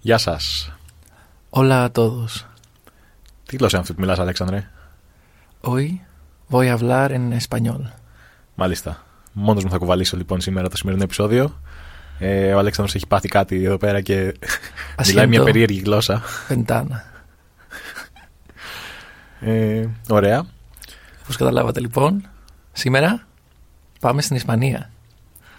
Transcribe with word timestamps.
Γεια 0.00 0.18
σας. 0.18 0.72
Hola 1.50 1.84
a 1.84 1.90
todos. 1.92 2.44
Τι 3.46 3.56
γλώσσα 3.56 3.76
είναι 3.76 3.80
αυτή 3.80 3.92
που 3.92 4.00
μιλάς, 4.00 4.18
Αλέξανδρε; 4.18 4.70
Hoy 5.60 5.88
voy 6.50 6.66
a 6.68 6.78
hablar 6.78 7.10
en 7.10 7.38
español. 7.38 7.80
Μάλιστα. 8.54 9.04
Μόνος 9.32 9.64
μου 9.64 9.70
θα 9.70 9.78
κουβαλήσω 9.78 10.16
λοιπόν 10.16 10.40
σήμερα 10.40 10.68
το 10.68 10.76
σημερινό 10.76 11.02
επεισόδιο. 11.02 11.60
Ε, 12.18 12.52
ο 12.54 12.58
Αλέξανδρος 12.58 12.96
έχει 12.96 13.06
πάθει 13.06 13.28
κάτι 13.28 13.64
εδώ 13.64 13.76
πέρα 13.76 14.00
και 14.00 14.14
μιλάει 15.06 15.26
μια 15.26 15.40
Ασχέτω. 15.40 15.44
περίεργη 15.44 15.80
γλώσσα. 15.80 16.22
Ventana. 16.48 16.86
Ε, 19.40 19.86
ωραία. 20.08 20.44
Όπως 21.22 21.36
καταλάβατε 21.36 21.80
λοιπόν, 21.80 22.28
σήμερα 22.72 23.26
πάμε 24.00 24.22
στην 24.22 24.36
Ισπανία. 24.36 24.90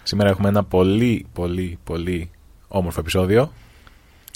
Σήμερα 0.02 0.30
έχουμε 0.30 0.48
ένα 0.48 0.64
πολύ, 0.64 1.26
πολύ, 1.32 1.78
πολύ 1.84 2.30
όμορφο 2.68 3.00
επεισόδιο. 3.00 3.52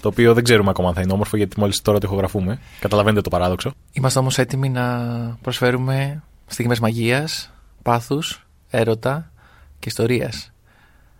Το 0.03 0.09
οποίο 0.09 0.35
δεν 0.35 0.45
ξέρουμε 0.45 0.71
ακόμα 0.71 0.89
αν 0.89 0.95
θα 0.95 1.01
είναι 1.01 1.13
όμορφο 1.13 1.37
γιατί 1.37 1.61
μόλις 1.61 1.83
τώρα 1.83 1.99
το 1.99 2.07
ηχογραφούμε. 2.07 2.59
Καταλαβαίνετε 2.81 3.21
το 3.21 3.31
παράδοξο. 3.31 3.73
Είμαστε 3.93 4.19
όμως 4.19 4.39
έτοιμοι 4.39 4.69
να 4.69 4.99
προσφέρουμε 5.43 6.23
στιγμές 6.47 6.81
μαγείας, 6.81 7.51
πάθους, 7.83 8.47
έρωτα 8.71 9.31
και 9.79 9.89
ιστορίας. 9.89 10.53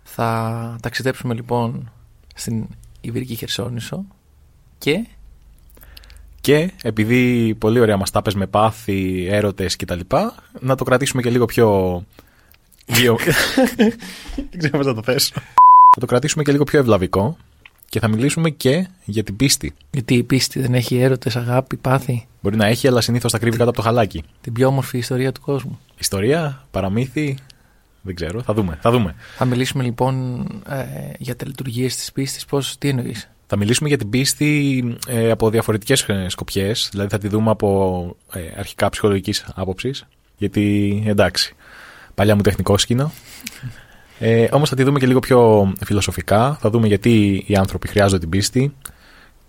Θα 0.03 0.75
ταξιδέψουμε 0.81 1.33
λοιπόν 1.33 1.91
στην 2.35 2.67
Ιβυρική 3.01 3.35
Χερσόνησο 3.35 4.05
και 4.77 5.07
Και 6.41 6.71
επειδή 6.83 7.55
πολύ 7.55 7.79
ωραία 7.79 7.97
μας 7.97 8.11
τα 8.11 8.21
πες 8.21 8.35
με 8.35 8.47
πάθη, 8.47 9.27
έρωτες 9.29 9.75
κτλ. 9.75 9.99
Να 10.59 10.75
το 10.75 10.83
κρατήσουμε 10.83 11.21
και 11.21 11.29
λίγο 11.29 11.45
πιο... 11.45 11.67
Λίγο... 12.97 13.17
δεν 14.35 14.57
ξέρω 14.57 14.77
πώς 14.77 14.85
να 14.85 14.93
το 14.93 15.03
θέσω. 15.03 15.33
Θα 15.93 15.99
το 15.99 16.05
κρατήσουμε 16.05 16.43
και 16.43 16.51
λίγο 16.51 16.63
πιο 16.63 16.79
ευλαβικό 16.79 17.37
και 17.89 17.99
θα 17.99 18.07
μιλήσουμε 18.07 18.49
και 18.49 18.87
για 19.05 19.23
την 19.23 19.35
πίστη. 19.35 19.73
γιατί 19.91 20.13
η 20.13 20.23
πίστη 20.23 20.59
δεν 20.59 20.73
έχει 20.73 20.97
έρωτες, 20.97 21.35
αγάπη, 21.35 21.77
πάθη. 21.77 22.27
Μπορεί 22.41 22.55
να 22.55 22.65
έχει, 22.65 22.87
αλλά 22.87 23.01
συνήθως 23.01 23.31
τα 23.31 23.39
κρύβει 23.39 23.57
κάτω 23.57 23.69
από 23.69 23.77
το 23.77 23.83
χαλάκι. 23.83 24.23
Την 24.41 24.53
πιο 24.53 24.67
όμορφη 24.67 24.97
ιστορία 24.97 25.31
του 25.31 25.41
κόσμου. 25.41 25.79
Ιστορία, 25.97 26.65
παραμύθι, 26.71 27.37
δεν 28.01 28.15
ξέρω. 28.15 28.41
Θα 28.41 28.53
δούμε. 28.53 28.77
Θα 28.81 28.91
δούμε. 28.91 29.15
Θα 29.35 29.45
μιλήσουμε 29.45 29.83
λοιπόν 29.83 30.39
ε, 30.69 30.85
για 31.17 31.35
τα 31.35 31.45
λειτουργίες 31.45 31.95
της 31.95 32.11
πίστης. 32.11 32.45
Πώς, 32.45 32.77
τι 32.77 32.89
εννοείς; 32.89 33.29
Θα 33.47 33.57
μιλήσουμε 33.57 33.89
για 33.89 33.97
την 33.97 34.09
πίστη 34.09 34.83
ε, 35.07 35.31
από 35.31 35.49
διαφορετικές 35.49 36.01
ε, 36.01 36.25
σκοπιές, 36.29 36.89
δηλαδή 36.91 37.09
θα 37.09 37.17
τη 37.17 37.27
δούμε 37.27 37.51
από 37.51 38.15
ε, 38.33 38.39
αρχικά 38.57 38.89
ψυχολογικής 38.89 39.45
άποψης, 39.55 40.07
γιατί 40.37 41.03
εντάξει, 41.05 41.55
παλιά 42.15 42.35
μου 42.35 42.41
τεχνικό 42.41 42.77
σκηνό. 42.77 43.11
Ε, 44.19 44.47
όμως 44.51 44.69
θα 44.69 44.75
τη 44.75 44.83
δούμε 44.83 44.99
και 44.99 45.07
λίγο 45.07 45.19
πιο 45.19 45.73
φιλοσοφικά, 45.85 46.57
θα 46.61 46.69
δούμε 46.69 46.87
γιατί 46.87 47.43
οι 47.47 47.55
άνθρωποι 47.55 47.87
χρειάζονται 47.87 48.19
την 48.19 48.29
πίστη, 48.29 48.73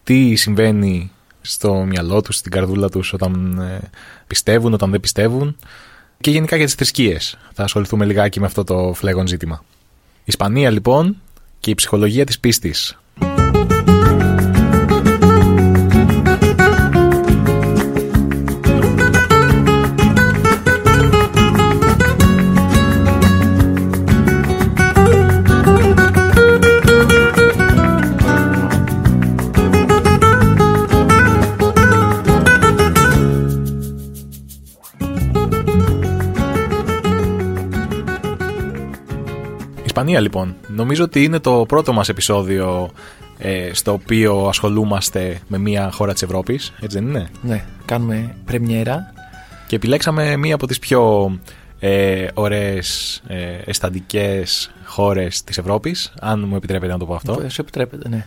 τι 0.04 0.34
συμβαίνει 0.34 1.10
στο 1.40 1.74
μυαλό 1.74 2.20
τους, 2.20 2.36
στην 2.36 2.50
καρδούλα 2.50 2.88
τους 2.88 3.12
όταν 3.12 3.58
ε, 3.58 3.90
πιστεύουν, 4.26 4.72
όταν 4.72 4.90
δεν 4.90 5.00
πιστεύουν 5.00 5.56
και 6.20 6.30
γενικά 6.30 6.56
για 6.56 6.64
τις 6.64 6.74
θρησκείες. 6.74 7.38
Θα 7.52 7.62
ασχοληθούμε 7.62 8.04
λιγάκι 8.04 8.40
με 8.40 8.46
αυτό 8.46 8.64
το 8.64 8.92
φλέγον 8.94 9.26
ζήτημα. 9.26 9.64
Ισπανία 10.24 10.70
λοιπόν 10.70 11.16
και 11.60 11.70
η 11.70 11.74
ψυχολογία 11.74 12.24
της 12.24 12.38
πίστης. 12.38 12.98
Ισπανία 39.98 40.20
λοιπόν. 40.20 40.56
Νομίζω 40.66 41.04
ότι 41.04 41.24
είναι 41.24 41.38
το 41.38 41.64
πρώτο 41.68 41.92
μας 41.92 42.08
επεισόδιο 42.08 42.90
ε, 43.38 43.70
στο 43.72 43.92
οποίο 43.92 44.46
ασχολούμαστε 44.46 45.40
με 45.48 45.58
μια 45.58 45.90
χώρα 45.92 46.12
της 46.12 46.22
Ευρώπης, 46.22 46.72
έτσι 46.80 46.98
δεν 46.98 47.08
είναι; 47.08 47.28
Ναι, 47.42 47.64
κάνουμε 47.84 48.34
πρεμιέρα. 48.44 49.12
Και 49.66 49.76
επιλέξαμε 49.76 50.36
μία 50.36 50.54
από 50.54 50.66
τις 50.66 50.78
πιο 50.78 51.32
ε, 51.78 52.26
ωραίες 52.34 53.20
ε, 53.26 53.58
αισθαντικές 53.64 54.70
χώρες 54.84 55.44
της 55.44 55.58
Ευρώπης, 55.58 56.12
αν 56.20 56.44
μου 56.48 56.56
επιτρέπετε 56.56 56.92
να 56.92 56.98
το 56.98 57.06
πω 57.06 57.14
αυτό. 57.14 57.44
Σου 57.48 57.60
επιτρέπετε, 57.60 58.08
ναι. 58.08 58.26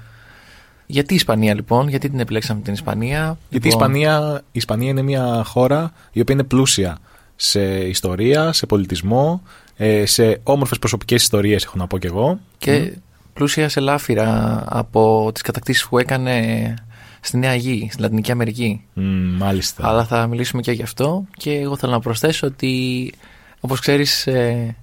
Γιατί 0.86 1.14
η 1.14 1.16
Ισπανία 1.16 1.54
λοιπόν, 1.54 1.88
γιατί 1.88 2.10
την 2.10 2.20
επιλέξαμε 2.20 2.62
την 2.62 2.74
Ισπανία; 2.74 3.38
Γιατί 3.50 3.68
η 3.68 3.72
λοιπόν, 3.72 3.92
Ισπανία, 3.94 4.42
η 4.46 4.50
Ισπανία 4.52 4.90
είναι 4.90 5.02
μια 5.02 5.44
χώρα 5.46 5.92
η 6.12 6.22
οποία 6.22 6.36
είναι 6.36 6.44
πλούσια 6.44 6.98
σε 7.36 7.62
ιστορία, 7.64 8.52
σε 8.52 8.66
πολιτισμό, 8.66 9.42
ε, 9.84 10.06
σε 10.06 10.40
όμορφες 10.44 10.80
προσωπικές 10.80 11.22
ιστορίες 11.22 11.64
έχω 11.64 11.78
να 11.78 11.88
πω 11.88 11.98
κι 11.98 12.08
εγώ. 12.08 12.40
Και 12.58 12.94
πλούσια 13.34 13.70
σε 13.70 13.80
λάφυρα 13.80 14.64
από 14.68 15.30
τις 15.34 15.42
κατακτήσεις 15.42 15.88
που 15.88 15.98
έκανε 15.98 16.74
στη 17.22 17.38
Νέα 17.38 17.56
Γη, 17.56 17.88
στην 17.92 18.02
Λατινική 18.04 18.32
Αμερική. 18.32 18.84
Μ, 18.94 19.02
μάλιστα. 19.38 19.88
Αλλά 19.88 20.06
θα 20.06 20.28
μιλήσουμε 20.28 20.62
και 20.62 20.72
γι' 20.72 20.84
αυτό. 20.84 21.26
Και 21.38 21.52
εγώ 21.54 21.78
θέλω 21.78 21.92
να 21.92 22.00
προσθέσω 22.00 22.48
ότι, 22.48 23.14
όπως 23.60 23.80
ξέρεις, 23.80 24.28
ε, 24.28 24.76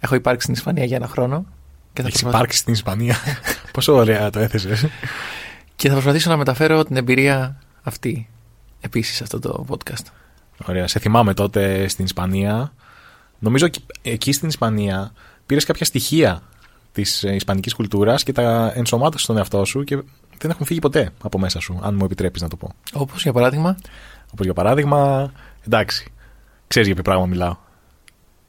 έχω 0.00 0.14
υπάρξει 0.14 0.42
στην 0.42 0.54
Ισπανία 0.54 0.84
για 0.84 0.96
ένα 0.96 1.06
χρόνο. 1.08 1.46
Και 1.92 2.02
θα, 2.02 2.08
Έχεις 2.08 2.20
προσπαθ- 2.20 2.34
υπάρξει 2.34 2.58
στην 2.58 2.72
Ισπανία; 2.72 3.16
Πόσο 3.72 3.94
ωραία 3.94 4.30
το 4.30 4.38
έθεσες. 4.38 4.86
και 5.76 5.86
θα 5.88 5.92
προσπαθήσω 5.94 6.30
να 6.30 6.36
μεταφέρω 6.36 6.84
την 6.84 6.96
εμπειρία 6.96 7.60
αυτή 7.82 8.28
επίσης 8.80 9.16
σε 9.16 9.22
αυτό 9.22 9.38
το 9.38 9.64
podcast. 9.68 10.04
Ωραία. 10.66 10.86
Σε 10.86 10.98
θυμάμαι 10.98 11.34
τότε 11.34 11.88
στην 11.88 12.04
Ισπανία. 12.04 12.72
Νομίζω 13.38 13.66
εκεί- 13.66 13.84
εκεί 14.02 14.32
στην 14.32 14.48
Ισπανία 14.48 15.12
πήρες 15.46 15.64
κάποια 15.64 15.84
στοιχεία 15.84 16.42
της 16.92 17.22
ισπανικής 17.22 17.74
κουλτούρας 17.74 18.22
και 18.22 18.32
τα 18.32 18.72
ενσωμάτωσες 18.74 19.22
στον 19.22 19.36
εαυτό 19.36 19.64
σου 19.64 19.84
και 19.84 19.96
δεν 20.38 20.50
έχουν 20.50 20.66
φύγει 20.66 20.78
ποτέ 20.80 21.12
από 21.22 21.38
μέσα 21.38 21.60
σου, 21.60 21.78
αν 21.82 21.94
μου 21.94 22.04
επιτρέπεις 22.04 22.42
να 22.42 22.48
το 22.48 22.56
πω. 22.56 22.74
Όπως 22.92 23.22
για 23.22 23.32
παράδειγμα, 23.32 23.76
Όπως 24.32 24.44
για 24.44 24.54
παράδειγμα, 24.54 25.32
εντάξει, 25.66 26.12
ξέρεις 26.68 26.86
για 26.86 26.96
ποιο 26.96 27.04
πράγμα 27.04 27.26
μιλάω. 27.26 27.56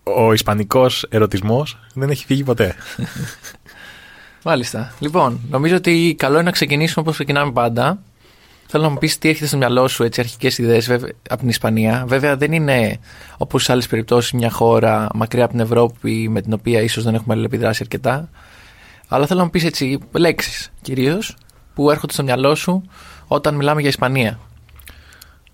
Ο 0.04 0.34
ισπανικός 0.34 1.06
ερωτισμός 1.10 1.80
δεν 1.94 2.10
έχει 2.10 2.26
φύγει 2.26 2.44
ποτέ. 2.44 2.76
Μάλιστα. 4.44 4.94
Λοιπόν, 5.00 5.40
νομίζω 5.50 5.76
ότι 5.76 6.16
καλό 6.18 6.34
είναι 6.36 6.44
να 6.44 6.52
ξεκινήσουμε 6.52 7.02
όπως 7.02 7.14
ξεκινάμε 7.16 7.52
πάντα. 7.52 8.00
Θέλω 8.70 8.84
να 8.84 8.90
μου 8.90 8.98
πεις 8.98 9.18
τι 9.18 9.30
έχετε 9.30 9.46
στο 9.46 9.58
μυαλό 9.58 9.88
σου, 9.88 10.04
έτσι, 10.04 10.20
αρχικές 10.20 10.58
ιδέες 10.58 10.88
βέβαια, 10.88 11.12
από 11.30 11.40
την 11.40 11.50
Ισπανία. 11.50 12.04
Βέβαια 12.08 12.38
δεν 12.38 12.52
είναι 12.52 13.00
όπως 13.38 13.64
σε 13.64 13.72
άλλες 13.72 13.88
περιπτώσεις 13.88 14.32
μια 14.32 14.50
χώρα 14.50 15.08
μακριά 15.14 15.44
από 15.44 15.54
την 15.54 15.62
Ευρώπη 15.62 16.30
με 16.30 16.42
την 16.42 16.54
οποία 16.54 16.82
ίσως 16.82 17.04
δεν 17.04 17.16
έχουμε 17.16 17.34
αλληλεπιδράσει 17.34 17.80
αρκετά. 17.82 18.30
Αλλά 19.08 19.26
θέλω 19.28 19.40
να 19.40 19.46
μου 19.46 19.52
πεις 19.52 19.64
έτσι 19.64 20.00
λέξεις 20.12 20.72
κυρίως 20.82 21.36
που 21.74 21.92
έρχονται 21.92 22.14
στο 22.14 22.24
μυαλό 22.24 22.56
σου 22.56 22.84
όταν 23.28 23.56
μιλάμε 23.56 23.80
για 23.80 23.90
Ισπανία. 23.90 24.40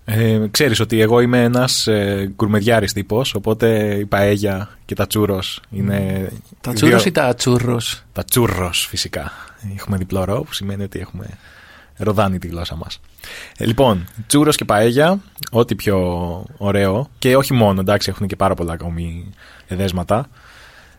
Ε, 0.04 0.46
ξέρεις 0.50 0.80
ότι 0.80 1.00
εγώ 1.00 1.20
είμαι 1.20 1.42
ένας 1.42 1.86
ε, 1.86 2.32
γκουρμεδιάρης 2.34 2.92
τύπος, 2.92 3.34
οπότε 3.34 3.94
η 3.94 4.06
παέγια 4.06 4.68
και 4.84 4.94
τα 4.94 5.06
τσούρος 5.06 5.60
είναι... 5.70 6.28
Τα 6.60 6.70
δύο- 6.70 6.80
τσούρος 6.80 7.04
ή 7.04 7.12
τα 7.12 7.34
τσούρρος. 7.34 8.04
Τα 8.12 8.24
τσούρρος 8.24 8.86
φυσικά. 8.86 9.32
Έχουμε 9.76 9.96
διπλό 9.96 10.24
ρο, 10.24 10.42
που 10.42 10.52
σημαίνει 10.52 10.82
ότι 10.82 10.98
έχουμε 10.98 11.26
ροδάνει 11.96 12.38
τη 12.38 12.46
γλώσσα 12.48 12.76
μας. 12.76 13.00
Ε, 13.56 13.64
λοιπόν, 13.64 14.06
τσούρος 14.26 14.56
και 14.56 14.64
παέγια, 14.64 15.20
ό,τι 15.50 15.74
πιο 15.74 15.98
ωραίο. 16.56 17.08
Και 17.18 17.36
όχι 17.36 17.52
μόνο, 17.52 17.80
εντάξει, 17.80 18.10
έχουν 18.10 18.26
και 18.26 18.36
πάρα 18.36 18.54
πολλά 18.54 18.72
ακόμη 18.72 19.30
εδέσματα. 19.66 20.28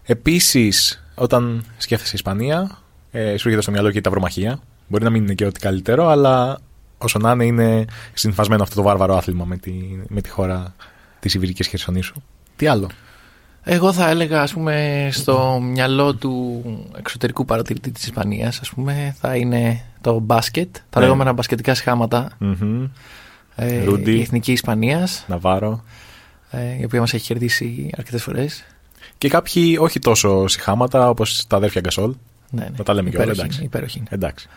Επίσης, 0.03 1.03
όταν 1.15 1.65
σκέφτεσαι 1.77 2.15
Ισπανία, 2.15 2.77
ε, 3.11 3.19
σου 3.19 3.47
έρχεται 3.47 3.61
στο 3.61 3.71
μυαλό 3.71 3.91
και 3.91 3.97
η 3.97 4.01
ταυρομαχία. 4.01 4.59
Μπορεί 4.87 5.03
να 5.03 5.09
μην 5.09 5.23
είναι 5.23 5.33
και 5.33 5.45
ό,τι 5.45 5.59
καλύτερο, 5.59 6.07
αλλά 6.07 6.59
όσο 6.97 7.19
να 7.19 7.31
είναι, 7.31 7.45
είναι 7.45 7.85
συμφασμένο 8.13 8.63
αυτό 8.63 8.75
το 8.75 8.81
βάρβαρο 8.81 9.17
άθλημα 9.17 9.45
με 9.45 9.57
τη, 9.57 9.71
με 10.07 10.21
τη 10.21 10.29
χώρα 10.29 10.75
της 11.19 11.33
Ιβηρικής 11.33 11.67
Χερσονήσου. 11.67 12.21
Τι 12.55 12.67
άλλο; 12.67 12.89
Εγώ 13.67 13.93
θα 13.93 14.09
έλεγα, 14.09 14.41
ας 14.41 14.53
πούμε, 14.53 15.07
στο 15.11 15.59
μυαλό 15.61 16.15
του 16.15 16.61
εξωτερικού 16.97 17.45
παρατηρητή 17.45 17.91
της 17.91 18.03
Ισπανίας, 18.03 18.59
ας 18.59 18.69
πούμε, 18.69 19.15
θα 19.19 19.35
είναι 19.35 19.81
το 20.01 20.19
μπάσκετ, 20.19 20.75
τα 20.89 20.99
Ναι. 20.99 21.05
λεγόμενα 21.05 21.33
μπασκετικά 21.33 21.73
σχάματα, 21.75 22.29
Μμμ. 22.37 22.83
ε, 23.55 23.83
Ρούντι. 23.83 24.11
η 24.17 24.21
Εθνική 24.21 24.51
Ισπανίας, 24.51 25.25
Ναβάρο. 25.27 25.83
ε, 26.49 26.79
η 26.79 26.83
οποία 26.83 26.99
μας 26.99 27.13
έχει 27.13 27.25
κερδίσει 27.25 27.89
αρκετές 27.97 28.23
φορές. 28.23 28.63
Και 29.17 29.29
κάποιοι 29.29 29.77
όχι 29.79 29.99
τόσο 29.99 30.47
συχάματα 30.47 31.09
όπως 31.09 31.45
τα 31.47 31.55
αδέρφια 31.57 31.81
Γκασόλ. 31.81 32.13
Ναι, 32.49 32.61
ναι. 32.63 32.69
Να 32.77 32.83
τα 32.83 32.93
λέμε 32.93 33.09
κιόλας, 33.09 33.25
υπέροχη, 33.27 33.39
εντάξει. 33.41 33.57
είναι, 33.57 33.67
υπέροχη 33.67 33.97
είναι. 33.97 34.07
Εντάξει. 34.11 34.47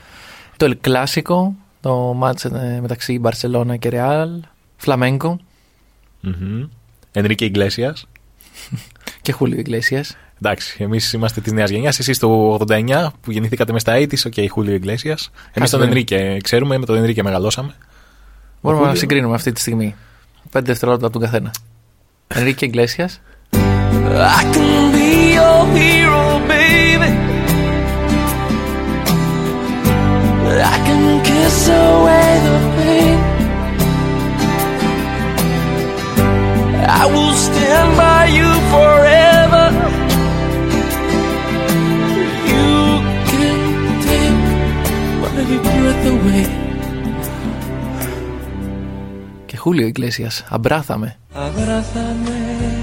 Το 0.56 0.76
El 0.82 0.88
Clásico, 0.88 1.52
το 1.81 1.94
μάτς 2.14 2.44
ε, 2.44 2.78
μεταξύ 2.81 3.19
Μπαρσελόνα 3.19 3.76
και 3.76 3.88
Ρεάλ, 3.88 4.31
Φλαμέγκο 4.76 5.38
Μμμ. 6.20 6.64
Ενρίκε 7.12 7.44
Ιγκλέσιας. 7.44 8.06
και 9.28 9.34
Χούλιο 9.34 9.58
Ιγκλέσιας. 9.58 10.16
Εντάξει, 10.42 10.76
εμείς 10.82 11.12
είμαστε 11.12 11.40
της 11.40 11.52
νέας 11.52 11.70
γενιάς. 11.70 11.98
Εσείς 11.98 12.19
το 12.19 12.54
89 12.54 13.12
που 13.20 13.30
γεννηθήκατε 13.30 13.72
μες 13.72 13.80
στα 13.80 13.92
80 13.96 14.26
οκ, 14.26 14.32
okay, 14.36 14.46
Χούλιο 14.50 14.75
Ιγκλέσιας. 14.75 15.30
Εμείς 15.52 15.70
τον 15.70 15.82
Ενρίκε 15.82 16.36
ξέρουμε, 16.42 16.78
με 16.78 16.86
τον 16.86 16.96
Ενρίκε 16.96 17.22
μεγαλώσαμε. 17.22 17.75
Μπορούμε 18.60 18.86
να 18.86 18.94
συγκρίνουμε 18.94 19.34
αυτή 19.34 19.52
τη 19.52 19.60
στιγμή. 19.60 19.94
Πέντε 20.50 20.66
δευτερόλεπτα 20.66 21.06
από 21.06 21.19
τον 21.19 21.25
καθένα. 21.30 21.50
Ενρίκε 22.26 22.64
Ιγκλέσιας. 22.64 23.20
I 24.40 24.42
can 24.54 24.82
be 24.94 25.10
your 25.38 25.60
hero, 25.76 26.25
baby. 26.52 27.10
I 30.75 30.76
can 30.86 31.04
kiss 31.28 31.60
away 31.86 32.30
the 32.46 32.56
pain. 32.76 33.19
I 37.00 37.02
will 37.12 37.34
stand 37.46 37.90
by 38.02 38.20
you 38.38 38.50
forever. 38.72 39.17
Que 49.46 49.56
Julio 49.56 49.86
Iglesias, 49.88 50.44
abrázame. 50.50 51.16
Abrázame 51.34 52.78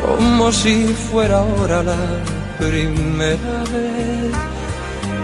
como 0.00 0.52
si 0.52 0.86
fuera 1.10 1.38
ahora 1.38 1.82
la 1.82 1.96
primera 2.58 3.56
vez. 3.72 4.32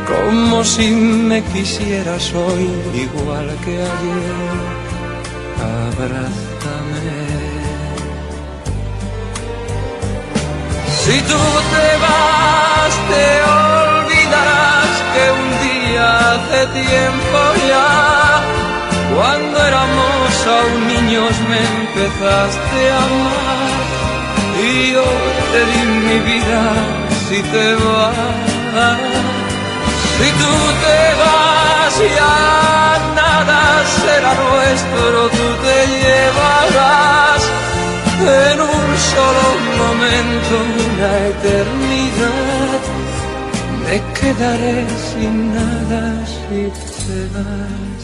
Como 0.06 0.64
si 0.64 0.90
me 0.90 1.42
quisieras 1.44 2.32
hoy 2.34 2.68
igual 2.94 3.48
que 3.64 3.74
ayer. 3.76 4.64
Abrázame. 5.88 7.04
Si 11.02 11.16
tú 11.30 11.42
te 11.72 11.88
vas, 12.04 12.94
te 13.10 13.26
olvidarás 13.58 14.94
que 15.12 15.24
un 15.40 15.48
día 15.50 15.63
hace 15.96 16.66
tiempo 16.80 17.38
ya, 17.68 18.42
cuando 19.14 19.66
éramos 19.66 20.46
aún 20.46 20.88
niños, 20.88 21.32
me 21.48 21.60
empezaste 21.80 22.90
a 22.90 22.98
amar 23.04 23.94
y 24.62 24.92
yo 24.92 25.04
te 25.52 25.60
di 25.70 25.82
mi 26.06 26.18
vida 26.20 26.62
si 27.28 27.42
te 27.42 27.74
vas. 27.74 28.44
Si 30.18 30.30
tú 30.40 30.54
te 30.84 31.00
vas 31.20 31.94
ya 32.18 32.98
nada 33.14 33.60
será 34.00 34.32
nuestro, 34.34 35.28
tú 35.36 35.46
te 35.64 35.78
llevarás 36.02 37.42
en 38.20 38.60
un 38.60 38.86
solo 39.12 39.44
momento 39.82 40.54
una 40.86 41.10
eternidad. 41.32 43.03
Me 43.88 43.96
quedaré 44.18 44.76
sin 45.06 45.34
nada 45.58 46.02
si 46.32 46.60
te 47.00 47.18
vas. 47.34 48.02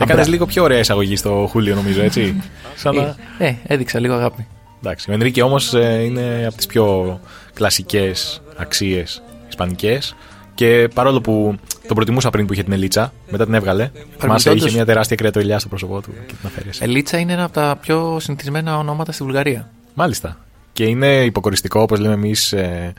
Έκανε 0.00 0.24
λίγο 0.24 0.46
πιο 0.46 0.62
ωραία 0.62 0.78
εισαγωγή 0.78 1.16
στο 1.16 1.46
Χούλιο, 1.50 1.74
νομίζω, 1.74 2.02
έτσι; 2.02 2.42
Σαν 2.82 2.94
να... 2.94 3.16
ε, 3.38 3.46
ε, 3.46 3.54
έδειξα 3.66 4.00
λίγο 4.00 4.14
αγάπη. 4.14 4.46
Εντάξει, 4.82 5.10
ο 5.10 5.12
Ενρίκε 5.12 5.42
όμως 5.42 5.74
ε, 5.74 6.02
είναι 6.04 6.44
από 6.46 6.56
τις 6.56 6.66
πιο 6.66 7.20
κλασικές 7.54 8.42
αξίες 8.56 9.22
ισπανικές. 9.48 10.14
Και 10.54 10.88
παρόλο 10.94 11.20
που 11.20 11.54
τον 11.86 11.96
προτιμούσα 11.96 12.30
πριν 12.30 12.46
που 12.46 12.52
είχε 12.52 12.62
την 12.62 12.72
Ελίτσα, 12.72 13.12
μετά 13.30 13.44
την 13.44 13.54
έβγαλε. 13.54 13.90
Θυμάσαι, 14.18 14.52
είχε 14.52 14.70
μια 14.70 14.84
τεράστια 14.84 15.16
κρεατοελιά 15.16 15.58
στο 15.58 15.68
πρόσωπό 15.68 16.00
του 16.00 16.10
και 16.26 16.34
την 16.34 16.46
αφαίρεσε. 16.46 16.84
Ελίτσα 16.84 17.18
είναι 17.18 17.32
ένα 17.32 17.44
από 17.44 17.52
τα 17.52 17.78
πιο 17.80 18.16
συνηθισμένα 18.20 18.78
ονόματα 18.78 19.12
στη 19.12 19.22
Βουλγαρία. 19.22 19.70
Μάλιστα. 19.94 20.38
Και 20.72 20.84
είναι 20.84 21.24
υποκοριστικό, 21.24 21.80
όπως 21.80 21.98
λέμε 21.98 22.14
εμείς, 22.14 22.52
ε, 22.52 22.92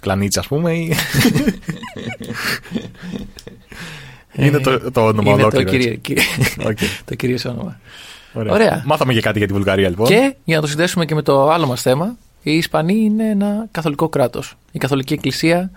κλανίτσα, 0.00 0.40
ας 0.40 0.46
πούμε. 0.46 0.72
Ή... 0.72 0.92
είναι 4.44 4.58
το, 4.58 4.90
το 4.90 5.06
όνομα 5.06 5.32
είναι 5.32 5.42
ολόκληρο. 5.42 5.64
Το, 5.64 5.70
κυρίω, 5.70 5.98
okay. 6.62 6.74
το 7.04 7.14
κυρίως 7.14 7.44
όνομα. 7.44 7.80
Ωραία. 8.32 8.52
Ωραία. 8.52 8.82
Μάθαμε 8.86 9.12
και 9.12 9.20
κάτι 9.20 9.38
για 9.38 9.46
τη 9.46 9.52
Βουλγαρία 9.52 9.88
λοιπόν. 9.88 10.06
Και 10.06 10.34
για 10.44 10.56
να 10.56 10.62
το 10.62 10.68
συνδέσουμε 10.68 11.04
και 11.04 11.14
με 11.14 11.22
το 11.22 11.50
άλλο 11.50 11.66
μας 11.66 11.82
θέμα, 11.82 12.16
η 12.42 12.56
Ισπανία 12.56 13.04
είναι 13.04 13.28
ένα 13.28 13.68
καθολικό 13.70 14.08
κράτος. 14.08 14.54
Η 14.72 14.78
Καθολική 14.78 15.12
Εκκλησία 15.12 15.70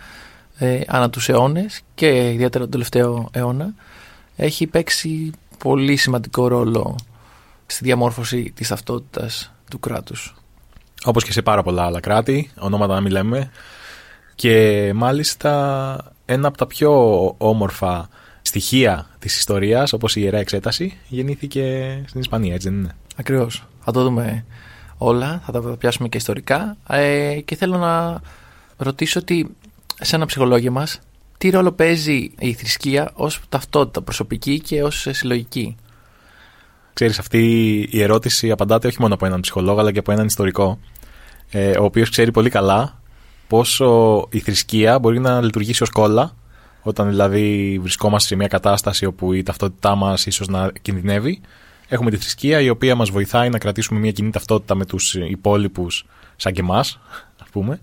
ε, 0.57 0.81
ανά 0.87 1.09
τους 1.09 1.29
αιώνες 1.29 1.81
και 1.95 2.31
ιδιαίτερα 2.31 2.63
τον 2.63 2.71
τελευταίο 2.71 3.29
αιώνα 3.31 3.73
έχει 4.35 4.67
παίξει 4.67 5.31
πολύ 5.57 5.95
σημαντικό 5.95 6.47
ρόλο 6.47 6.95
στη 7.65 7.83
διαμόρφωση 7.83 8.51
της 8.55 8.67
ταυτότητας 8.67 9.53
του 9.69 9.79
κράτους. 9.79 10.35
Όπως 11.03 11.23
και 11.23 11.31
σε 11.31 11.41
πάρα 11.41 11.63
πολλά 11.63 11.83
άλλα 11.83 11.99
κράτη, 11.99 12.51
ονόματα 12.59 12.93
να 12.93 13.01
μην 13.01 13.11
λέμε. 13.11 13.51
Και 14.35 14.91
μάλιστα 14.95 16.13
ένα 16.25 16.47
από 16.47 16.57
τα 16.57 16.67
πιο 16.67 16.91
όμορφα 17.37 18.09
στοιχεία 18.41 19.07
της 19.19 19.37
ιστορίας, 19.37 19.93
όπως 19.93 20.15
η 20.15 20.21
Ιερά 20.21 20.37
Εξέταση, 20.37 20.97
γεννήθηκε 21.07 22.03
στην 22.07 22.19
Ισπανία, 22.19 22.53
έτσι 22.53 22.69
δεν 22.69 22.77
είναι; 22.77 22.95
Ακριβώς. 23.15 23.63
Θα 23.83 23.91
το 23.91 24.03
δούμε 24.03 24.45
όλα, 24.97 25.41
θα 25.45 25.51
τα 25.51 25.59
πιάσουμε 25.59 26.07
και 26.07 26.17
ιστορικά. 26.17 26.77
Ε, 26.87 27.39
και 27.45 27.55
θέλω 27.55 27.77
να 27.77 28.21
ρωτήσω 28.77 29.19
ότι 29.19 29.55
σε 30.01 30.15
ένα 30.15 30.25
ψυχολόγιο 30.25 30.71
μας, 30.71 30.99
τι 31.37 31.49
ρόλο 31.49 31.71
παίζει 31.71 32.31
η 32.39 32.53
θρησκεία 32.53 33.11
ως 33.13 33.39
ταυτότητα 33.49 34.01
προσωπική 34.01 34.59
και 34.59 34.83
ως 34.83 35.07
συλλογική; 35.11 35.75
Ξέρεις, 36.93 37.19
αυτή 37.19 37.39
η 37.91 38.01
ερώτηση 38.01 38.51
απαντάται 38.51 38.87
όχι 38.87 38.97
μόνο 38.99 39.13
από 39.13 39.25
έναν 39.25 39.39
ψυχολόγο, 39.39 39.79
αλλά 39.79 39.91
και 39.91 39.99
από 39.99 40.11
έναν 40.11 40.25
ιστορικό, 40.25 40.79
ε, 41.51 41.77
ο 41.77 41.83
οποίος 41.83 42.09
ξέρει 42.09 42.31
πολύ 42.31 42.49
καλά 42.49 43.01
πόσο 43.53 44.27
η 44.31 44.39
θρησκεία 44.39 44.99
μπορεί 44.99 45.19
να 45.19 45.41
λειτουργήσει 45.41 45.83
ως 45.83 45.89
κόλλα, 45.89 46.35
όταν 46.81 47.09
δηλαδή 47.09 47.77
βρισκόμαστε 47.81 48.27
σε 48.27 48.35
μια 48.35 48.47
κατάσταση 48.47 49.05
όπου 49.05 49.33
η 49.33 49.43
ταυτότητά 49.43 49.95
μας 49.95 50.25
ίσως 50.25 50.47
να 50.47 50.71
κινδυνεύει, 50.81 51.41
έχουμε 51.87 52.09
τη 52.09 52.17
θρησκεία 52.17 52.61
η 52.61 52.69
οποία 52.69 52.95
μας 52.95 53.09
βοηθάει 53.09 53.49
να 53.49 53.57
κρατήσουμε 53.57 53.99
μια 53.99 54.11
κοινή 54.11 54.29
ταυτότητα 54.29 54.75
με 54.75 54.85
τους 54.85 55.13
υπόλοιπους 55.13 56.05
σαν 56.35 56.53
και 56.53 56.61
εμάς, 56.61 56.99
ας 57.41 57.49
πούμε, 57.51 57.79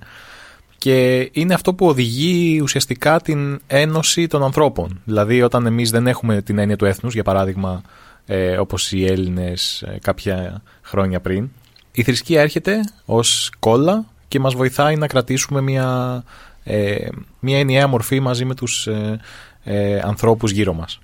και 0.79 1.29
είναι 1.33 1.55
αυτό 1.55 1.75
που 1.75 1.87
οδηγεί 1.87 2.61
ουσιαστικά 2.63 3.21
την 3.21 3.61
ένωση 3.67 4.27
των 4.27 4.43
ανθρώπων. 4.43 5.01
Δηλαδή 5.05 5.43
όταν 5.43 5.67
εμείς 5.67 5.91
δεν 5.91 6.07
έχουμε 6.07 6.43
την 6.43 6.59
έννοια 6.59 6.77
του 6.77 6.85
έθνους, 6.85 7.15
για 7.15 7.25
παράδειγμα 7.25 7.83
ε, 8.27 8.57
όπως 8.57 8.93
οι 8.93 9.05
Έλληνες 9.05 9.83
ε, 9.83 9.99
κάποια 10.03 10.63
χρόνια 10.83 11.21
πριν, 11.21 11.51
η 11.93 12.03
θρησκεία 12.03 12.41
έρχεται 12.41 12.81
ως 13.05 13.53
κόλλα 13.59 14.07
και 14.31 14.41
μας 14.41 14.55
βοηθάει 14.55 14.97
να 14.97 15.07
κρατήσουμε 15.07 15.61
μια, 15.61 16.23
ε, 16.65 17.09
μια 17.41 17.59
ενιαία 17.59 17.87
μορφή 17.87 18.21
μαζί 18.21 18.45
με 18.45 18.55
τους 18.55 18.87
ε, 18.87 19.21
ε, 19.65 19.99
ανθρώπους 19.99 20.51
γύρω 20.51 20.73
μας. 20.73 20.99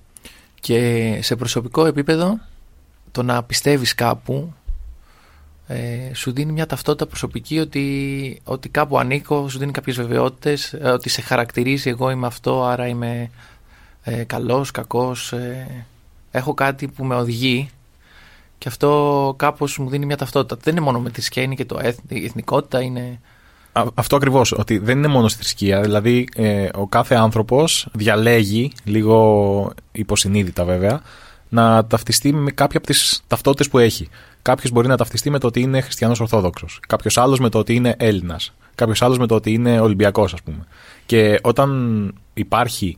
Και 0.60 1.18
σε 1.22 1.36
προσωπικό 1.36 1.86
επίπεδο 1.86 2.38
το 3.12 3.22
να 3.22 3.42
πιστεύεις 3.42 3.94
κάπου 3.94 4.54
ε, 5.66 6.14
σου 6.14 6.32
δίνει 6.32 6.52
μια 6.52 6.66
ταυτότητα 6.66 7.06
προσωπική 7.06 7.58
ότι, 7.58 8.40
ότι 8.44 8.68
κάπου 8.68 8.98
ανήκω, 8.98 9.48
σου 9.48 9.58
δίνει 9.58 9.72
κάποιες 9.72 9.96
βεβαιότητες, 9.96 10.72
ε, 10.72 10.88
ότι 10.90 11.08
σε 11.08 11.20
χαρακτηρίζει 11.20 11.90
εγώ 11.90 12.10
είμαι 12.10 12.26
αυτό, 12.26 12.64
άρα 12.64 12.86
είμαι 12.86 13.30
ε, 14.02 14.24
καλός, 14.24 14.70
κακός, 14.70 15.32
ε, 15.32 15.84
έχω 16.30 16.54
κάτι 16.54 16.88
που 16.88 17.04
με 17.04 17.14
οδηγεί 17.14 17.70
και 18.58 18.68
αυτό 18.68 19.34
κάπως 19.38 19.78
μου 19.78 19.88
δίνει 19.88 20.06
μια 20.06 20.16
ταυτότητα. 20.16 20.56
Δεν 20.62 20.76
είναι 20.76 20.84
μόνο 20.84 21.00
με 21.00 21.08
τη 21.08 21.14
θρησκεία, 21.14 21.42
είναι 21.42 21.54
και 21.54 21.64
το 21.64 21.80
η 22.08 22.24
εθνικότητα, 22.24 22.80
είναι... 22.82 23.20
Αυτό 23.94 24.16
ακριβώς, 24.16 24.52
ότι 24.52 24.78
δεν 24.78 24.98
είναι 24.98 25.08
μόνο 25.08 25.28
στη 25.28 25.38
θρησκεία. 25.38 25.80
Δηλαδή, 25.80 26.28
ε, 26.34 26.68
ο 26.74 26.86
κάθε 26.86 27.14
άνθρωπος 27.14 27.88
διαλέγει, 27.92 28.72
λίγο 28.84 29.72
υποσυνείδητα 29.92 30.64
βέβαια, 30.64 31.02
να 31.48 31.86
ταυτιστεί 31.86 32.32
με 32.32 32.50
κάποια 32.50 32.78
από 32.78 32.86
τις 32.86 33.22
ταυτότητες 33.26 33.68
που 33.68 33.78
έχει. 33.78 34.08
Κάποιος 34.42 34.72
μπορεί 34.72 34.88
να 34.88 34.96
ταυτιστεί 34.96 35.30
με 35.30 35.38
το 35.38 35.46
ότι 35.46 35.60
είναι 35.60 35.80
χριστιανός 35.80 36.20
Ορθόδοξος. 36.20 36.80
Κάποιος 36.88 37.18
άλλος 37.18 37.38
με 37.38 37.48
το 37.48 37.58
ότι 37.58 37.74
είναι 37.74 37.94
Έλληνας. 37.98 38.52
Κάποιος 38.74 39.02
άλλος 39.02 39.18
με 39.18 39.26
το 39.26 39.34
ότι 39.34 39.52
είναι 39.52 39.80
Ολυμπιακός, 39.80 40.32
ας 40.32 40.42
πούμε. 40.42 40.66
Και 41.06 41.38
όταν 41.42 42.12
υπάρχει 42.34 42.96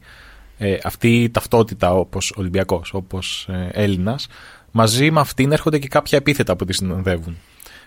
ε, 0.59 0.77
αυτή 0.83 1.23
η 1.23 1.31
ταυτότητα 1.31 1.93
όπως 1.93 2.33
Ολυμπιακός, 2.37 2.91
όπως 2.95 3.49
ε, 3.51 3.69
Έλληνας, 3.73 4.27
μαζί 4.71 5.11
με 5.11 5.21
αυτήν 5.21 5.53
έρχονται 5.53 5.79
και 5.79 5.89
κάποια 5.89 6.19
επίθετα 6.19 6.57
που 6.57 6.65
τη 6.65 6.73
συνοδεύουν. 6.73 7.37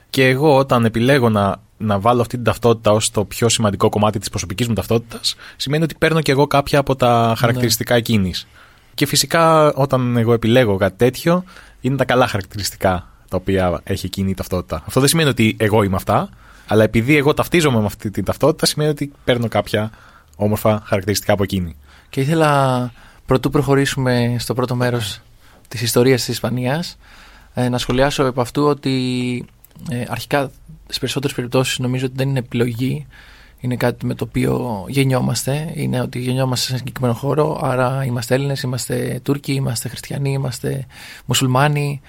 Και 0.10 0.28
εγώ 0.28 0.56
όταν 0.56 0.86
επιλέγω 0.86 1.30
να, 1.30 1.56
να 1.78 2.00
βάλω 2.00 2.22
αυτή 2.22 2.36
την 2.36 2.44
ταυτότητα 2.44 2.92
ως 2.92 3.12
το 3.12 3.26
πιο 3.26 3.50
σημαντικό 3.50 3.90
κομμάτι 3.90 4.20
της 4.20 4.30
προσωπικής 4.30 4.68
μου 4.68 4.74
ταυτότητας, 4.74 5.36
σημαίνει 5.56 5.84
ότι 5.84 5.96
παίρνω 5.98 6.22
και 6.22 6.32
εγώ 6.32 6.48
κάποια 6.48 6.80
από 6.80 6.96
τα 6.96 7.34
χαρακτηριστικά 7.38 7.94
ναι. 7.94 8.00
εκείνης. 8.00 8.48
Και 8.94 9.06
φυσικά 9.06 9.74
όταν 9.74 10.18
εγώ 10.18 10.34
επιλέγω 10.34 10.78
κάτι 10.78 10.98
τέτοιο, 10.98 11.44
είναι 11.82 11.96
τα 11.96 12.06
καλά 12.06 12.28
χαρακτηριστικά 12.28 13.08
τα 13.30 13.38
οποία 13.38 13.82
έχει 13.84 14.06
εκείνη 14.06 14.30
η 14.30 14.34
ταυτότητα. 14.34 14.84
Αυτό 14.86 15.00
δεν 15.00 15.10
σημαίνει 15.10 15.30
ότι 15.30 15.56
εγώ 15.60 15.84
είμαι 15.84 15.96
αυτά, 15.96 16.30
αλλά 16.68 16.84
επειδή 16.84 17.16
εγώ 17.16 17.34
ταυτίζομαι 17.34 17.80
με 17.80 17.86
αυτή 17.86 18.12
την 18.12 18.24
ταυτότητα, 18.24 18.66
σημαίνει 18.66 18.90
ότι 18.90 19.12
παίρνω 19.24 19.48
κάποια 19.48 19.92
όμορφα 20.36 20.82
χαρακτηριστικά 20.86 21.34
από 21.34 21.44
εκείνη. 21.44 21.76
Και 22.10 22.22
ήθελα, 22.22 22.92
πρωτού 23.26 23.50
προχωρήσουμε 23.50 24.36
στο 24.40 24.54
πρώτο 24.54 24.76
μέρος 24.76 25.22
της 25.72 25.82
ιστορίας 25.82 26.20
της 26.20 26.28
Ισπανίας, 26.28 26.98
ε, 27.54 27.70
να 27.70 27.78
σχολιάσω 27.78 28.24
από 28.24 28.42
αυτού 28.42 28.63
ότι 28.63 29.46
ε, 29.90 30.04
αρχικά 30.08 30.51
στι 30.88 31.00
περισσότερες 31.00 31.36
περιπτώσεις 31.36 31.80
νομίζω 31.80 32.06
ότι 32.06 32.16
δεν 32.18 32.30
είναι 32.30 32.40
επιλογή. 32.40 33.08
Είναι 33.60 33.75
κάτι 33.75 34.06
με 34.06 34.13
το 34.13 34.25
οποίο 34.28 34.86
γεννιόμαστε. 34.88 35.72
Είναι 35.74 36.01
ότι 36.01 36.20
γεννιόμαστε 36.20 36.66
σε 36.66 36.72
ένα 36.72 36.78
συγκεκριμένο 36.78 37.13
χώρο. 37.13 37.60
Άρα 37.63 38.04
είμαστε 38.06 38.36
Έλληνες, 38.36 38.62
είμαστε 38.62 39.20
Τούρκοι, 39.24 39.54
είμαστε 39.54 39.90
Χριστιανοί, 39.90 40.32
είμαστε 40.32 40.86
Μουσουλμάνοι. 41.25 42.01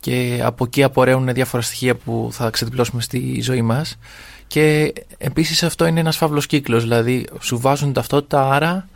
Και 0.00 0.40
από 0.44 0.64
εκεί 0.64 0.82
απορρέουν 0.82 1.32
διάφορα 1.32 1.62
στοιχεία 1.62 1.94
που 1.94 2.28
θα 2.32 2.50
ξεδιπλώσουμε 2.50 3.02
στη 3.02 3.40
ζωή 3.40 3.62
μας. 3.62 3.98
Και 4.46 4.92
επίσης 5.18 5.62
αυτό 5.62 5.86
είναι 5.86 6.00
ένας 6.00 6.16
φαύλος 6.16 6.46
κύκλος. 6.46 6.82
Δηλαδή, 6.82 7.26
σου 7.40 7.58
βάζουν 7.58 7.92
ταυτότητα, 7.92 8.50
άρα 8.50 8.88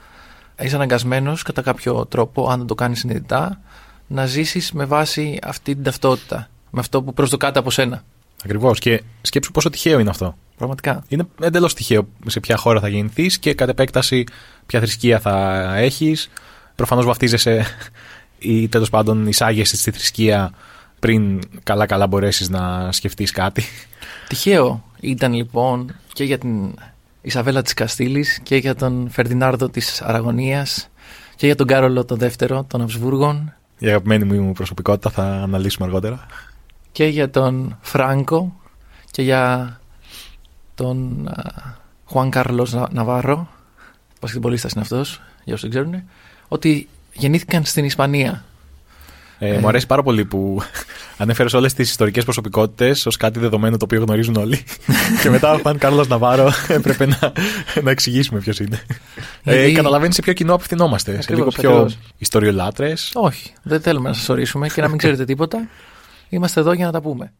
είσαι 0.60 0.74
αναγκασμένος 0.74 1.42
κατά 1.42 1.62
κάποιο 1.62 2.06
τρόπο, 2.06 2.48
αν 2.48 2.58
δεν 2.58 2.66
το 2.66 2.74
κάνεις 2.74 2.98
συνειδητά, 2.98 3.60
να 4.08 4.26
ζήσεις 4.26 4.72
με 4.72 4.84
βάση 4.84 5.38
αυτή 5.42 5.74
την 5.74 5.82
ταυτότητα. 5.82 6.48
Με 6.70 6.80
αυτό 6.80 7.02
που 7.02 7.14
προσδοκάται 7.14 7.58
από 7.58 7.70
σένα. 7.70 8.02
Ακριβώς. 8.44 8.78
Και 8.78 9.02
σκέψου 9.20 9.50
πόσο 9.50 9.70
τυχαίο 9.70 9.98
είναι 9.98 10.10
αυτό. 10.10 10.36
Πραγματικά. 10.56 11.04
Είναι 11.08 11.26
εντελώς 11.40 11.74
τυχαίο 11.74 12.08
σε 12.26 12.40
ποια 12.40 12.56
χώρα 12.56 12.80
θα 12.80 12.88
γεννηθείς 12.88 13.38
και 13.38 13.54
κατ' 13.54 13.68
επέκταση 13.68 14.24
ποια 14.66 14.80
θρησκεία 14.80 15.20
θα 15.20 15.64
έχεις. 15.76 16.30
Προφανώς 16.74 17.04
βαφτίζεσαι 17.04 17.66
ή 18.38 18.68
τέλος 18.68 18.90
πάντων 18.90 19.26
εισάγεσαι 19.26 19.76
στη 19.76 19.90
θρησκεία 19.90 20.52
πριν 20.98 21.40
καλά-καλά 21.62 22.06
μπορέσεις 22.06 22.48
να 22.48 22.92
σκεφτείς 22.92 23.30
κάτι. 23.30 23.64
Τυχαίο 24.28 24.84
ήταν 25.00 25.32
λοιπόν 25.32 25.94
και 26.12 26.24
για 26.24 26.38
την 26.38 26.74
Ισαβέλα 27.22 27.62
της 27.62 27.74
Καστήλης 27.74 28.40
και 28.42 28.56
για 28.56 28.74
τον 28.74 29.08
Φερδινάρδο 29.10 29.68
της 29.68 30.02
Αραγωνίας 30.02 30.88
και 31.36 31.46
για 31.46 31.54
τον 31.54 31.66
Κάρολο 31.66 32.04
τον 32.04 32.18
δεύτερο 32.18 32.64
των 32.64 32.80
Αυσβούργων. 32.80 33.52
Η 33.78 33.86
αγαπημένη 33.86 34.24
μου 34.24 34.52
προσωπικότητα 34.52 35.10
θα 35.10 35.24
αναλύσουμε 35.24 35.86
αργότερα. 35.86 36.26
Και 36.92 37.04
για 37.04 37.30
τον 37.30 37.78
Φράγκο 37.80 38.60
και 39.10 39.22
για 39.22 39.80
τον 40.74 41.28
Χουάν 42.04 42.30
Κάρλος 42.30 42.74
Ναβάρο, 42.90 43.48
πασχετμπολίστας 44.20 44.72
είναι 44.72 44.80
αυτός, 44.82 45.20
για 45.44 45.54
όσοι 45.54 45.68
δεν 45.68 45.70
ξέρουν, 45.70 46.02
ότι 46.48 46.88
γεννήθηκαν 47.12 47.64
στην 47.64 47.84
Ισπανία. 47.84 48.44
Ε, 49.38 49.54
ε, 49.54 49.58
μου 49.58 49.68
αρέσει 49.68 49.86
πάρα 49.86 50.02
πολύ 50.02 50.24
που 50.24 50.62
ανέφερες 51.22 51.52
όλες 51.52 51.74
τις 51.74 51.90
ιστορικές 51.90 52.24
προσωπικότητες 52.24 53.06
ως 53.06 53.16
κάτι 53.16 53.38
δεδομένο 53.38 53.76
το 53.76 53.84
οποίο 53.84 54.02
γνωρίζουν 54.02 54.36
όλοι. 54.36 54.64
και 55.22 55.30
μετά 55.30 55.52
ο 55.52 55.58
Χουάν 55.58 55.78
Κάρλος 55.78 56.08
Ναβάρο 56.08 56.52
έπρεπε 56.68 57.06
να, 57.06 57.32
να 57.82 57.90
εξηγήσουμε 57.90 58.40
ποιος 58.40 58.58
είναι. 58.58 58.82
Ε, 59.44 59.72
Καταλαβαίνεις 59.72 60.14
σε 60.14 60.22
ποιο 60.22 60.32
κοινό 60.32 60.54
απευθυνόμαστε. 60.54 61.10
Ακριβώς, 61.10 61.54
σε 61.54 61.62
λίγο 61.62 61.78
πιο 61.84 61.90
ιστοριολάτρες. 62.18 63.10
Όχι, 63.14 63.52
δεν 63.62 63.80
θέλουμε 63.80 64.08
να 64.08 64.14
σας 64.14 64.28
ορίσουμε 64.28 64.68
και 64.68 64.80
να 64.80 64.88
μην 64.88 64.98
ξέρετε 64.98 65.24
τίποτα. 65.24 65.68
Είμαστε 66.28 66.60
εδώ 66.60 66.72
για 66.72 66.86
να 66.86 66.92
τα 66.92 67.00
πούμε. 67.00 67.32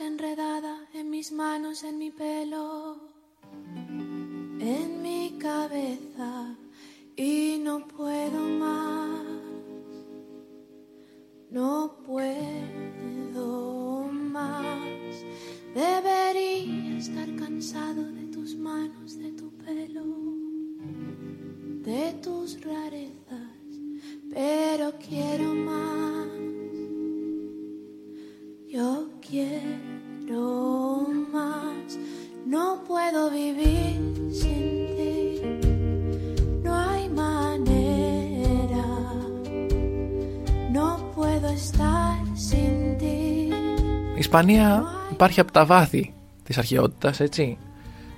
enredada 0.00 0.74
en 0.94 1.10
mis 1.10 1.32
manos, 1.32 1.82
en 1.82 1.98
mi 1.98 2.10
pelo, 2.10 2.96
en 4.60 5.02
mi 5.02 5.36
cabeza 5.38 6.56
y 7.16 7.60
no 7.64 7.86
puedo 7.88 8.40
más. 8.64 9.17
No 11.50 11.96
puedo 12.06 14.02
más. 14.12 15.24
Debería 15.74 16.98
estar 16.98 17.34
cansado 17.36 18.04
de 18.12 18.26
tus 18.26 18.54
manos, 18.54 19.18
de 19.18 19.32
tu 19.32 19.50
pelo, 19.52 20.04
de 21.82 22.12
tus 22.22 22.60
rarezas, 22.60 23.80
pero 24.30 24.92
quiero 24.98 25.54
más. 25.54 26.28
Yo 28.68 29.08
quiero 29.26 31.08
más. 31.32 31.98
No 32.44 32.84
puedo 32.84 33.30
vivir 33.30 33.96
sin 34.30 34.86
ti. 34.86 34.97
Η 44.14 44.18
Ισπανία 44.18 44.84
υπάρχει 45.12 45.40
από 45.40 45.52
τα 45.52 45.64
βάθη 45.64 46.12
της 46.42 46.58
αρχαιότητας, 46.58 47.20
έτσι. 47.20 47.58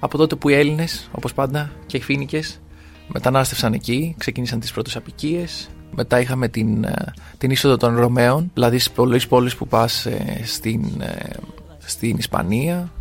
Από 0.01 0.17
τότε 0.17 0.37
που 0.37 0.49
οι 0.49 0.55
Έλληνες, 0.55 1.09
όπως 1.13 1.35
πάντα, 1.35 1.71
και 1.87 1.97
οι 1.97 2.01
Φίνικες, 2.01 2.61
μετανάστευσαν 3.09 3.73
εκεί, 3.73 4.15
ξεκίνησαν 4.19 4.61
τις 4.61 4.73
πρώτες 4.73 4.97
απικίες, 4.97 5.71
μετά 5.95 6.21
είχαμε 6.21 6.49
την, 6.49 6.85
ε, 6.85 7.13
την 7.39 7.51
είσοδο 7.51 7.77
των 7.77 7.97
Ρωμαίων, 7.97 8.51
δηλαδή 8.55 8.79
στις 8.79 8.93
πολλές 8.93 9.27
πόλεις 9.27 9.57
που 9.57 9.67
πας 9.67 10.07
ε, 10.07 10.41
στην, 10.45 11.01
ε, 11.01 11.31
στην 11.79 12.17
Ισπανία, 12.17 12.93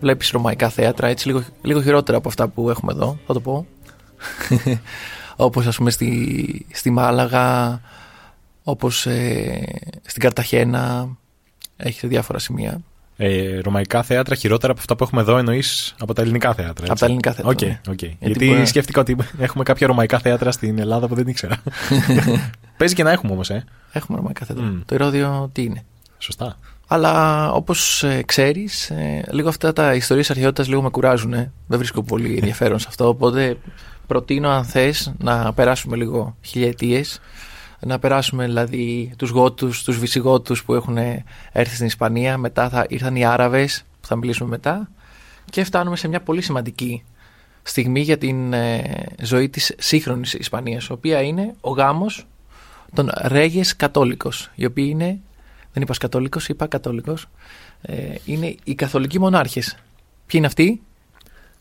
βλέπεις 0.00 0.30
ρωμαϊκά 0.30 0.68
θέατρα, 0.68 1.08
έτσι 1.08 1.26
λίγο, 1.26 1.42
λίγο 1.62 1.82
χειρότερα 1.82 2.18
από 2.18 2.28
αυτά 2.28 2.48
που 2.48 2.70
έχουμε 2.70 2.92
εδώ, 2.92 3.18
θα 3.26 3.32
το 3.32 3.40
πω. 3.40 3.66
Όπως 5.36 5.66
ας 5.66 5.76
πούμε 5.76 5.90
στη, 5.90 6.66
στη 6.72 6.90
Μάλαγα, 6.90 7.80
όπως 8.68 9.06
ε, 9.06 9.62
στην 10.06 10.22
Καρταχένα 10.22 11.08
έχει 11.76 12.06
διάφορα 12.06 12.38
σημεία. 12.38 12.80
Ε, 13.16 13.58
ρωμαϊκά 13.58 14.02
θέατρα 14.02 14.34
χειρότερα 14.34 14.72
από 14.72 14.80
αυτά 14.80 14.96
που 14.96 15.04
έχουμε 15.04 15.20
εδώ 15.20 15.38
εννοείς 15.38 15.94
από 15.98 16.14
τα 16.14 16.22
ελληνικά 16.22 16.54
θέατρα. 16.54 16.70
Έτσι. 16.70 16.90
Από 16.90 16.98
τα 16.98 17.06
ελληνικά 17.06 17.32
θέατρα. 17.32 17.52
Okay, 17.52 17.90
okay. 17.90 18.16
Γιατί, 18.20 18.44
Γιατί 18.44 18.60
που... 18.60 18.66
σκέφτηκα 18.66 19.00
ότι 19.00 19.16
έχουμε 19.38 19.64
κάποια 19.64 19.86
ρωμαϊκά 19.86 20.18
θέατρα 20.18 20.50
στην 20.50 20.78
Ελλάδα 20.78 21.08
που 21.08 21.14
δεν 21.14 21.26
ήξερα. 21.26 21.62
Παίζει 22.78 22.94
και 22.94 23.02
να 23.02 23.10
έχουμε 23.10 23.32
όμως, 23.32 23.50
ε. 23.50 23.64
Έχουμε 23.92 24.18
ρωμαϊκά 24.18 24.44
θέατρα. 24.44 24.72
Mm. 24.72 24.82
Το 24.86 24.94
ερώτημα 24.94 25.50
τι 25.52 25.62
είναι; 25.62 25.84
Σωστά. 26.18 26.58
Αλλά 26.86 27.52
όπως 27.52 28.02
ε, 28.02 28.22
ξέρεις, 28.26 28.90
ε, 28.90 29.24
λίγο 29.30 29.48
αυτά 29.48 29.72
τα 29.72 29.94
ιστορίες 29.94 30.30
αρχαιότητας 30.30 30.68
λίγο 30.68 30.82
με 30.82 30.90
κουράζουν. 30.90 31.32
Ε. 31.32 31.52
Δεν 31.66 31.78
βρίσκω 31.78 32.02
πολύ 32.02 32.34
ενδιαφέρον 32.34 32.78
σε 32.78 32.86
αυτό. 32.88 33.08
Οπότε 33.08 33.56
προτείνω, 34.06 34.48
αν 34.48 34.64
θες, 34.64 35.12
να 35.18 35.52
περάσουμε 35.52 35.96
λίγο 35.96 36.36
χιλιετίες 36.42 37.20
να 37.80 37.98
περάσουμε 37.98 38.44
δηλαδή 38.44 39.12
τους 39.16 39.30
Γότους, 39.30 39.84
τους 39.84 39.98
Βυσιγότους 39.98 40.64
που 40.64 40.74
έχουν 40.74 40.96
έρθει 41.52 41.74
στην 41.74 41.86
Ισπανία, 41.86 42.38
μετά 42.38 42.68
θα 42.68 42.86
ήρθαν 42.88 43.16
οι 43.16 43.24
Άραβες 43.24 43.84
που 44.00 44.06
θα 44.06 44.16
μιλήσουμε 44.16 44.48
μετά 44.48 44.90
και 45.50 45.64
φτάνουμε 45.64 45.96
σε 45.96 46.08
μια 46.08 46.20
πολύ 46.20 46.42
σημαντική 46.42 47.02
στιγμή 47.62 48.00
για 48.00 48.18
την 48.18 48.52
ε, 48.52 49.06
ζωή 49.22 49.48
της 49.48 49.74
σύγχρονης 49.78 50.34
Ισπανίας, 50.34 50.86
η 50.86 50.92
οποία 50.92 51.20
είναι 51.20 51.54
ο 51.60 51.70
γάμος 51.70 52.26
των 52.94 53.10
Ρέγες 53.22 53.76
Κατόλικος, 53.76 54.50
οι 54.54 54.64
οποίοι 54.64 54.86
είναι, 54.90 55.18
δεν 55.72 55.82
είπα 55.82 55.94
Κατόλικος, 55.98 56.48
είπα 56.48 56.66
Κατόλικος, 56.66 57.26
ε, 57.82 58.14
είναι 58.24 58.54
οι 58.64 58.74
καθολικοί 58.74 59.18
μονάρχες. 59.18 59.76
Ποιοι 60.26 60.32
είναι 60.32 60.46
αυτοί; 60.46 60.82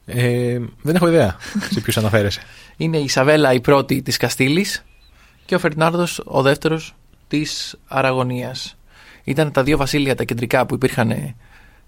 Ε, 0.05 0.59
δεν 0.81 0.95
έχω 0.95 1.07
ιδέα 1.07 1.35
σε 1.71 1.81
ποιους 1.81 1.97
αναφέρεσαι. 1.97 2.41
είναι 2.77 2.97
η 2.97 3.03
Ισαβέλα 3.03 3.53
η 3.53 3.61
πρώτη 3.61 4.01
της 4.01 4.17
Καστήλης, 4.17 4.83
και 5.47 5.55
ο 5.55 5.59
Φερνάρδος 5.59 6.21
ο 6.25 6.41
δεύτερος 6.41 6.95
της 7.27 7.75
Αραγωνίας. 7.87 8.77
Ήταν 9.23 9.51
τα 9.51 9.63
δύο 9.63 9.77
βασίλεια 9.77 10.15
τα 10.15 10.23
κεντρικά 10.23 10.65
που 10.65 10.73
υπήρχαν 10.73 11.11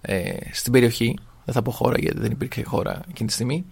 ε, 0.02 0.34
στην 0.52 0.72
περιοχή. 0.72 1.18
Δεν 1.46 1.54
θα 1.54 1.62
πω 1.62 1.72
χώρα 1.72 2.00
γιατί 2.00 2.20
δεν 2.20 2.32
υπήρχε 2.32 2.64
χώρα 2.64 3.02
εκείνη 3.10 3.28
τη 3.28 3.34
στιγμή. 3.34 3.66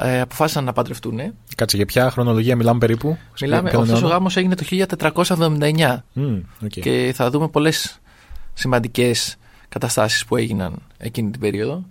Ε, 0.00 0.20
αποφάσισαν 0.20 0.64
να 0.64 0.72
παντρευτούν. 0.72 1.20
Κάτσε, 1.56 1.76
για 1.76 1.86
ποια 1.86 2.10
χρονολογία 2.10 2.56
μιλάμε 2.56 2.78
περίπου; 2.78 3.18
Μιλάμε, 3.40 3.70
αυτός 3.70 4.02
ο 4.02 4.06
γάμος 4.06 4.36
έγινε 4.36 4.54
το 4.54 4.64
1479 4.70 5.96
mm, 6.16 6.40
okay. 6.64 6.68
και 6.68 7.12
θα 7.14 7.30
δούμε 7.30 7.48
πολλές 7.48 8.00
σημαντικές 8.54 9.36
καταστάσεις 9.68 10.24
που 10.24 10.36
έγιναν 10.36 10.78
εκείνη 10.98 11.30
την 11.30 11.40
περίοδο. 11.40 11.84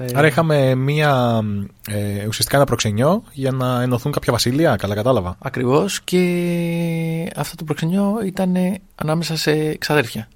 Ε, 0.00 0.06
Άρα 0.14 0.26
είχαμε 0.26 0.74
μία, 0.74 1.40
ε, 1.88 2.26
ουσιαστικά 2.26 2.56
ένα 2.56 2.64
προξενιό 2.64 3.22
για 3.32 3.50
να 3.50 3.82
ενωθούν 3.82 4.12
κάποια 4.12 4.32
βασίλεια, 4.32 4.76
καλά 4.76 4.94
κατάλαβα. 4.94 5.36
Ακριβώς 5.38 6.00
και 6.00 7.32
αυτό 7.36 7.56
το 7.56 7.64
προξενιό 7.64 8.20
ήταν 8.24 8.56
ανάμεσα 8.94 9.36
σε 9.36 9.76
ξαδέρφια. 9.76 10.28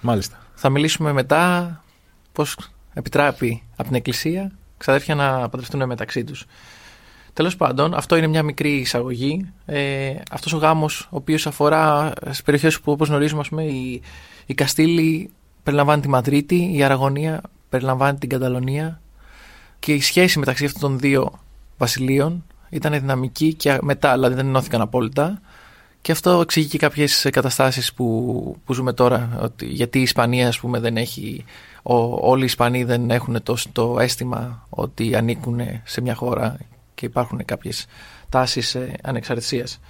Μάλιστα. 0.00 0.38
Θα 0.54 0.68
μιλήσουμε 0.68 1.12
μετά 1.12 1.84
πώς 2.32 2.56
επιτράπει 2.94 3.62
από 3.76 3.88
την 3.88 3.96
Εκκλησία 3.96 4.52
ξαδέρφια 4.76 5.14
να 5.14 5.48
παντρευτούν 5.48 5.86
μεταξύ 5.86 6.24
τους. 6.24 6.46
Τέλος 7.32 7.56
πάντων, 7.56 7.94
αυτό 7.94 8.16
είναι 8.16 8.26
μια 8.26 8.42
μικρή 8.42 8.70
εισαγωγή. 8.70 9.52
Ε, 9.66 10.14
αυτός 10.30 10.52
ο 10.52 10.56
γάμος, 10.56 11.00
ο 11.00 11.16
οποίος 11.16 11.46
αφορά 11.46 12.12
στις 12.24 12.42
περιοχές 12.42 12.80
που 12.80 12.92
όπως 12.92 13.08
γνωρίζουμε, 13.08 13.42
πούμε, 13.48 13.64
η, 13.64 14.02
η 14.46 14.54
Καστήλη 14.54 15.30
περιλαμβάνει 15.62 16.02
τη 16.02 16.08
Μαδρίτη, 16.08 16.70
η 16.74 16.82
Αραγωνία 16.82 17.40
περιλαμβάνει 17.70 18.18
την 18.18 18.28
Καταλωνία 18.28 19.00
και 19.78 19.92
η 19.92 20.00
σχέση 20.00 20.38
μεταξύ 20.38 20.64
αυτών 20.64 20.80
των 20.80 20.98
δύο 20.98 21.40
βασιλείων 21.78 22.44
ήταν 22.70 22.92
δυναμική 22.92 23.54
και 23.54 23.78
μετά, 23.80 24.12
δηλαδή 24.12 24.34
δεν 24.34 24.46
ενώθηκαν 24.46 24.80
απόλυτα. 24.80 25.40
Και 26.02 26.12
αυτό 26.12 26.40
εξηγεί 26.40 26.68
και 26.68 26.78
κάποιες 26.78 27.28
καταστάσεις 27.32 27.92
που, 27.92 28.56
που 28.64 28.74
ζούμε 28.74 28.92
τώρα. 28.92 29.38
Ότι, 29.40 29.66
γιατί 29.66 29.98
η 29.98 30.02
Ισπανία, 30.02 30.48
ας 30.48 30.60
πούμε, 30.60 30.80
δεν 30.80 30.96
έχει. 30.96 31.44
Ο, 31.82 31.94
όλοι 32.30 32.42
οι 32.42 32.44
Ισπανοί 32.44 32.84
δεν 32.84 33.10
έχουν 33.10 33.42
το, 33.42 33.56
το 33.72 34.00
αίσθημα 34.00 34.66
ότι 34.70 35.14
ανήκουν 35.14 35.60
σε 35.84 36.00
μια 36.00 36.14
χώρα 36.14 36.56
και 36.94 37.06
υπάρχουν 37.06 37.44
κάποιες 37.44 37.86
τάσεις 38.28 38.76
ανεξαρτησίας. 39.02 39.80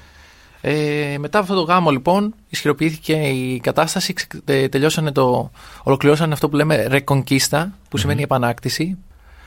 Ε, 0.63 1.17
μετά 1.19 1.39
από 1.39 1.53
αυτό 1.53 1.65
το 1.65 1.73
γάμο 1.73 1.91
λοιπόν 1.91 2.35
ισχυροποιήθηκε 2.49 3.13
η 3.13 3.61
κατάσταση, 3.61 4.13
ξε- 4.13 4.45
τε- 4.45 4.71
τελειώσανε 4.71 5.13
το, 5.13 5.51
ολοκληρώσανε 5.83 6.33
αυτό 6.33 6.49
που 6.49 6.57
λέμε 6.57 6.87
reconquista 6.91 7.67
που 7.89 7.97
σημαίνει 7.97 8.23
επανάκτηση. 8.23 8.97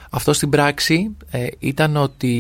Αυτό 0.10 0.34
στην 0.34 0.50
πράξη 0.50 1.15
ε, 1.32 1.48
ήταν 1.60 1.96
ότι 1.98 2.34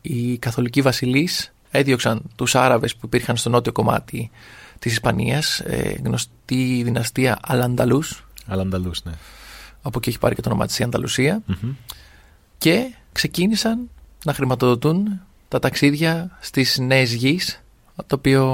οι 0.00 0.38
καθολικοί 0.38 0.82
βασιλείς 0.82 1.52
έδιωξαν 1.70 2.22
τους 2.36 2.54
Άραβες 2.54 2.94
που 2.96 3.06
υπήρχαν 3.06 3.36
στο 3.36 3.50
νότιο 3.50 3.72
κομμάτι 3.72 4.30
της 4.78 4.92
Ισπανίας, 4.92 5.60
ε, 5.60 6.00
γνωστή 6.04 6.82
δυναστεία 6.84 7.38
Αλανταλούς, 7.42 8.26
Αλλά 8.46 8.62
Ανταλούς, 8.62 9.04
ναι. 9.04 9.12
από 9.82 9.98
εκεί 9.98 10.08
έχει 10.08 10.18
πάρει 10.18 10.34
και 10.34 10.40
το 10.40 10.48
όνομα 10.48 10.66
της 10.66 10.78
η 10.78 10.82
Ανταλουσία, 10.82 11.42
Μμμ. 11.46 11.70
και 12.58 12.94
ξεκίνησαν 13.12 13.90
να 14.24 14.34
χρηματοδοτούν 14.34 15.20
τα 15.48 15.58
ταξίδια 15.58 16.36
στις 16.40 16.78
νέες 16.78 17.12
γης, 17.12 17.62
το 18.06 18.14
οποίο 18.16 18.44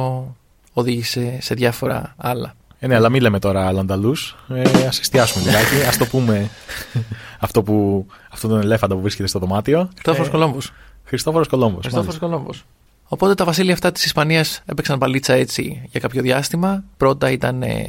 οδήγησε 0.72 1.38
σε 1.40 1.54
διάφορα 1.54 2.14
άλλα. 2.16 2.54
Ε, 2.78 2.86
ναι, 2.86 2.94
αλλά 2.94 3.08
μην 3.08 3.20
λέμε 3.22 3.38
τώρα 3.38 3.66
Αλανταλούς. 3.66 4.36
Ε, 4.48 4.62
ας 4.86 4.98
εστιάσουμε 4.98 5.44
λιγάκι. 5.44 5.86
Ας 5.88 5.96
το 5.96 6.06
πούμε 6.06 6.50
αυτό 7.46 7.62
που, 7.62 8.06
αυτό 8.30 8.48
τον 8.48 8.60
ελέφαντα 8.60 8.94
που 8.94 9.00
βρίσκεται 9.00 9.28
στο 9.28 9.38
δωμάτιο. 9.38 9.88
Χριστόφορος 9.94 10.28
Ε, 10.28 10.30
Κολόμβος. 10.30 10.72
Χριστόφορος 11.04 11.48
Κολόμβος. 11.48 11.80
Χριστόφορος 11.80 12.06
μάλιστα. 12.18 12.26
Κολόμβος. 12.26 12.64
Οπότε 13.08 13.34
τα 13.34 13.44
βασίλεια 13.44 13.72
αυτά 13.72 13.92
της 13.92 14.04
Ισπανίας 14.04 14.62
έπαιξαν 14.66 14.98
παλίτσα 14.98 15.32
έτσι 15.32 15.88
για 15.90 16.00
κάποιο 16.00 16.22
διάστημα. 16.22 16.84
Πρώτα 16.96 17.30
ήταν 17.30 17.62
ε, 17.62 17.86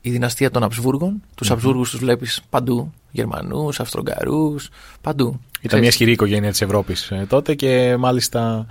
η 0.00 0.10
δυναστεία 0.10 0.50
των 0.50 0.62
Αψβούργων. 0.62 1.22
Τους 1.34 1.48
Μμμ. 1.48 1.54
Αψβούργους 1.56 1.90
τους 1.90 1.98
βλέπεις 1.98 2.40
παντού. 2.50 2.92
Γερμανούς, 3.10 3.80
Αυστρογκαρούς, 3.80 4.68
παντού. 5.00 5.26
Ήταν 5.26 5.40
Ξέρεις. 5.58 5.78
μια 5.78 5.88
ισχυρή 5.88 6.10
οικογένεια 6.12 6.50
της 6.50 6.60
Ευρώπης 6.62 7.10
ε, 7.10 7.26
τότε 7.28 7.54
και 7.54 7.96
μάλιστα 7.98 8.66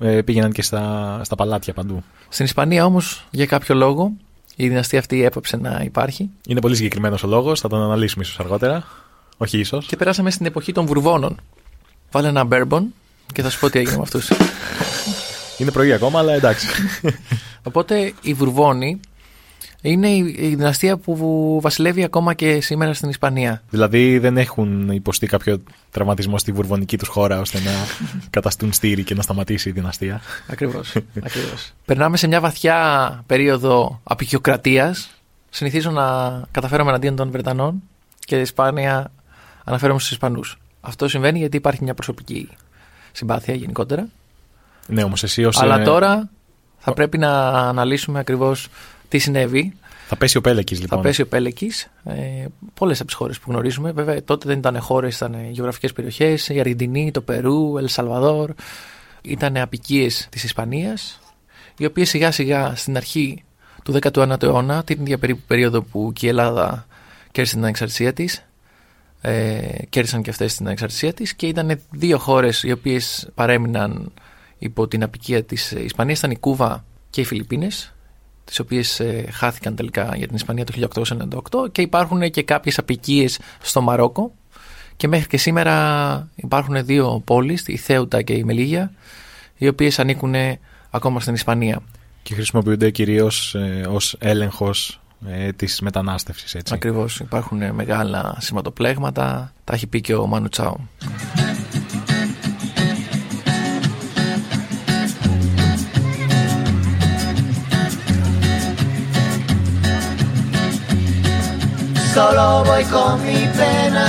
ε, 0.00 0.22
πήγαιναν 0.22 0.52
και 0.52 0.62
στα, 0.62 1.20
στα 1.24 1.34
παλάτια 1.36 1.72
παντού. 1.72 2.02
Στην 2.28 2.44
Ισπανία 2.44 2.84
όμως 2.84 3.26
για 3.30 3.46
κάποιο 3.46 3.74
λόγο 3.74 4.12
η 4.56 4.68
δυναστεία 4.68 4.98
αυτή 4.98 5.24
έπαψε 5.24 5.56
να 5.56 5.80
υπάρχει 5.84 6.30
Είναι 6.46 6.60
πολύ 6.60 6.76
συγκεκριμένος 6.76 7.22
ο 7.22 7.26
λόγος, 7.26 7.60
θα 7.60 7.68
τον 7.68 7.82
αναλύσουμε 7.82 8.24
ίσως 8.24 8.38
αργότερα. 8.40 8.84
Όχι 9.36 9.58
ίσως. 9.58 9.86
και 9.86 9.96
περάσαμε 9.96 10.30
στην 10.30 10.46
εποχή 10.46 10.72
των 10.72 10.86
Βουρβώνων. 10.86 11.40
Βάλε 12.10 12.28
ένα 12.28 12.44
μπέρμπον 12.44 12.94
και 13.32 13.42
θα 13.42 13.50
σου 13.50 13.58
πω 13.58 13.70
τι 13.70 13.78
έγινε 13.78 13.96
με 13.96 14.02
αυτούς. 14.02 14.30
Είναι 15.58 15.70
πρωί 15.70 15.92
ακόμα, 15.92 16.18
αλλά 16.18 16.32
εντάξει. 16.32 16.66
Οπότε 17.62 18.12
οι 18.22 18.34
Βουρβώνοι 18.34 19.00
είναι 19.90 20.08
η, 20.08 20.36
η 20.38 20.54
δυναστεία 20.54 20.96
που 20.96 21.58
βασιλεύει 21.62 22.04
ακόμα 22.04 22.34
και 22.34 22.60
σήμερα 22.60 22.94
στην 22.94 23.08
Ισπανία. 23.08 23.62
δηλαδή 23.70 24.18
δεν 24.18 24.36
έχουν 24.36 24.90
υποστεί 24.90 25.26
κάποιο 25.26 25.62
τραυματισμό 25.90 26.38
στη 26.38 26.52
βουρβονική 26.52 26.98
τους 26.98 27.08
χώρα 27.08 27.40
ώστε 27.40 27.58
να 27.58 27.70
καταστούν 28.36 28.72
στήρι 28.72 29.04
και 29.04 29.14
να 29.14 29.22
σταματήσει 29.22 29.68
η 29.68 29.72
δυναστεία; 29.72 30.20
Ακριβώς. 30.46 30.96
ακριβώς. 31.26 31.72
Περνάμε 31.84 32.16
σε 32.16 32.26
μια 32.26 32.40
βαθιά 32.40 33.22
περίοδο 33.26 34.00
απεικιοκρατίας. 34.04 35.10
Συνηθίζω 35.50 35.90
να 35.90 36.04
καταφέρομαι 36.50 36.90
εναντίον 36.90 37.16
των 37.16 37.30
Βρετανών 37.30 37.82
και 38.18 38.44
σπάνια 38.44 39.10
αναφέρομαι 39.64 39.98
στους 39.98 40.12
Ισπανούς. 40.12 40.58
Αυτό 40.80 41.08
συμβαίνει 41.08 41.38
γιατί 41.38 41.56
υπάρχει 41.56 41.84
μια 41.84 41.94
προσωπική 41.94 42.48
συμπάθεια 43.12 43.54
γενικότερα. 43.54 44.08
ναι, 44.86 45.02
όμως 45.02 45.22
εσύ 45.22 45.44
ως... 45.44 45.60
Αλλά 45.60 45.80
ε, 45.80 45.84
τώρα 45.84 46.28
θα 46.78 46.92
πρέπει 46.92 47.18
να 47.18 47.48
αναλύσουμε 47.48 48.18
ακριβώς 48.18 48.68
τι 49.08 49.18
συνέβη; 49.18 49.74
Θα 50.08 50.16
πέσει 50.16 50.36
ο 50.36 50.40
Πέλεκης 50.40 50.80
λοιπόν. 50.80 50.98
Θα 50.98 51.04
πέσει 51.04 51.22
ο 51.22 51.26
Πέλεκης. 51.26 51.90
Ε, 52.04 52.44
Πολλές 52.74 52.98
από 52.98 53.06
τις 53.06 53.16
χώρες 53.16 53.38
που 53.38 53.50
γνωρίζουμε. 53.50 53.92
Βέβαια, 53.92 54.24
τότε 54.24 54.48
δεν 54.48 54.58
ήταν 54.58 54.80
χώρες, 54.80 55.16
ήταν 55.16 55.50
γεωγραφικές 55.50 55.92
περιοχές. 55.92 56.48
Η 56.48 56.60
Αργεντινή, 56.60 57.10
το 57.10 57.20
Περού, 57.20 57.78
Ελ 57.78 57.88
Σαλβαδόρ. 57.88 58.50
Ήταν 59.22 59.56
απικίες 59.56 60.26
της 60.30 60.44
Ισπανίας, 60.44 61.20
οι 61.78 61.84
οποίες 61.84 62.08
σιγά 62.08 62.30
σιγά 62.30 62.72
στην 62.76 62.96
αρχή 62.96 63.44
του 63.84 63.92
19ου 63.92 64.42
αιώνα, 64.42 64.84
την 64.84 65.00
ίδια 65.00 65.18
περίπου 65.18 65.42
περίοδο 65.46 65.82
που 65.82 66.12
και 66.14 66.26
η 66.26 66.28
Ελλάδα 66.28 66.86
κέρδισε 67.30 67.54
την 67.54 67.64
ανεξαρτησία 67.64 68.12
της, 68.12 68.46
ε, 69.20 69.58
κέρδισαν 69.88 70.22
και 70.22 70.30
αυτές 70.30 70.56
την 70.56 70.66
ανεξαρτησία 70.66 71.12
της 71.12 71.34
και 71.34 71.46
ήταν 71.46 71.80
δύο 71.90 72.18
χώρες 72.18 72.62
οι 72.62 72.72
οποίες 72.72 73.28
παρέμειναν 73.34 74.12
υπό 74.58 74.88
την 74.88 75.02
απικία 75.02 75.44
της 75.44 75.70
Ισπανίας 75.70 76.18
ήταν 76.18 76.30
η 76.30 76.36
Κούβα 76.36 76.84
και 77.10 77.20
οι 77.20 77.24
Φιλιππίνες 77.24 77.95
τις 78.46 78.58
οποίες 78.58 79.00
ε, 79.00 79.28
χάθηκαν 79.32 79.74
τελικά 79.74 80.12
για 80.16 80.26
την 80.26 80.36
Ισπανία 80.36 80.64
το 80.64 80.88
1898 81.64 81.72
και 81.72 81.82
υπάρχουν 81.82 82.30
και 82.30 82.42
κάποιες 82.42 82.78
απικίες 82.78 83.38
στο 83.60 83.80
Μαρόκο 83.80 84.32
και 84.96 85.08
μέχρι 85.08 85.26
και 85.26 85.36
σήμερα 85.36 86.28
υπάρχουν 86.34 86.84
δύο 86.84 87.22
πόλεις, 87.24 87.66
η 87.66 87.76
Θέουτα 87.76 88.22
και 88.22 88.32
η 88.32 88.44
Μελίγια 88.44 88.92
οι 89.56 89.68
οποίες 89.68 89.98
ανήκουν 89.98 90.34
ακόμα 90.90 91.20
στην 91.20 91.34
Ισπανία. 91.34 91.82
Και 92.22 92.34
χρησιμοποιούνται 92.34 92.90
κυρίως 92.90 93.54
ε, 93.54 93.86
ως 93.88 94.16
έλεγχος 94.18 95.00
ε, 95.26 95.52
της 95.52 95.80
μετανάστευσης, 95.80 96.54
έτσι. 96.54 96.74
Ακριβώς, 96.74 97.20
υπάρχουν 97.20 97.74
μεγάλα 97.74 98.36
σηματοπλέγματα, 98.40 99.52
τα 99.64 99.74
έχει 99.74 99.86
πει 99.86 100.00
και 100.00 100.14
ο 100.14 100.26
Μάνου 100.26 100.48
Τσάου. 100.48 100.88
Solo 112.16 112.64
voy 112.64 112.84
con 112.84 113.14
mi 113.26 113.40
pena, 113.60 114.08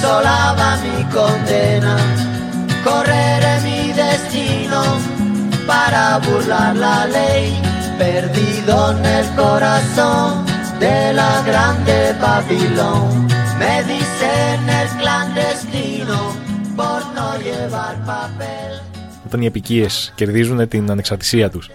sola 0.00 0.54
va 0.58 0.70
mi 0.84 0.98
condena. 1.16 1.96
Correré 2.86 3.54
mi 3.66 3.82
destino 4.02 4.80
para 5.66 6.02
burlar 6.26 6.76
la 6.76 6.98
ley, 7.18 7.46
perdido 7.98 8.92
en 8.92 9.04
el 9.18 9.26
corazón 9.42 10.46
de 10.78 10.98
la 11.18 11.32
grande 11.48 11.98
Babilón. 12.22 13.26
Me 13.60 13.74
dicen 13.92 14.58
el 14.80 14.88
clandestino 15.00 16.18
por 16.78 17.00
no 17.16 17.28
llevar 17.46 17.94
papel. 18.06 18.72
Όταν 19.26 19.42
οι 19.42 19.46
επικίες 19.46 20.12
κερδίζουν 20.14 20.68
την 20.68 20.90
ανεξαρτησία 20.90 21.50
τους. 21.50 21.70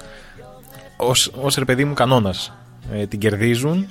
Ως, 0.97 1.31
ως 1.41 1.55
ρε 1.55 1.65
παιδί 1.65 1.85
μου 1.85 1.93
κανόνας. 1.93 2.51
Ε, 2.93 3.05
την 3.05 3.19
κερδίζουν 3.19 3.87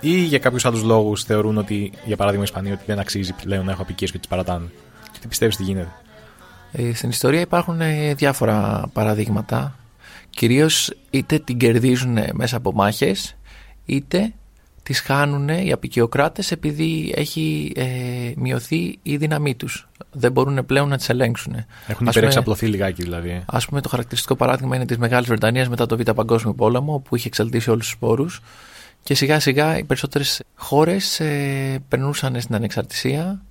ή 0.00 0.16
για 0.18 0.38
κάποιους 0.38 0.64
άλλους 0.64 0.82
λόγους 0.82 1.24
θεωρούν 1.24 1.58
ότι, 1.58 1.92
για 2.04 2.16
παράδειγμα, 2.16 2.44
οι 2.44 2.48
Ισπανοί 2.52 2.72
ότι 2.72 2.82
δεν 2.86 2.98
αξίζει 2.98 3.32
πλέον 3.32 3.64
να 3.64 3.72
έχω 3.72 3.82
απικίες 3.82 4.10
και 4.10 4.18
τις 4.18 4.28
παρατάνε. 4.28 4.66
Τι 5.20 5.28
πιστεύεις 5.28 5.56
τι 5.56 5.62
γίνεται; 5.62 5.88
Ε, 6.72 6.94
στην 6.94 7.08
ιστορία 7.08 7.40
υπάρχουν 7.40 7.80
ε, 7.80 8.14
διάφορα 8.14 8.88
παραδείγματα. 8.92 9.74
Κυρίως 10.30 10.94
είτε 11.10 11.38
την 11.38 11.58
κερδίζουν 11.58 12.18
μέσα 12.32 12.56
από 12.56 12.72
μάχες, 12.72 13.36
είτε 13.86 14.32
τις 14.82 15.00
χάνουν 15.00 15.48
οι 15.48 15.72
απεικιοκράτες 15.72 16.50
επειδή 16.50 17.12
έχει 17.16 17.72
ε, 17.76 17.84
μειωθεί 18.36 18.98
η 19.02 19.16
δύναμή 19.16 19.54
τους. 19.54 19.88
Δεν 20.12 20.32
μπορούν 20.32 20.66
πλέον 20.66 20.88
να 20.88 20.96
τις 20.96 21.08
ελέγξουν. 21.08 21.52
Έχουν 21.54 21.66
Ας 21.88 21.96
πούμε- 21.96 22.10
υπερεξαπλωθεί 22.10 22.66
λιγάκι 22.66 23.02
δηλαδή. 23.02 23.42
Α 23.46 23.58
πούμε, 23.58 23.80
το 23.80 23.88
χαρακτηριστικό 23.88 24.36
παράδειγμα 24.36 24.76
είναι 24.76 24.86
της 24.86 24.98
Μεγάλης 24.98 25.28
Βρετανίας 25.28 25.68
μετά 25.68 25.86
το 25.86 25.96
Β' 25.96 26.10
Παγκόσμιο 26.10 26.54
Πόλεμο, 26.54 26.98
που 26.98 27.16
είχε 27.16 27.26
εξαλτήσει 27.28 27.70
όλους 27.70 27.86
τους 27.86 27.98
πόρου. 27.98 28.26
Και 29.02 29.14
σιγά 29.14 29.40
σιγά 29.40 29.78
οι 29.78 29.84
περισσότερες 29.84 30.42
χώρες 30.56 31.20
ε, 31.20 31.82
περνούσαν 31.88 32.40
στην 32.40 32.54
ανεξαρτησία, 32.54 33.42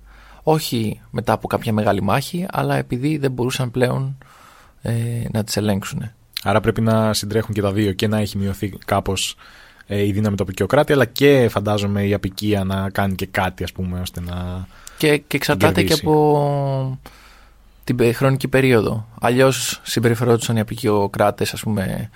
όχι 0.42 1.00
μετά 1.10 1.32
από 1.32 1.46
κάποια 1.46 1.72
μεγάλη 1.72 2.02
μάχη, 2.02 2.46
αλλά 2.50 2.76
επειδή 2.76 3.16
δεν 3.16 3.32
μπορούσαν 3.32 3.70
πλέον 3.70 4.18
ε, 4.82 4.92
να 5.32 5.44
τις 5.44 5.56
ελέγξουν. 5.56 6.10
Άρα 6.42 6.60
πρέπει 6.60 6.80
να 6.80 7.14
συντρέχουν 7.14 7.54
και 7.54 7.60
τα 7.60 7.72
δύο 7.72 7.92
και 7.92 8.08
να 8.08 8.18
έχει 8.18 8.38
μειωθεί 8.38 8.72
κάπως 8.84 9.36
ε, 9.86 10.06
η 10.06 10.12
δύναμη 10.12 10.36
του 10.36 10.42
απεικιοκράτη, 10.42 10.92
αλλά 10.92 11.04
και 11.04 11.48
φαντάζομαι 11.50 12.06
η 12.06 12.14
απικία 12.14 12.64
να 12.64 12.90
κάνει 12.90 13.14
και 13.14 13.26
κάτι, 13.26 13.62
ας 13.62 13.72
πούμε, 13.72 14.00
ώστε 14.00 14.20
να. 14.20 14.66
Και, 14.98 15.16
και 15.16 15.36
εξαρτάται 15.36 15.80
και 15.80 15.86
κερδίσει. 15.86 16.06
από 16.06 16.98
την 17.84 17.96
πε- 17.96 18.14
χρονική 18.14 18.48
περίοδο. 18.48 19.06
Αλλιώς 19.20 19.80
συμπεριφερόντουσαν 19.84 20.56
οι 20.56 20.60
απεικιοκράτε, 20.60 21.46
ας 21.52 21.60
πούμε, 21.60 22.10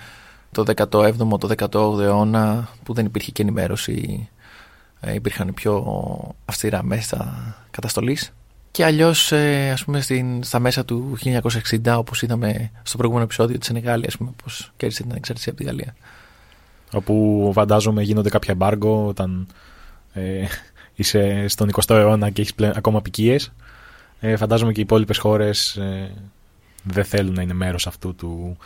το 0.55 0.65
17ο, 0.77 1.39
το 1.39 1.49
18ο 1.57 2.01
αιώνα, 2.01 2.69
που 2.83 2.95
δεν 2.95 3.07
υπήρχε 3.07 3.31
και 3.31 3.43
ενημέρωση. 3.43 4.29
Ε, 5.01 5.15
υπήρχαν 5.15 5.55
πιο 5.55 5.85
αυστηρά 6.45 6.83
μέσα 6.83 7.35
καταστολής. 7.71 8.33
Και 8.71 8.85
αλλιώς, 8.85 9.33
ε, 9.33 9.71
ας 9.71 9.85
πούμε, 9.85 10.01
στην, 10.01 10.43
στα 10.43 10.59
μέσα 10.59 10.85
του 10.85 11.19
1960, 11.25 11.97
όπως 11.97 12.23
είδαμε 12.23 12.71
στο 12.83 12.97
προηγούμενο 12.97 13.25
επεισόδιο 13.27 13.59
της 13.59 13.67
Σενεγάλης, 13.67 14.07
ας 14.07 14.17
πούμε, 14.17 14.31
πώς 14.43 14.73
κέρδισε 14.77 15.03
την 15.03 15.11
ανεξαρτησία 15.11 15.53
από 15.53 15.61
τη 15.61 15.67
Γαλλία. 15.67 15.95
όπου 16.93 17.51
φαντάζομαι 17.55 18.03
γίνονται 18.03 18.29
κάποια 18.29 18.53
εμπάργκο 18.53 19.07
όταν 19.07 19.47
ε, 20.13 20.45
είσαι 20.95 21.45
στον 21.49 21.71
20ο 21.73 21.95
αιώνα 21.95 22.31
και 22.31 22.41
έχεις 22.41 22.55
πλέον 22.55 22.73
ακόμα 22.77 22.99
απικίες. 22.99 23.53
Ε, 24.21 24.37
φαντάζομαι 24.37 24.73
και 24.73 24.81
οι 24.81 24.83
υπόλοιπες 24.83 25.19
χώρες 25.19 25.77
ε, 25.77 26.11
δεν 26.83 27.05
θέλουν 27.05 27.35
να 27.35 27.43
είναι 27.43 27.55
μέρος 27.55 27.87
αυτού 27.87 28.15
του... 28.15 28.57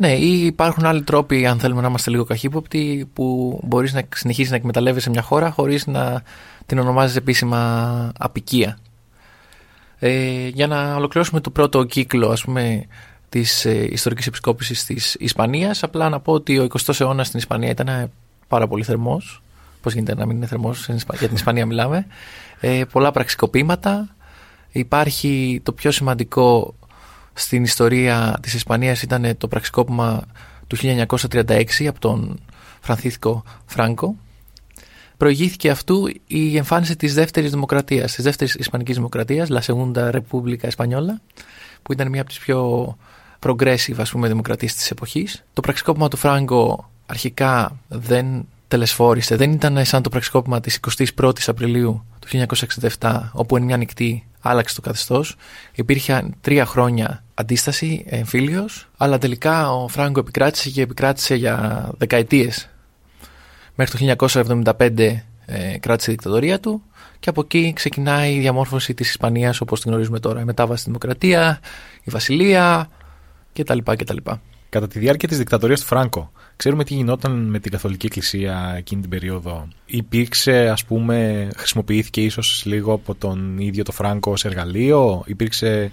Ναι, 0.00 0.12
ή 0.12 0.46
υπάρχουν 0.46 0.84
άλλοι 0.84 1.02
τρόποι, 1.02 1.46
αν 1.46 1.58
θέλουμε 1.58 1.80
να 1.80 1.88
είμαστε 1.88 2.10
λίγο 2.10 2.24
καχύποπτοι, 2.24 3.10
που 3.12 3.58
μπορείς 3.62 3.92
να 3.92 4.02
συνεχίσεις 4.14 4.50
να 4.50 4.56
εκμεταλλεύεσαι 4.56 5.10
μια 5.10 5.22
χώρα 5.22 5.50
χωρίς 5.50 5.86
να 5.86 6.22
την 6.66 6.78
ονομάζεις 6.78 7.16
επίσημα 7.16 8.12
απικία. 8.18 8.78
Ε, 9.98 10.48
για 10.48 10.66
να 10.66 10.94
ολοκληρώσουμε 10.94 11.40
το 11.40 11.50
πρώτο 11.50 11.84
κύκλο 11.84 12.28
ας 12.28 12.44
πούμε, 12.44 12.86
της 13.28 13.64
ε, 13.64 13.88
ιστορικής 13.90 14.26
επισκόπησης 14.26 14.84
της 14.84 15.14
Ισπανίας. 15.14 15.82
Απλά 15.82 16.08
να 16.08 16.20
πω 16.20 16.32
ότι 16.32 16.58
ο 16.58 16.66
20ος 16.70 17.00
αιώνας 17.00 17.26
στην 17.26 17.38
Ισπανία 17.38 17.70
ήταν 17.70 18.10
πάρα 18.48 18.68
πολύ 18.68 18.84
θερμός. 18.84 19.42
Πώς 19.82 19.94
γίνεται 19.94 20.14
να 20.14 20.26
μην 20.26 20.36
είναι 20.36 20.46
θερμός, 20.46 20.88
για 21.18 21.26
την 21.26 21.34
Ισπανία 21.34 21.66
μιλάμε. 21.66 22.06
Ε, 22.60 22.84
πολλά 22.92 23.10
πραξικοπήματα. 23.10 24.16
Υπάρχει 24.72 25.60
το 25.62 25.72
πιο 25.72 25.90
σημαντικό 25.90 26.74
στην 27.38 27.62
ιστορία 27.62 28.38
της 28.42 28.54
Ισπανίας 28.54 29.02
ήταν 29.02 29.36
το 29.38 29.48
πραξικόπημα 29.48 30.22
του 30.66 30.76
1936 30.76 31.64
από 31.86 32.00
τον 32.00 32.40
Φρανθίσκο 32.80 33.44
Φράγκο. 33.66 34.16
Προηγήθηκε 35.16 35.70
αυτού 35.70 36.08
η 36.26 36.56
εμφάνιση 36.56 36.96
της 36.96 37.14
δεύτερης 37.14 37.50
δημοκρατίας, 37.50 38.14
της 38.14 38.24
δεύτερης 38.24 38.54
Ισπανικής 38.54 38.96
δημοκρατίας, 38.96 39.48
La 39.50 39.60
Segunda 39.60 40.10
República 40.12 40.68
Española, 40.76 41.20
που 41.82 41.92
ήταν 41.92 42.08
μία 42.08 42.20
από 42.20 42.30
τις 42.30 42.38
πιο 42.38 42.96
progressive 43.46 43.96
ας 43.96 44.10
πούμε 44.10 44.28
δημοκρατίες 44.28 44.74
της 44.74 44.90
εποχής. 44.90 45.44
Το 45.52 45.60
πραξικόπημα 45.60 46.08
του 46.08 46.16
Φράγκο 46.16 46.90
αρχικά 47.06 47.78
δεν 47.88 48.46
τελεσφόρησε, 48.68 49.36
δεν 49.36 49.52
ήταν 49.52 49.84
σαν 49.84 50.02
το 50.02 50.08
πραξικόπημα 50.08 50.60
της 50.60 50.80
21ης 51.20 51.42
Απριλίου 51.46 52.04
του 52.18 52.46
1967, 52.98 53.20
όπου 53.32 53.56
εν 53.56 53.62
μια 53.62 53.76
νυχτή 53.76 54.26
άλλαξε 54.40 54.74
το 54.74 54.80
καθεστώς. 54.80 55.36
Υπήρχε 55.74 56.30
τρία 56.40 56.66
χρόνια 56.66 57.24
αντίσταση, 57.34 58.04
εμφύλιος, 58.08 58.88
αλλά 58.96 59.18
τελικά 59.18 59.72
ο 59.72 59.88
Φράγκο 59.88 60.20
επικράτησε 60.20 60.70
και 60.70 60.82
επικράτησε 60.82 61.34
για 61.34 61.88
δεκαετίες. 61.98 62.68
Μέχρι 63.74 64.14
το 64.16 64.28
1975 64.78 65.22
ε, 65.46 65.78
κράτησε 65.80 66.10
η 66.10 66.14
δικτατορία 66.14 66.60
του 66.60 66.82
και 67.20 67.28
από 67.28 67.40
εκεί 67.40 67.72
ξεκινάει 67.74 68.34
η 68.34 68.40
διαμόρφωση 68.40 68.94
της 68.94 69.08
Ισπανίας 69.08 69.60
όπως 69.60 69.80
την 69.80 69.90
γνωρίζουμε 69.90 70.20
τώρα. 70.20 70.40
Η 70.40 70.44
μετάβαση 70.44 70.80
στη 70.80 70.88
δημοκρατία, 70.88 71.60
η 72.04 72.10
βασιλεία 72.10 72.88
κτλ. 73.52 73.78
κτλ. 73.84 74.16
Κατά 74.68 74.88
τη 74.88 74.98
διάρκεια 74.98 75.28
της 75.28 75.38
δικτατορίας 75.38 75.80
του 75.80 75.86
Φράγκο, 75.86 76.32
ξέρουμε 76.56 76.84
τι 76.84 76.94
γινόταν 76.94 77.32
με 77.32 77.58
την 77.58 77.72
Καθολική 77.72 78.06
Εκκλησία 78.06 78.74
εκείνη 78.76 79.00
την 79.00 79.10
περίοδο. 79.10 79.68
Υπήρξε, 79.86 80.68
ας 80.68 80.84
πούμε, 80.84 81.48
χρησιμοποιήθηκε 81.56 82.22
ίσως 82.22 82.62
λίγο 82.66 82.92
από 82.92 83.14
τον 83.14 83.58
ίδιο 83.58 83.84
το 83.84 83.92
Φράγκο 83.92 84.32
ως 84.32 84.44
εργαλείο, 84.44 85.22
υπήρξε 85.26 85.90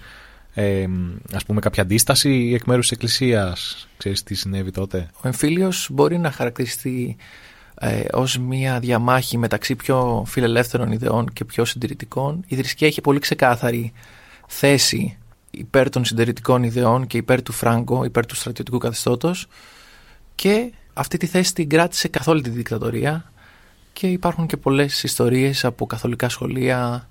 ε, 0.53 0.85
ας 1.33 1.45
πούμε 1.45 1.59
κάποια 1.59 1.83
αντίσταση 1.83 2.51
εκ 2.55 2.65
μέρους 2.65 2.87
της 2.87 2.97
Εκκλησίας; 2.97 3.87
Ξέρεις 3.97 4.23
τι 4.23 4.35
συνέβη 4.35 4.71
τότε; 4.71 5.09
Ο 5.15 5.27
εμφύλιος 5.27 5.87
μπορεί 5.91 6.17
να 6.17 6.31
χαρακτηριστεί 6.31 7.15
ε, 7.79 8.03
ως 8.11 8.37
μια 8.37 8.79
διαμάχη 8.79 9.37
μεταξύ 9.37 9.75
πιο 9.75 10.23
φιλελεύθερων 10.27 10.91
ιδεών 10.91 11.33
και 11.33 11.45
πιο 11.45 11.65
συντηρητικών. 11.65 12.43
Η 12.47 12.55
θρησκεία 12.55 12.87
έχει 12.87 13.01
πολύ 13.01 13.19
ξεκάθαρη 13.19 13.93
θέση 14.47 15.17
υπέρ 15.57 15.89
των 15.89 16.05
συντηρητικών 16.05 16.63
ιδεών 16.63 17.07
και 17.07 17.17
υπέρ 17.17 17.41
του 17.41 17.51
Φράγκο, 17.51 18.03
υπέρ 18.03 18.25
του 18.25 18.35
στρατιωτικού 18.35 18.77
καθεστώτος 18.77 19.47
και 20.35 20.71
αυτή 20.93 21.17
τη 21.17 21.25
θέση 21.25 21.53
την 21.53 21.69
κράτησε 21.69 22.07
καθ' 22.07 22.27
όλη 22.27 22.41
τη 22.41 22.49
δικτατορία 22.49 23.31
και 23.93 24.07
υπάρχουν 24.07 24.45
και 24.47 24.57
πολλές 24.57 25.03
ιστορίες 25.03 25.65
από 25.65 25.85
καθολικά 25.85 26.29
σχολεία 26.29 27.09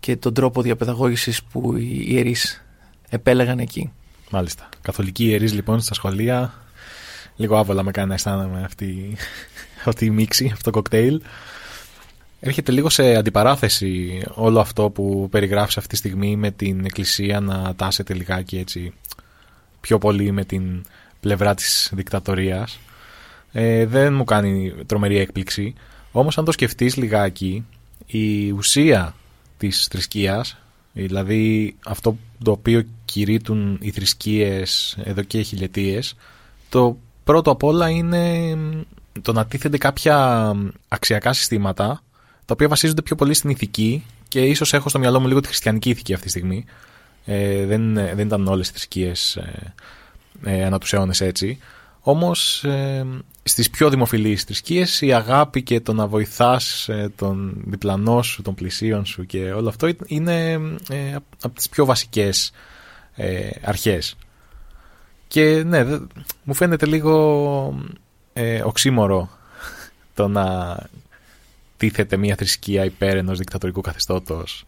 και 0.00 0.16
τον 0.16 0.34
τρόπο 0.34 0.62
διαπαιδαγώγησης 0.62 1.42
που 1.42 1.76
οι 1.76 2.04
ιερείς 2.06 2.64
επέλεγαν 3.08 3.58
εκεί. 3.58 3.92
Μάλιστα. 4.30 4.68
Καθολικοί 4.80 5.24
ιερείς 5.24 5.52
λοιπόν 5.52 5.80
στα 5.80 5.94
σχολεία 5.94 6.54
λίγο 7.36 7.56
άβολα 7.56 7.82
με 7.82 7.90
κάνει 7.90 8.08
να 8.08 8.14
αισθάνομαι 8.14 8.62
αυτή, 8.64 9.16
αυτή 9.84 10.04
η 10.04 10.10
μίξη, 10.10 10.50
αυτό 10.52 10.70
το 10.70 10.70
κοκτέιλ. 10.70 11.22
Έρχεται 12.40 12.72
λίγο 12.72 12.88
σε 12.88 13.14
αντιπαράθεση 13.14 14.22
όλο 14.34 14.60
αυτό 14.60 14.90
που 14.90 15.28
περιγράφεις 15.30 15.76
αυτή 15.76 15.88
τη 15.88 15.96
στιγμή 15.96 16.36
με 16.36 16.50
την 16.50 16.84
εκκλησία 16.84 17.40
να 17.40 17.74
τάσεται 17.74 18.14
λιγάκι 18.14 18.56
έτσι 18.58 18.92
πιο 19.80 19.98
πολύ 19.98 20.32
με 20.32 20.44
την 20.44 20.84
πλευρά 21.20 21.54
της 21.54 21.90
δικτατορίας. 21.94 22.78
Ε, 23.52 23.86
δεν 23.86 24.14
μου 24.14 24.24
κάνει 24.24 24.72
τρομερή 24.86 25.18
έκπληξη. 25.18 25.74
Όμως 26.12 26.38
αν 26.38 26.44
το 26.44 26.52
σκεφτείς 26.52 26.96
λιγάκι, 26.96 27.66
η 28.06 28.50
ουσία 28.50 29.14
της 29.56 29.88
θρησκείας, 29.90 30.56
δηλαδή 30.92 31.76
αυτό 31.86 32.16
το 32.44 32.50
οποίο 32.50 32.82
κηρύττουν 33.04 33.78
οι 33.80 33.90
θρησκείες 33.90 34.98
εδώ 35.02 35.22
και 35.22 35.40
χιλιετίες, 35.40 36.14
το 36.68 36.96
πρώτο 37.24 37.50
απ' 37.50 37.62
όλα 37.62 37.88
είναι 37.88 38.56
το 39.22 39.32
να 39.32 39.46
τίθενται 39.46 39.78
κάποια 39.78 40.52
αξιακά 40.88 41.32
συστήματα 41.32 42.02
τα 42.50 42.56
οποία 42.56 42.68
βασίζονται 42.68 43.02
πιο 43.02 43.16
πολύ 43.16 43.34
στην 43.34 43.50
ηθική 43.50 44.04
και 44.28 44.40
ίσως 44.40 44.72
έχω 44.72 44.88
στο 44.88 44.98
μυαλό 44.98 45.20
μου 45.20 45.26
λίγο 45.26 45.40
τη 45.40 45.46
χριστιανική 45.46 45.90
ηθική 45.90 46.12
αυτή 46.12 46.24
τη 46.24 46.30
στιγμή. 46.30 46.64
Ε, 47.24 47.64
δεν, 47.66 47.94
δεν 47.94 48.18
ήταν 48.18 48.46
όλες 48.46 48.68
οι 48.68 48.70
θρησκείες 48.70 49.36
ε, 49.36 49.74
ε, 50.44 50.64
ανά 50.64 50.78
τους 50.78 50.92
αιώνες 50.92 51.20
έτσι. 51.20 51.58
Όμως 52.00 52.64
ε, 52.64 53.06
στις 53.42 53.70
πιο 53.70 53.90
δημοφιλείς 53.90 54.42
θρησκείες 54.42 55.00
η 55.00 55.12
αγάπη 55.12 55.62
και 55.62 55.80
το 55.80 55.92
να 55.92 56.06
βοηθάς 56.06 56.88
ε, 56.88 57.12
τον 57.16 57.62
διπλανό 57.66 58.22
σου, 58.22 58.42
τον 58.42 58.54
πλησίον 58.54 59.04
σου 59.04 59.26
και 59.26 59.52
όλο 59.52 59.68
αυτό 59.68 59.88
είναι 60.06 60.52
ε, 60.88 61.16
από 61.42 61.54
τις 61.54 61.68
πιο 61.68 61.84
βασικές 61.84 62.52
ε, 63.14 63.48
αρχές. 63.64 64.16
Και 65.28 65.62
ναι, 65.66 65.84
μου 66.42 66.54
φαίνεται 66.54 66.86
λίγο 66.86 67.74
ε, 68.32 68.62
οξύμορο 68.62 69.30
το 70.14 70.28
να 70.28 70.76
τίθεται 71.80 72.16
μια 72.16 72.34
θρησκεία 72.36 72.84
υπέρ 72.84 73.16
ενός 73.16 73.38
δικτατορικού 73.38 73.80
καθεστώτος. 73.80 74.66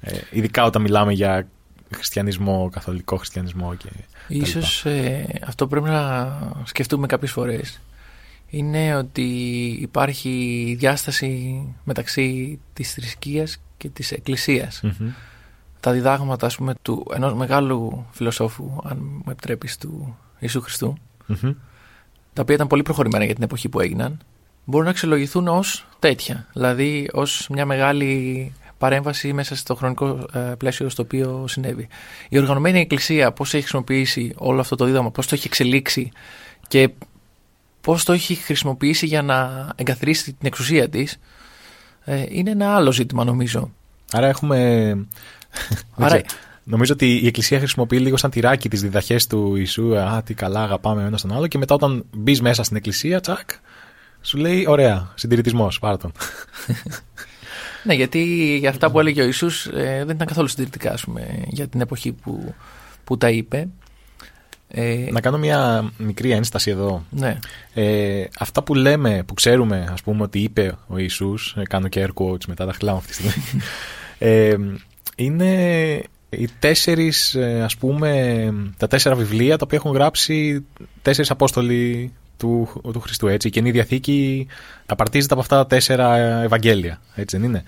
Ε, 0.00 0.18
ειδικά 0.30 0.64
όταν 0.64 0.82
μιλάμε 0.82 1.12
για 1.12 1.48
χριστιανισμό, 1.94 2.68
καθολικό 2.72 3.16
χριστιανισμό 3.16 3.74
και 3.74 3.88
Ίσως 4.28 4.84
ε, 4.84 5.26
αυτό 5.46 5.66
πρέπει 5.66 5.88
να 5.88 6.38
σκεφτούμε 6.64 7.06
κάποιες 7.06 7.30
φορές. 7.30 7.80
Είναι 8.46 8.96
ότι 8.96 9.28
υπάρχει 9.80 10.74
διάσταση 10.78 11.62
μεταξύ 11.84 12.58
της 12.72 12.92
θρησκείας 12.92 13.60
και 13.76 13.88
της 13.88 14.12
εκκλησιας 14.12 14.82
Τα 15.80 15.92
διδάγματα 15.92 16.46
ας 16.46 16.56
πούμε, 16.56 16.74
του 16.82 17.06
ενός 17.14 17.34
μεγάλου 17.34 18.06
φιλοσόφου, 18.10 18.70
αν 18.84 18.98
μου 19.00 19.30
επιτρέπεις, 19.30 19.76
του 19.76 20.16
Ιησού 20.38 20.62
τα 22.32 22.42
οποία 22.42 22.54
ήταν 22.54 22.66
πολύ 22.66 22.82
προχωρημένα 22.82 23.24
για 23.24 23.34
την 23.34 23.42
εποχή 23.42 23.68
που 23.68 23.80
έγιναν, 23.80 24.18
μπορούν 24.70 24.84
να 24.84 24.90
αξιολογηθούν 24.90 25.48
ως 25.48 25.86
τέτοια. 25.98 26.46
Δηλαδή 26.52 27.10
ως 27.12 27.46
μια 27.50 27.66
μεγάλη 27.66 28.52
παρέμβαση 28.78 29.32
μέσα 29.32 29.56
στο 29.56 29.74
χρονικό 29.74 30.26
ε, 30.32 30.38
πλαίσιο 30.38 30.88
στο 30.88 31.02
οποίο 31.02 31.44
συνέβη. 31.48 31.88
Η 32.28 32.38
οργανωμένη 32.38 32.80
εκκλησία 32.80 33.32
πώς 33.32 33.48
έχει 33.48 33.62
χρησιμοποιήσει 33.62 34.32
όλο 34.36 34.60
αυτό 34.60 34.76
το 34.76 34.84
δίδαμα, 34.84 35.10
πώς 35.10 35.26
το 35.26 35.34
έχει 35.34 35.46
εξελίξει 35.46 36.10
και 36.68 36.90
πώς 37.80 38.04
το 38.04 38.12
έχει 38.12 38.34
χρησιμοποιήσει 38.34 39.06
για 39.06 39.22
να 39.22 39.68
εγκαθρίσει 39.76 40.24
την 40.24 40.46
εξουσία 40.46 40.88
της 40.88 41.18
ε, 42.04 42.24
είναι 42.28 42.50
ένα 42.50 42.74
άλλο 42.74 42.92
ζήτημα 42.92 43.24
νομίζω. 43.24 43.70
Άρα 44.12 44.26
έχουμε... 44.26 44.58
Άρα... 45.96 46.20
Νομίζω 46.64 46.92
ότι 46.92 47.18
η 47.22 47.26
Εκκλησία 47.26 47.58
χρησιμοποιεί 47.58 47.98
λίγο 47.98 48.16
σαν 48.16 48.30
τυράκι 48.30 48.68
τις 48.68 48.80
διδαχές 48.80 49.26
του 49.26 49.56
Ιησού. 49.56 49.98
Α, 49.98 50.22
τι 50.22 50.34
καλά, 50.34 50.62
αγαπάμε 50.62 51.02
ένας 51.02 51.22
τον 51.22 51.32
άλλο. 51.32 51.46
Και 51.46 51.58
μετά, 51.58 51.74
όταν 51.74 52.04
μπεις 52.16 52.40
μέσα 52.40 52.62
στην 52.62 52.76
Εκκλησία, 52.76 53.20
τσακ, 53.20 53.50
σου 54.20 54.38
λέει: 54.38 54.64
Ωραία, 54.68 55.12
συντηρητισμός, 55.14 55.78
πάρ' 55.78 55.96
τον. 55.96 56.12
Ναι, 57.82 57.94
γιατί 57.94 58.22
για 58.58 58.70
αυτά 58.70 58.90
που 58.90 59.00
έλεγε 59.00 59.22
ο 59.22 59.24
Ιησούς 59.24 59.66
ε, 59.66 60.02
δεν 60.06 60.14
ήταν 60.14 60.26
καθόλου 60.26 60.48
συντηρητικά 60.48 60.94
πούμε, 61.04 61.44
για 61.46 61.68
την 61.68 61.80
εποχή 61.80 62.12
που, 62.12 62.54
που 63.04 63.16
τα 63.16 63.30
είπε. 63.30 63.68
Ε, 64.68 65.06
να 65.10 65.20
κάνω 65.20 65.38
μια 65.38 65.90
μικρή 65.96 66.30
ένσταση 66.30 66.70
εδώ. 66.70 67.04
Ναι. 67.10 67.38
Ε, 67.74 68.24
αυτά 68.38 68.62
που 68.62 68.74
λέμε, 68.74 69.22
που 69.26 69.34
ξέρουμε, 69.34 69.88
ας 69.92 70.02
πούμε, 70.02 70.22
ότι 70.22 70.38
είπε 70.38 70.74
ο 70.86 70.98
Ιησούς, 70.98 71.54
ε, 71.56 71.62
κάνω 71.62 71.88
και 71.88 72.06
air 72.06 72.22
quotes 72.22 72.44
μετά, 72.46 72.66
τα 72.66 72.72
χλάω 72.72 72.96
αυτή 72.96 73.08
τη 73.08 73.14
στιγμή, 73.14 73.62
ε, 74.18 74.56
είναι 75.16 76.02
οι 76.30 76.48
τέσσερις, 76.58 77.34
ε, 77.34 77.62
ας 77.62 77.76
πούμε, 77.76 78.52
τα 78.76 78.86
τέσσερα 78.86 79.14
βιβλία 79.14 79.56
τα 79.56 79.64
οποία 79.64 79.78
έχουν 79.78 79.92
γράψει 79.92 80.64
τέσσερις 81.02 81.30
Απόστολοι 81.30 82.12
του, 82.40 82.68
του 82.92 83.00
Χριστού. 83.00 83.26
Έτσι. 83.26 83.48
Η 83.48 83.50
Καινή 83.50 83.70
Διαθήκη 83.70 84.46
απαρτίζεται 84.86 85.32
από 85.32 85.42
αυτά 85.42 85.56
τα 85.56 85.66
τέσσερα 85.66 86.16
Ευαγγέλια. 86.42 87.00
Έτσι 87.14 87.36
δεν 87.36 87.48
είναι. 87.48 87.62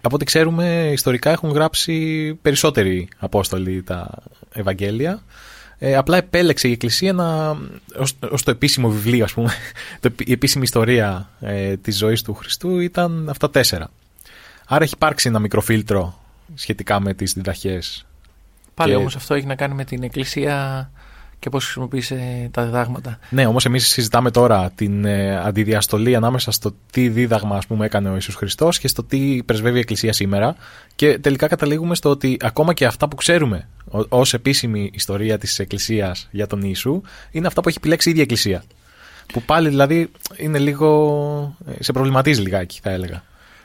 Από 0.00 0.14
ό,τι 0.14 0.24
ξέρουμε, 0.24 0.90
ιστορικά 0.92 1.30
έχουν 1.30 1.50
γράψει 1.50 2.34
περισσότεροι 2.42 3.08
Απόστολοι 3.18 3.82
τα 3.82 4.10
Ευαγγέλια. 4.52 5.22
Ε, 5.78 5.96
απλά 5.96 6.16
επέλεξε 6.16 6.68
η 6.68 6.72
Εκκλησία 6.72 7.12
να, 7.12 7.50
ως, 7.98 8.14
ως 8.30 8.42
το 8.42 8.50
επίσημο 8.50 8.90
βιβλίο, 8.90 9.24
ας 9.24 9.32
πούμε, 9.32 9.50
το, 10.00 10.10
η 10.24 10.32
επίσημη 10.32 10.64
ιστορία 10.64 11.30
ε, 11.40 11.76
της 11.76 11.96
ζωής 11.96 12.22
του 12.22 12.34
Χριστού 12.34 12.78
ήταν 12.78 13.28
αυτά 13.28 13.50
τέσσερα. 13.50 13.90
Άρα 14.66 14.84
έχει 14.84 14.94
υπάρξει 14.94 15.28
ένα 15.28 15.38
μικρό 15.38 15.60
φίλτρο 15.60 16.18
σχετικά 16.54 17.00
με 17.00 17.14
τις 17.14 17.32
διδαχές. 17.32 18.06
Πάλι 18.74 18.90
και... 18.90 18.96
όμως 18.96 19.16
αυτό 19.16 19.34
έχει 19.34 19.46
να 19.46 19.54
κάνει 19.54 19.74
με 19.74 19.84
την 19.84 20.02
Εκκλησία 20.02 20.90
και 21.38 21.50
πώς 21.50 21.64
χρησιμοποίησε 21.64 22.48
τα 22.50 22.64
διδάγματα. 22.64 23.18
Ναι, 23.30 23.46
όμως 23.46 23.64
εμείς 23.64 23.88
συζητάμε 23.88 24.30
τώρα 24.30 24.70
την 24.74 25.04
ε, 25.04 25.36
αντιδιαστολή 25.36 26.14
ανάμεσα 26.14 26.50
στο 26.50 26.74
τι 26.90 27.08
δίδαγμα 27.08 27.56
ας 27.56 27.66
πούμε, 27.66 27.86
έκανε 27.86 28.10
ο 28.10 28.14
Ιησούς 28.14 28.34
Χριστός 28.34 28.78
και 28.78 28.88
στο 28.88 29.04
τι 29.04 29.42
πρεσβεύει 29.44 29.76
η 29.76 29.80
Εκκλησία 29.80 30.12
σήμερα 30.12 30.56
και 30.94 31.18
τελικά 31.18 31.46
καταλήγουμε 31.46 31.94
στο 31.94 32.10
ότι 32.10 32.36
ακόμα 32.40 32.72
και 32.74 32.86
αυτά 32.86 33.08
που 33.08 33.16
ξέρουμε 33.16 33.68
ως 34.08 34.34
επίσημη 34.34 34.90
ιστορία 34.94 35.38
της 35.38 35.58
Εκκλησίας 35.58 36.28
για 36.30 36.46
τον 36.46 36.62
Ιησού 36.62 37.00
είναι 37.30 37.46
αυτά 37.46 37.60
που 37.60 37.68
έχει 37.68 37.78
επιλέξει 37.78 38.08
η 38.08 38.10
ίδια 38.10 38.22
Εκκλησία. 38.22 38.62
Που 39.32 39.42
πάλι 39.42 39.68
δηλαδή 39.68 40.10
είναι 40.36 40.58
λίγο. 40.58 41.56
Ε, 41.66 41.82
σε 41.82 41.92
προβληματίζει 41.92 42.40
λιγάκι, 42.40 42.80
θα 42.82 42.90
έλεγα. 42.90 43.22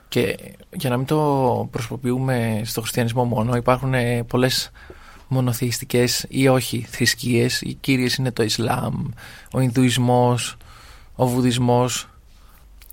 Και 0.07 0.37
για 0.73 0.89
να 0.89 0.97
μην 0.97 1.05
το 1.05 1.67
προσποποιούμε 1.71 2.61
στο 2.65 2.81
χριστιανισμό 2.81 3.23
μόνο, 3.23 3.55
υπάρχουν 3.55 3.93
ε, 3.93 4.23
πολλές 4.23 4.71
μονοθεϊστικές 5.33 6.25
ή 6.29 6.47
όχι 6.47 6.85
θρησκείες. 6.89 7.61
Οι 7.61 7.73
κύριες 7.73 8.15
είναι 8.15 8.31
το 8.31 8.43
Ισλάμ, 8.43 8.93
ο 9.51 9.59
Ινδουισμός, 9.59 10.57
ο 11.15 11.27
Βουδισμός 11.27 12.07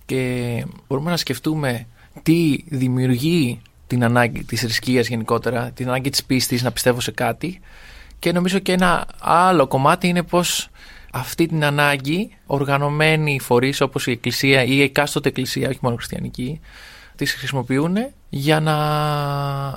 και 0.07 0.64
μπορούμε 0.88 1.11
να 1.11 1.16
σκεφτούμε 1.16 1.87
τι 2.22 2.57
δημιουργεί 2.68 3.61
την 3.87 4.05
ανάγκη 4.05 4.44
της 4.44 4.61
θρησκείας 4.61 5.09
γενικότερα, 5.09 5.70
την 5.70 5.88
ανάγκη 5.88 6.11
της 6.11 6.24
πίστης 6.24 6.62
να 6.62 6.72
πιστεύω 6.72 7.00
σε 7.00 7.11
κάτι 7.11 7.61
και 8.18 8.33
νομίζω 8.33 8.59
και 8.59 8.72
ένα 8.72 9.07
άλλο 9.20 9.66
κομμάτι 9.66 10.09
είναι 10.09 10.22
πως 10.22 10.68
αυτή 11.12 11.46
την 11.46 11.64
ανάγκη 11.64 12.37
οργανωμένοι 12.46 13.40
φορείς 13.40 13.81
όπως 13.81 14.07
η 14.07 14.11
εκκλησία 14.11 14.62
ή 14.64 14.70
η 14.70 14.83
εκάστοτε 14.83 15.29
εκκλησία, 15.29 15.68
όχι 15.68 15.79
μόνο 15.83 15.96
χριστιανική, 15.96 16.61
τις 17.16 17.35
χρησιμοποιούν 17.35 17.96
για 18.29 18.61
να 18.61 18.74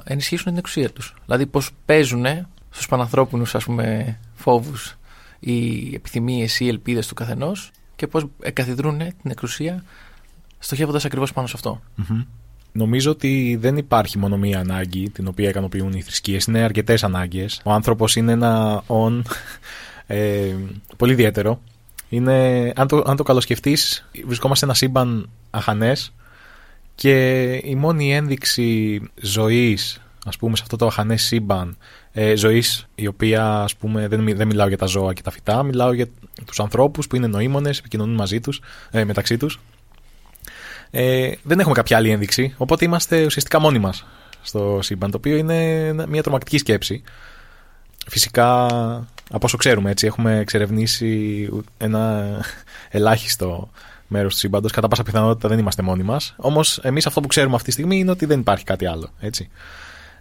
ενισχύσουν 0.04 0.46
την 0.46 0.58
εξουσία 0.58 0.90
τους. 0.90 1.16
Δηλαδή 1.26 1.46
πώς 1.46 1.72
παίζουν 1.86 2.26
στους 2.74 2.88
πανανθρώπινους 2.88 3.56
ας 3.56 3.64
πούμε 3.64 4.18
φόβους 4.34 4.98
οι 5.40 5.92
επιθυμίες 5.96 6.60
ή 6.60 6.66
οι 6.66 6.68
ελπίδες 6.68 7.08
του 7.08 7.14
καθενός 7.14 7.72
και 7.96 8.08
πώς 8.08 8.26
εκαθιδρούν 8.42 8.98
την 8.98 9.32
εξουσία 9.32 9.84
στοχεύοντας 10.60 11.06
ακριβώς 11.06 11.34
πάνω 11.34 11.48
σε 11.48 11.54
αυτό. 11.56 11.82
Νομίζω 12.72 13.12
ότι 13.12 13.58
δεν 13.60 13.78
υπάρχει 13.78 14.18
μόνο 14.18 14.38
μία 14.38 14.60
ανάγκη 14.60 15.10
την 15.10 15.28
οποία 15.28 15.50
ικανοποιούν 15.50 15.94
οι 15.94 16.02
θρησκείες. 16.02 16.46
Είναι 16.46 16.60
αρκετές 16.60 17.04
ανάγκες. 17.04 17.62
Ο 17.64 17.72
άνθρωπος 17.72 18.16
είναι 18.16 18.32
ένα 18.32 18.84
on 18.88 19.22
ε, 20.08 20.56
πολύ 20.98 21.12
ιδιαίτερο. 21.12 21.62
Είναι, 22.10 22.72
αν 22.76 22.88
το, 22.88 23.04
αν 23.06 23.16
το 23.16 23.24
καλοσκεφτείς, 23.24 24.10
βρισκόμαστε 24.26 24.66
σε 24.66 24.66
ένα 24.66 24.74
σύμπαν 24.74 25.30
αχανές 25.50 26.14
και 26.96 27.44
η 27.64 27.76
μόνη 27.76 28.14
ένδειξη 28.14 29.02
ζωής, 29.22 30.02
ας 30.26 30.38
πούμε, 30.38 30.56
σε 30.56 30.64
αυτό 30.64 30.76
το 30.76 30.86
αχανές 30.86 31.24
σύμπαν, 31.24 31.78
ε, 32.12 32.36
ζωής 32.36 32.88
η 32.96 33.08
οποία, 33.08 33.46
ας 33.46 33.76
πούμε, 33.76 34.08
δεν, 34.08 34.36
δεν 34.36 34.48
μιλάω 34.48 34.68
για 34.68 34.78
τα 34.78 34.86
ζώα 34.86 35.14
και 35.14 35.22
τα 35.22 35.32
φυτά, 35.32 35.64
μιλάω 35.64 35.94
για 35.94 36.08
τους 36.46 36.60
ανθρώπους 36.60 37.08
που 37.08 37.16
είναι 37.16 37.28
νοήμονες, 37.28 37.80
επικοινωνούν 37.80 38.16
μαζί 38.16 38.40
τους, 38.40 38.62
ε, 38.92 39.04
μεταξύ 39.04 39.38
τους. 39.38 39.60
Ε, 40.92 41.32
δεν 41.44 41.60
έχουμε 41.60 41.76
κάποια 41.76 41.98
άλλη 41.98 42.10
ένδειξη, 42.10 42.54
οπότε 42.58 42.86
είμαστε 42.86 43.26
ουσιαστικά 43.26 43.60
μόνοι 43.60 43.80
μας 43.80 44.06
στο 44.42 44.80
σύμπαν, 44.82 45.12
το 45.12 45.18
οποίο 45.18 45.36
είναι 45.36 45.94
μια 46.08 46.22
τρομακτική 46.22 46.58
σκέψη. 46.58 47.04
Φυσικά 48.08 48.66
από 49.32 49.46
όσο 49.46 49.58
ξέρουμε, 49.58 49.92
έτσι, 49.92 50.06
έχουμε 50.06 50.38
εξερευνήσει 50.38 51.50
ένα 51.78 52.36
ελάχιστο 52.90 53.70
μέρος 54.08 54.34
του 54.34 54.40
σύμπαντος. 54.40 54.72
Κατά 54.72 54.88
πάσα 54.88 55.04
πιθανότητα 55.04 55.48
δεν 55.48 55.60
είμαστε 55.60 55.82
μόνοι 55.82 56.04
μας. 56.04 56.34
Όμως, 56.38 56.78
εμείς 56.78 57.06
αυτό 57.06 57.22
που 57.22 57.28
ξέρουμε 57.28 57.56
αυτή 57.56 57.68
τη 57.68 57.74
στιγμή 57.74 57.98
είναι 57.98 58.12
ότι 58.12 58.26
δεν 58.26 58.40
υπάρχει 58.40 58.64
κάτι 58.64 58.86
άλλο. 58.86 59.10
Έτσι. 59.20 59.50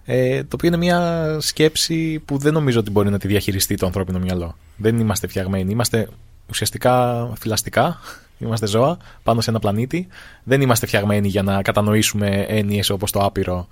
Ε, 0.05 0.43
το 0.43 0.49
οποίο 0.53 0.69
είναι 0.69 0.77
μια 0.77 1.37
σκέψη 1.41 2.19
που 2.19 2.39
δεν 2.39 2.53
νομίζω 2.53 2.79
ότι 2.79 2.91
μπορεί 2.91 3.11
να 3.11 3.19
τη 3.19 3.27
διαχειριστεί 3.27 3.75
το 3.75 3.87
ανθρώπινο 3.87 4.19
μυαλό. 4.19 4.57
Δεν 4.77 4.99
είμαστε 4.99 5.27
φτιαγμένοι. 5.27 5.71
Είμαστε 5.73 6.09
ουσιαστικά 6.49 7.29
φυλαστικά. 7.39 8.01
Είμαστε 8.39 8.67
ζώα 8.67 8.97
πάνω 9.23 9.41
σε 9.41 9.51
ένα 9.51 9.59
πλανήτη. 9.59 10.07
Δεν 10.43 10.61
είμαστε 10.61 10.87
φτιαγμένοι 10.87 11.29
για 11.29 11.43
να 11.43 11.63
κατανοήσουμε 11.63 12.45
έννοιες 12.49 12.91
όπως 12.91 13.11
το 13.11 13.21
άπειρο, 13.21 13.69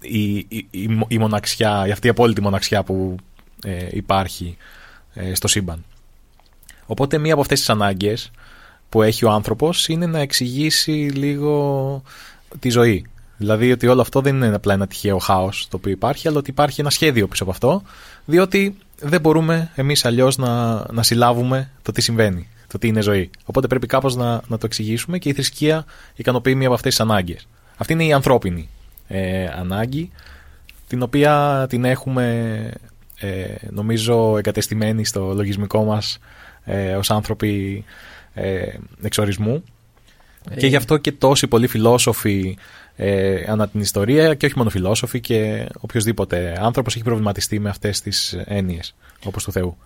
η, 0.00 0.34
η, 0.34 0.66
η, 0.70 1.00
η 1.08 1.18
μοναξιά, 1.18 1.84
η 1.86 1.90
αυτή 1.90 2.06
η 2.06 2.10
απόλυτη 2.10 2.40
μοναξιά 2.40 2.82
που 2.82 3.16
ε, 3.64 3.86
υπάρχει 3.90 4.56
ε, 5.14 5.34
στο 5.34 5.48
σύμπαν. 5.48 5.84
Οπότε 6.86 7.18
μία 7.18 7.32
από 7.32 7.40
αυτές 7.42 7.58
τις 7.58 7.70
ανάγκες 7.70 8.30
που 8.88 9.02
έχει 9.02 9.24
ο 9.24 9.30
άνθρωπος 9.30 9.88
είναι 9.88 10.06
να 10.06 10.18
εξηγήσει 10.18 10.90
λίγο 10.92 12.02
τη 12.58 12.70
ζωή. 12.70 13.06
Δηλαδή 13.42 13.72
ότι 13.72 13.86
όλο 13.86 14.00
αυτό 14.00 14.20
δεν 14.20 14.34
είναι 14.34 14.54
απλά 14.54 14.74
ένα 14.74 14.86
τυχαίο 14.86 15.18
χάος 15.18 15.66
το 15.70 15.76
οποίο 15.76 15.90
υπάρχει, 15.92 16.28
αλλά 16.28 16.38
ότι 16.38 16.50
υπάρχει 16.50 16.80
ένα 16.80 16.90
σχέδιο 16.90 17.28
πίσω 17.28 17.42
από 17.42 17.52
αυτό, 17.52 17.82
διότι 18.24 18.76
δεν 19.00 19.20
μπορούμε 19.20 19.70
εμείς 19.74 20.04
αλλιώς 20.04 20.36
να, 20.36 20.84
να 20.92 21.02
συλλάβουμε 21.02 21.70
το 21.82 21.92
τι 21.92 22.00
συμβαίνει, 22.00 22.48
το 22.66 22.78
τι 22.78 22.88
είναι 22.88 23.00
ζωή. 23.00 23.30
Οπότε 23.44 23.66
πρέπει 23.66 23.86
κάπως 23.86 24.16
να, 24.16 24.32
να 24.46 24.58
το 24.58 24.66
εξηγήσουμε 24.66 25.18
και 25.18 25.28
η 25.28 25.32
θρησκεία 25.32 25.84
ικανοποιεί 26.14 26.54
μία 26.56 26.66
από 26.66 26.74
αυτές 26.74 26.90
τις 26.90 27.00
ανάγκες. 27.00 27.48
Αυτή 27.76 27.92
είναι 27.92 28.04
η 28.04 28.12
ανθρώπινη 28.12 28.68
ε, 29.08 29.46
ανάγκη, 29.46 30.10
την 30.88 31.02
οποία 31.02 31.66
την 31.68 31.84
έχουμε 31.84 32.56
ε, 33.18 33.54
νομίζω 33.70 34.36
εγκατεστημένοι 34.38 35.04
στο 35.04 35.34
λογισμικό 35.34 35.84
μας 35.84 36.18
ε, 36.64 36.94
ως 36.94 37.10
άνθρωποι 37.10 37.84
ε, 38.34 38.66
εξορισμού 39.02 39.64
ε. 40.50 40.56
και 40.56 40.66
γι' 40.66 40.76
αυτό 40.76 40.96
και 40.96 41.12
τόσοι 41.12 41.46
πολλοί 41.46 41.66
φιλόσοφοι 41.66 42.56
ε, 42.96 43.44
ανά 43.48 43.68
την 43.68 43.80
ιστορία 43.80 44.34
και 44.34 44.46
όχι 44.46 44.58
μόνο 44.58 44.70
φιλόσοφοι 44.70 45.20
και 45.20 45.66
οποιοδήποτε 45.80 46.56
άνθρωπος 46.60 46.94
έχει 46.94 47.04
προβληματιστεί 47.04 47.58
με 47.58 47.68
αυτές 47.68 48.00
τις 48.00 48.36
έννοιες 48.44 48.94
όπως 49.24 49.44
του 49.44 49.52
Θεού. 49.52 49.76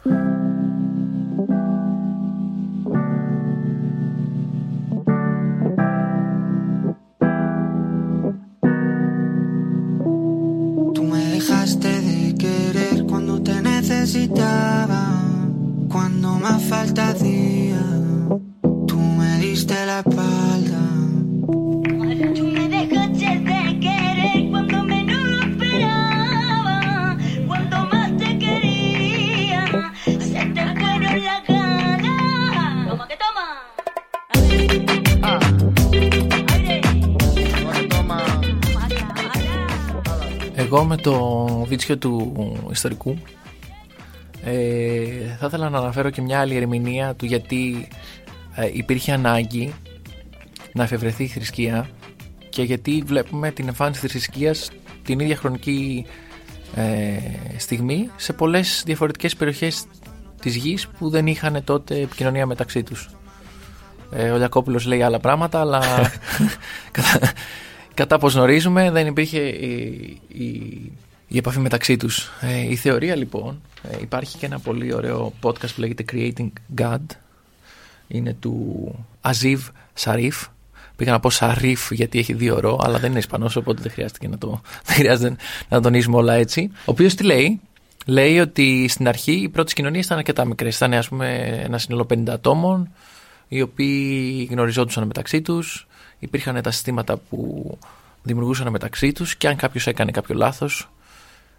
Εγώ 40.76 40.84
με 40.84 40.96
το 40.96 41.46
βίτσιο 41.66 41.98
του 41.98 42.32
ιστορικού 42.70 43.18
ε, 44.44 45.36
θα 45.38 45.46
ήθελα 45.46 45.68
να 45.68 45.78
αναφέρω 45.78 46.10
και 46.10 46.22
μια 46.22 46.40
άλλη 46.40 46.56
ερμηνεία 46.56 47.14
του 47.14 47.24
γιατί 47.24 47.88
ε, 48.54 48.70
υπήρχε 48.72 49.12
ανάγκη 49.12 49.74
να 50.72 50.82
εφευρεθεί 50.82 51.24
η 51.24 51.26
θρησκεία 51.26 51.88
και 52.48 52.62
γιατί 52.62 53.02
βλέπουμε 53.06 53.50
την 53.50 53.68
εμφάνιση 53.68 54.00
της 54.00 54.10
θρησκείας 54.10 54.70
την 55.02 55.20
ίδια 55.20 55.36
χρονική 55.36 56.06
ε, 56.74 57.16
στιγμή 57.56 58.10
σε 58.16 58.32
πολλές 58.32 58.82
διαφορετικές 58.86 59.36
περιοχές 59.36 59.84
της 60.40 60.56
γης 60.56 60.86
που 60.86 61.10
δεν 61.10 61.26
είχαν 61.26 61.64
τότε 61.64 62.00
επικοινωνία 62.00 62.46
μεταξύ 62.46 62.82
τους. 62.82 63.10
Ε, 64.10 64.30
ο 64.30 64.36
Λιακόπουλος 64.36 64.86
λέει 64.86 65.02
άλλα 65.02 65.20
πράγματα, 65.20 65.60
αλλά 65.60 65.82
κατά, 67.96 68.09
κατά 68.09 68.18
πως 68.18 68.35
γνωρίζουμε 68.35 68.90
δεν 68.90 69.06
υπήρχε 69.06 69.38
η, 69.38 70.20
η, 70.28 70.46
η 71.28 71.37
επαφή 71.37 71.59
μεταξύ 71.59 71.96
τους. 71.96 72.30
Ε, 72.40 72.70
η 72.70 72.76
θεωρία 72.76 73.16
λοιπόν, 73.16 73.61
ε, 73.82 73.96
υπάρχει 74.00 74.37
και 74.38 74.46
ένα 74.46 74.59
πολύ 74.59 74.94
ωραίο 74.94 75.32
podcast 75.42 75.74
που 75.74 75.80
λέγεται 75.80 76.04
Creating 76.12 76.48
God, 76.78 77.16
είναι 78.09 78.37
του 78.40 78.94
Αζίβ 79.20 79.68
Σαρίφ, 79.94 80.46
Πήγα 80.96 81.12
να 81.12 81.20
πω 81.20 81.30
Σαρίφ 81.30 81.90
γιατί 81.90 82.18
έχει 82.18 82.32
δύο 82.32 82.61
ρο, 82.61 82.80
αλλά 82.82 82.98
δεν 82.98 83.11
είναι 83.11 83.18
Ισπανός, 83.18 83.56
οπότε 83.56 83.82
δεν 83.82 83.92
χρειάζεται 83.92 84.28
να 84.28 84.38
το 84.38 84.61
δεν 84.87 84.96
χρειάζεται 84.96 85.37
να 85.68 85.80
τονίζουμε 85.80 86.16
όλα 86.16 86.32
έτσι. 86.32 86.70
Ο 86.72 86.82
οποίος 86.85 87.14
τι 87.14 87.24
λέει, 87.24 87.61
λέει 88.06 88.38
ότι 88.38 88.88
στην 88.88 89.09
αρχή 89.09 89.32
οι 89.32 89.48
πρώτε 89.48 89.72
κοινωνίε 89.72 90.00
ήταν 90.00 90.18
αρκετά 90.18 90.44
μικρέ. 90.44 90.68
Ήταν 90.68 90.92
ας 90.92 91.09
πούμε 91.09 91.61
ένα 91.64 91.78
σύνολο 91.78 92.06
50 92.11 92.22
ατόμων, 92.28 92.90
οι 93.48 93.62
οποίοι 93.62 94.48
γνωριζόντουσαν 94.50 95.06
μεταξύ 95.06 95.42
τους. 95.42 95.87
Υπήρχαν 96.18 96.62
τα 96.62 96.70
συστήματα 96.70 97.16
που 97.16 97.79
δημιουργούσαν 98.22 98.68
μεταξύ 98.70 99.12
τους 99.12 99.37
και 99.37 99.48
αν 99.48 99.57
κάποιος 99.57 99.87
έκανε 99.87 100.11
κάποιο 100.11 100.35
λάθος, 100.35 100.90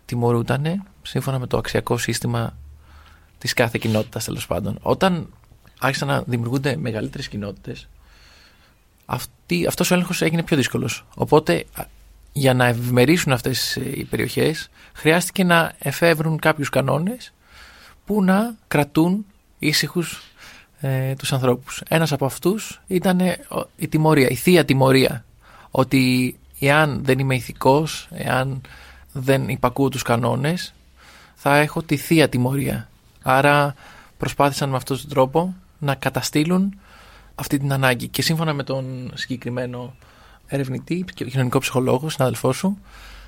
τιμωρούταν 0.05 0.83
σύμφωνα 1.01 1.39
με 1.39 1.47
το 1.47 1.57
αξιακό 1.57 1.97
σύστημα 1.97 2.57
της 3.37 3.53
κάθε 3.53 3.77
κοινότητας 3.81 4.25
τέλος 4.25 4.47
πάντων. 4.47 4.77
Όταν 4.81 5.33
άρχισαν 5.79 6.07
να 6.07 6.21
δημιουργούνται 6.21 6.75
μεγαλύτερες 6.75 7.27
κοινότητες, 7.27 7.87
αυτός 9.67 9.91
ο 9.91 9.93
έλεγχος 9.93 10.21
έγινε 10.21 10.43
πιο 10.43 10.57
δύσκολος. 10.57 11.05
Οπότε 11.15 11.65
για 12.31 12.53
να 12.53 12.65
ευημερίσουν 12.65 13.31
αυτές 13.31 13.75
οι 13.75 14.03
περιοχές, 14.09 14.69
χρειάστηκε 14.93 15.43
να 15.43 15.73
εφεύρουν 15.79 16.39
κάποιους 16.39 16.69
κανόνες 16.69 17.33
που 18.05 18.23
να 18.23 18.55
κρατούν 18.67 19.25
ήσυχους 19.59 20.23
ε, 20.79 21.13
τους 21.15 21.33
ανθρώπους. 21.33 21.81
Ένας 21.87 22.11
από 22.11 22.25
αυτούς 22.25 22.81
ήταν 22.87 23.19
ε, 23.19 23.37
η 23.75 23.87
τιμωρία, 23.87 24.29
η 24.29 24.35
θεία 24.35 24.65
τιμωρία. 24.65 25.25
Ότι 25.71 26.37
εάν 26.59 26.99
δεν 27.03 27.19
είμαι 27.19 27.35
ηθικός, 27.35 28.07
εάν 28.11 28.61
δεν 29.11 29.49
υπακούω 29.49 29.89
τους 29.89 30.01
κανόνες, 30.01 30.73
θα 31.35 31.57
έχω 31.57 31.81
τη 31.83 31.97
θεία 31.97 32.29
τιμωρία. 32.29 32.89
Άρα 33.21 33.75
προσπάθησαν 34.17 34.69
με 34.69 34.75
αυτόν 34.75 34.97
τον 34.97 35.09
τρόπο 35.09 35.55
να 35.79 35.95
καταστήλουν 35.95 36.79
αυτή 37.35 37.57
την 37.57 37.73
ανάγκη. 37.73 38.07
Και 38.07 38.21
σύμφωνα 38.21 38.53
με 38.53 38.63
τον 38.63 39.11
συγκεκριμένο 39.13 39.95
ερευνητή 40.47 41.05
και 41.13 41.25
κοινωνικό 41.25 41.59
ψυχολόγο, 41.59 42.09
συνάδελφό 42.09 42.53
σου, 42.53 42.77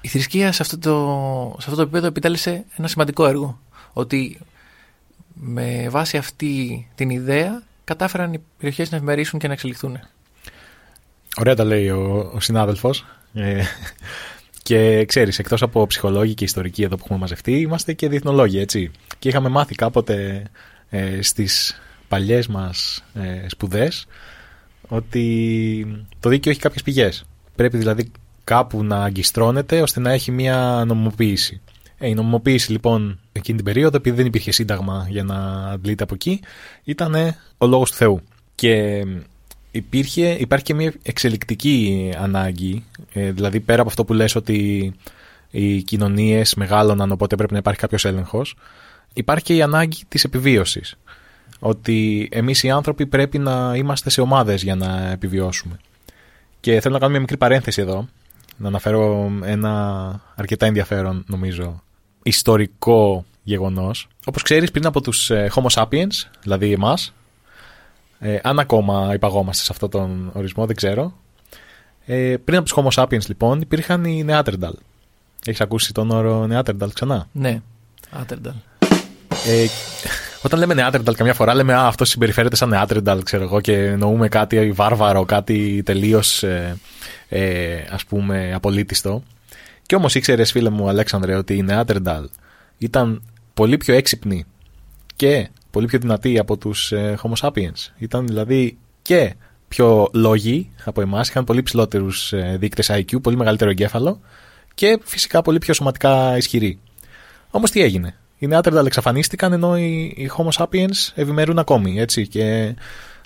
η 0.02 0.08
θρησκεία 0.08 0.52
σε 0.52 0.62
αυτό, 0.62 0.78
το, 0.78 1.56
σε 1.60 1.66
αυτό 1.66 1.76
το 1.76 1.82
επίπεδο 1.82 2.08
επιτέλεσε 2.08 2.66
ένα 2.78 2.88
σημαντικό 2.88 3.26
έργο. 3.26 3.60
Ότι 3.94 4.40
με 5.41 5.88
βάση 5.89 6.17
αυτή 6.17 6.88
την 6.95 7.10
ιδέα 7.10 7.63
κατάφεραν 7.84 8.34
οι 8.34 8.41
περιοχές 8.58 8.91
να 8.91 8.97
ευημερήσουν 8.97 9.39
και 9.39 9.47
να 9.47 9.54
εξελιχθούν. 9.54 9.99
Ωραία 11.38 11.56
τα 11.56 11.63
λέει 11.63 11.89
ο, 11.89 12.32
ο 12.34 12.39
συνάδελφος. 12.39 13.06
Ε, 13.34 13.63
και 14.63 15.06
ξέρεις, 15.06 15.39
εκτός 15.39 15.62
από 15.62 15.88
ψυχολόγοι 15.88 16.34
και 16.34 16.43
ιστορικοί 16.43 16.84
εδώ 16.84 16.95
που 16.95 17.02
έχουμε 17.06 17.19
μαζευτεί, 17.19 17.60
είμαστε 17.60 17.93
και 17.93 18.10
διεθνολόγοι, 18.10 18.60
έτσι. 18.60 18.91
Και 19.19 19.30
είχαμε 19.30 19.49
μάθει 19.49 19.75
κάποτε 19.75 20.43
ε, 20.89 21.21
στις 21.21 21.82
παλιές 22.08 22.47
μας 22.47 23.04
ε, 23.13 23.47
σπουδές 23.47 24.08
ότι 24.88 26.06
το 26.19 26.30
δίκαιο 26.30 26.52
έχει 26.52 26.62
κάποιες 26.62 26.84
πηγές. 26.84 27.23
Πρέπει 27.56 27.78
δηλαδή 27.78 28.12
κάπου 28.43 28.84
να 28.84 29.04
αγκιστρώνεται 29.04 29.82
ώστε 29.82 29.99
να 29.99 30.12
έχει 30.12 30.32
μια 30.32 30.84
νομιμοποίηση. 30.88 31.62
Ε, 31.97 32.08
η 32.08 32.13
νομιμοποίηση 32.13 32.71
λοιπόν 32.71 33.19
εκείνη 33.39 33.58
την 33.58 33.65
περίοδο, 33.65 33.97
επειδή 33.97 34.15
δεν 34.15 34.25
υπήρχε 34.25 34.52
σύνταγμα 34.52 35.08
για 35.10 35.23
να 35.23 35.36
αντλείται 35.69 36.04
από 36.04 36.13
εκεί, 36.13 36.39
ήταν 36.84 37.36
ο 37.58 37.67
λόγος 37.67 37.91
του 37.91 37.97
Θεού. 37.97 38.21
Και 38.56 39.04
υπήρχε, 39.71 40.38
υπάρχει 40.39 40.65
και 40.65 40.73
μια 40.73 40.93
εξελικτική 41.04 42.10
ανάγκη, 42.17 42.86
ε, 43.13 43.32
δηλαδή 43.32 43.60
πέρα 43.60 43.80
από 43.80 43.89
αυτό 43.89 44.06
που 44.06 44.13
λες 44.13 44.36
ότι 44.36 44.93
οι 45.52 45.82
κοινωνίες 45.82 46.56
μεγάλωναν 46.56 47.12
οπότε 47.12 47.36
πρέπει 47.36 47.54
να 47.54 47.60
υπάρχει 47.60 47.80
κάποιος 47.80 48.06
έλεγχος, 48.06 48.56
υπάρχει 49.13 49.43
και 49.43 49.56
η 49.56 49.62
ανάγκη 49.62 50.04
της 50.08 50.23
επιβίωσης. 50.23 50.97
Ότι 51.60 52.30
εμείς 52.32 52.63
οι 52.63 52.69
άνθρωποι 52.69 53.06
πρέπει 53.06 53.38
να 53.38 53.75
είμαστε 53.75 54.10
σε 54.10 54.21
ομάδες 54.21 54.63
για 54.63 54.75
να 54.75 55.10
επιβιώσουμε. 55.12 55.80
Και 56.60 56.80
θέλω 56.82 56.93
να 56.93 56.99
κάνω 56.99 57.12
μια 57.12 57.19
μικρή 57.19 57.38
παρένθεση 57.38 57.82
εδώ, 57.82 58.08
να 58.58 58.67
αναφέρω 58.67 59.32
ένα 59.43 60.21
αρκετά 60.36 60.65
ενδιαφέρον 60.65 61.23
νομίζω 61.28 61.84
ιστορικό 62.23 63.25
γεγονός. 63.50 64.08
Όπως 64.26 64.42
ξέρεις 64.42 64.72
πριν 64.72 64.86
από 64.86 65.02
τους 65.02 65.30
ε, 65.30 65.52
Homo 65.56 65.84
sapiens, 65.84 66.28
δηλαδή 66.42 66.72
εμάς, 66.72 67.14
ε, 68.20 68.40
αν 68.44 68.60
ακόμα 68.60 69.12
υπαγόμαστε 69.14 69.64
σε 69.64 69.70
αυτόν 69.72 69.90
τον 69.90 70.32
ορισμό, 70.34 70.66
δεν 70.66 70.76
ξέρω. 70.76 71.14
Ε, 72.06 72.36
πριν 72.46 72.58
από 72.58 72.70
τους 72.70 72.78
Homo 72.78 73.04
sapiens 73.04 73.26
λοιπόν 73.28 73.62
υπήρχαν 73.62 74.06
οι 74.06 74.26
Neanderthal. 74.28 74.74
Έχεις 75.46 75.62
ακούσει 75.62 75.94
τον 75.94 76.12
όρο 76.12 76.48
Neanderthal 76.52 76.90
ξανά; 76.94 77.28
Ναι, 77.32 77.62
Neanderthal. 78.12 78.56
Ε, 79.48 79.66
όταν 80.42 80.60
λέμε 80.60 80.74
Neanderthal 80.78 81.14
καμιά 81.16 81.34
φορά 81.34 81.54
λέμε 81.54 81.74
«Α, 81.74 81.88
αυτό 81.88 82.06
συμπεριφέρεται 82.06 82.56
σαν 82.56 82.72
Neanderthal, 82.74 83.20
ξέρω 83.24 83.44
εγώ, 83.44 83.62
και 83.62 83.74
εννοούμε 83.74 84.28
κάτι 84.28 84.72
βάρβαρο, 84.72 85.26
κάτι 85.26 85.82
τελείως, 85.86 86.44
ε, 86.44 86.78
ε, 87.30 87.78
ας 87.90 88.06
πούμε, 88.06 88.54
απολύτιστο». 88.54 89.24
Και 89.86 89.96
όμως 89.96 90.16
ήξερες, 90.16 90.52
φίλε 90.52 90.70
μου 90.70 90.90
Αλέξανδρε, 90.90 91.36
ότι 91.36 91.54
οι 91.54 91.66
Neanderthal 91.70 92.24
ήταν 92.78 93.22
πολύ 93.60 93.78
πιο 93.78 93.93
έξυπνοι 93.93 94.45
και 95.15 95.50
πολύ 95.72 95.86
πιο 95.86 96.00
δυνατοί 96.00 96.39
από 96.39 96.58
τους 96.58 96.91
ε, 96.91 97.17
Homo 97.24 97.48
sapiens. 97.48 97.91
Ήταν 97.98 98.28
δηλαδή 98.28 98.78
και 99.02 99.36
πιο 99.67 100.10
λόγοι 100.13 100.72
από 100.84 101.02
εμάς, 101.02 101.30
είχαν 101.30 101.43
πολύ 101.43 101.63
ψηλότερους 101.63 102.34
ε, 102.34 102.58
δείκτες 102.60 102.91
IQ, 102.91 103.22
πολύ 103.22 103.38
μεγαλύτερο 103.38 103.69
εγκέφαλο 103.69 104.19
και 104.74 105.00
φυσικά 105.04 105.41
πολύ 105.41 105.58
πιο 105.58 105.74
σωματικά 105.74 106.38
ισχυροί. 106.38 106.80
Όμως 107.50 107.72
τι 107.72 107.82
έγινε; 107.82 108.15
Οι 108.38 108.48
Neanderthal 108.52 108.86
εξαφανίστηκαν 108.86 109.54
ενώ 109.54 109.78
οι, 109.78 110.32
Homo 110.38 110.63
sapiens 110.63 111.12
ευημερούν 111.15 111.60
ακόμη. 111.60 112.00
Έτσι, 112.00 112.28
και 112.28 112.76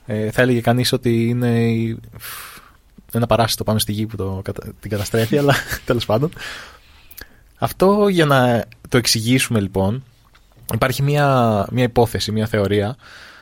ε, 0.06 0.32
θα 0.32 0.42
έλεγε 0.42 0.62
κανείς 0.62 0.92
ότι 0.92 1.28
είναι 1.28 1.58
ένα 3.12 3.26
παράσιτο 3.26 3.64
πάνω 3.64 3.80
στη 3.80 3.92
γη 3.92 4.06
που 4.06 4.16
το, 4.16 4.42
την 4.80 4.90
καταστρέφει, 4.90 5.38
αλλά 5.38 5.56
τέλος 5.86 6.06
πάντων. 6.06 6.32
Αυτό 7.58 8.08
για 8.08 8.26
να 8.26 8.66
το 8.90 8.98
εξηγήσουμε 8.98 9.60
λοιπόν, 9.60 10.04
υπάρχει 10.74 11.04
μια, 11.04 11.68
μια 11.72 11.84
υπόθεση, 11.84 12.32
μια 12.32 12.46
θεωρία 12.46 12.96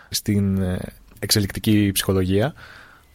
στην 0.09 0.61
ε, 0.61 0.79
εξελικτική 1.19 1.91
ψυχολογία 1.93 2.53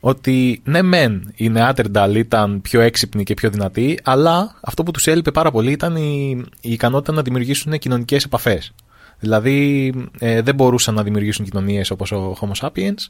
ότι 0.01 0.63
ναι 0.65 0.83
μεν 0.83 1.33
οι 1.35 1.53
Neanderthal 1.55 2.13
ήταν 2.15 2.61
πιο 2.61 2.81
έξυπνοι 2.81 3.25
και 3.25 3.35
πιο 3.35 3.51
δυνατοί 3.51 3.99
αλλά 4.03 4.55
αυτό 4.61 4.83
που 4.83 4.91
τους 4.91 5.07
έλειπε 5.07 5.31
πάρα 5.31 5.51
πολύ 5.51 5.71
ήταν 5.71 5.97
η, 5.97 6.45
η 6.61 6.73
ικανότητα 6.73 7.13
να 7.13 7.23
δημιουργήσουν 7.23 7.79
κοινωνικές 7.79 8.25
επαφές. 8.25 8.73
Δηλαδή 9.19 9.93
ε, 10.19 10.43
δεν 10.43 10.55
μπορούσαν 10.55 10.95
να 10.95 11.03
δημιουργήσουν 11.03 11.45
κοινωνίες 11.45 11.91
όπως 11.91 12.13
ο 12.13 12.37
Homo 12.41 12.67
sapiens 12.67 13.07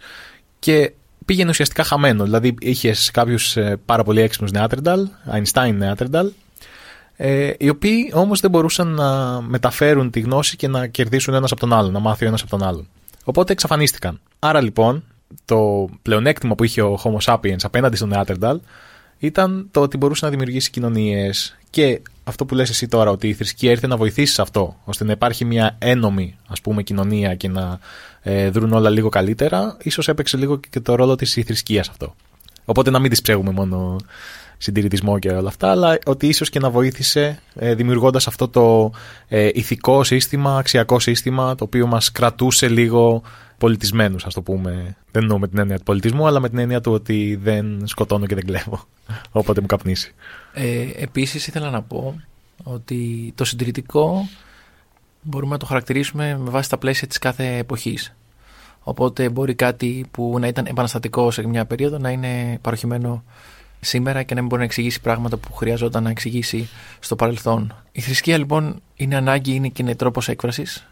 και 0.58 0.92
πήγαινε 1.24 1.50
ουσιαστικά 1.50 1.84
χαμένο. 1.84 2.24
Δηλαδή 2.24 2.54
είχες 2.60 3.10
κάποιους 3.10 3.56
ε, 3.56 3.80
πάρα 3.84 4.02
πολύ 4.02 4.20
έξυπνους 4.20 4.50
Neanderthal, 4.54 4.98
Einstein 5.32 5.78
Neanderthal, 5.82 6.26
ε, 7.16 7.52
οι 7.58 7.68
οποίοι 7.68 8.10
όμως 8.14 8.40
δεν 8.40 8.50
μπορούσαν 8.50 8.88
να 8.88 9.40
μεταφέρουν 9.40 10.10
τη 10.10 10.20
γνώση 10.20 10.56
και 10.56 10.68
να 10.68 10.86
κερδίσουν 10.86 11.34
ένας 11.34 11.52
από 11.52 11.60
τον 11.60 11.72
άλλον, 11.72 11.92
να 11.92 11.98
μάθει 11.98 12.24
ο 12.24 12.28
ένας 12.28 12.40
από 12.40 12.50
τον 12.50 12.62
άλλον. 12.62 12.88
Οπότε 13.24 13.52
εξαφανίστηκαν. 13.52 14.20
Άρα 14.38 14.60
λοιπόν, 14.60 15.04
το 15.44 15.88
πλεονέκτημα 16.02 16.54
που 16.54 16.64
είχε 16.64 16.82
ο 16.82 16.98
Homo 17.04 17.34
sapiens 17.34 17.62
απέναντι 17.62 17.96
στον 17.96 18.12
Neanderthal 18.14 18.56
ήταν 19.18 19.68
το 19.70 19.80
ότι 19.80 19.96
μπορούσε 19.96 20.24
να 20.24 20.30
δημιουργήσει 20.30 20.70
κοινωνίες 20.70 21.56
και 21.70 22.00
αυτό 22.24 22.44
που 22.44 22.54
λες 22.54 22.70
εσύ 22.70 22.88
τώρα, 22.88 23.10
ότι 23.10 23.28
η 23.28 23.34
θρησκεία 23.34 23.70
ήρθε 23.70 23.86
να 23.86 23.96
βοηθήσεις 23.96 24.34
σε 24.34 24.42
αυτό, 24.42 24.76
ώστε 24.84 25.04
να 25.04 25.12
υπάρχει 25.12 25.44
μια 25.44 25.76
ένομη 25.78 26.36
ας 26.48 26.60
πούμε, 26.60 26.82
κοινωνία 26.82 27.34
και 27.34 27.48
να 27.48 27.78
ε, 28.22 28.50
δρουν 28.50 28.72
όλα 28.72 28.90
λίγο 28.90 29.08
καλύτερα, 29.08 29.76
ίσως 29.82 30.08
έπαιξε 30.08 30.36
λίγο 30.36 30.56
και 30.70 30.80
το 30.80 30.94
ρόλο 30.94 31.14
της 31.14 31.36
η 31.36 31.42
θρησκεία 31.42 31.80
αυτό. 31.80 32.14
Οπότε 32.64 32.90
να 32.90 32.98
μην 32.98 33.10
τη 33.10 33.22
ψέγουμε 33.22 33.50
μόνο 33.50 33.96
συντηρητισμό 34.58 35.18
και 35.18 35.28
όλα 35.28 35.48
αυτά, 35.48 35.70
αλλά 35.70 35.98
ότι 36.06 36.26
ίσως 36.26 36.50
και 36.50 36.58
να 36.58 36.70
βοήθησε 36.70 37.40
ε, 37.54 37.74
δημιουργώντας 37.74 38.26
αυτό 38.26 38.48
το 38.48 38.92
ε, 39.28 39.50
ηθικό 39.54 40.04
σύστημα, 40.04 40.58
αξιακό 40.58 40.98
σύστημα, 40.98 41.54
το 41.54 41.64
οποίο 41.64 41.86
μας 41.86 42.12
κρατούσε 42.12 42.68
λίγο 42.68 43.22
πολιτισμένους, 43.58 44.24
ας 44.24 44.34
το 44.34 44.42
πούμε. 44.42 44.96
Δεν 45.10 45.22
εννοώ 45.22 45.38
με 45.38 45.48
την 45.48 45.58
έννοια 45.58 45.76
του 45.76 45.82
πολιτισμού, 45.82 46.26
αλλά 46.26 46.40
με 46.40 46.48
την 46.48 46.58
έννοια 46.58 46.80
του 46.80 46.92
ότι 46.92 47.38
δεν 47.42 47.86
σκοτώνω 47.86 48.26
και 48.26 48.34
δεν 48.34 48.44
κλέβω. 48.46 48.80
Όποτε 49.30 49.60
μου 49.60 49.66
καπνίσει. 49.66 50.14
Ε, 50.52 50.86
Επίσης, 50.96 51.46
ήθελα 51.46 51.70
να 51.70 51.82
πω 51.82 52.20
ότι 52.62 53.32
το 53.34 53.44
συντηρητικό 53.44 54.28
μπορούμε 55.22 55.52
να 55.52 55.58
το 55.58 55.66
χαρακτηρίσουμε 55.66 56.38
με 56.38 56.50
βάση 56.50 56.70
τα 56.70 56.78
πλαίσια 56.78 57.08
της 57.08 57.18
κάθε 57.18 57.56
εποχής. 57.56 58.16
Οπότε 58.88 59.28
μπορεί 59.28 59.54
κάτι 59.54 60.06
που 60.10 60.36
να 60.40 60.46
ήταν 60.46 60.66
επαναστατικό 60.66 61.30
σε 61.30 61.46
μια 61.46 61.64
περίοδο 61.64 61.98
να 61.98 62.10
είναι 62.10 62.58
παροχημένο 62.60 63.24
σήμερα 63.80 64.22
και 64.22 64.34
να 64.34 64.40
μην 64.40 64.48
μπορεί 64.48 64.60
να 64.60 64.66
εξηγήσει 64.66 65.00
πράγματα 65.00 65.36
που 65.36 65.52
χρειαζόταν 65.52 66.02
να 66.02 66.10
εξηγήσει 66.10 66.68
στο 66.98 67.16
παρελθόν. 67.16 67.74
Η 67.92 68.00
θρησκεία 68.00 68.38
λοιπόν 68.38 68.82
είναι 68.94 69.16
ανάγκη, 69.16 69.54
είναι 69.54 69.68
και 69.68 69.82
είναι 69.82 69.94
τρόπος 69.94 70.28
έκφρασης, 70.28 70.86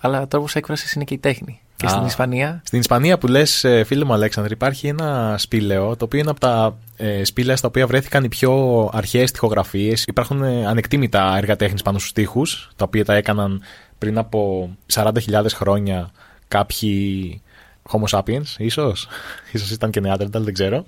αλλά 0.00 0.28
τρόπος 0.28 0.54
έκφρασης 0.54 0.92
είναι 0.92 1.04
και 1.04 1.14
η 1.14 1.18
τέχνη. 1.18 1.60
Και 1.76 1.88
στην 1.88 2.04
Ισπανία. 2.04 2.62
Στην 2.64 2.78
Ισπανία 2.78 3.18
που 3.18 3.26
λες, 3.26 3.64
ε, 3.64 3.84
φίλε 3.84 4.04
μου 4.04 4.12
Αλέξανδρε, 4.12 4.52
υπάρχει 4.52 4.86
ένα 4.86 5.34
σπήλαιο 5.38 5.96
το 5.96 6.04
οποίο 6.04 6.20
είναι 6.20 6.30
από 6.30 6.40
τα 6.40 6.76
ε, 6.96 7.24
σπήλαια 7.24 7.56
στα 7.56 7.68
οποία 7.68 7.86
βρέθηκαν 7.86 8.24
οι 8.24 8.28
πιο 8.28 8.90
αρχαίες 8.92 9.30
τοιχογραφίε. 9.30 9.94
Υπάρχουν 10.06 10.42
ε, 10.42 10.66
ανεκτήμητα 10.66 11.36
έργα 11.36 11.56
τέχνης 11.56 11.82
πάνω 11.82 11.98
στους 11.98 12.12
τοίχου, 12.12 12.42
τα 12.76 12.84
οποία 12.84 13.04
τα 13.04 13.14
έκαναν 13.14 13.62
πριν 13.98 14.18
από 14.18 14.70
40.000 14.92 15.46
χρόνια 15.54 16.10
κάποιοι 16.48 17.42
Homo 17.90 18.18
sapiens, 18.18 18.46
ίσως. 18.58 19.08
ίσως 19.52 19.70
ήταν 19.70 19.90
και 19.90 20.00
Neanderthal, 20.04 20.40
δεν 20.40 20.52
ξέρω. 20.52 20.84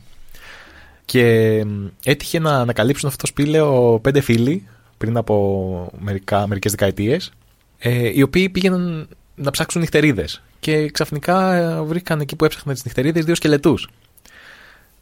Και 1.06 1.64
έτυχε 2.04 2.38
να 2.38 2.56
ανακαλύψουν 2.56 3.08
αυτό 3.08 3.20
το 3.20 3.26
σπήλαιο 3.26 3.98
πέντε 4.02 4.20
φίλοι 4.20 4.66
πριν 4.98 5.16
από 5.16 5.92
μερικά, 5.98 6.46
μερικές 6.46 6.70
δεκαετίες, 6.70 7.32
ε, 7.78 8.10
οι 8.14 8.22
οποίοι 8.22 8.48
πήγαιναν 8.48 9.08
να 9.34 9.50
ψάξουν 9.50 9.80
νυχτερίδες. 9.80 10.42
Και 10.60 10.90
ξαφνικά 10.90 11.54
ε, 11.54 11.80
βρήκαν 11.80 12.20
εκεί 12.20 12.36
που 12.36 12.44
έψαχναν 12.44 12.74
τις 12.74 12.84
νυχτερίδες 12.84 13.24
δύο 13.24 13.34
σκελετούς. 13.34 13.88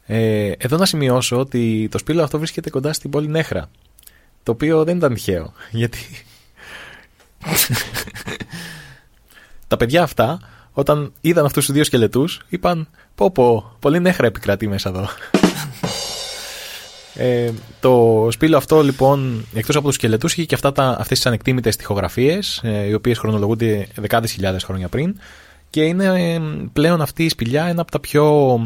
Ε, 0.05 0.51
εδώ 0.57 0.77
να 0.77 0.85
σημειώσω 0.85 1.39
ότι 1.39 1.87
το 1.91 1.97
σπήλαιο 1.97 2.23
αυτό 2.23 2.37
βρίσκεται 2.37 2.69
κοντά 2.69 2.93
στην 2.93 3.09
πόλη 3.09 3.27
Νέχρα. 3.27 3.69
Το 4.43 4.51
οποίο 4.51 4.83
δεν 4.83 4.97
ήταν 4.97 5.13
τυχαίο. 5.13 5.53
Γιατί 5.71 5.99
τα 9.67 9.77
παιδιά 9.77 10.03
αυτά, 10.03 10.39
όταν 10.77 11.13
είδαν 11.21 11.45
αυτούς 11.45 11.65
του 11.65 11.73
δύο 11.73 11.83
σκελετούς, 11.83 12.41
είπαν: 12.49 12.87
Πω, 13.15 13.31
πω, 13.31 13.75
πολύ 13.79 13.99
νέχρα 13.99 14.27
επικρατεί 14.27 14.67
μέσα 14.67 14.89
εδώ. 14.89 15.07
Ε, 17.17 17.51
το 17.79 18.27
σπήλαιο 18.31 18.57
αυτό 18.57 18.81
λοιπόν, 18.81 19.45
εκτός 19.53 19.75
από 19.75 19.85
τους 19.85 19.95
σκελετούς, 19.95 20.33
είχε 20.33 20.45
και 20.45 20.57
αυτές 20.75 21.17
τις 21.17 21.25
ανεκτήμητες 21.25 21.75
τοιχογραφίε, 21.75 22.39
ε, 22.61 22.87
οι 22.87 22.93
οποίες 22.93 23.17
χρονολογούνται 23.17 23.87
δεκάδες 23.95 24.31
χιλιάδες 24.31 24.63
χρόνια 24.63 24.87
πριν. 24.87 25.15
Και 25.69 25.83
είναι 25.83 26.33
ε, 26.33 26.41
πλέον 26.73 27.01
αυτή 27.01 27.25
η 27.25 27.29
σπηλιά 27.29 27.65
ένα 27.65 27.81
από 27.81 27.91
τα 27.91 27.99
πιο 27.99 28.57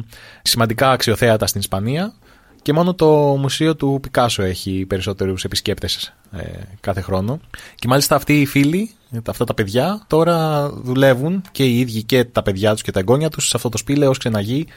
σημαντικά 0.41 0.91
αξιοθέατα 0.91 1.47
στην 1.47 1.59
Ισπανία. 1.59 2.13
Και 2.61 2.73
μόνο 2.73 2.93
το 2.93 3.07
μουσείο 3.39 3.75
του 3.75 3.99
Πικάσο 4.01 4.43
έχει 4.43 4.85
περισσότερους 4.85 5.43
επισκέπτες 5.43 6.13
ε, 6.31 6.43
κάθε 6.79 7.01
χρόνο. 7.01 7.39
Και 7.75 7.87
μάλιστα 7.87 8.15
αυτοί 8.15 8.41
οι 8.41 8.45
φίλοι, 8.45 8.91
αυτά 9.25 9.45
τα 9.45 9.53
παιδιά, 9.53 10.03
τώρα 10.07 10.69
δουλεύουν 10.69 11.41
και 11.51 11.65
οι 11.65 11.79
ίδιοι 11.79 12.03
και 12.03 12.23
τα 12.23 12.41
παιδιά 12.41 12.71
τους 12.71 12.81
και 12.81 12.91
τα 12.91 12.99
εγγόνια 12.99 13.29
τους 13.29 13.47
σε 13.47 13.55
αυτό 13.55 13.69
το 13.69 13.77
σπήλαιο 13.77 14.09
ως 14.09 14.17
ξεναγή 14.17 14.67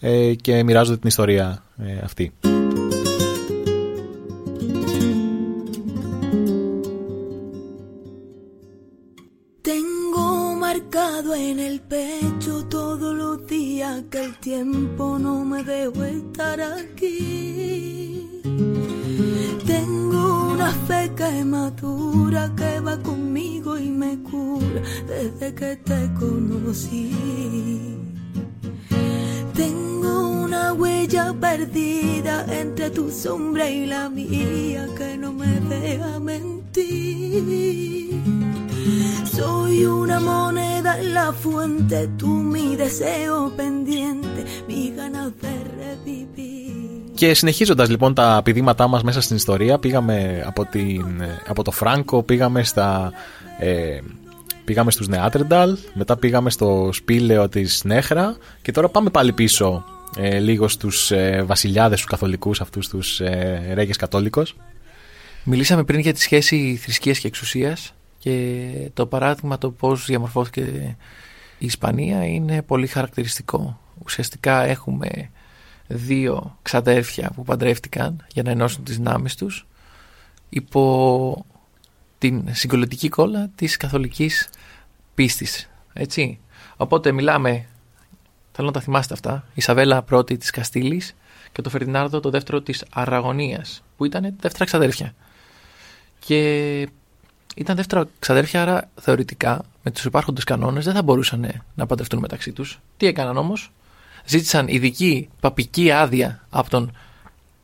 ε, 0.00 0.34
και 0.34 0.62
μοιράζονται 0.62 0.98
την 0.98 1.08
ιστορία 1.08 1.64
ε, 1.76 1.98
αυτή. 2.04 2.32
en 11.36 11.58
el 11.58 11.80
pecho 11.80 12.64
todos 12.68 13.14
los 13.14 13.46
días 13.46 14.04
que 14.10 14.24
el 14.26 14.36
tiempo 14.38 15.18
no 15.18 15.44
me 15.44 15.62
dejó 15.64 16.04
estar 16.04 16.60
aquí. 16.60 18.42
Tengo 19.66 20.13
una 20.64 20.72
fe 20.86 21.12
que 21.14 21.44
madura 21.44 22.50
que 22.56 22.80
va 22.80 22.96
conmigo 23.02 23.78
y 23.78 23.90
me 23.90 24.18
cura 24.22 24.80
desde 25.06 25.54
que 25.54 25.76
te 25.76 26.10
conocí. 26.18 27.12
Tengo 29.54 30.30
una 30.44 30.72
huella 30.72 31.34
perdida 31.38 32.46
entre 32.48 32.88
tu 32.88 33.10
sombra 33.10 33.68
y 33.68 33.84
la 33.84 34.08
mía 34.08 34.88
que 34.96 35.18
no 35.18 35.34
me 35.34 35.60
deja 35.68 36.18
mentir. 36.18 37.42
Soy 39.36 39.84
una 39.84 40.18
moneda 40.18 40.98
en 40.98 41.12
la 41.12 41.30
fuente, 41.32 42.08
tú 42.16 42.28
mi 42.28 42.74
deseo 42.74 43.54
pendiente, 43.54 44.46
mi 44.66 44.92
ganas 44.92 45.32
de 45.42 45.64
revivir. 45.76 46.93
Και 47.24 47.34
συνεχίζοντας 47.34 47.88
λοιπόν 47.88 48.14
τα 48.14 48.40
πηδήματά 48.44 48.88
μας 48.88 49.02
μέσα 49.02 49.20
στην 49.20 49.36
ιστορία, 49.36 49.78
πήγαμε 49.78 50.42
από, 50.46 50.64
την, 50.64 51.22
από 51.46 51.62
το 51.62 51.70
Φράγκο, 51.70 52.22
πήγαμε 52.22 52.62
στα... 52.62 53.12
Ε, 53.58 53.98
πήγαμε 54.64 54.90
στους 54.90 55.08
Νεάτρενταλ, 55.08 55.78
μετά 55.94 56.16
πήγαμε 56.16 56.50
στο 56.50 56.90
σπήλαιο 56.92 57.48
της 57.48 57.84
Νέχρα 57.84 58.36
και 58.62 58.72
τώρα 58.72 58.88
πάμε 58.88 59.10
πάλι 59.10 59.32
πίσω 59.32 59.84
ε, 60.16 60.38
λίγο 60.38 60.68
στους 60.68 61.10
ε, 61.10 61.42
βασιλιάδες, 61.46 61.98
τους 61.98 62.08
καθολικούς, 62.08 62.60
αυτούς 62.60 62.88
τους 62.88 63.20
ε, 63.20 63.70
ρέγες 63.74 63.96
κατόλικος. 63.96 64.56
Μιλήσαμε 65.44 65.84
πριν 65.84 66.00
για 66.00 66.12
τη 66.12 66.20
σχέση 66.20 66.78
θρησκείας 66.82 67.18
και 67.18 67.26
εξουσίας 67.26 67.94
και 68.18 68.68
το 68.94 69.06
παράδειγμα 69.06 69.58
το 69.58 69.70
πώς 69.70 70.04
διαμορφώθηκε 70.06 70.60
η 71.58 71.66
Ισπανία 71.66 72.24
είναι 72.26 72.62
πολύ 72.62 72.86
χαρακτηριστικό. 72.86 73.80
Ουσιαστικά 74.04 74.62
έχουμε 74.62 75.30
δύο 75.86 76.58
ξαδέρφια 76.62 77.30
που 77.34 77.42
παντρεύτηκαν 77.42 78.26
για 78.32 78.42
να 78.42 78.50
ενώσουν 78.50 78.84
τις 78.84 78.96
δυνάμεις 78.96 79.34
τους 79.34 79.66
υπό 80.48 81.46
την 82.18 82.54
συγκολητική 82.54 83.08
κόλλα 83.08 83.50
της 83.54 83.76
καθολικής 83.76 84.48
πίστης. 85.14 85.70
Έτσι. 85.92 86.38
Οπότε 86.76 87.12
μιλάμε, 87.12 87.66
θέλω 88.52 88.66
να 88.66 88.72
τα 88.72 88.80
θυμάστε 88.80 89.14
αυτά, 89.14 89.44
η 89.54 89.60
Σαβέλα 89.60 90.02
πρώτη 90.02 90.36
της 90.36 90.50
Καστήλης 90.50 91.14
και 91.52 91.62
το 91.62 91.70
Φερδινάρδο 91.70 92.20
το 92.20 92.30
δεύτερο 92.30 92.60
της 92.60 92.84
Αραγωνίας 92.90 93.82
που 93.96 94.04
ήταν 94.04 94.34
δεύτερα 94.40 94.64
ξαδέρφια. 94.64 95.14
Και 96.18 96.88
ήταν 97.54 97.76
δεύτερα 97.76 98.08
ξαδέρφια, 98.18 98.62
άρα 98.62 98.90
θεωρητικά 99.00 99.64
με 99.82 99.90
τους 99.90 100.04
υπάρχοντες 100.04 100.44
κανόνες 100.44 100.84
δεν 100.84 100.94
θα 100.94 101.02
μπορούσαν 101.02 101.62
να 101.74 101.86
παντρευτούν 101.86 102.20
μεταξύ 102.20 102.52
τους. 102.52 102.80
Τι 102.96 103.06
έκαναν 103.06 103.36
όμως, 103.36 103.72
ζήτησαν 104.26 104.68
ειδική 104.68 105.28
παπική 105.40 105.90
άδεια 105.90 106.46
από 106.50 106.70
τον 106.70 106.92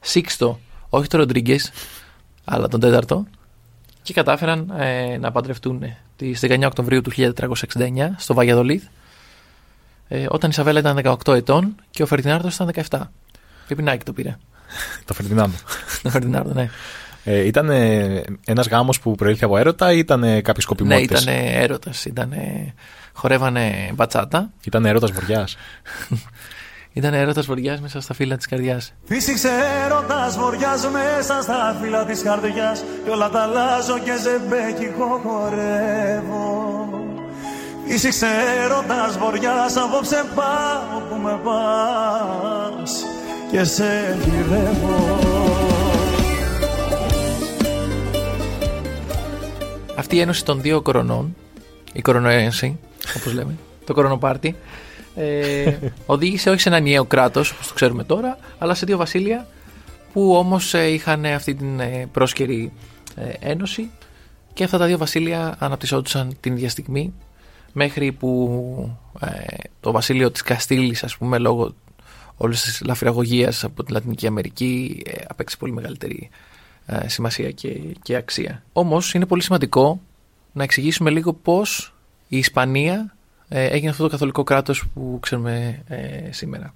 Σίξτο, 0.00 0.60
όχι 0.88 1.08
τον 1.08 1.20
Ροντρίγκες, 1.20 1.70
αλλά 2.44 2.68
τον 2.68 2.80
τέταρτο, 2.80 3.26
και 4.02 4.12
κατάφεραν 4.12 4.72
ε, 4.78 5.16
να 5.18 5.32
παντρευτούν 5.32 5.82
τη 6.16 6.32
19 6.40 6.62
Οκτωβρίου 6.64 7.00
του 7.00 7.10
1369 7.16 7.32
στο 8.16 8.34
Βαγιαδολίδ, 8.34 8.82
ε, 10.08 10.26
όταν 10.28 10.50
η 10.50 10.52
Σαβέλα 10.52 10.78
ήταν 10.78 11.00
18 11.24 11.34
ετών 11.34 11.74
και 11.90 12.02
ο 12.02 12.06
Φερδινάρδος 12.06 12.54
ήταν 12.54 12.70
17. 12.90 13.00
Πεπινάκι 13.68 14.04
το 14.04 14.12
πήρε. 14.12 14.36
το 15.06 15.14
Φερδινάρδο. 15.14 15.56
το 16.02 16.10
Φερδινάρδο, 16.10 16.52
ναι. 16.52 16.70
Ε, 17.24 17.46
ήταν 17.46 17.70
ένας 18.44 18.68
γάμος 18.68 19.00
που 19.00 19.14
προήλθε 19.14 19.44
από 19.44 19.56
έρωτα 19.56 19.92
ή 19.92 19.98
ήταν 19.98 20.20
κάποιες 20.20 20.64
σκοπιμότητε. 20.64 21.14
Ναι, 21.14 21.32
ήταν 21.32 21.62
έρωτας. 21.62 22.04
Ήτανε... 22.04 22.74
Χορεύανε 23.12 23.90
μπατσάτα. 23.94 24.50
Ήταν 24.64 24.84
έρωτας 24.84 25.12
βοριά. 25.12 25.48
Ήταν 27.00 27.14
έρωτας 27.14 27.46
βοριάς 27.46 27.80
μέσα 27.80 28.00
στα 28.00 28.14
φύλλα 28.14 28.36
της 28.36 28.46
καρδιάς. 28.46 28.92
Φύσηξε 29.04 29.48
έρωτας 29.84 30.36
βοριάς 30.38 30.88
μέσα 30.88 31.42
στα 31.42 31.76
φύλλα 31.82 32.04
της 32.04 32.22
καρδιάς. 32.22 32.84
Και 33.04 33.10
όλα 33.10 33.30
τα 33.30 33.40
αλλάζω 33.40 33.98
και 33.98 34.12
ζεμπέκι 34.22 34.90
χορεύω. 34.98 36.88
Φύσηξε 37.86 38.26
έρωτας 38.64 39.18
βοριάς 39.18 39.76
απόψε 39.76 40.24
πάω 40.34 41.00
που 41.08 41.16
με 41.22 41.40
πας 41.44 43.04
και 43.50 43.64
σε 43.64 44.18
γυρεύω. 44.24 45.18
Αυτή 49.96 50.16
η 50.16 50.20
ένωση 50.20 50.44
των 50.44 50.60
δύο 50.60 50.82
κορονών, 50.82 51.36
η 51.92 52.00
κορονοένωση, 52.00 52.78
όπως 53.16 53.32
λέμε, 53.32 53.54
το 53.86 53.94
κορονοπάρτι, 53.94 54.56
ε, 55.14 55.76
οδήγησε 56.06 56.50
όχι 56.50 56.60
σε 56.60 56.68
ένα 56.68 56.80
νέο 56.80 57.04
κράτος, 57.04 57.50
όπως 57.50 57.68
το 57.68 57.74
ξέρουμε 57.74 58.04
τώρα, 58.04 58.38
αλλά 58.58 58.74
σε 58.74 58.86
δύο 58.86 58.96
βασίλεια 58.96 59.46
που 60.12 60.34
όμως 60.34 60.74
ε, 60.74 60.86
είχαν 60.86 61.24
αυτή 61.24 61.54
την 61.54 61.80
ε, 61.80 62.08
πρόσκαιρη 62.12 62.72
ε, 63.14 63.50
ένωση 63.50 63.90
και 64.52 64.64
αυτά 64.64 64.78
τα 64.78 64.86
δύο 64.86 64.98
βασίλεια 64.98 65.56
αναπτυσσόντουσαν 65.58 66.36
την 66.40 66.52
ίδια 66.52 66.68
στιγμή 66.68 67.12
μέχρι 67.72 68.12
που 68.12 68.96
το 69.80 69.92
βασίλειο 69.92 70.30
της 70.30 70.42
Καστήλης 70.42 71.04
ας 71.04 71.16
πούμε 71.16 71.38
λόγω 71.38 71.74
όλης 72.36 72.62
της 72.62 72.80
λαφυραγωγίας 72.84 73.64
από 73.64 73.84
την 73.84 73.94
Λατινική 73.94 74.26
Αμερική 74.26 75.02
απέκτησε 75.28 75.56
πολύ 75.56 75.72
μεγαλύτερη 75.72 76.30
ε, 76.92 77.08
σημασία 77.08 77.50
και, 77.50 77.68
και 78.02 78.16
αξία. 78.16 78.62
Όμως 78.72 79.14
είναι 79.14 79.26
πολύ 79.26 79.42
σημαντικό 79.42 80.00
να 80.52 80.62
εξηγήσουμε 80.62 81.10
λίγο 81.10 81.32
πώς 81.32 81.94
η 82.28 82.38
Ισπανία 82.38 82.94
ε, 82.94 83.19
έγινε 83.52 83.90
αυτό 83.90 84.02
το 84.02 84.08
καθολικό 84.08 84.42
κράτος 84.42 84.84
που 84.94 85.18
ξέρουμε 85.22 85.82
ε, 85.88 86.32
σήμερα. 86.32 86.74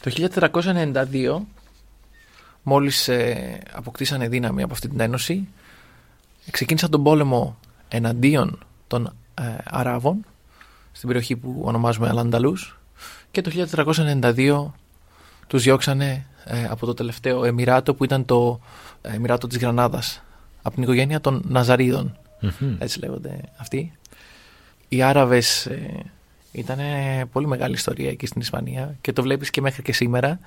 Το 0.00 0.28
1492 0.52 1.40
μόλις 2.62 3.10
αποκτήσανε 3.72 4.28
δύναμη 4.28 4.62
από 4.62 4.72
αυτή 4.72 4.88
την 4.88 5.00
ένωση 5.00 5.48
ξεκίνησαν 6.50 6.90
τον 6.90 7.02
πόλεμο 7.02 7.58
εναντίον 7.88 8.58
των 8.86 9.12
Αράβων 9.64 10.24
στην 10.92 11.08
περιοχή 11.08 11.36
που 11.36 11.62
ονομάζουμε 11.64 12.08
Αλανταλούς 12.08 12.78
και 13.30 13.40
το 13.40 13.50
1492 13.70 14.66
τους 15.46 15.62
διώξανε 15.62 16.26
από 16.68 16.86
το 16.86 16.94
τελευταίο 16.94 17.44
Εμμυράτο 17.44 17.94
που 17.94 18.04
ήταν 18.04 18.24
το 18.24 18.60
Εμμυράτο 19.02 19.46
της 19.46 19.58
Γρανάδας 19.58 20.22
από 20.62 20.74
την 20.74 20.82
οικογένεια 20.82 21.20
των 21.20 21.42
ναζαριδων 21.48 22.18
έτσι 22.78 22.98
λέγονται 22.98 23.40
αυτοί. 23.56 23.92
Οι 24.88 25.02
Άραβες 25.02 25.66
ε, 25.66 26.04
ήταν 26.52 26.78
πολύ 27.32 27.46
μεγάλη 27.46 27.74
ιστορία 27.74 28.10
εκεί 28.10 28.26
στην 28.26 28.40
Ισπανία 28.40 28.96
και 29.00 29.12
το 29.12 29.22
βλέπεις 29.22 29.50
και 29.50 29.60
μέχρι 29.60 29.82
και 29.82 29.92
σήμερα. 29.92 30.38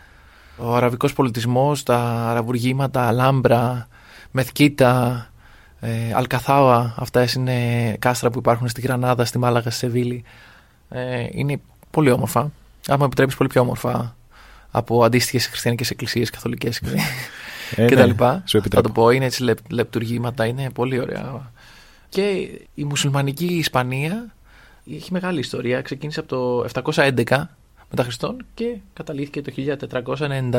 Ο 0.57 0.75
αραβικός 0.75 1.13
πολιτισμός, 1.13 1.83
τα 1.83 1.97
αραβουργήματα, 2.29 3.07
Αλάμπρα, 3.07 3.87
Μεθκίτα, 4.31 5.29
ε, 5.79 6.13
Αλκαθάουα, 6.13 6.95
αυτά 6.97 7.27
είναι 7.37 7.95
κάστρα 7.99 8.29
που 8.29 8.39
υπάρχουν 8.39 8.67
στη 8.67 8.81
Γρανάδα, 8.81 9.25
στη 9.25 9.37
Μάλαγα, 9.37 9.69
στη 9.69 9.79
Σεβίλη. 9.79 10.23
Ε, 10.89 11.27
είναι 11.31 11.59
πολύ 11.91 12.11
όμορφα. 12.11 12.51
Άμα 12.87 13.05
επιτρέπεις 13.05 13.35
πολύ 13.35 13.49
πιο 13.49 13.61
όμορφα 13.61 14.15
από 14.71 15.03
αντίστοιχες 15.03 15.47
χριστιανικές 15.47 15.89
εκκλησίες, 15.89 16.29
καθολικές 16.29 16.81
ε, 17.75 17.85
και 17.85 17.95
τα 17.95 18.01
ναι, 18.01 18.07
λοιπά. 18.07 18.43
Θα 18.71 18.81
το 18.81 18.89
πω, 18.89 19.09
είναι 19.09 19.25
έτσι 19.25 19.55
λεπτουργήματα, 19.69 20.45
είναι 20.45 20.69
πολύ 20.69 20.99
ωραία. 20.99 21.51
Και 22.09 22.49
η 22.73 22.83
μουσουλμανική 22.83 23.45
Ισπανία 23.45 24.35
έχει 24.95 25.11
μεγάλη 25.11 25.39
ιστορία. 25.39 25.81
Ξεκίνησε 25.81 26.19
από 26.19 26.29
το 26.29 26.81
711 26.93 27.43
μετά 27.89 28.03
Χριστόν 28.03 28.45
και 28.53 28.77
καταλήθηκε 28.93 29.41
το 29.41 29.51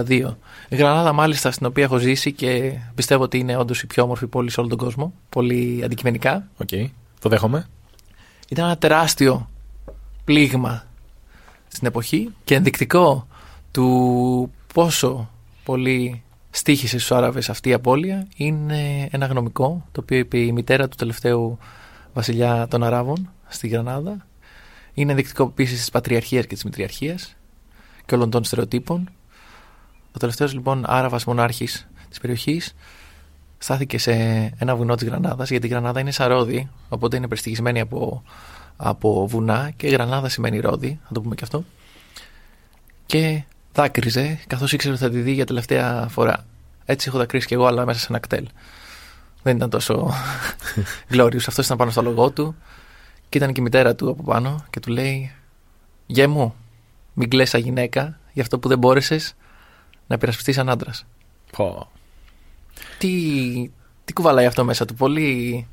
1492. 0.07 0.35
Η 0.69 0.77
Γρανάδα, 0.77 1.13
μάλιστα, 1.13 1.51
στην 1.51 1.67
οποία 1.67 1.85
έχω 1.85 1.99
ζήσει 1.99 2.33
και 2.33 2.79
πιστεύω 2.95 3.23
ότι 3.23 3.39
είναι 3.39 3.57
όντως 3.57 3.83
η 3.83 3.87
πιο 3.87 4.03
όμορφη 4.03 4.27
πόλη 4.27 4.51
σε 4.51 4.61
όλο 4.61 4.69
τον 4.69 4.79
κόσμο. 4.79 5.15
Πολύ 5.29 5.81
αντικειμενικά. 5.85 6.49
Οκ. 6.57 6.69
Okay. 6.73 6.87
Το 7.21 7.29
δέχομαι. 7.29 7.67
Ήταν 8.49 8.65
ένα 8.65 8.79
τεράστιο 8.79 9.49
πλήγμα 10.25 10.85
στην 11.69 11.87
εποχή 11.87 12.33
και 12.45 12.55
ενδεικτικό 12.55 13.27
του 13.71 14.53
πόσο 14.75 15.31
πολύ 15.65 16.23
στοίχισε 16.59 16.99
στους 16.99 17.13
Άραβες 17.13 17.49
αυτή 17.51 17.69
η 17.69 17.73
απώλεια 17.73 18.27
είναι 18.37 19.09
ένα 19.11 19.27
γνωμικό 19.27 19.87
το 19.93 20.01
οποίο 20.01 20.19
είπε 20.19 20.39
η 20.39 20.53
μητέρα 20.53 20.89
του 20.89 20.97
τελευταίου 20.97 21.59
βασιλιά 22.13 22.67
των 22.69 22.83
Αράβων 22.83 23.31
στη 23.49 23.69
Γρανάδα. 23.69 24.27
Είναι 24.95 25.11
ενδεικτικό 25.11 25.45
επίσης 25.45 25.79
της 25.79 25.91
πατριαρχίας 25.91 26.47
και 26.47 26.55
της 26.55 26.65
μητριαρχίας 26.65 27.37
και 28.07 28.15
όλων 28.15 28.31
των 28.31 28.45
στερεοτύπων. 28.45 29.11
Ο 30.13 30.19
τελευταίος 30.19 30.55
λοιπόν 30.55 30.85
Άραβας 30.87 31.25
μονάρχης 31.25 31.89
της 32.09 32.21
περιοχής 32.21 32.75
στάθηκε 33.59 33.99
σε 33.99 34.13
ένα 34.59 34.77
βουνό 34.77 34.95
της 34.95 35.09
Γρανάδας, 35.09 35.51
γιατί 35.51 35.67
η 35.67 35.71
Γρανάδα 35.71 36.01
είναι 36.01 36.11
σαν 36.11 36.29
ρόδι, 36.29 36.69
οπότε 36.89 37.17
είναι 37.17 37.29
περιστηγισμένη 37.29 37.81
από, 37.81 38.23
από 38.77 39.27
βουνά 39.27 39.71
και 39.77 39.87
η 39.87 39.91
Γρανάδα 39.91 40.29
σημαίνει 40.29 40.61
ρόδι, 40.61 41.01
θα 41.05 41.15
το 41.15 41.21
πούμε 41.21 41.35
και 41.35 41.45
αυτό. 41.45 41.65
Και 43.07 43.43
δάκρυζε, 43.73 44.39
καθώς 44.47 44.73
ήξερε 44.73 44.95
ότι 44.95 45.03
θα 45.03 45.11
τη 45.11 45.21
δει 45.21 45.33
για 45.33 45.47
τελευταία 45.47 46.07
φορά. 46.11 46.47
Έτσι 46.85 47.09
έχω 47.09 47.19
δακρύσει 47.19 47.47
κι 47.47 47.55
εγώ, 47.55 47.67
αλλά 47.67 47.87
μέσα 47.87 47.99
σε 48.01 48.07
ένα 48.09 48.19
κτέλ. 48.19 48.49
Δεν 49.43 49.57
ήταν 49.57 49.71
τόσο 49.71 50.13
glorious. 51.13 51.45
Αυτός 51.47 51.65
ήταν 51.65 51.77
πάνω 51.77 51.91
στο 51.91 52.03
λογό 52.03 52.31
του. 52.31 52.57
Και 53.29 53.39
ήταν 53.39 53.53
και 53.53 53.61
η 53.61 53.63
μητέρα 53.63 53.95
του 53.95 54.11
από 54.11 54.23
πάνω 54.23 54.65
και 54.71 54.81
του 54.81 54.91
λέει: 54.91 55.33
Γε 56.07 56.27
μου, 56.27 56.55
μην 57.15 57.31
κλαίσει 57.31 57.59
γυναίκα 57.61 58.19
για 58.33 58.43
αυτό 58.43 58.59
που 58.59 58.69
δεν 58.69 58.79
μπόρεσες 58.79 59.35
να 60.07 60.15
υπερασπιστείς 60.15 60.55
σαν 60.55 60.69
άντρας. 60.69 61.05
Πω. 61.57 61.91
Τι, 62.99 63.71
τι 64.05 64.13
κουβαλάει 64.13 64.47
αυτό 64.47 64.65
μέσα 64.65 64.85
του, 64.85 64.95
πολύ. 64.95 65.67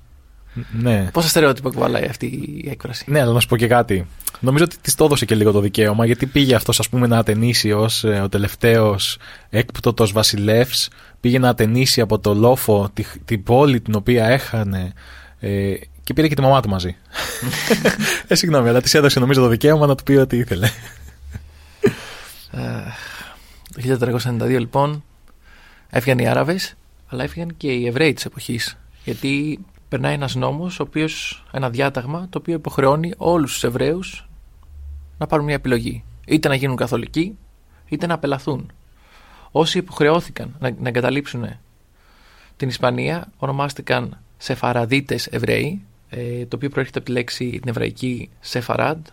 Ναι. 0.71 1.09
Πόσα 1.11 1.27
στερεότυπα 1.27 1.69
κουβαλάει 1.69 2.05
αυτή 2.05 2.25
η 2.25 2.69
έκφραση; 2.69 3.05
Ναι, 3.07 3.21
αλλά 3.21 3.31
να 3.31 3.39
σου 3.39 3.47
πω 3.47 3.57
και 3.57 3.67
κάτι. 3.67 4.07
Νομίζω 4.39 4.63
ότι 4.63 4.77
της 4.81 4.95
το 4.95 5.05
έδωσε 5.05 5.25
και 5.25 5.35
λίγο 5.35 5.51
το 5.51 5.59
δικαίωμα, 5.59 6.05
γιατί 6.05 6.25
πήγε 6.25 6.55
αυτός, 6.55 6.79
ας 6.79 6.89
πούμε, 6.89 7.07
να 7.07 7.17
ατενίσει 7.17 7.71
ως 7.71 8.03
ο 8.03 8.29
τελευταίος 8.29 9.17
έκπτωτος 9.49 10.11
βασιλεύς. 10.11 10.89
Πήγε 11.19 11.39
να 11.39 11.49
ατενίσει 11.49 12.01
από 12.01 12.19
το 12.19 12.33
λόφο 12.33 12.89
τη, 12.93 13.05
την 13.25 13.43
πόλη 13.43 13.81
την 13.81 13.95
οποία 13.95 14.25
έχανε. 14.25 14.93
Ε, 15.39 15.73
και 16.03 16.13
πήρε 16.13 16.27
και 16.27 16.35
τη 16.35 16.41
μαμά 16.41 16.61
του 16.61 16.69
μαζί. 16.69 16.95
ε, 18.27 18.35
συγγνώμη, 18.35 18.69
αλλά 18.69 18.81
της 18.81 18.93
έδωσε 18.93 19.19
νομίζω 19.19 19.41
το 19.41 19.47
δικαίωμα 19.47 19.85
να 19.85 19.95
του 19.95 20.03
πει 20.03 20.13
ό,τι 20.13 20.37
ήθελε. 20.37 20.69
Ε, 22.51 23.97
το 23.97 24.19
1492 24.41 24.47
λοιπόν 24.47 25.03
έφυγαν 25.89 26.19
οι 26.19 26.27
Άραβες 26.27 26.75
αλλά 27.07 27.23
έφυγαν 27.23 27.53
και 27.57 27.67
οι 27.67 27.87
Εβραίοι 27.87 28.13
της 28.13 28.25
εποχής 28.25 28.77
γιατί 29.03 29.59
περνάει 29.95 30.13
ένας 30.13 30.35
νόμος, 30.35 30.79
ο 30.79 30.83
οποίος, 30.83 31.43
ένα 31.51 31.69
διάταγμα 31.69 32.27
το 32.29 32.37
οποίο 32.37 32.53
υποχρεώνει 32.53 33.13
όλους 33.17 33.53
τους 33.53 33.63
Εβραίους 33.63 34.27
να 35.17 35.27
πάρουν 35.27 35.45
μια 35.45 35.55
επιλογή 35.55 36.03
είτε 36.25 36.47
να 36.47 36.55
γίνουν 36.55 36.75
καθολικοί 36.75 37.37
είτε 37.89 38.05
να 38.05 38.13
απελαθούν 38.13 38.71
όσοι 39.51 39.77
υποχρεώθηκαν 39.77 40.55
να, 40.59 40.75
να 40.79 40.87
εγκαταλείψουν 40.87 41.45
την 42.57 42.67
Ισπανία 42.67 43.31
ονομάστηκαν 43.37 44.17
Σεφαραδίτες 44.37 45.27
Εβραίοι 45.27 45.81
ε, 46.09 46.45
το 46.45 46.55
οποίο 46.55 46.69
προέρχεται 46.69 46.99
από 46.99 47.07
τη 47.07 47.13
λέξη 47.13 47.49
την 47.49 47.69
εβραϊκή 47.69 48.29
Σεφαράντ 48.39 49.05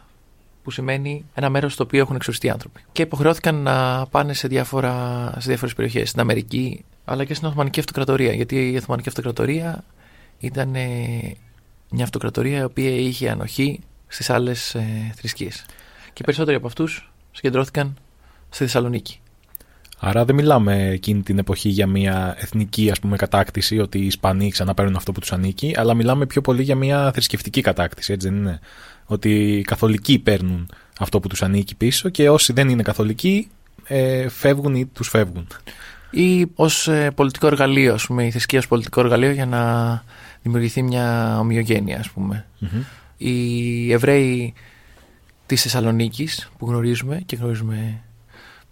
που 0.62 0.70
σημαίνει 0.70 1.24
ένα 1.34 1.50
μέρος 1.50 1.72
στο 1.72 1.84
οποίο 1.84 2.00
έχουν 2.00 2.16
εξοριστεί 2.16 2.50
άνθρωποι. 2.50 2.80
Και 2.92 3.02
υποχρεώθηκαν 3.02 3.54
να 3.54 4.06
πάνε 4.06 4.32
σε, 4.32 4.48
διάφορα, 4.48 5.24
σε 5.38 5.48
διάφορες 5.48 5.74
περιοχές, 5.74 6.08
στην 6.08 6.20
Αμερική 6.20 6.84
αλλά 7.04 7.24
και 7.24 7.34
στην 7.34 7.46
Οθωμανική 7.46 7.80
Αυτοκρατορία. 7.80 8.32
Γιατί 8.32 8.70
η 8.70 8.76
Οθωμανική 8.76 9.08
Αυτοκρατορία 9.08 9.84
ήταν 10.42 10.74
ε, 10.74 10.88
μια 11.90 12.04
αυτοκρατορία 12.04 12.58
η 12.58 12.64
οποία 12.64 12.90
είχε 12.90 13.30
ανοχή 13.30 13.80
στις 14.06 14.30
άλλες 14.30 14.74
ε, 14.74 15.12
θρησκείες. 15.16 15.64
Και 16.04 16.18
οι 16.18 16.24
περισσότεροι 16.24 16.56
από 16.56 16.66
αυτούς 16.66 17.12
συγκεντρώθηκαν 17.32 17.96
στη 18.48 18.64
Θεσσαλονίκη. 18.64 19.20
Άρα 19.98 20.24
δεν 20.24 20.34
μιλάμε 20.34 20.88
εκείνη 20.88 21.22
την 21.22 21.38
εποχή 21.38 21.68
για 21.68 21.86
μια 21.86 22.36
εθνική 22.38 22.90
ας 22.90 23.00
πούμε, 23.00 23.16
κατάκτηση, 23.16 23.78
ότι 23.78 23.98
οι 23.98 24.06
Ισπανοί 24.06 24.50
ξαναπαίρνουν 24.50 24.96
αυτό 24.96 25.12
που 25.12 25.20
τους 25.20 25.32
ανήκει, 25.32 25.74
αλλά 25.76 25.94
μιλάμε 25.94 26.26
πιο 26.26 26.40
πολύ 26.40 26.62
για 26.62 26.74
μια 26.74 27.12
θρησκευτική 27.12 27.60
κατάκτηση, 27.60 28.12
έτσι 28.12 28.28
δεν 28.28 28.36
είναι; 28.36 28.60
Ότι 29.04 29.58
οι 29.58 29.62
καθολικοί 29.62 30.18
παίρνουν 30.18 30.70
αυτό 30.98 31.20
που 31.20 31.28
τους 31.28 31.42
ανήκει 31.42 31.74
πίσω 31.74 32.08
και 32.08 32.30
όσοι 32.30 32.52
δεν 32.52 32.68
είναι 32.68 32.82
καθολικοί 32.82 33.48
ε, 33.84 34.28
φεύγουν 34.28 34.74
ή 34.74 34.86
τους 34.86 35.08
φεύγουν. 35.08 35.46
Ή 36.10 36.46
ως 36.54 36.88
ε, 36.88 37.10
πολιτικό 37.10 37.46
εργαλείο, 37.46 37.94
ας 37.94 38.06
πούμε, 38.06 38.26
η 38.26 38.30
θρησκεία 38.30 38.58
ως 38.58 38.68
πολιτικό 38.68 39.00
εργαλείο 39.00 39.30
για 39.30 39.46
να 39.46 40.02
δημιουργηθεί 40.42 40.82
μια 40.82 41.38
ομοιογένεια, 41.38 41.98
ας 41.98 42.10
πούμε. 42.10 42.46
Mm-hmm. 42.60 42.84
Οι 43.16 43.92
Εβραίοι 43.92 44.54
της 45.46 45.62
Θεσσαλονίκης 45.62 46.50
που 46.58 46.66
γνωρίζουμε 46.66 47.22
και 47.26 47.36
γνωρίζουμε 47.36 48.00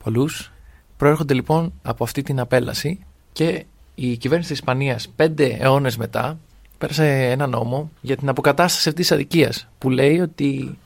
πολλούς, 0.03 0.53
προέρχονται 0.97 1.35
λοιπόν 1.35 1.73
από 1.83 2.05
αυτή 2.05 2.23
την 2.23 2.41
απέλαση 2.41 3.01
και 3.33 3.65
η 3.95 4.17
κυβέρνηση 4.17 4.51
της 4.51 4.59
Ισπανίας 4.59 5.09
πέντε 5.17 5.57
αιώνες 5.61 5.97
μετά 5.97 6.39
πέρασε 6.79 7.31
ένα 7.31 7.47
νόμο 7.47 7.91
για 8.01 8.17
την 8.17 8.29
αποκατάσταση 8.29 8.89
αυτής 8.89 9.07
της 9.07 9.17
αδικίας 9.17 9.69
που 9.79 9.91
λέει 9.91 10.21
ότι 10.21 10.79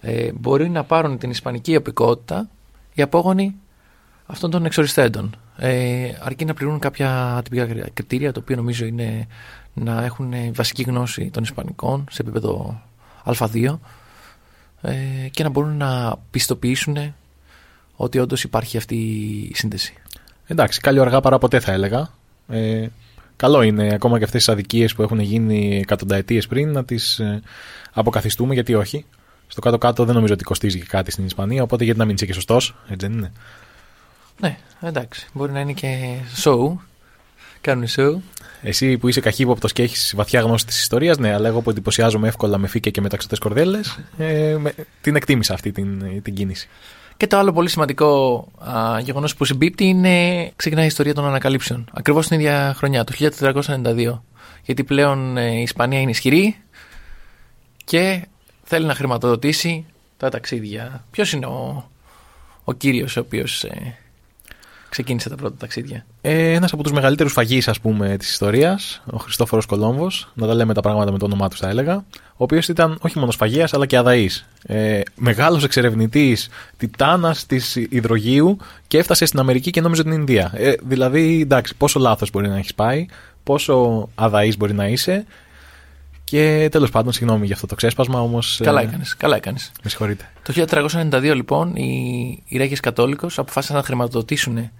ε, 0.00 0.32
μπορεί 0.32 0.68
να 0.68 0.84
πάρουν 0.84 1.18
την 1.18 1.30
ισπανική 1.30 1.76
οπικότητα 1.76 2.48
οι 2.94 3.02
απόγονοι 3.02 3.54
αυτών 4.26 4.50
των 4.50 4.64
εξοριστέντων. 4.64 5.36
Ε, 5.56 6.10
αρκεί 6.20 6.44
να 6.44 6.54
πληρούν 6.54 6.78
κάποια 6.78 7.36
ατυπικά 7.36 7.66
κριτήρια, 7.94 8.32
το 8.32 8.40
οποίο 8.40 8.56
νομίζω 8.56 8.86
είναι 8.86 9.26
να 9.78 10.04
έχουν 10.04 10.34
βασική 10.52 10.82
γνώση 10.82 11.30
των 11.30 11.42
Ισπανικών 11.42 12.06
σε 12.10 12.22
επίπεδο 12.22 12.82
Α2 13.24 13.78
ε, 14.80 15.28
και 15.30 15.42
να 15.42 15.48
μπορούν 15.48 15.76
να 15.76 16.16
πιστοποιήσουν 16.30 17.14
ότι 17.96 18.18
όντως 18.18 18.42
υπάρχει 18.42 18.76
αυτή 18.76 18.96
η 19.50 19.54
σύνδεση. 19.54 19.94
Εντάξει, 20.46 20.80
καλή 20.80 21.00
αργά 21.00 21.20
παρά 21.20 21.38
ποτέ 21.38 21.60
θα 21.60 21.72
έλεγα. 21.72 22.10
Ε, 22.48 22.86
καλό 23.36 23.62
είναι 23.62 23.94
ακόμα 23.94 24.18
και 24.18 24.24
αυτές 24.24 24.44
τις 24.44 24.52
αδικίες 24.52 24.94
που 24.94 25.02
έχουν 25.02 25.20
γίνει 25.20 25.78
εκατονταετίες 25.78 26.46
πριν 26.46 26.72
να 26.72 26.84
τις 26.84 27.18
ε, 27.18 27.42
αποκαθιστούμε, 27.92 28.54
γιατί 28.54 28.74
όχι. 28.74 29.04
Στο 29.46 29.60
κάτω-κάτω 29.60 30.04
δεν 30.04 30.14
νομίζω 30.14 30.32
ότι 30.32 30.44
κοστίζει 30.44 30.78
και 30.78 30.86
κάτι 30.88 31.10
στην 31.10 31.24
Ισπανία, 31.24 31.62
οπότε 31.62 31.84
γιατί 31.84 31.98
να 31.98 32.04
μην 32.04 32.14
είσαι 32.14 32.26
και 32.26 32.32
σωστός, 32.32 32.74
έτσι 32.88 33.06
δεν 33.06 33.16
είναι. 33.16 33.32
Ναι, 34.40 34.58
εντάξει. 34.80 35.28
Μπορεί 35.32 35.52
να 35.52 35.60
είναι 35.60 35.72
και 35.72 36.16
show. 36.44 36.72
Κάνουν 37.60 37.86
show. 37.96 38.16
Εσύ 38.62 38.98
που 38.98 39.08
είσαι 39.08 39.20
καχύποπτος 39.20 39.72
και 39.72 39.82
έχεις 39.82 40.12
βαθιά 40.16 40.40
γνώση 40.40 40.66
της 40.66 40.80
ιστορίας, 40.80 41.18
ναι, 41.18 41.34
αλλά 41.34 41.48
εγώ 41.48 41.60
που 41.60 41.70
εντυπωσιάζομαι 41.70 42.28
εύκολα 42.28 42.58
με 42.58 42.66
φύκε 42.66 42.90
και 42.90 43.00
μεταξωτέ 43.00 43.36
κορδέλες, 43.40 43.98
ε, 44.18 44.56
την 45.00 45.16
εκτίμησα 45.16 45.54
αυτή 45.54 45.72
την, 45.72 46.22
την 46.22 46.34
κίνηση. 46.34 46.68
Και 47.16 47.26
το 47.26 47.38
άλλο 47.38 47.52
πολύ 47.52 47.68
σημαντικό 47.68 48.46
γεγονός 49.00 49.34
που 49.34 49.44
συμπίπτει 49.44 49.84
είναι 49.84 50.50
ξεκινάει 50.56 50.84
η 50.84 50.86
ιστορία 50.86 51.14
των 51.14 51.24
ανακαλύψεων. 51.24 51.88
Ακριβώς 51.92 52.26
την 52.26 52.38
ίδια 52.38 52.74
χρονιά, 52.76 53.04
το 53.04 53.12
1492. 53.16 54.22
Γιατί 54.64 54.84
πλέον 54.84 55.36
ε, 55.36 55.50
η 55.50 55.62
Ισπανία 55.62 56.00
είναι 56.00 56.10
ισχυρή 56.10 56.56
και 57.84 58.26
θέλει 58.64 58.86
να 58.86 58.94
χρηματοδοτήσει 58.94 59.86
τα 60.16 60.28
ταξίδια. 60.28 61.04
Ποιος 61.10 61.32
είναι 61.32 61.46
ο, 61.46 61.90
ο 62.64 62.72
κύριος 62.72 63.16
ο 63.16 63.20
οποίος 63.20 63.64
ε, 63.64 63.96
ξεκίνησε 64.88 65.28
τα 65.28 65.34
πρώτα 65.36 65.54
ταξίδια. 65.58 66.04
Ε, 66.20 66.52
Ένας 66.52 66.72
από 66.72 66.82
τους 66.82 66.92
μεγαλύτερους 66.92 67.32
φαγείς, 67.32 67.68
ας 67.68 67.80
πούμε, 67.80 68.16
της 68.16 68.30
ιστορίας, 68.30 69.02
ο 69.06 69.16
Χριστόφορος 69.16 69.66
Κολόμβος, 69.66 70.28
να 70.34 70.46
τα 70.46 70.54
λέμε 70.54 70.74
τα 70.74 70.80
πράγματα 70.80 71.12
με 71.12 71.18
το 71.18 71.24
όνομά 71.24 71.48
τους, 71.48 71.58
θα 71.58 71.68
έλεγα, 71.68 72.04
ο 72.14 72.44
οποίος 72.44 72.68
ήταν 72.68 72.98
όχι 73.00 73.18
μόνος 73.18 73.34
σφαγέα, 73.34 73.68
αλλά 73.72 73.86
και 73.86 73.96
αδαής. 73.96 74.46
Ε, 74.62 75.00
Μεγάλος 75.14 75.64
εξερευνητής 75.64 76.48
τιτάνας 76.76 77.46
της 77.46 77.76
υδρογείου 77.76 78.56
και 78.86 78.98
έφτασε 78.98 79.24
στην 79.24 79.38
Αμερική 79.38 79.70
και 79.70 79.80
νόμιζε 79.80 80.02
την 80.02 80.12
Ινδία. 80.12 80.52
Ε, 80.54 80.72
δηλαδή, 80.82 81.40
εντάξει, 81.40 81.74
πόσο 81.76 81.98
λάθος 81.98 82.30
μπορεί 82.30 82.48
να 82.48 82.56
έχεις 82.56 82.74
πάει, 82.74 83.06
πόσο 83.42 84.08
αδαής 84.14 84.56
μπορεί 84.56 84.72
να 84.74 84.86
είσαι. 84.86 85.24
Και 86.28 86.68
τέλος 86.70 86.90
πάντων, 86.90 87.12
συγγνώμη 87.12 87.46
για 87.46 87.54
αυτό 87.54 87.66
το 87.66 87.74
ξέσπασμα, 87.74 88.20
όμως. 88.20 88.60
Καλά 88.62 88.80
έκανες. 88.80 89.16
Καλά 89.16 89.36
έκανες. 89.36 89.72
Με 89.82 89.90
συγχωρείτε. 89.90 90.30
Το 90.42 90.52
1392, 90.52 91.32
λοιπόν, 91.34 91.76
οι, 91.76 92.42
οι 92.46 92.56
Ρέγες 92.56 92.80
Κατόλικος 92.80 93.38
αποφάσισαν 93.38 93.76
να 93.76 93.82
χρηματοδοτήσουν 93.82 94.70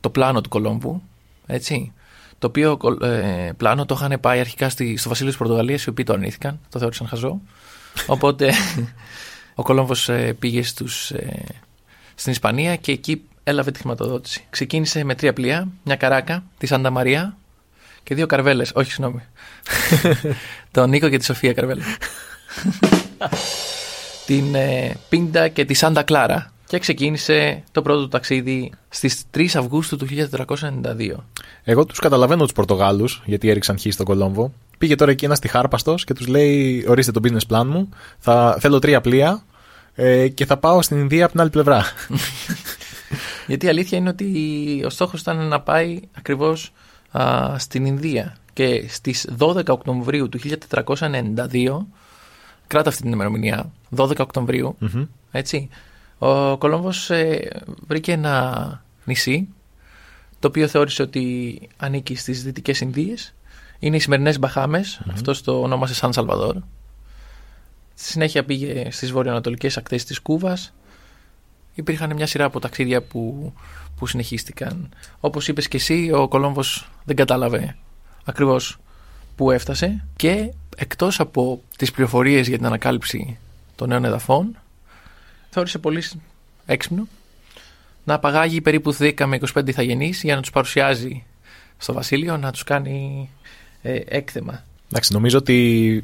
το 0.00 0.10
πλάνο 0.10 0.40
του 0.40 0.48
Κολόμβου. 0.48 1.02
Έτσι, 1.46 1.92
το 2.38 2.46
οποίο 2.46 2.78
ε, 3.02 3.50
πλάνο 3.56 3.86
το 3.86 3.94
είχαν 3.98 4.20
πάει 4.20 4.40
αρχικά 4.40 4.68
στη, 4.68 4.96
στο 4.96 5.08
Βασίλειο 5.08 5.30
της 5.30 5.40
Πορτογαλίας, 5.40 5.84
οι 5.84 5.88
οποίοι 5.88 6.04
το 6.04 6.12
αρνήθηκαν, 6.12 6.60
το 6.68 6.78
θεώρησαν 6.78 7.06
χαζό. 7.08 7.40
Οπότε 8.06 8.52
ο 9.54 9.62
Κολόμβος 9.62 10.08
ε, 10.08 10.36
πήγε 10.38 10.62
στους, 10.62 11.10
ε, 11.10 11.44
στην 12.14 12.32
Ισπανία 12.32 12.76
και 12.76 12.92
εκεί 12.92 13.22
έλαβε 13.44 13.70
τη 13.70 13.78
χρηματοδότηση. 13.78 14.44
Ξεκίνησε 14.50 15.04
με 15.04 15.14
τρία 15.14 15.32
πλοία, 15.32 15.68
μια 15.84 15.96
καράκα, 15.96 16.44
τη 16.58 16.66
Σάντα 16.66 16.90
Μαρία 16.90 17.36
και 18.08 18.14
δύο 18.14 18.26
καρβέλες. 18.26 18.72
Όχι, 18.74 18.90
συγγνώμη. 18.90 19.22
τον 20.70 20.90
Νίκο 20.90 21.08
και 21.08 21.18
τη 21.18 21.24
Σοφία 21.24 21.52
Καρβέλα. 21.52 21.82
την 24.26 24.54
ε, 24.54 24.96
Πίντα 25.08 25.48
και 25.48 25.64
τη 25.64 25.74
Σάντα 25.74 26.02
Κλάρα. 26.02 26.52
Και 26.66 26.78
ξεκίνησε 26.78 27.62
το 27.72 27.82
πρώτο 27.82 28.00
του 28.00 28.08
ταξίδι 28.08 28.72
στις 28.88 29.24
3 29.34 29.46
Αυγούστου 29.54 29.96
του 29.96 30.06
1492. 30.08 31.14
Εγώ 31.64 31.84
τους 31.84 31.98
καταλαβαίνω 31.98 32.42
τους 32.42 32.52
Πορτογάλους, 32.52 33.22
γιατί 33.24 33.48
έριξαν 33.48 33.78
χ 33.78 33.82
στον 33.88 34.06
Κολόμβο. 34.06 34.52
Πήγε 34.78 34.94
τώρα 34.94 35.10
εκεί 35.10 35.24
ένας 35.24 35.38
τυχάρπαστος 35.38 36.04
και 36.04 36.14
τους 36.14 36.26
λέει 36.26 36.84
ορίστε 36.88 37.12
το 37.12 37.20
business 37.24 37.54
plan 37.54 37.64
μου, 37.66 37.88
θα, 38.18 38.56
θέλω 38.60 38.78
τρία 38.78 39.00
πλοία 39.00 39.42
ε, 39.94 40.28
και 40.28 40.46
θα 40.46 40.56
πάω 40.56 40.82
στην 40.82 40.98
Ινδία 40.98 41.22
από 41.22 41.32
την 41.32 41.40
άλλη 41.40 41.50
πλευρά. 41.50 41.84
Γιατί 43.46 43.66
η 43.66 43.68
αλήθεια 43.68 43.98
είναι 43.98 44.08
ότι 44.08 44.82
ο 44.84 44.90
στόχος 44.90 45.20
ήταν 45.20 45.48
να 45.48 45.60
πάει 45.60 46.00
ακριβώς 46.12 46.72
α, 47.12 47.58
στην 47.58 47.86
Ινδία. 47.86 48.36
Και 48.52 48.88
στις 48.88 49.28
12 49.38 49.68
Οκτωβρίου 49.68 50.28
του 50.28 50.38
1492, 50.38 51.86
κράτα 52.66 52.88
αυτή 52.88 53.02
την 53.02 53.12
ημερομηνία, 53.12 53.70
12 53.96 54.18
οκτωβριου 54.18 54.76
Μμμ. 54.78 55.04
έτσι, 55.30 55.68
ο 56.18 56.56
Κολόμβος 56.58 57.10
ε, 57.10 57.50
βρήκε 57.86 58.12
ένα 58.12 58.82
νησί, 59.04 59.48
το 60.38 60.48
οποίο 60.48 60.68
θεώρησε 60.68 61.02
ότι 61.02 61.60
ανήκει 61.76 62.14
στις 62.14 62.42
Δυτικές 62.42 62.80
Ινδίες. 62.80 63.34
Είναι 63.78 63.96
οι 63.96 64.00
σημερινές 64.00 64.38
Μπαχάμες, 64.38 65.00
αυτό 65.12 65.42
το 65.42 65.60
ονόμασε 65.60 65.94
Σαν 65.94 66.12
Σαλβαδόρ. 66.12 66.56
Στη 67.94 68.10
συνέχεια 68.10 68.44
πήγε 68.44 68.90
στις 68.90 69.12
βορειοανατολικές 69.12 69.76
ακτές 69.76 70.04
της 70.04 70.20
Κούβας. 70.20 70.72
Υπήρχαν 71.74 72.14
μια 72.14 72.26
σειρά 72.26 72.44
από 72.44 72.60
ταξίδια 72.60 73.02
που, 73.02 73.52
που 73.98 74.06
συνεχίστηκαν. 74.06 74.88
Όπως 75.20 75.48
είπες 75.48 75.68
και 75.68 75.76
εσύ, 75.76 76.10
ο 76.12 76.28
Κολόμβος 76.28 76.88
δεν 77.04 77.16
κατάλαβε 77.16 77.76
ακριβώς 78.24 78.78
που 79.36 79.50
έφτασε 79.50 80.04
και 80.16 80.52
εκτός 80.76 81.20
από 81.20 81.62
τις 81.76 81.90
πληροφορίες 81.90 82.48
για 82.48 82.56
την 82.56 82.66
ανακάλυψη 82.66 83.38
των 83.74 83.88
νέων 83.88 84.04
εδαφών 84.04 84.56
θεώρησε 85.50 85.78
πολύ 85.78 86.02
έξυπνο 86.66 87.06
να 88.04 88.14
απαγάγει 88.14 88.60
περίπου 88.60 88.96
10 88.98 89.24
με 89.26 89.38
25 89.54 89.68
ηθαγενείς 89.68 90.22
για 90.22 90.34
να 90.34 90.40
τους 90.40 90.50
παρουσιάζει 90.50 91.24
στο 91.78 91.92
βασίλειο 91.92 92.36
να 92.36 92.52
τους 92.52 92.64
κάνει 92.64 93.30
ε, 93.82 94.00
έκθεμα. 94.04 94.64
Εντάξει, 94.90 95.12
νομίζω 95.12 95.38
ότι 95.38 96.02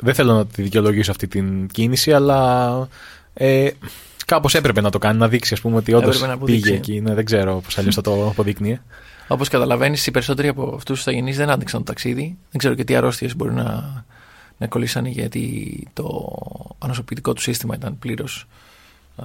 δεν 0.00 0.14
θέλω 0.14 0.32
να 0.32 0.46
τη 0.46 0.62
δικαιολογήσω 0.62 1.10
αυτή 1.10 1.28
την 1.28 1.66
κίνηση, 1.66 2.12
αλλά 2.12 2.88
ε, 3.34 3.70
κάπως 4.24 4.54
έπρεπε 4.54 4.80
να 4.80 4.90
το 4.90 4.98
κάνει, 4.98 5.18
να 5.18 5.28
δείξει 5.28 5.54
ας 5.54 5.60
πούμε, 5.60 5.76
ότι 5.76 5.92
όντως 5.92 6.08
Έπρεπε 6.14 6.26
να 6.26 6.32
αποδείξει. 6.32 6.62
πήγε 6.62 6.76
εκεί. 6.76 7.00
Ναι, 7.00 7.14
δεν 7.14 7.24
ξέρω 7.24 7.60
πώς 7.64 7.78
αλλιώς 7.78 7.94
θα 7.94 8.00
το 8.00 8.26
αποδείκνυε. 8.26 8.80
Όπως 9.28 9.48
καταλαβαίνεις, 9.48 10.06
οι 10.06 10.10
περισσότεροι 10.10 10.48
από 10.48 10.62
αυτούς 10.62 10.84
τους 10.84 11.00
ηθαγενείς 11.00 11.36
δεν 11.36 11.50
άντεξαν 11.50 11.80
το 11.80 11.86
ταξίδι. 11.86 12.36
Δεν 12.50 12.58
ξέρω 12.58 12.74
και 12.74 12.84
τι 12.84 12.94
αρρώστιες 12.94 13.36
μπορεί 13.36 13.52
να, 13.52 14.04
να 14.58 14.66
κολλήσανε 14.66 15.08
γιατί 15.08 15.86
το 15.92 16.36
ανοσοποιητικό 16.78 17.32
του 17.32 17.40
σύστημα 17.40 17.74
ήταν 17.74 17.98
πλήρως 17.98 18.46
α, 19.16 19.24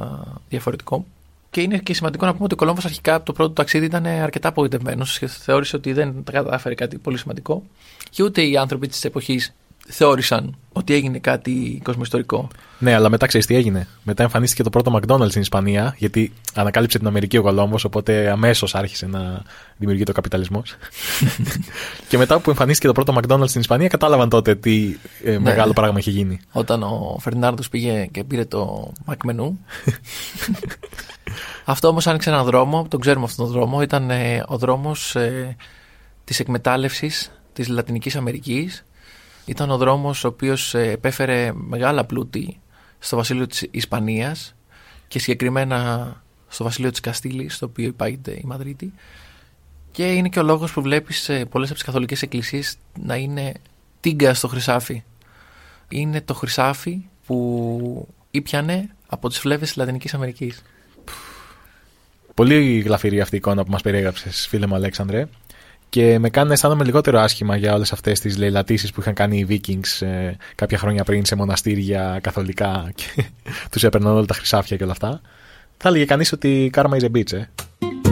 διαφορετικό. 0.49 1.05
Και 1.49 1.61
είναι 1.61 1.77
και 1.77 1.93
σημαντικό 1.93 2.25
να 2.25 2.31
πούμε 2.31 2.43
ότι 2.43 2.53
ο 2.53 2.57
Κολόμβος 2.57 2.85
αρχικά 2.85 3.15
από 3.15 3.25
το 3.25 3.33
πρώτο 3.33 3.49
του 3.49 3.55
ταξίδι 3.55 3.85
ήταν 3.85 4.05
αρκετά 4.05 4.47
απογοητευμένος 4.47 5.19
και 5.19 5.27
θεώρησε 5.27 5.75
ότι 5.75 5.93
δεν 5.93 6.23
τα 6.23 6.31
κατάφερε 6.31 6.75
κάτι 6.75 6.97
πολύ 6.97 7.17
σημαντικό. 7.17 7.63
Και 8.09 8.23
ούτε 8.23 8.41
οι 8.41 8.57
άνθρωποι 8.57 8.87
της 8.87 9.03
εποχής 9.03 9.53
θεώρησαν 9.89 10.55
ότι 10.71 10.93
έγινε 10.93 11.19
κάτι 11.19 11.81
κοσμοϊστορικό. 11.83 12.47
Ναι, 12.79 12.93
αλλά 12.93 13.09
μετά 13.09 13.25
ξέρεις 13.25 13.45
τι 13.45 13.55
έγινε. 13.55 13.87
Μετά 14.03 14.23
εμφανίστηκε 14.23 14.63
το 14.63 14.69
πρώτο 14.69 14.99
McDonald's 14.99 15.29
στην 15.29 15.41
Ισπανία, 15.41 15.95
γιατί 15.97 16.33
ανακάλυψε 16.53 16.97
την 16.97 17.07
Αμερική 17.07 17.37
ο 17.37 17.41
Κολόμβο, 17.41 17.77
οπότε 17.85 18.29
αμέσως 18.29 18.75
άρχισε 18.75 19.05
να 19.05 19.41
δημιουργεί 19.77 20.03
το 20.03 20.11
καπιταλισμός. 20.11 20.75
και 22.09 22.17
μετά 22.17 22.39
που 22.39 22.49
εμφανίστηκε 22.49 22.87
το 22.87 22.93
πρώτο 22.93 23.13
McDonald's 23.17 23.47
στην 23.47 23.61
Ισπανία, 23.61 23.87
κατάλαβαν 23.87 24.29
τότε 24.29 24.55
τι 24.55 24.97
ε, 25.23 25.37
μεγάλο 25.37 25.73
πράγμα 25.73 25.99
είχε 25.99 26.11
γίνει. 26.11 26.39
Όταν 26.51 26.83
ο 26.83 27.17
Φερνάρντος 27.19 27.69
πήγε 27.69 28.07
και 28.11 28.23
πήρε 28.23 28.45
το 28.45 28.91
Μακμενού. 29.05 29.59
Αυτό 31.65 31.87
όμως 31.87 32.07
άνοιξε 32.07 32.29
έναν 32.29 32.45
δρόμο, 32.45 32.85
τον 32.89 32.99
ξέρουμε 32.99 33.25
αυτόν 33.25 33.45
τον 33.45 33.53
δρόμο, 33.53 33.81
ήταν 33.81 34.09
ε, 34.09 34.43
ο 34.47 34.57
δρόμος 34.57 35.15
ε, 35.15 35.55
της 36.23 36.39
εκμετάλλευσης 36.39 37.31
της 37.53 37.67
Λατινικής 37.67 38.15
Αμερικής. 38.15 38.85
Ήταν 39.47 39.71
ο 39.71 39.77
δρόμος 39.77 40.23
ο 40.23 40.27
οποίος 40.27 40.73
ε, 40.73 40.91
επέφερε 40.91 41.51
μεγάλα 41.53 42.05
πλούτη 42.05 42.59
στο 42.99 43.15
βασίλειο 43.15 43.47
της 43.47 43.67
Ισπανίας 43.71 44.55
και 45.07 45.19
συγκεκριμένα 45.19 46.21
στο 46.47 46.63
βασίλειο 46.63 46.91
της 46.91 46.99
Καστήλης, 46.99 47.55
στο 47.55 47.65
οποίο 47.65 47.85
υπάγεται 47.85 48.31
η 48.31 48.43
Μαδρίτη. 48.45 48.93
Και 49.91 50.13
είναι 50.13 50.29
και 50.29 50.39
ο 50.39 50.43
λόγος 50.43 50.71
που 50.73 50.81
βλέπεις 50.81 51.29
ε, 51.29 51.45
πολλές 51.45 51.67
από 51.67 51.77
τις 51.77 51.87
καθολικές 51.87 52.21
εκκλησίες 52.21 52.77
να 52.99 53.15
είναι 53.15 53.53
τίγκα 53.99 54.33
στο 54.33 54.47
χρυσάφι. 54.47 55.03
Είναι 55.89 56.21
το 56.21 56.33
χρυσάφι 56.33 57.05
που 57.25 58.07
ήπιανε 58.31 58.89
από 59.07 59.29
τις 59.29 59.39
φλέβες 59.39 59.67
της 59.67 59.77
Λατινικής 59.77 60.13
Αμερικής. 60.13 60.61
Πολύ 62.33 62.79
γλαφυρή 62.79 63.21
αυτή 63.21 63.35
η 63.35 63.37
εικόνα 63.37 63.63
που 63.63 63.71
μας 63.71 63.81
περιέγραψες, 63.81 64.47
φίλε 64.47 64.67
μου 64.67 64.75
Αλέξανδρε. 64.75 65.27
Και 65.89 66.19
με 66.19 66.29
κάνει 66.29 66.47
να 66.47 66.53
αισθάνομαι 66.53 66.83
λιγότερο 66.83 67.19
άσχημα 67.19 67.55
για 67.55 67.73
όλες 67.73 67.91
αυτές 67.91 68.19
τις 68.19 68.37
λαιλατήσεις 68.37 68.91
που 68.91 69.01
είχαν 69.01 69.13
κάνει 69.13 69.37
οι 69.37 69.47
Vikings 69.49 70.05
ε, 70.05 70.31
κάποια 70.55 70.77
χρόνια 70.77 71.03
πριν 71.03 71.25
σε 71.25 71.35
μοναστήρια 71.35 72.19
καθολικά 72.23 72.91
και 72.95 73.23
τους 73.71 73.83
έπαιρναν 73.83 74.15
όλα 74.15 74.25
τα 74.25 74.33
χρυσάφια 74.33 74.77
και 74.77 74.83
όλα 74.83 74.91
αυτά. 74.91 75.21
Θα 75.77 75.89
έλεγε 75.89 76.05
κανείς 76.05 76.31
ότι 76.31 76.71
karma 76.75 76.99
is 76.99 77.03
a 77.03 77.11
bitch, 77.15 77.33
ε. 77.33 78.06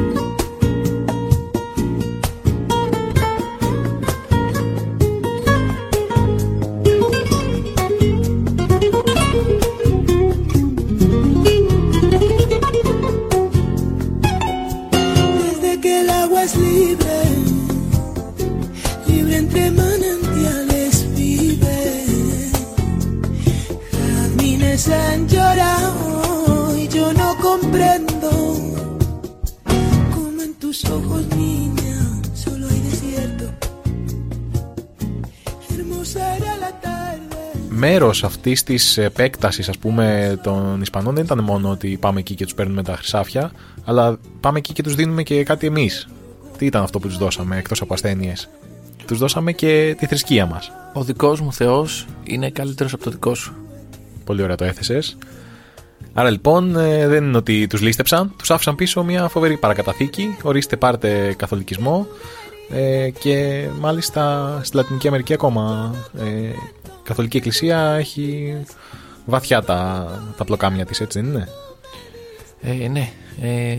Μέρος 37.88 38.24
αυτής 38.24 38.64
της 38.64 38.98
επέκτασης, 38.98 39.70
ας 39.70 39.78
πούμε, 39.78 40.40
των 40.44 40.82
Ισπανών 40.82 41.16
δεν 41.16 41.24
ήταν 41.24 41.40
μόνο 41.40 41.70
ότι 41.70 41.98
πάμε 42.02 42.20
εκεί 42.20 42.36
και 42.36 42.44
τους 42.44 42.54
παίρνουμε 42.54 42.84
τα 42.84 42.96
χρυσάφια, 42.96 43.52
αλλά 43.86 44.18
πάμε 44.40 44.58
εκεί 44.58 44.74
και 44.74 44.84
τους 44.84 44.96
δίνουμε 44.96 45.24
και 45.24 45.44
κάτι 45.44 45.68
εμείς. 45.68 46.08
Τι 46.58 46.66
ήταν 46.66 46.84
αυτό 46.84 47.00
που 47.00 47.08
τους 47.08 47.18
δώσαμε, 47.18 47.58
εκτός 47.58 47.82
από 47.82 47.94
ασθένειες; 47.94 48.50
Τους 49.06 49.18
δώσαμε 49.18 49.52
και 49.52 49.96
τη 50.00 50.06
θρησκεία 50.06 50.46
μας. 50.46 50.72
Ο 50.94 51.04
δικός 51.04 51.42
μου 51.42 51.54
Θεός 51.54 52.06
είναι 52.24 52.50
καλύτερος 52.50 52.94
από 52.94 53.04
το 53.04 53.10
δικό 53.10 53.36
σου. 53.36 53.54
Πολύ 54.24 54.42
ωραία 54.42 54.56
το 54.56 54.64
έθεσες. 54.64 55.18
Άρα 56.14 56.30
λοιπόν 56.30 56.76
ε, 56.76 57.08
δεν 57.08 57.24
είναι 57.24 57.38
ότι 57.38 57.68
τους 57.68 57.82
λίστεψαν, 57.82 58.34
τους 58.38 58.52
άφησαν 58.52 58.76
πίσω 58.76 59.04
μια 59.04 59.28
φοβερή 59.28 59.58
παρακαταθήκη, 59.58 60.36
ορίστε 60.42 60.76
πάρτε 60.76 61.34
καθολικισμό 61.38 62.08
ε, 62.70 63.10
και 63.10 63.66
μάλιστα 63.80 64.60
στη 64.64 64.76
Λατινική 64.76 65.08
Αμερική 65.08 65.34
ακόμα 65.34 65.96
ε, 66.20 66.50
η 66.85 66.85
Καθολική 67.06 67.38
Εκκλησία 67.38 67.96
έχει 68.00 68.56
βαθιά 69.26 69.62
τα, 69.62 70.08
τα 70.38 70.44
πλοκάμια 70.44 70.86
της, 70.86 71.00
έτσι 71.02 71.22
δεν 71.22 71.30
είναι; 71.30 71.48
Ε, 72.62 72.88
ναι, 72.88 73.10
ε, 73.42 73.72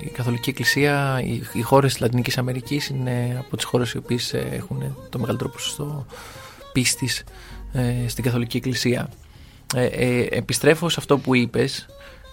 η 0.00 0.10
Καθολική 0.12 0.50
Εκκλησία, 0.50 1.20
οι, 1.24 1.42
οι 1.52 1.60
χώρες 1.60 1.92
της 1.92 2.00
Λατινικής 2.00 2.38
Αμερικής 2.38 2.88
είναι 2.88 3.36
από 3.38 3.56
τις 3.56 3.64
χώρες 3.64 3.92
οι 3.92 3.96
οποίες 3.96 4.32
ε, 4.32 4.48
έχουν 4.52 4.96
το 5.08 5.18
μεγαλύτερο 5.18 5.50
ποσοστό 5.50 6.06
πίστης 6.72 7.24
ε, 7.72 8.08
στην 8.08 8.24
Καθολική 8.24 8.56
Εκκλησία. 8.56 9.08
Ε, 9.74 9.84
ε, 9.84 10.26
επιστρέφω 10.30 10.88
σε 10.88 10.96
αυτό 10.98 11.18
που 11.18 11.34
είπες 11.34 11.86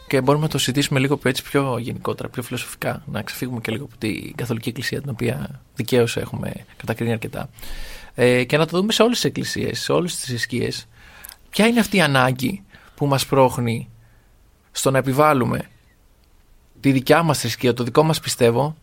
και 0.07 0.21
μπορούμε 0.21 0.43
να 0.43 0.49
το 0.49 0.57
συζητήσουμε 0.57 0.99
λίγο 0.99 1.17
πιο, 1.17 1.29
έτσι, 1.29 1.43
πιο 1.43 1.77
γενικότερα, 1.77 2.29
πιο 2.29 2.43
φιλοσοφικά, 2.43 3.03
να 3.05 3.21
ξεφύγουμε 3.21 3.59
και 3.61 3.71
λίγο 3.71 3.85
από 3.85 3.97
την 3.97 4.35
Καθολική 4.35 4.69
Εκκλησία, 4.69 5.01
την 5.01 5.09
οποία 5.09 5.61
δικαίως 5.75 6.17
έχουμε 6.17 6.53
κατακρίνει 6.77 7.11
αρκετά. 7.11 7.49
Ε, 8.19 8.43
και 8.43 8.57
να 8.57 8.65
το 8.65 8.77
δούμε 8.77 8.91
σε 8.91 9.03
όλες 9.03 9.15
τις 9.15 9.25
εκκλησίες, 9.25 9.79
σε 9.79 9.91
όλες 9.91 10.15
τις 10.15 10.25
θρησκείες. 10.25 10.87
Ποια 11.49 11.67
είναι 11.67 11.79
αυτή 11.79 11.97
η 11.97 12.01
ανάγκη 12.01 12.63
που 12.95 13.05
μας 13.05 13.25
πρόχνει 13.25 13.89
στο 14.71 14.91
να 14.91 14.97
επιβάλλουμε 14.97 15.69
τη 16.79 16.91
δικιά 16.91 17.23
μας 17.23 17.39
θρησκεία, 17.39 17.73
το 17.73 17.83
δικό 17.83 18.03
μας 18.03 18.19
πιστεύω, 18.19 18.75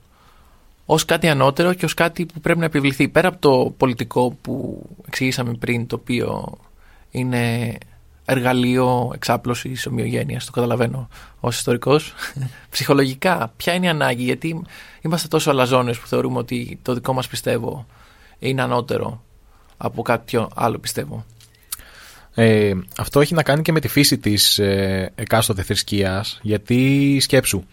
ως 0.87 1.05
κάτι 1.05 1.29
ανώτερο 1.29 1.75
και 1.75 1.85
ως 1.85 1.95
κάτι 1.95 2.27
που 2.27 2.41
πρέπει 2.41 2.59
να 2.59 2.65
επιβληθεί. 2.65 3.09
Πέρα 3.09 3.29
από 3.29 3.39
το 3.39 3.75
πολιτικό 3.77 4.37
που 4.41 4.83
εξηγήσαμε 5.07 5.55
πριν, 5.55 5.87
το 5.87 5.97
οποίο 5.97 6.59
είναι 7.11 7.75
εργαλείο 8.25 9.11
εξάπλωσης 9.15 9.87
ομοιογένειας, 9.87 10.45
το 10.45 10.53
καταλαβαίνω 10.53 11.09
ως 11.41 11.57
ιστορικός. 11.57 12.15
Ψυχολογικά, 12.71 13.53
ποια 13.57 13.75
είναι 13.75 13.87
η 13.87 13.89
ανάγκη, 13.89 14.23
γιατί 14.23 14.63
είμαστε 15.01 15.29
τόσο 15.29 15.51
αλαζόνες 15.51 15.99
που 15.99 16.07
θεωρούμε 16.07 16.39
ότι 16.39 16.79
το 16.83 16.95
δικό 16.95 17.13
μας 17.13 17.29
πιστεύω 17.29 17.87
είναι 18.49 18.63
ανώτερο 18.63 19.23
από 19.77 20.03
κάποιο 20.03 20.51
άλλο 20.55 20.79
πιστεύω. 20.79 21.25
Ε, 22.35 22.73
αυτό 22.99 23.21
έχει 23.21 23.35
να 23.35 23.43
κάνει 23.43 23.63
και 23.63 23.73
με 23.73 23.81
τη 23.81 23.89
φύση 23.89 24.19
της 24.19 24.59
ε, 24.59 25.13
εκάστοτε 25.15 25.63
θρησκείας, 25.63 26.39
γιατί 26.43 27.19
σκέψου, 27.21 27.65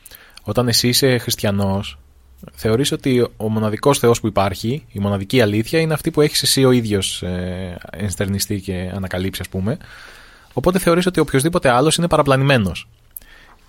όταν 0.43 0.67
εσύ 0.67 0.87
είσαι 0.87 1.17
χριστιανός, 1.17 1.97
θεωρείς 2.53 2.91
ότι 2.91 3.27
ο 3.37 3.49
μοναδικός 3.49 3.99
Θεός 3.99 4.19
που 4.19 4.27
υπάρχει, 4.27 4.85
η 4.91 4.99
μοναδική 4.99 5.41
αλήθεια, 5.41 5.79
είναι 5.79 5.93
αυτή 5.93 6.11
που 6.11 6.21
έχεις 6.21 6.41
εσύ 6.43 6.63
ο 6.63 6.71
ίδιος 6.71 7.21
ε, 7.21 7.77
ενστερνιστεί 7.91 8.59
και 8.59 8.91
ανακαλύψει, 8.95 9.41
ας 9.41 9.49
πούμε. 9.49 9.77
Οπότε 10.53 10.79
θεωρείς 10.79 11.05
ότι 11.05 11.19
οποιοδήποτε 11.19 11.69
άλλος 11.69 11.95
είναι 11.95 12.07
παραπλανημένος. 12.07 12.87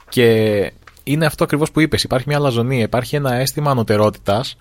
Και 0.09 0.72
είναι 1.03 1.26
αυτό 1.26 1.44
ακριβώς 1.44 1.70
που 1.70 1.80
είπες. 1.80 2.03
Υπάρχει 2.03 2.28
μια 2.28 2.38
λαζονία, 2.38 2.82
υπάρχει 2.82 3.16
ένα 3.16 3.34
αίσθημα 3.34 3.70
ανωτερότητας 3.70 4.57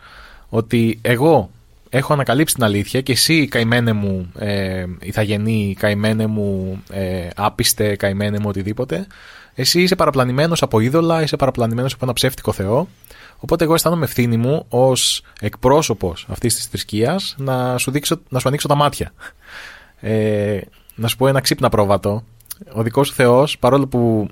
ότι 0.50 1.00
εγώ 1.02 1.50
έχω 1.94 2.14
ανακαλύψει 2.14 2.54
την 2.54 2.64
αλήθεια 2.64 3.02
και 3.02 3.12
εσύ 3.12 3.48
καημένε 3.48 3.94
μου 3.94 4.32
ε, 4.40 4.86
ηθαγενή, 5.00 5.76
καημένε 5.80 6.26
μου 6.26 6.82
ε, 6.92 7.28
άπιστε, 7.36 7.96
καημένε 7.96 8.40
μου 8.40 8.46
οτιδήποτε. 8.48 9.08
Εσύ 9.54 9.82
είσαι 9.82 9.96
παραπλανημένος 9.96 10.62
από 10.62 10.80
είδωλα, 10.80 11.22
είσαι 11.22 11.36
παραπλανημένος 11.36 11.94
από 11.94 12.06
ένα 12.06 12.14
ψεύτικο 12.14 12.52
Θεό. 12.52 12.88
Οπότε 13.38 13.64
εγώ 13.64 13.74
αισθάνομαι 13.74 14.06
ευθύνη 14.06 14.38
μου 14.38 14.66
ως 14.70 15.24
εκπρόσωπος 15.40 16.26
αυτής 16.30 16.56
της 16.56 16.66
θρησκείας 16.66 17.36
να, 17.38 17.78
σου 17.78 17.92
να 18.30 18.40
σου 18.40 18.48
ανοίξω 18.48 18.68
τα 18.68 18.76
μάτια. 18.76 19.14
Ε, 20.00 20.60
να 20.96 21.08
σου 21.08 21.18
πω 21.18 21.28
ένα 21.28 21.42
ξύπνα 21.42 21.70
πρόβατο. 21.70 22.24
Ο 22.74 22.84
δικός 22.84 23.08
σου 23.08 23.14
Θεός, 23.14 23.58
παρόλο 23.58 23.88
που 23.88 24.28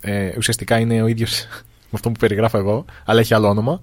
ε, 0.00 0.32
ουσιαστικά 0.36 0.78
είναι 0.78 1.02
ο 1.02 1.06
ίδιος 1.06 1.46
με 1.90 1.92
αυτό 1.92 2.10
που 2.10 2.18
περιγράφω 2.18 2.58
εγώ, 2.58 2.84
αλλά 3.04 3.20
έχει 3.20 3.34
άλλο 3.34 3.48
όνομα, 3.48 3.80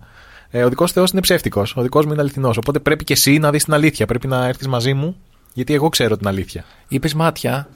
ε, 0.52 0.64
ο 0.64 0.70
δικός 0.70 0.92
Θεός 0.92 1.12
είναι 1.12 1.22
ψεύτικος. 1.22 1.76
Ο 1.76 1.82
δικός 1.82 2.06
μου 2.06 2.12
είναι 2.12 2.22
αληθινός. 2.22 2.58
Οπότε 2.58 2.80
πρέπει 2.80 3.04
και 3.04 3.14
εσύ 3.14 3.38
να 3.38 3.52
δεις 3.52 3.64
την 3.64 3.74
αλήθεια. 3.74 4.06
Πρέπει 4.06 4.28
να 4.28 4.46
έρθεις 4.46 4.68
μαζί 4.68 4.94
μου, 4.94 5.16
γιατί 5.54 5.74
εγώ 5.74 5.90
ξέρω 5.90 6.18
την 6.18 6.28
αλήθεια. 6.28 6.66
Είπες 6.88 7.14
μάτια 7.14 7.68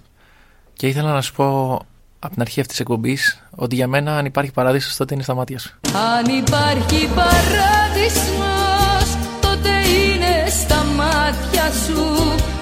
και 0.74 0.88
ήθελα 0.88 1.14
να 1.14 1.22
σου 1.22 1.34
πω 1.34 1.80
από 2.20 2.34
την 2.34 2.42
αρχή 2.42 2.60
αυτής 2.60 2.76
της 2.76 2.80
εκπομπής 2.80 3.44
ότι 3.56 3.76
για 3.76 3.88
μένα 3.88 4.18
αν 4.18 4.26
υπάρχει 4.26 4.52
παράδεισος 4.52 4.96
τότε 4.96 5.14
είναι 5.14 5.24
στα 5.24 5.36
μάτια 5.36 5.60
σου. 5.60 5.74
Αν 5.94 6.36
υπάρχει 6.36 7.10
παράδεισο, 7.16 8.52
τότε 9.42 9.70
είναι 9.70 10.50
στα 10.50 10.84
μάτια 10.84 11.72
σου. 11.86 12.00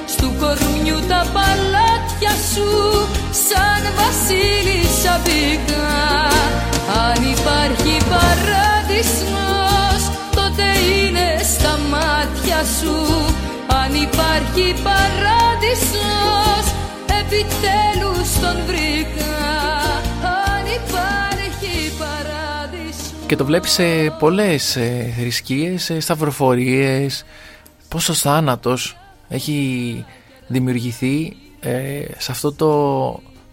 Στου 0.07 0.27
κορμιού 0.39 0.99
τα 1.07 1.25
παλάτια 1.33 2.33
σου, 2.53 2.67
σαν 3.47 3.83
βασίλισσα 3.99 5.21
μπήκα. 5.23 5.87
Αν 7.05 7.23
υπάρχει 7.31 7.97
παράδεισο, 8.09 9.31
τότε 9.31 9.39
είναι 9.43 9.60
στα 11.51 11.77
μάτια 11.77 12.63
σου. 12.79 12.95
Αν 13.67 13.93
υπάρχει 13.93 14.75
παράδεισος, 14.83 16.65
επιτέλους 17.21 18.29
τον 18.41 18.57
βρήκα. 18.65 19.35
Αν 20.23 20.63
υπάρχει 20.79 21.91
παράδεισος. 21.99 23.11
Και 23.27 23.35
το 23.35 23.45
βλέπεις 23.45 23.71
σε 23.71 24.09
πολλές 24.19 24.75
ε, 24.75 25.13
θρησκείες, 25.17 25.83
σε 25.83 25.99
σταυροφορίες, 25.99 27.25
πόσο 27.87 28.13
θάνατος 28.13 28.97
έχει 29.27 30.05
δημιουργηθεί 30.47 31.35
ε, 31.59 32.01
σε 32.17 32.31
αυτό 32.31 32.53
το 32.53 32.71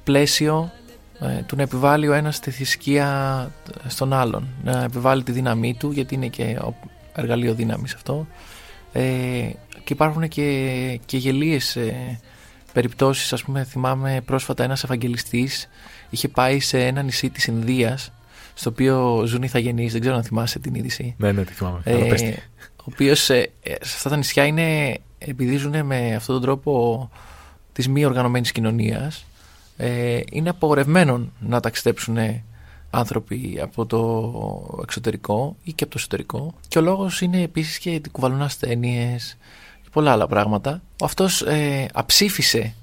πλαίσιο 0.04 0.70
ε, 1.20 1.42
του 1.46 1.56
να 1.56 1.62
επιβάλλει 1.62 2.08
ο 2.08 2.12
ένας 2.12 2.40
τη 2.40 2.50
θρησκεία 2.50 3.50
στον 3.86 4.12
άλλον. 4.12 4.48
Να 4.64 4.82
επιβάλλει 4.82 5.22
τη 5.22 5.32
δύναμή 5.32 5.74
του, 5.74 5.90
γιατί 5.90 6.14
είναι 6.14 6.26
και 6.26 6.58
ο 6.60 6.74
εργαλείο 7.18 7.54
δύναμης 7.54 7.94
αυτό. 7.94 8.26
Ε, 8.92 9.02
και 9.84 9.92
υπάρχουν 9.92 10.28
και, 10.28 11.00
και 11.06 11.16
γελίες 11.16 11.76
ε, 11.76 12.20
περιπτώσεις, 12.72 13.32
ας 13.32 13.42
πούμε 13.42 13.64
θυμάμαι 13.64 14.20
πρόσφατα 14.24 14.64
ένας 14.64 14.84
Ευαγγελιστής 14.84 15.68
είχε 16.10 16.28
πάει 16.28 16.60
σε 16.60 16.86
ένα 16.86 17.02
νησί 17.02 17.30
της 17.30 17.46
Ινδίας 17.46 18.12
στο 18.54 18.70
οποίο 18.70 19.24
ζουν 19.26 19.42
οι 19.42 19.48
θαγενείς, 19.48 19.92
δεν 19.92 20.00
ξέρω 20.00 20.16
αν 20.16 20.22
θυμάσαι 20.22 20.58
την 20.58 20.74
είδηση. 20.74 21.14
Ναι, 21.18 21.32
ναι, 21.32 21.44
τη 21.44 21.52
θυμάμαι. 21.52 21.80
Ε, 21.84 22.32
ο 22.76 22.84
οποίος 22.84 23.30
ε, 23.30 23.50
σε 23.62 23.94
αυτά 23.96 24.08
τα 24.08 24.16
νησιά 24.16 24.44
είναι, 24.44 24.96
επειδή 25.18 25.56
ζουν 25.56 25.86
με 25.86 26.14
αυτόν 26.14 26.34
τον 26.34 26.44
τρόπο 26.44 27.10
της 27.72 27.88
μη 27.88 28.04
οργανωμένης 28.04 28.52
κοινωνίας, 28.52 29.26
ε, 29.76 30.20
είναι 30.30 30.48
απογορευμένο 30.48 31.28
να 31.38 31.60
ταξιδέψουν 31.60 32.16
άνθρωποι 32.90 33.58
από 33.62 33.86
το 33.86 34.78
εξωτερικό 34.82 35.56
ή 35.62 35.72
και 35.72 35.84
από 35.84 35.92
το 35.92 35.98
εσωτερικό. 35.98 36.54
Και 36.68 36.78
ο 36.78 36.82
λόγος 36.82 37.20
είναι 37.20 37.42
επίσης 37.42 37.78
και 37.78 37.94
ότι 37.94 38.08
κουβαλούν 38.10 38.42
ασθένειες 38.42 39.36
και 39.82 39.88
πολλά 39.92 40.12
άλλα 40.12 40.26
πράγματα. 40.26 40.82
Ο 41.00 41.04
αυτός 41.04 41.42
ε, 41.42 41.88
αψήφισε 41.92 42.74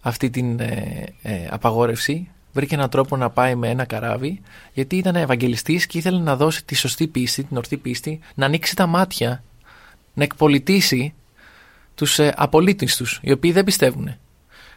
αυτή 0.00 0.30
την 0.30 0.60
ε, 0.60 1.04
ε, 1.22 1.46
απαγόρευση 1.50 2.28
βρήκε 2.52 2.74
έναν 2.74 2.90
τρόπο 2.90 3.16
να 3.16 3.30
πάει 3.30 3.54
με 3.54 3.68
ένα 3.68 3.84
καράβι, 3.84 4.40
γιατί 4.72 4.96
ήταν 4.96 5.16
Ευαγγελιστής 5.16 5.86
και 5.86 5.98
ήθελε 5.98 6.18
να 6.18 6.36
δώσει 6.36 6.64
τη 6.64 6.74
σωστή 6.74 7.06
πίστη, 7.06 7.44
την 7.44 7.56
ορθή 7.56 7.76
πίστη, 7.76 8.20
να 8.34 8.46
ανοίξει 8.46 8.76
τα 8.76 8.86
μάτια, 8.86 9.42
να 10.14 10.24
εκπολιτήσει 10.24 11.14
τους 11.94 12.18
ε, 12.18 12.34
απολύτιστους, 12.36 13.20
οι 13.22 13.32
οποίοι 13.32 13.52
δεν 13.52 13.64
πιστεύουν. 13.64 14.14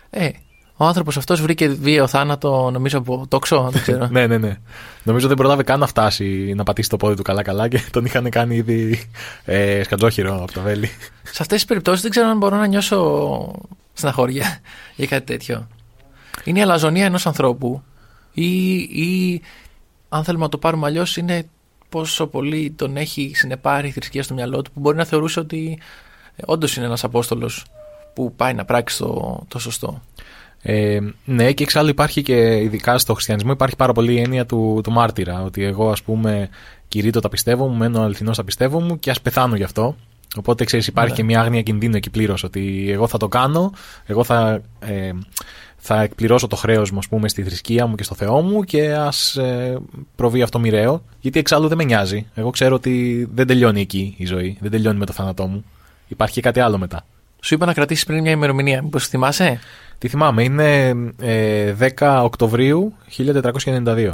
Ε, 0.10 0.30
ο 0.78 0.86
άνθρωπος 0.86 1.18
αυτός 1.18 1.42
βρήκε 1.42 1.68
βίαιο 1.68 2.08
θάνατο, 2.08 2.70
νομίζω 2.72 2.98
από 2.98 3.26
τόξο, 3.28 3.70
δεν 3.72 3.82
ξέρω. 3.86 4.08
ναι, 4.12 4.28
ναι, 4.28 4.38
ναι. 4.38 4.58
Νομίζω 5.04 5.28
δεν 5.28 5.38
προλάβει 5.38 5.64
καν 5.64 5.80
να 5.80 5.88
φτάσει 5.88 6.54
να 6.56 6.64
πατήσει 6.64 6.90
το 6.90 6.98
πόδι 6.98 7.16
του 7.16 7.22
καλά-καλά 7.22 7.68
και 7.68 7.82
τον 7.92 8.06
είχαν 8.06 8.30
κάνει 8.30 8.56
ήδη 8.56 9.10
ε, 9.46 9.84
σκατζόχυρο 9.84 10.42
από 10.44 10.52
το 10.52 10.62
βέλη. 10.62 10.88
Σε 11.24 11.42
αυτές 11.42 11.58
τις 11.58 11.66
περιπτώσεις 11.66 12.02
δεν 12.02 12.12
ξέρω 12.12 12.28
αν 12.28 12.38
μπορώ 12.38 12.58
να 12.58 12.68
νιώσω 12.68 13.52
στεναχώρια 13.94 14.60
για 14.96 15.08
κάτι 15.08 15.26
τέτοιο. 15.26 15.68
Είναι 16.44 16.60
η 16.60 16.62
αλαζονία 16.62 17.06
ενός 17.06 17.26
ανθρώπου 17.28 17.84
ή, 18.34 18.74
ή 18.78 19.42
αν 20.10 20.24
θέλουμε 20.24 20.44
να 20.44 20.50
το 20.50 20.58
πάρουμε 20.58 20.86
αλλιώς, 20.86 21.18
είναι 21.18 21.48
πόσο 21.90 22.28
πολύ 22.28 22.74
τον 22.76 22.98
έχει 22.98 23.32
συνεπάρει 23.36 23.88
η 23.88 23.92
θρησκεία 23.92 24.24
στο 24.24 24.34
μυαλό 24.34 24.62
του 24.62 24.72
που 24.72 24.80
μπορεί 24.80 24.98
να 24.98 25.06
θεωρούσε 25.06 25.40
ότι 25.40 25.80
ε, 26.36 26.44
όντως 26.46 26.76
είναι 26.76 26.86
ένας 26.86 27.04
Απόστολος 27.04 27.66
που 28.14 28.34
πάει 28.36 28.54
να 28.54 28.66
πράξει 28.66 28.98
το, 28.98 29.44
το 29.48 29.60
σωστό. 29.60 30.02
Ε, 30.70 31.00
ναι, 31.26 31.52
και 31.52 31.64
εξάλλου 31.64 31.90
υπάρχει 31.90 32.22
και 32.22 32.58
ειδικά 32.58 32.98
στο 32.98 33.14
χριστιανισμό 33.14 33.52
υπάρχει 33.52 33.76
πάρα 33.76 33.94
πολύ 33.94 34.14
η 34.14 34.20
έννοια 34.20 34.46
του, 34.46 34.82
του 34.84 34.92
μάρτυρα. 34.92 35.44
Ότι 35.44 35.64
εγώ, 35.64 35.90
ας 35.90 36.02
πούμε, 36.04 36.50
κηρύττω 36.88 37.20
τα 37.20 37.30
πιστεύω 37.30 37.68
μου, 37.68 37.76
μένω 37.76 38.02
αληθινός 38.02 38.36
στα 38.36 38.44
πιστεύω 38.44 38.80
μου 38.80 39.00
και 39.00 39.10
ας 39.10 39.22
πεθάνω 39.22 39.56
γι' 39.56 39.64
αυτό. 39.64 39.96
Οπότε 40.36 40.64
ξέρεις, 40.64 40.88
υπάρχει 40.88 41.12
Ναι. 41.12 41.16
και 41.18 41.24
μια 41.24 41.40
άγνοια 41.42 41.62
κινδύνου 41.62 41.96
εκεί 41.96 42.10
πλήρως. 42.10 42.44
Ότι 42.44 42.88
εγώ 42.90 43.08
θα 43.08 43.18
το 43.18 43.28
κάνω, 43.28 43.72
εγώ 44.06 44.24
θα, 44.24 44.62
ε, 44.80 45.12
θα 45.78 46.02
εκπληρώσω 46.02 46.48
το 46.48 46.56
χρέος 46.56 46.92
μου, 46.92 46.98
ας 46.98 47.08
πούμε, 47.08 47.30
στη 47.30 47.44
θρησκεία 47.44 47.86
μου 47.88 47.96
και 47.96 48.04
στο 48.04 48.16
Θεό 48.16 48.42
μου 48.42 48.64
και 48.64 48.94
ας 48.94 49.36
ε, 49.36 49.78
προβεί 50.16 50.42
αυτό 50.42 50.60
μοιραίο. 50.60 51.04
Γιατί 51.20 51.40
εξάλλου 51.40 51.68
δεν 51.68 51.78
με 51.78 51.84
νοιάζει. 51.84 52.26
Εγώ 52.34 52.50
ξέρω 52.50 52.76
ότι 52.76 53.28
δεν 53.34 53.48
τελειώνει 53.48 53.82
εκεί 53.82 54.16
η 54.18 54.26
ζωή. 54.26 54.58
Δεν 54.62 54.72
τελειώνει 54.72 54.98
με 54.98 55.06
το 55.06 55.14
θάνατό 55.14 55.48
μου. 55.48 55.64
Υπάρχει 56.08 56.34
και 56.34 56.42
κάτι 56.42 56.60
άλλο 56.60 56.78
μετά. 56.78 57.06
Σου 57.42 57.54
είπα 57.54 57.66
να 57.66 57.74
κρατήσεις 57.74 58.06
πριν 58.06 58.22
μια 58.22 58.32
ημερομηνία. 58.32 58.82
Μήπως 58.82 59.08
θυμάσαι; 59.08 59.60
Τι 59.98 60.08
θυμάμαι, 60.08 60.44
είναι 60.44 60.88
ε, 61.20 61.76
10 61.98 62.22
Οκτωβρίου 62.24 62.94
1492. 63.18 64.14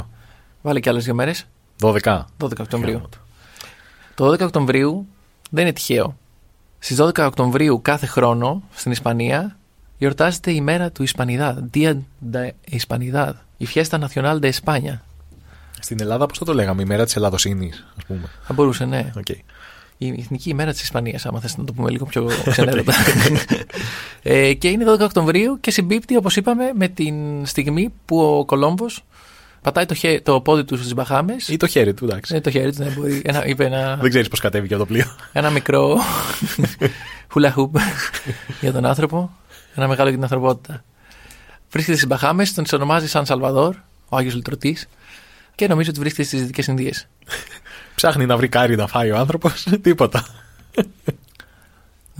Βάλε 0.62 0.80
και 0.80 0.88
άλλες 0.88 1.04
δύο 1.04 1.14
μέρες. 1.14 1.46
12. 1.80 2.24
12 2.38 2.60
Οκτωβρίου. 2.60 3.08
Το 4.14 4.32
12 4.32 4.40
Οκτωβρίου 4.40 5.06
δεν 5.50 5.64
είναι 5.64 5.72
τυχαίο. 5.72 6.16
Στις 6.78 7.00
12 7.00 7.18
Οκτωβρίου 7.18 7.80
κάθε 7.82 8.06
χρόνο 8.06 8.62
στην 8.74 8.92
Ισπανία 8.92 9.56
γιορτάζεται 9.98 10.50
η 10.50 10.60
μέρα 10.60 10.90
του 10.90 11.02
Ισπανιδάδ. 11.02 11.58
Día 11.74 11.94
de 12.32 12.50
Hispanidad. 12.70 13.32
Η 13.56 13.66
Fiesta 13.74 13.98
Nacional 13.98 14.40
de 14.40 14.50
España. 14.52 14.98
Στην 15.80 16.00
Ελλάδα, 16.00 16.26
πώς 16.26 16.38
θα 16.38 16.44
το 16.44 16.54
λέγαμε, 16.54 16.82
η 16.82 16.84
μέρα 16.84 17.04
της 17.04 17.16
Ελλαδοσύνης, 17.16 17.86
ας 17.98 18.04
πούμε. 18.04 18.30
Θα 18.42 18.52
μπορούσε, 18.52 18.84
ναι. 18.84 19.10
Okay. 19.16 19.38
Η 19.98 20.14
εθνική 20.18 20.50
ημέρα 20.50 20.72
της 20.72 20.82
Ισπανίας, 20.82 21.26
άμα 21.26 21.40
θες 21.40 21.56
να 21.56 21.64
το 21.64 21.72
πούμε 21.72 21.90
λίγο 21.90 22.04
πιο 22.04 22.30
ξενέρωτα. 22.50 22.92
ε, 24.22 24.54
και 24.54 24.68
είναι 24.68 24.84
12 24.88 25.00
Οκτωβρίου 25.00 25.58
και 25.60 25.70
συμπίπτει, 25.70 26.16
όπως 26.16 26.36
είπαμε, 26.36 26.70
με 26.74 26.88
την 26.88 27.46
στιγμή 27.46 27.92
που 28.04 28.20
ο 28.20 28.44
Κολόμβος 28.44 29.04
πατάει 29.62 29.86
το, 29.86 29.94
χέ, 29.94 30.20
το 30.20 30.40
πόδι 30.40 30.64
του 30.64 30.76
στις 30.76 30.94
Μπαχάμες. 30.94 31.48
Ή 31.48 31.56
το 31.56 31.66
χέρι 31.66 31.94
του, 31.94 32.04
εντάξει. 32.04 32.32
Ναι, 32.32 32.40
το 32.40 32.50
χέρι 32.50 32.72
του, 32.72 32.82
ναι, 32.82 32.90
μπορεί. 32.90 33.22
Ένα, 33.24 33.46
είπε 33.46 33.64
ένα, 33.64 33.96
Δεν 34.00 34.10
ξέρεις 34.10 34.28
πώς 34.28 34.40
κατέβηκε 34.40 34.74
από 34.74 34.82
το 34.82 34.92
πλοίο. 34.92 35.16
ένα 35.32 35.50
μικρό 35.50 35.98
hula 37.34 37.52
hoop 37.54 37.70
για 38.60 38.72
τον 38.72 38.84
άνθρωπο. 38.84 39.30
Ένα 39.74 39.88
μεγάλο 39.88 40.08
για 40.08 40.18
την 40.18 40.22
ανθρωπότητα. 40.22 40.84
Βρίσκεται 41.70 41.96
στις 41.96 42.08
Μπαχάμες, 42.08 42.54
τον 42.54 42.64
ονομάζει 42.72 43.08
Σαν 43.08 43.26
Σαλβαδόρ, 43.26 43.76
ο 44.08 44.16
Άγιος 44.16 44.34
Λυτρωτής, 44.34 44.88
και 45.54 45.68
νομίζω 45.68 45.90
ότι 45.90 46.00
βρίσκεται 46.00 46.26
στις 46.28 46.40
Δυτικές 46.40 46.66
Ινδίες. 46.66 47.08
Ψάχνει 47.94 48.26
να 48.26 48.36
βρει 48.36 48.48
κάρι 48.48 48.76
να 48.76 48.86
φάει 48.86 49.10
ο 49.10 49.16
άνθρωπος. 49.16 49.66
Τίποτα. 49.82 50.26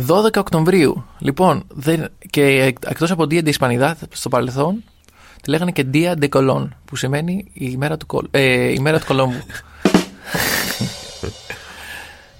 12 0.06 0.36
Οκτωβρίου. 0.36 1.04
Λοιπόν, 1.18 1.64
δεν, 1.68 2.08
και 2.30 2.74
εκτός 2.86 3.10
από 3.10 3.22
Dia 3.22 3.44
de 3.44 3.52
Hispanidad 3.52 3.94
στο 4.12 4.28
παρελθόν, 4.28 4.84
τη 5.42 5.50
λέγανε 5.50 5.70
και 5.70 5.86
Dia 5.92 6.14
de 6.18 6.28
Colón, 6.28 6.68
που 6.84 6.96
σημαίνει 6.96 7.44
η 7.52 7.68
ημέρα 7.72 7.96
του, 7.96 8.06
Κολ- 8.06 8.28
ε, 8.30 8.70
η 8.72 8.78
μέρα 8.78 8.98
του 9.00 9.06
Κολόμβου. 9.06 9.42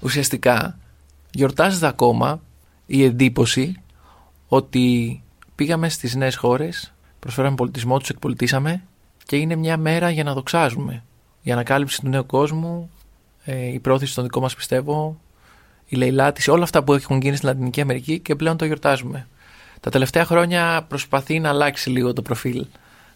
Ουσιαστικά, 0.01 0.77
γιορτάζεται 1.31 1.87
ακόμα 1.87 2.41
η 2.85 3.03
εντύπωση 3.03 3.75
ότι 4.47 5.21
πήγαμε 5.55 5.89
στις 5.89 6.15
νέες 6.15 6.35
χώρες, 6.35 6.93
προσφέραμε 7.19 7.55
πολιτισμό, 7.55 7.97
τους 7.99 8.09
εκπολιτήσαμε 8.09 8.83
και 9.25 9.35
είναι 9.35 9.55
μια 9.55 9.77
μέρα 9.77 10.09
για 10.09 10.23
να 10.23 10.33
δοξάζουμε. 10.33 11.03
Η 11.41 11.51
ανακάλυψη 11.51 12.01
του 12.01 12.09
νέου 12.09 12.25
κόσμου, 12.25 12.89
ε, 13.45 13.65
η 13.73 13.79
πρόθεση 13.79 14.15
των 14.15 14.23
δικών 14.23 14.41
μας 14.41 14.55
πιστεύω, 14.55 15.19
η 15.85 15.95
λαιλάτιση, 15.95 16.49
όλα 16.51 16.63
αυτά 16.63 16.83
που 16.83 16.93
έχουν 16.93 17.21
γίνει 17.21 17.35
στην 17.35 17.47
Λατινική 17.49 17.81
Αμερική 17.81 18.19
και 18.19 18.35
πλέον 18.35 18.57
το 18.57 18.65
γιορτάζουμε. 18.65 19.27
Τα 19.79 19.89
τελευταία 19.89 20.25
χρόνια 20.25 20.85
προσπαθεί 20.87 21.39
να 21.39 21.49
αλλάξει 21.49 21.89
λίγο 21.89 22.13
το 22.13 22.21
προφίλ 22.21 22.65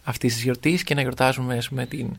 αυτής 0.03 0.33
της 0.33 0.43
γιορτής 0.43 0.83
και 0.83 0.93
να 0.95 1.01
γιορτάζουμε 1.01 1.57
ας 1.57 1.69
πούμε, 1.69 1.85
την 1.85 2.17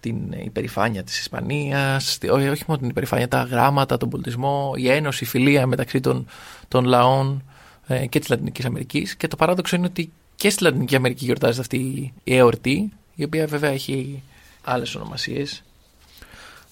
την 0.00 0.16
υπερηφάνεια 0.44 1.02
της 1.04 1.18
Ισπανίας, 1.20 2.18
τη- 2.18 2.28
ό- 2.30 2.50
όχι 2.50 2.64
μόνο 2.66 2.80
την 2.80 2.88
υπερηφάνεια, 2.88 3.28
τα 3.28 3.42
γράμματα, 3.42 3.96
τον 3.96 4.08
πολιτισμό, 4.08 4.72
η 4.76 4.90
ένωση, 4.90 5.24
η 5.24 5.26
φιλία 5.26 5.66
μεταξύ 5.66 6.00
των, 6.00 6.26
των 6.68 6.84
λαών 6.84 7.42
ε, 7.86 8.06
και 8.06 8.18
της 8.18 8.28
Λατινικής 8.28 8.64
Αμερικής 8.64 9.16
και 9.16 9.28
το 9.28 9.36
παράδοξο 9.36 9.76
είναι 9.76 9.86
ότι 9.86 10.10
και 10.36 10.50
στη 10.50 10.62
Λατινική 10.62 10.96
Αμερική 10.96 11.24
γιορτάζεται 11.24 11.60
αυτή 11.60 12.12
η 12.24 12.36
εορτή 12.36 12.92
η 13.14 13.24
οποία 13.24 13.46
βέβαια 13.46 13.70
έχει 13.70 14.22
άλλες 14.64 14.94
ονομασίες. 14.94 15.62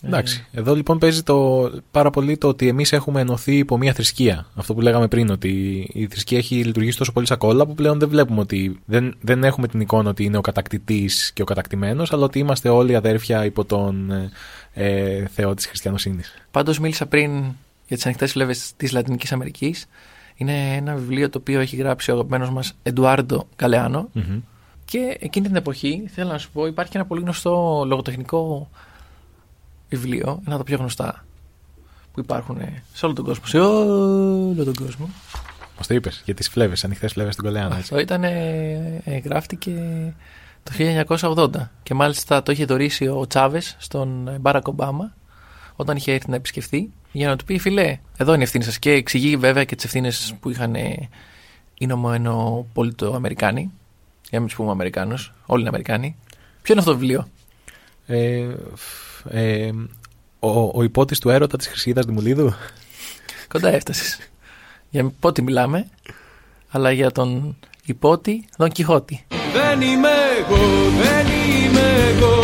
Εντάξει. 0.03 0.47
Εδώ 0.53 0.75
λοιπόν 0.75 0.99
παίζει 0.99 1.23
το, 1.23 1.71
πάρα 1.91 2.11
πολύ 2.11 2.37
το 2.39 2.49
ότι 2.49 2.69
εμείς 2.69 2.93
έχουμε 2.93 3.21
ενωθεί 3.21 3.57
υπό 3.57 3.79
μια 3.79 3.93
θρησκεία. 3.93 4.47
Αυτό 4.55 4.75
που 4.75 4.81
λέγαμε 4.81 5.09
πριν, 5.09 5.31
ότι 5.31 5.51
η 5.93 6.07
θρησκεία 6.07 6.39
έχει 6.39 6.65
λειτουργήσει 6.65 6.99
τόσο 6.99 7.13
πολύ 7.13 7.27
σαν 7.27 7.39
κόλλα 7.39 7.67
που 7.67 7.75
πλέον 7.75 7.99
δεν 7.99 8.09
βλέπουμε 8.09 8.41
ότι. 8.41 8.81
Δεν, 8.85 9.17
δεν 9.21 9.45
έχουμε 9.45 9.69
την 9.69 9.81
εικόνα 9.81 10.11
ότι 10.11 10.25
είναι 10.25 10.37
ο 10.37 10.41
κατακτητής 10.41 11.33
και 11.33 11.43
ο 11.43 11.45
κατακτημένος, 11.45 12.13
αλλά 12.13 12.25
ότι 12.25 12.39
είμαστε 12.39 12.69
όλοι 12.69 12.95
αδέρφια 12.95 13.45
υπό 13.45 13.65
τον 13.65 14.11
ε, 14.11 14.31
ε, 14.73 15.27
Θεό 15.27 15.55
της 15.55 15.67
χριστιανοσύνης. 15.67 16.35
Πάντως 16.51 16.79
μίλησα 16.79 17.07
πριν 17.07 17.31
για 17.87 17.97
τις 17.97 18.05
ανοιχτές 18.07 18.33
φλέβες 18.33 18.73
της 18.77 18.93
Λατινικής 18.93 19.33
Αμερικής. 19.33 19.87
Είναι 20.35 20.75
ένα 20.77 20.95
βιβλίο 20.95 21.31
το 21.31 21.39
οποίο 21.39 21.61
έχει 21.61 21.77
γράψει 21.77 22.11
ο 22.11 22.15
αγαπημένος 22.15 22.51
μας 22.51 22.77
Εντουάρντο 22.83 23.47
Καλεάνο 23.57 24.09
και 24.85 25.17
εκείνη 25.21 25.47
την 25.47 25.57
εποχή, 25.57 26.05
θέλω 26.09 26.31
να 26.31 26.39
σου 26.39 26.51
πω, 26.51 26.67
υπάρχει 26.67 26.93
ένα 26.95 27.05
πολύ 27.07 27.21
γνωστό 27.21 27.85
λογοτεχνικό 27.87 28.71
βιβλίο, 29.89 30.27
ένα 30.27 30.55
από 30.55 30.57
τα 30.59 30.65
πιο 30.65 30.77
γνωστά 30.77 31.25
που 32.13 32.21
υπάρχουν 32.21 32.59
σε 32.93 33.05
όλο 33.07 33.15
τον 33.15 33.25
κόσμο. 33.25 33.47
Σε 33.47 33.59
όλο 33.59 34.65
τον 34.65 34.75
κόσμο. 34.75 35.09
Μας 35.77 35.87
το 35.87 35.95
είπες 35.95 36.23
για 36.25 36.35
τις 36.35 36.49
φλέβες, 36.49 36.85
ανοιχτές 36.85 37.13
φλέβες 37.13 37.33
στην 37.33 37.45
Κολεάνα. 37.45 37.69
έτσι. 37.77 37.81
Αυτό 37.83 37.99
ήταν, 37.99 38.25
ε, 38.25 39.01
ε, 39.05 39.19
γράφτηκε 39.19 39.73
το 40.63 40.73
1980 40.73 41.71
και 41.83 41.95
μάλιστα 41.95 42.43
το 42.43 42.53
είχε 42.53 42.65
δωρήσει 42.65 43.07
ο 43.07 43.27
Τσάβες 43.27 43.77
στον 43.79 44.37
Μπάρακ 44.41 44.67
Ομπάμα 44.69 45.15
όταν 45.77 45.97
είχε 45.97 46.13
έρθει 46.13 46.31
να 46.31 46.37
επισκεφθεί 46.37 46.91
για 47.13 47.29
να 47.29 47.37
του 47.37 47.45
πει 47.45 47.59
φιλέ, 47.59 47.99
εδώ 48.17 48.33
είναι 48.33 48.41
η 48.41 48.45
ευθύνη 48.45 48.65
σας. 48.65 48.79
Και 48.79 48.91
εξηγεί 48.91 49.37
βέβαια 49.37 49.65
και 49.65 49.75
τις 49.75 49.85
ευθύνες 49.85 50.35
που 50.41 50.51
είχαν 50.51 50.75
ε, 50.75 51.09
οι 51.79 51.87
νομοενοπολιτοαμερικάνοι. 51.87 53.61
Για 54.23 54.31
να 54.33 54.39
μην 54.39 54.47
τους 54.49 54.57
πούμε 54.57 54.71
Αμερικάνους, 54.71 55.33
όλοι 55.47 55.61
είναι 55.61 55.69
Αμερικάνοι. 55.69 56.17
Ποιο 56.63 56.73
είναι 56.75 56.81
αυτό 56.81 56.93
το 56.93 56.99
βιβλίο, 56.99 57.29
Ε, 58.07 58.47
φ- 58.75 59.08
ε, 59.31 59.71
ο, 60.39 60.71
ο 60.75 60.83
υπότης 60.83 61.19
του 61.19 61.31
έρωτα 61.31 61.57
της 61.57 61.67
Χρυσίδας 61.67 62.05
Δημουλίδου. 62.05 62.55
Κοντά 63.49 63.69
έφτασες. 63.69 64.19
Για 64.91 65.13
πότε 65.21 65.43
μιλάμε, 65.43 65.89
αλλά 66.71 66.93
για 66.93 67.11
τον 67.11 67.57
υπότη 67.85 68.45
Δον 68.57 68.71
Κιχώτη. 68.71 69.27
Δεν 69.53 69.81
είμαι 69.81 70.17
εγώ, 70.39 70.65
δεν 71.03 71.27
είμαι 71.27 71.89
εγώ 72.11 72.37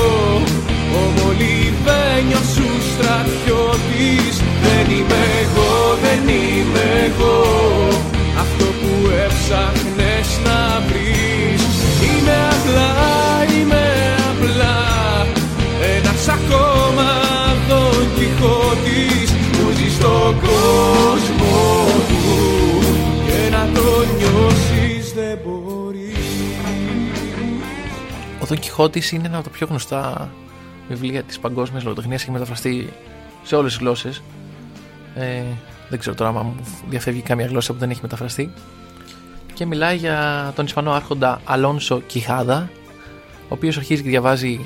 Ο 0.97 1.01
Μολυβένιος 1.17 2.47
σου 2.55 2.69
στρατιώτης 2.93 4.37
Δεν 4.63 4.97
είμαι 4.97 5.23
εγώ, 5.43 5.99
δεν 6.03 6.29
είμαι 6.29 6.87
εγώ 7.07 7.43
Αυτό 8.39 8.65
που 8.65 9.11
έψαχνες 9.25 10.29
να 10.45 10.81
βρεις 10.89 11.63
Είμαι 12.03 12.37
απλά, 12.55 12.93
είμαι 13.55 13.85
απλά 14.31 14.77
Ένας 15.97 16.29
ακόμα 16.29 16.74
κόσμο 20.33 21.85
του 22.09 22.25
Και 23.27 23.51
να 23.51 23.73
το 23.75 24.05
νιώσεις 24.17 25.13
δεν 25.13 25.39
μπορεί. 25.45 26.13
Ο 28.41 28.47
Δον 28.47 28.59
Κιχώτης 28.59 29.13
είναι 29.13 29.27
ένα 29.27 29.37
από 29.37 29.45
τα 29.45 29.51
πιο 29.51 29.67
γνωστά 29.71 30.31
βιβλία 30.89 31.23
της 31.23 31.39
παγκόσμιας 31.39 31.83
λογοτεχνίας 31.83 32.23
έχει 32.23 32.31
μεταφραστεί 32.31 32.93
σε 33.43 33.57
όλες 33.57 33.73
τις 33.73 33.81
γλώσσες. 33.81 34.23
Ε, 35.15 35.43
δεν 35.89 35.99
ξέρω 35.99 36.17
τώρα 36.17 36.31
αν 36.31 36.37
μου 36.45 36.55
διαφεύγει 36.89 37.21
κάμια 37.21 37.47
γλώσσα 37.47 37.73
που 37.73 37.79
δεν 37.79 37.91
έχει 37.91 38.01
μεταφραστεί. 38.03 38.53
Και 39.55 39.67
μιλάει 39.67 39.97
για 39.97 40.53
τον 40.55 40.65
Ισπανό 40.65 40.93
άρχοντα 40.93 41.41
Αλόνσο 41.45 42.01
Κιχάδα 42.01 42.71
ο 43.45 43.55
οποίος 43.55 43.77
αρχίζει 43.77 44.03
και 44.03 44.09
διαβάζει 44.09 44.61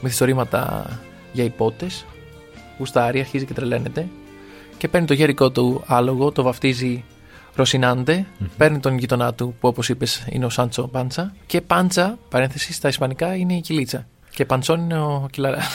μυθιστορήματα 0.00 0.86
για 1.32 1.44
υπότες 1.44 2.04
γουστάρει, 2.78 3.20
αρχίζει 3.20 3.44
και 3.44 3.52
τρελαίνεται 3.52 4.08
και 4.78 4.88
παίρνει 4.88 5.06
το 5.06 5.14
γέρικο 5.14 5.50
του 5.50 5.82
άλογο, 5.86 6.32
το 6.32 6.42
βαφτίζει 6.42 7.04
Ρωσινάντε, 7.54 8.26
παίρνει 8.56 8.78
τον 8.78 8.98
γειτονά 8.98 9.34
του 9.34 9.54
που 9.60 9.68
όπως 9.68 9.88
είπες 9.88 10.26
είναι 10.30 10.44
ο 10.44 10.48
Σάντσο 10.48 10.88
Πάντσα 10.88 11.34
και 11.46 11.60
Πάντσα, 11.60 12.18
παρένθεση, 12.28 12.72
στα 12.72 12.88
ισπανικά 12.88 13.36
είναι 13.36 13.54
η 13.54 13.60
κυλίτσα 13.60 14.06
και 14.36 14.44
Παντσόν 14.44 14.80
είναι 14.80 14.98
ο 14.98 15.28
κυλαρά. 15.30 15.62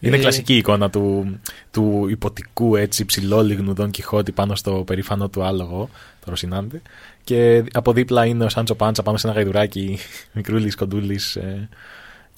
Είναι 0.00 0.16
Ε, 0.16 0.18
κλασική 0.18 0.54
η 0.54 0.56
εικόνα 0.56 0.90
του, 0.90 1.38
του 1.70 2.06
υποτικού 2.08 2.76
έτσι 2.76 3.04
ψηλόλιγνου 3.04 3.74
Δον 3.74 3.90
Κιχώτη 3.90 4.32
πάνω 4.32 4.54
στο 4.54 4.82
περήφανο 4.86 5.28
του 5.28 5.42
άλογο, 5.42 5.88
το 6.24 6.30
Ρωσινάντε. 6.30 6.82
Και 7.24 7.64
από 7.72 7.92
δίπλα 7.92 8.24
είναι 8.24 8.44
ο 8.44 8.48
Σάντσο 8.48 8.74
Πάντσα 8.74 9.02
πάνω 9.02 9.16
σε 9.16 9.26
ένα 9.26 9.36
γαϊδουράκι 9.36 9.98
μικρούλης, 10.34 10.74
κοντούλης, 10.74 11.36
ε, 11.36 11.68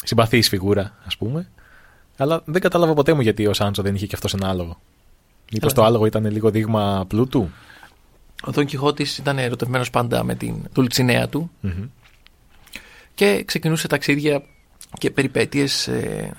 συμπαθής 0.04 0.48
φιγούρα, 0.48 0.96
ας 1.04 1.16
πούμε. 1.16 1.48
Αλλά 2.16 2.42
δεν 2.44 2.60
κατάλαβα 2.60 2.94
ποτέ 2.94 3.12
μου 3.12 3.20
γιατί 3.20 3.46
ο 3.46 3.52
Σάντσο 3.52 3.82
δεν 3.82 3.94
είχε 3.94 4.06
και 4.06 4.14
αυτός 4.14 4.34
ένα 4.34 4.48
άλογο. 4.48 4.80
Μήπως 5.52 5.72
Καλά. 5.72 5.86
το 5.86 5.92
άλογο 5.92 6.06
ήταν 6.06 6.30
λίγο 6.30 6.50
δείγμα 6.50 7.04
πλούτου; 7.08 7.50
Ο 8.42 8.50
Δον 8.50 8.64
Κιχώτης 8.64 9.18
ήταν 9.18 9.38
ερωτευμένος 9.38 9.90
πάντα 9.90 10.24
με 10.24 10.34
την 10.34 10.54
τουλτσινέα 10.72 11.28
του 11.28 11.50
Μμμ. 11.60 11.84
και 13.14 13.42
ξεκινούσε 13.44 13.88
ταξίδια 13.88 14.42
και 14.98 15.10
περιπέτειες 15.10 15.88
ε, 15.88 16.30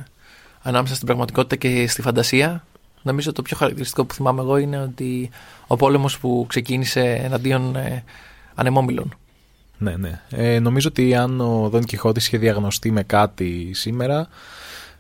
ανάμεσα 0.62 0.94
στην 0.96 1.06
πραγματικότητα 1.06 1.56
και 1.56 1.88
στη 1.88 2.02
φαντασία. 2.02 2.66
Νομίζω 3.02 3.32
το 3.32 3.42
πιο 3.42 3.58
χαρακτηριστικό 3.58 4.06
που 4.06 4.14
θυμάμαι 4.14 4.42
εγώ 4.42 4.58
είναι 4.58 4.82
ότι 4.82 5.30
ο 5.68 5.76
πόλεμος 5.76 6.20
που 6.20 6.46
ξεκίνησε 6.50 7.02
εναντίον 7.02 7.76
ε, 7.76 8.04
ανεμόμυλων. 8.56 9.18
Ναι, 9.78 9.96
ναι. 9.98 10.22
Ε, 10.30 10.60
νομίζω 10.60 10.88
ότι 10.88 11.16
αν 11.16 11.42
ο 11.42 11.70
Δον 11.70 11.84
Κιχώτης 11.84 12.28
είχε 12.28 12.38
διαγνωστεί 12.38 12.92
με 12.92 13.04
κάτι 13.04 13.72
σήμερα, 13.74 14.28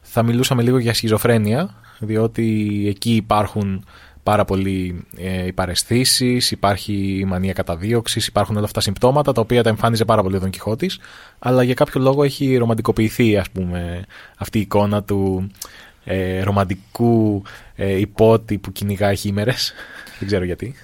θα 0.01 0.23
μιλούσαμε 0.23 0.61
λίγο 0.61 0.77
για 0.77 0.93
σχιζοφρένεια, 0.93 1.75
διότι 1.99 2.85
εκεί 2.87 3.15
υπάρχουν 3.15 3.85
πάρα 4.23 4.45
πολλοί 4.45 5.05
ε, 5.17 5.45
οι 5.45 5.53
παραισθήσεις, 5.53 6.51
υπάρχει 6.51 7.17
η 7.19 7.25
μανία 7.25 7.53
καταδίωξης, 7.53 8.27
υπάρχουν 8.27 8.55
όλα 8.55 8.65
αυτά 8.65 8.77
τα 8.79 8.85
συμπτώματα 8.85 9.31
τα 9.31 9.41
οποία 9.41 9.63
τα 9.63 9.69
εμφάνιζε 9.69 10.05
πάρα 10.05 10.21
πολύ 10.21 10.35
ο 10.35 10.39
Δον 10.39 10.49
Κιχώτης, 10.49 10.99
αλλά 11.39 11.63
για 11.63 11.73
κάποιο 11.73 12.01
λόγο 12.01 12.23
έχει 12.23 12.57
ρομαντικοποιηθεί 12.57 13.37
ας 13.37 13.49
πούμε 13.49 14.05
αυτή 14.37 14.57
η 14.57 14.61
εικόνα 14.61 15.03
του 15.03 15.51
ε, 16.03 16.41
ρομαντικού 16.41 17.43
ε, 17.75 17.99
υπότη 17.99 18.57
που 18.57 18.71
κυνηγάει 18.71 19.15
χήμερες. 19.15 19.73
Δεν 20.19 20.27
ξέρω 20.27 20.43
γιατί. 20.43 20.75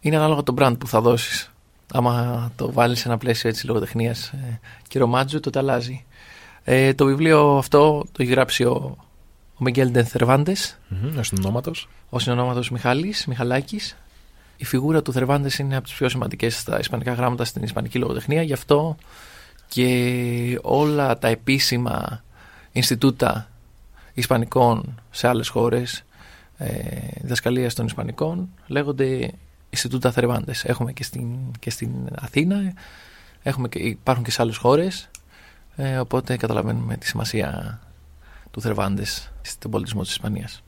Είναι 0.00 0.16
ανάλογα 0.16 0.42
το 0.42 0.54
brand 0.58 0.74
που 0.78 0.86
θα 0.86 1.00
δώσεις. 1.00 1.50
Άμα 1.92 2.52
το 2.56 2.72
βάλεις 2.72 3.00
σε 3.00 3.08
ένα 3.08 3.18
πλαίσιο 3.18 3.48
έτσι 3.48 3.66
λογοτεχνίας 3.66 4.28
ε, 4.28 4.60
και 4.88 4.98
ρομάτζου, 4.98 5.40
τότε 5.40 5.58
αλλάζει. 5.58 6.04
Ε, 6.64 6.94
το 6.94 7.04
βιβλίο 7.04 7.56
αυτό 7.56 8.04
το 8.12 8.22
έχει 8.22 8.30
γράψει 8.30 8.64
ο, 8.64 8.96
ο 9.58 9.64
Μιγγέλ 9.64 9.90
Ντενθερβάντες, 9.90 10.78
Μμμ, 10.88 11.18
Ο 11.18 11.22
συνονόματος. 11.22 11.88
ο 12.08 12.18
συνονόματος 12.18 12.70
Μιχάλης, 12.70 13.26
Μιχαλάκης. 13.26 13.96
Η 14.56 14.64
φιγούρα 14.64 15.02
του 15.02 15.12
Θερβάντες 15.12 15.58
είναι 15.58 15.76
από 15.76 15.84
τις 15.84 15.94
πιο 15.94 16.08
σημαντικές 16.08 16.58
στα 16.58 16.78
ισπανικά 16.78 17.12
γράμματα 17.12 17.44
στην 17.44 17.62
ισπανική 17.62 17.98
λογοτεχνία. 17.98 18.42
Γι' 18.42 18.52
αυτό 18.52 18.96
και 19.68 20.58
όλα 20.62 21.18
τα 21.18 21.28
επίσημα 21.28 22.24
Ινστιτούτα 22.72 23.48
Ισπανικών 24.14 25.00
σε 25.10 25.28
άλλες 25.28 25.48
χώρες 25.48 26.04
ε, 26.58 26.68
διδασκαλίας 27.20 27.74
των 27.74 27.86
Ισπανικών 27.86 28.48
λέγονται 28.66 29.30
Ινστιτούτα 29.70 30.10
Θερβάντες. 30.10 30.64
Έχουμε 30.64 30.92
και 30.92 31.02
στην, 31.02 31.28
και 31.58 31.70
στην 31.70 31.90
Αθήνα, 32.14 32.72
έχουμε 33.42 33.68
και, 33.68 33.78
υπάρχουν 33.78 34.24
και 34.24 34.30
σε 34.30 34.42
άλλες 34.42 34.56
χώρες, 34.56 35.10
ε, 35.76 35.98
οπότε 35.98 36.36
καταλαβαίνουμε 36.36 36.96
τη 36.96 37.06
σημασία 37.06 37.80
του 38.58 38.64
Θερβάντες 38.64 39.32
στον 39.40 39.70
πολιτισμό 39.70 40.02
της 40.02 40.10
Ισπανίας. 40.10 40.62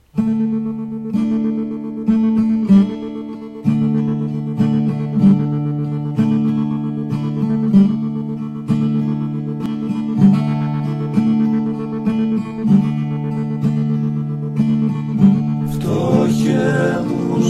Φτώχε 15.72 17.00
μου 17.06 17.42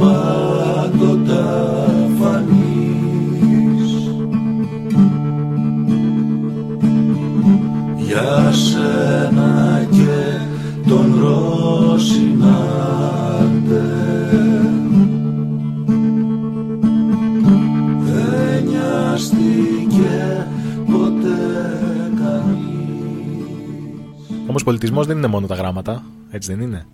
πάντοτα 0.00 1.46
φανείς 2.18 3.90
για 7.96 8.52
σένα 8.52 9.86
και 9.90 10.38
τον 10.88 11.18
Ρώσινατε 11.20 12.20
δεν 18.04 18.64
νοιάστηκε 18.64 20.46
ποτέ 20.86 21.38
κανείς 22.16 22.70
Όμως 24.48 24.64
πολιτισμός 24.64 25.06
δεν 25.06 25.16
είναι 25.16 25.26
μόνο 25.26 25.46
τα 25.46 25.54
γράμματα, 25.54 26.02
έτσι 26.30 26.54
δεν 26.54 26.60
είναι; 26.60 26.86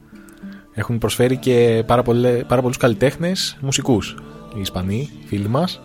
Έχουν 0.79 0.99
προσφέρει 0.99 1.37
και 1.37 1.83
πάρα, 1.87 2.03
πολλέ, 2.03 2.31
πάρα 2.31 2.61
πολλούς 2.61 2.77
καλλιτέχνες 2.77 3.57
μουσικούς. 3.61 4.17
Οι 4.57 4.61
Ισπανοί, 4.61 5.11
φίλοι 5.27 5.49
μας. 5.49 5.81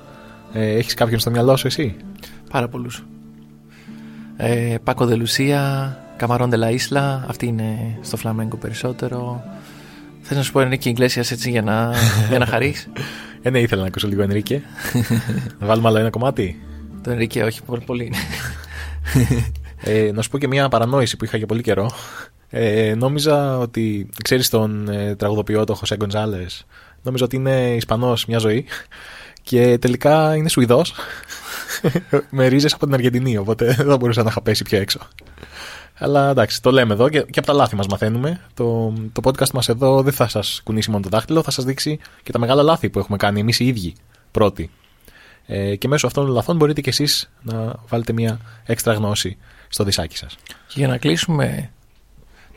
Ε, 0.54 0.76
Έχεις 0.76 0.94
κάποιον 0.94 1.20
στο 1.20 1.30
μυαλό 1.32 1.56
σου, 1.56 1.68
εσύ; 1.68 1.96
Πάρα 2.52 2.68
πολλούς. 2.68 3.04
Ε, 4.38 4.76
Πάκο 4.84 5.06
Δελουσία, 5.06 5.98
Καμαρόν 6.18 6.50
Ντελαίσλα, 6.50 7.26
αυτή 7.28 7.46
είναι 7.46 7.98
στο 8.02 8.18
φλαμέγκο 8.18 8.58
περισσότερο. 8.58 9.44
Θες 10.22 10.38
να 10.38 10.44
σου 10.44 10.52
πω 10.52 10.60
Ενρίκη 10.60 10.90
Ιγκλέσια 10.90 11.24
έτσι 11.32 11.50
για 11.50 11.62
να, 11.62 11.94
για 12.30 12.40
να 12.40 12.46
χαρείς; 12.46 12.88
Ε, 13.42 13.50
ναι, 13.50 13.60
ήθελα 13.60 13.82
να 13.82 13.88
ακούσω 13.88 14.08
λίγο 14.08 14.22
Ενρίκε. 14.22 14.62
να 15.60 15.68
βάλουμε 15.68 15.88
άλλο 15.88 15.98
ένα 15.98 16.10
κομμάτι. 16.10 16.62
Το 17.04 17.12
Ενρίκε, 17.12 17.44
όχι 17.44 17.64
πολύ. 17.64 17.82
πολύ. 17.86 18.14
Ε, 19.84 20.12
να 20.14 20.22
σου 20.22 20.30
πω 20.30 20.38
και 20.38 20.48
μια 20.48 20.70
παρανόηση 20.70 21.18
που 21.18 21.26
είχα 21.26 21.38
για 21.38 21.46
πολύ 21.46 21.62
καιρό. 21.62 21.92
Ε, 22.54 22.96
νόμιζα 22.98 23.58
ότι. 23.58 24.10
ξέρεις 24.24 24.50
τον 24.50 24.90
ε, 24.90 25.16
τραγουδοποιό, 25.16 25.64
τον 25.64 25.76
Χωσέ 25.76 25.96
Γκοντζάλε. 25.96 26.46
Νόμιζα 27.04 27.26
ότι 27.26 27.36
είναι 27.36 27.76
Ισπανός 27.76 28.26
μια 28.26 28.38
ζωή. 28.38 28.66
Και 29.42 29.78
τελικά 29.78 30.36
είναι 30.36 30.50
Σουηδός. 30.50 30.94
με 32.30 32.48
ρίζες 32.48 32.74
από 32.74 32.86
την 32.86 32.94
Αργεντινή. 32.94 33.38
Οπότε 33.38 33.76
δεν 33.88 33.98
μπορούσα 33.98 34.24
να 34.24 34.30
είχα 34.30 34.42
πέσει 34.42 34.64
πιο 34.64 34.80
έξω. 34.80 35.00
Αλλά 35.98 36.30
εντάξει, 36.30 36.62
το 36.62 36.72
λέμε 36.72 36.94
εδώ 36.94 37.10
και, 37.10 37.22
και 37.22 37.40
από 37.40 37.48
τα 37.48 37.54
λάθη 37.54 37.76
μας 37.76 37.88
μαθαίνουμε. 37.88 38.42
Το, 38.54 38.94
το 39.12 39.22
podcast 39.24 39.50
μας 39.50 39.70
εδώ 39.70 40.02
δεν 40.02 40.14
θα 40.14 40.28
σας 40.28 40.62
κουνήσει 40.64 40.92
μόνο 40.92 41.04
το 41.04 41.10
δάχτυλο, 41.10 41.44
θα 41.44 41.52
σας 41.52 41.66
δείξει 41.66 42.00
και 42.24 42.32
τα 42.32 42.40
μεγάλα 42.40 42.64
λάθη 42.64 42.90
που 42.90 43.00
έχουμε 43.00 43.18
κάνει 43.18 43.40
εμείς 43.40 43.60
οι 43.60 43.66
ίδιοι 43.66 43.96
πρώτοι. 44.32 44.70
Ε, 45.46 45.76
και 45.76 45.88
μέσω 45.88 46.08
αυτών 46.08 46.26
των 46.26 46.34
λαθών 46.34 46.56
μπορείτε 46.56 46.82
κι 46.82 46.90
εσείς 46.90 47.32
να 47.42 47.76
βάλετε 47.88 48.14
μια 48.14 48.40
έξτρα 48.66 48.94
γνώση 48.94 49.38
στο 49.68 49.84
δισάκι 49.84 50.18
σας. 50.18 50.36
Και 50.68 50.80
για 50.80 50.88
να 50.88 50.98
κλείσουμε 50.98 51.72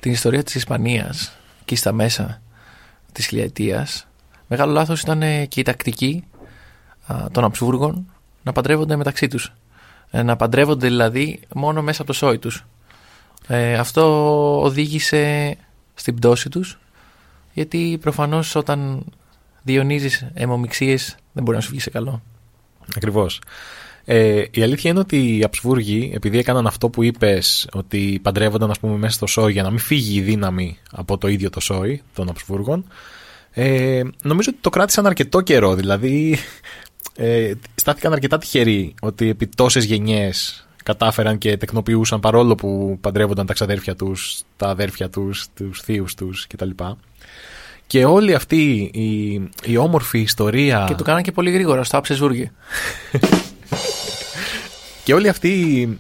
την 0.05 0.13
ιστορία 0.13 0.43
της 0.43 0.55
Ισπανίας 0.55 1.33
και 1.65 1.77
στα 1.77 1.93
μέσα 1.93 2.43
της 3.13 3.27
χιλιετίας 3.27 4.07
μεγάλο 4.47 4.73
λάθος 4.73 5.01
ήταν 5.01 5.23
ε, 5.23 5.47
και 5.47 5.61
η 5.61 5.63
τακτική 5.63 6.25
α, 7.07 7.27
των 7.31 7.45
Αψβούργων 7.45 8.13
να 8.43 8.53
παντρεύονται 8.53 8.97
μεταξύ 8.97 9.29
τους. 9.29 9.53
Ε, 10.11 10.23
να 10.23 10.37
παντρεύονται 10.37 10.87
δηλαδή 10.87 11.41
μόνο 11.55 11.83
μέσα 11.83 12.03
από 12.03 12.11
το 12.11 12.17
σόι 12.17 12.39
τους. 12.39 12.65
Ε, 13.47 13.75
αυτό 13.75 14.63
οδήγησε 14.63 15.57
στην 15.95 16.15
πτώση 16.15 16.49
τους 16.49 16.79
γιατί 17.53 17.99
προφανώς 18.01 18.55
όταν 18.55 19.05
διονύζεις 19.63 20.27
αιμομιξίες 20.35 21.17
δεν 21.33 21.45
μπορεί 21.45 21.57
να 21.57 21.63
σου 21.63 21.71
βγει 21.71 21.81
σε 21.81 21.91
καλό. 21.91 22.23
Ακριβώς. 22.97 23.41
Ε, 24.05 24.45
η 24.51 24.63
αλήθεια 24.63 24.91
είναι 24.91 25.01
ότι 25.01 25.37
οι 25.37 25.43
Αψβούργοι, 25.43 26.11
επειδή 26.15 26.39
έκαναν 26.39 26.67
αυτό 26.67 26.89
που 26.89 27.03
είπες, 27.03 27.69
ότι 27.73 28.21
παντρεύονταν 28.23 28.71
ας 28.71 28.79
πούμε, 28.79 28.97
μέσα 28.97 29.15
στο 29.15 29.27
σόι 29.27 29.53
για 29.53 29.63
να 29.63 29.71
μην 29.71 29.79
φύγει 29.79 30.19
η 30.19 30.21
δύναμη 30.21 30.79
από 30.91 31.19
το 31.19 31.29
ίδιο 31.29 31.51
το 31.51 31.61
σόι 31.61 32.03
των 32.15 32.29
Αψβούργων, 32.29 32.85
ε, 33.51 34.03
νομίζω 34.23 34.51
ότι 34.53 34.59
το 34.61 34.71
κράτησαν 34.71 35.07
αρκετό 35.07 35.41
καιρό. 35.41 35.75
Δηλαδή, 35.75 36.39
ε, 37.17 37.53
στάθηκαν 37.75 38.13
αρκετά 38.13 38.39
τυχεροί 38.39 38.95
ότι 39.01 39.29
επί 39.29 39.47
τόσες 39.47 39.85
γενιές 39.85 40.67
κατάφεραν 40.85 41.39
και 41.39 41.57
τεκνοποιούσαν 41.57 42.21
παρόλο 42.21 42.55
που 42.55 42.99
παντρεύονταν 43.01 43.47
τα 43.47 43.53
ξαδέρφια 43.53 43.97
τους, 43.97 44.43
τα 44.57 44.69
αδέρφια 44.69 45.11
τους, 45.11 45.47
τους 45.55 45.81
θείους 45.81 46.15
τους 46.15 46.47
κτλ. 46.47 46.71
Και 47.87 48.05
όλη 48.05 48.35
αυτή 48.35 48.91
η, 48.95 49.33
η 49.65 49.77
όμορφη 49.77 50.19
ιστορία... 50.19 50.85
Και 50.89 50.95
το 50.95 51.05
κάναν 51.05 51.23
και 51.23 51.33
πολύ 51.33 51.51
γρήγορα 51.51 51.85
στο 51.85 51.97
Αψεζούργη. 51.97 52.51
Και 55.05 55.15
όλη 55.15 55.29
αυτή 55.29 55.49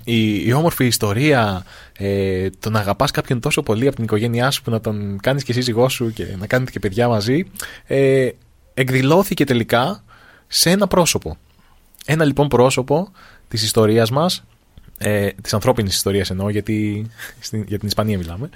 η, 0.04 0.46
η 0.46 0.52
όμορφη 0.52 0.86
ιστορία, 0.86 1.64
ε, 1.98 2.48
το 2.60 2.70
να 2.70 2.78
αγαπάς 2.78 3.10
κάποιον 3.10 3.40
τόσο 3.40 3.62
πολύ 3.62 3.86
από 3.86 3.94
την 3.94 4.04
οικογένειά 4.04 4.50
σου 4.50 4.62
που 4.62 4.70
να 4.70 4.80
τον 4.80 5.18
κάνεις 5.20 5.44
και 5.44 5.52
σύζυγό 5.52 5.88
σου 5.88 6.12
και 6.12 6.26
να 6.38 6.46
κάνετε 6.46 6.70
και 6.70 6.78
παιδιά 6.78 7.08
μαζί, 7.08 7.44
ε, 7.84 8.28
εκδηλώθηκε 8.74 9.44
τελικά 9.44 10.04
σε 10.46 10.70
ένα 10.70 10.86
πρόσωπο. 10.86 11.36
Ένα 12.06 12.24
λοιπόν 12.24 12.48
πρόσωπο 12.48 13.08
της 13.48 13.62
ιστορίας 13.62 14.10
μας, 14.10 14.44
ε, 14.98 15.28
της 15.42 15.54
ανθρώπινης 15.54 15.94
ιστορίας 15.94 16.30
εννοώ, 16.30 16.48
γιατί 16.48 17.06
στην, 17.40 17.64
για 17.68 17.78
την 17.78 17.88
Ισπανία 17.88 18.18
μιλάμε, 18.18 18.50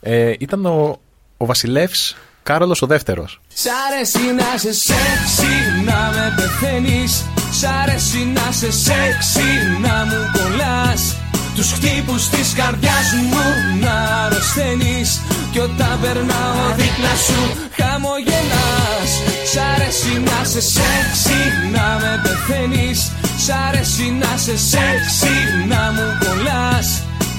ε, 0.00 0.34
ήταν 0.38 0.66
ο, 0.66 1.00
ο 1.36 1.46
βασιλεύς 1.46 2.16
Κάρολος 2.50 2.82
ο 2.82 2.86
δεύτερος. 2.86 3.40
Σ' 3.54 3.66
αρέσει 3.84 4.24
να 4.40 4.50
σε 4.62 4.72
σεξι, 4.88 5.54
να 5.88 6.00
με 6.14 6.26
πεθαίνεις. 6.36 7.12
Σ' 7.58 7.64
αρέσει 7.82 8.20
να 8.36 8.46
σε 8.60 8.70
σεξι, 8.84 9.48
να 9.84 9.96
μου 10.08 10.20
κολλάς. 10.36 11.02
Τους 11.56 11.72
χτύπους 11.72 12.28
της 12.28 12.48
καρδιάς 12.58 13.08
μου 13.30 13.44
να 13.84 13.96
αρρωσταίνεις. 14.24 15.20
Κι 15.52 15.58
όταν 15.58 15.94
περνάω 16.02 16.64
δίπλα 16.78 17.14
σου 17.26 17.40
χαμογελάς. 17.78 19.10
Σ' 19.52 19.60
αρέσει 19.72 20.12
να 20.28 20.38
σε 20.52 20.60
σεξι, 20.74 21.40
να 21.74 21.86
με 22.00 22.12
πεθαίνεις. 22.24 22.98
Σ' 23.44 23.52
αρέσει 23.66 24.06
να 24.22 24.32
σε 24.44 24.56
σεξι, 24.70 25.34
να 25.72 25.82
μου 25.94 26.06
κολλάς. 26.22 26.88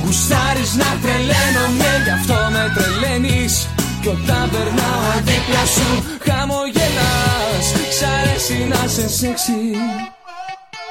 Γουστάρεις 0.04 0.72
να 0.82 0.90
τρελαίνομαι, 1.02 1.92
γι' 2.06 2.14
αυτό 2.20 2.38
με 2.54 2.64
τρελαίνεις 2.76 3.54
κι 4.02 4.08
όταν 4.08 4.50
περνάω 4.50 5.14
δίπλα 5.18 5.66
σου 5.66 6.04
χαμογελάς 6.20 7.66
Σ' 7.98 8.04
αρέσει 8.04 8.68
να 8.68 8.88
σε 8.88 9.10
σεξι 9.10 9.52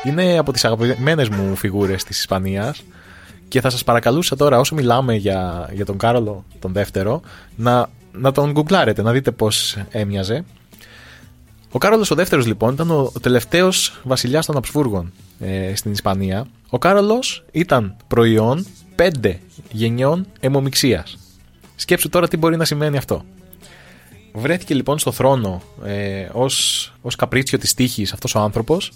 Είναι 0.04 0.38
από 0.38 0.52
τις 0.52 0.64
αγαπημένες 0.64 1.28
μου 1.28 1.56
φιγούρες 1.56 2.04
της 2.04 2.18
Ισπανίας 2.18 2.82
και 3.48 3.61
θα 3.61 3.70
σας 3.70 3.84
παρακαλούσα 3.84 4.36
τώρα 4.36 4.59
όσο 4.59 4.74
μιλάμε 4.74 5.14
για, 5.14 5.70
για 5.72 5.84
τον 5.84 5.98
Κάρολο 5.98 6.44
τον 6.59 6.72
δεύτερο 6.72 7.20
να, 7.56 7.88
να 8.12 8.32
τον 8.32 8.50
γκουγκλάρετε, 8.50 9.02
να 9.02 9.12
δείτε 9.12 9.30
πώς 9.30 9.76
έμοιαζε. 9.90 10.44
Ο 11.72 11.78
Κάρολος 11.78 12.11
ο 12.11 12.14
δεύτερος 12.14 12.46
λοιπόν 12.46 12.72
ήταν 12.72 12.90
ο 12.90 13.12
τελευταίος 13.20 14.00
βασιλιάς 14.02 14.46
των 14.46 14.56
Αψβούργων 14.56 15.12
ε, 15.40 15.74
στην 15.74 15.92
Ισπανία. 15.92 16.46
Ο 16.70 16.78
Κάρολος 16.78 17.44
ήταν 17.52 17.96
προϊόν 18.09 18.66
πέντε 18.94 19.40
γενιών 19.70 20.26
αιμομιξίας. 20.40 21.16
Σκέψου 21.81 22.09
τώρα 22.09 22.29
τι 22.29 22.37
μπορεί 22.37 22.57
να 22.57 22.64
σημαίνει 22.64 22.97
αυτό. 22.97 23.24
Βρέθηκε 24.33 24.74
λοιπόν 24.74 24.99
στο 24.99 25.12
θρόνο 25.12 25.62
ε, 25.85 26.29
ως, 26.33 26.93
ως 27.03 27.16
καπρίτσιο 27.16 27.59
της 27.59 27.74
τύχης 27.74 28.12
αυτός 28.12 28.35
ο 28.35 28.41
άνθρωπος 28.41 28.93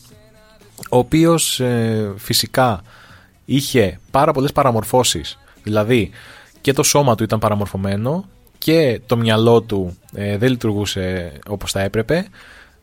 ο 0.90 0.98
οποίος 0.98 1.60
ε, 1.60 2.12
φυσικά 2.16 2.82
είχε 3.44 4.00
πάρα 4.10 4.32
πολλές 4.32 4.52
παραμορφώσεις 4.52 5.38
δηλαδή 5.62 6.10
και 6.60 6.72
το 6.72 6.82
σώμα 6.82 7.14
του 7.14 7.22
ήταν 7.22 7.38
παραμορφωμένο 7.38 8.24
και 8.58 9.00
το 9.06 9.16
μυαλό 9.16 9.60
του 9.60 9.96
ε, 10.14 10.36
δεν 10.36 10.50
λειτουργούσε 10.50 11.32
όπως 11.48 11.72
θα 11.72 11.80
έπρεπε 11.80 12.26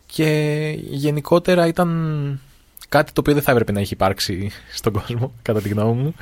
και 0.05 0.29
γενικότερα 0.89 1.67
ήταν 1.67 2.39
κάτι 2.89 3.11
το 3.11 3.21
οποίο 3.21 3.33
δεν 3.33 3.43
θα 3.43 3.51
έπρεπε 3.51 3.71
να 3.71 3.79
έχει 3.79 3.93
υπάρξει 3.93 4.51
στον 4.73 4.93
κόσμο 4.93 5.33
κατά 5.41 5.61
τη 5.61 5.69
γνώμη 5.69 6.01
μου 6.01 6.15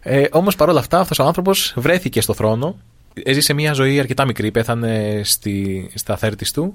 ε, 0.00 0.24
όμως 0.30 0.56
παρόλα 0.56 0.80
αυτά 0.80 0.98
αυτός 0.98 1.18
ο 1.18 1.24
άνθρωπος 1.24 1.74
βρέθηκε 1.76 2.20
στο 2.20 2.34
θρόνο 2.34 2.76
έζησε 3.22 3.52
μια 3.52 3.72
ζωή 3.72 3.98
αρκετά 3.98 4.24
μικρή, 4.24 4.50
πέθανε 4.50 5.20
στη, 5.24 5.90
στα 5.94 6.16
θέρτη 6.16 6.52
του 6.52 6.74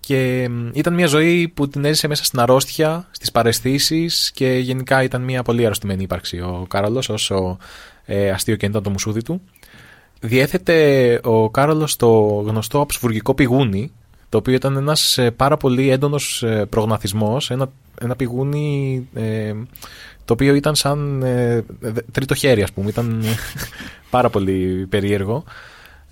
και 0.00 0.48
ήταν 0.72 0.94
μια 0.94 1.06
ζωή 1.06 1.48
που 1.48 1.68
την 1.68 1.84
έζησε 1.84 2.08
μέσα 2.08 2.24
στην 2.24 2.40
αρρώστια, 2.40 3.08
στις 3.10 3.30
παρεστήσεις 3.30 4.30
και 4.34 4.46
γενικά 4.46 5.02
ήταν 5.02 5.22
μια 5.22 5.42
πολύ 5.42 5.64
αρρωστημένη 5.64 6.02
ύπαρξη 6.02 6.38
ο 6.40 6.66
Κάρολος 6.68 7.08
όσο 7.08 7.58
ε, 8.04 8.30
αστείο 8.30 8.56
και 8.56 8.66
ήταν 8.66 8.82
το 8.82 8.90
μουσούδι 8.90 9.22
του. 9.22 9.40
Διέθετε 10.20 11.20
ο 11.22 11.50
Κάρολος 11.50 11.96
το 11.96 12.10
γνωστό 12.46 12.80
αψβουργικό 12.80 13.34
πηγούνι 13.34 13.92
το 14.32 14.38
οποίο 14.38 14.54
ήταν 14.54 14.76
ένας 14.76 15.18
ε, 15.18 15.30
πάρα 15.30 15.56
πολύ 15.56 15.90
έντονος 15.90 16.42
ε, 16.42 16.66
προγναθισμός, 16.68 17.50
ένα, 17.50 17.72
ένα 18.00 18.16
πηγούνι 18.16 19.08
ε, 19.14 19.52
το 20.24 20.32
οποίο 20.32 20.54
ήταν 20.54 20.74
σαν 20.74 21.22
ε, 21.22 21.64
τρίτο 22.12 22.34
χέρι 22.34 22.62
ας 22.62 22.72
πούμε, 22.72 22.88
ήταν 22.88 23.24
πάρα 24.10 24.30
πολύ 24.30 24.86
περίεργο. 24.88 25.44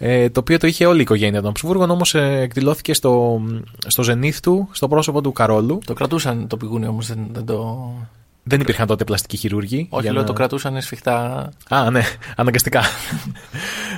Ε, 0.02 0.30
το 0.30 0.40
οποίο 0.40 0.58
το 0.58 0.66
είχε 0.66 0.86
όλη 0.86 0.98
η 0.98 1.02
οικογένεια 1.02 1.40
των 1.40 1.50
Αψβούργων, 1.50 1.90
όμως 1.90 2.14
ε, 2.14 2.40
εκδηλώθηκε 2.40 2.94
στο, 2.94 3.42
στο 3.86 4.02
ζενήθ 4.02 4.40
του, 4.40 4.68
στο 4.72 4.88
πρόσωπο 4.88 5.20
του 5.20 5.32
Καρόλου. 5.32 5.78
Το 5.84 5.94
κρατούσαν 5.94 6.46
το 6.46 6.56
πηγούνι 6.56 6.86
όμως, 6.86 7.06
δεν, 7.06 7.26
δεν 7.32 7.44
το. 7.44 7.90
Δεν 8.42 8.60
υπήρχαν 8.60 8.86
τότε 8.86 9.04
πλαστικοί 9.04 9.36
χειρούργοι. 9.36 9.86
Όχι, 9.90 10.04
λέω, 10.04 10.20
να... 10.20 10.24
το 10.24 10.32
κρατούσαν 10.32 10.80
σφιχτά. 10.80 11.48
Α, 11.68 11.90
ναι, 11.90 12.02
αναγκαστικά. 12.36 12.82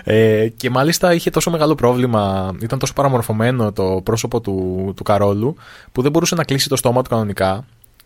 ε, 0.05 0.49
και 0.49 0.71
μάλιστα 0.71 1.15
είχε 1.15 1.31
τόσο 1.31 1.51
μεγάλο 1.51 1.75
πρόβλημα, 1.75 2.53
ήταν 2.61 2.79
τόσο 2.79 2.93
παραμορφωμένο 2.93 3.73
το 3.73 4.01
πρόσωπο 4.05 4.41
του, 4.41 4.93
του 4.97 5.03
Καρόλου, 5.03 5.57
που 5.93 6.03
δεν 6.03 6.11
μπορούσε 6.11 6.35
να 6.35 6.45
κλείσει 6.45 6.69
το 6.69 6.77
στόμα 6.77 7.03
του 7.03 7.11
κανονικά 7.11 7.65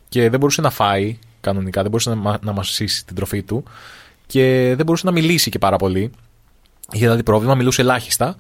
και 0.09 0.31
δεν 0.31 0.39
μπορούσε 0.39 0.61
να 0.61 0.71
φάει 0.71 1.19
κανονικά, 1.47 1.81
δεν 1.83 1.91
μπορούσε 1.91 2.15
να, 2.15 2.39
να 2.43 2.53
μασίσει 2.53 3.07
την 3.07 3.15
τροφή 3.15 3.43
του 3.43 3.65
και 4.27 4.73
δεν 4.77 4.85
μπορούσε 4.87 5.07
να 5.07 5.13
μιλήσει 5.13 5.51
και 5.51 5.59
πάρα 5.59 5.77
πολύ. 5.77 6.11
Είχε 6.93 7.05
δηλαδή 7.05 7.23
πρόβλημα, 7.23 7.55
μιλούσε 7.55 7.81
ελάχιστα. 7.81 8.37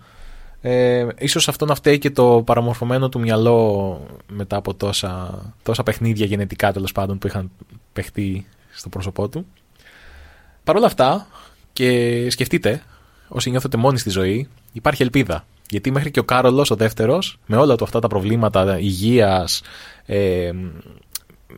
Ε, 0.60 1.06
ίσως 1.18 1.48
αυτό 1.48 1.64
να 1.64 1.74
φταίει 1.74 1.98
και 1.98 2.10
το 2.10 2.42
παραμορφωμένο 2.46 3.08
του 3.08 3.20
μυαλό 3.20 4.00
μετά 4.28 4.56
από 4.56 4.74
τόσα, 4.74 5.42
τόσα 5.62 5.82
παιχνίδια 5.82 6.26
γενετικά 6.26 6.72
τέλος 6.72 6.92
πάντων 6.92 7.18
που 7.18 7.26
είχαν 7.26 7.50
παιχτεί 7.92 8.46
στο 8.72 8.88
πρόσωπό 8.88 9.28
του. 9.28 9.46
Παρ' 10.64 10.76
όλα 10.76 10.86
αυτά, 10.86 11.26
και 11.72 12.26
σκεφτείτε 12.30 12.82
όσοι 13.28 13.50
νιώθετε 13.50 13.76
μόνοι 13.76 13.98
στη 13.98 14.10
ζωή, 14.10 14.48
υπάρχει 14.72 15.02
ελπίδα. 15.02 15.44
Γιατί 15.70 15.90
μέχρι 15.90 16.10
και 16.10 16.20
ο 16.20 16.24
Κάρολος, 16.24 16.70
ο 16.70 16.74
δεύτερος, 16.74 17.38
με 17.46 17.56
όλα 17.56 17.76
του 17.76 17.84
αυτά 17.84 18.00
τα 18.00 18.08
προβλήματα 18.08 18.78
υγείας, 18.78 19.62
ε, 20.06 20.50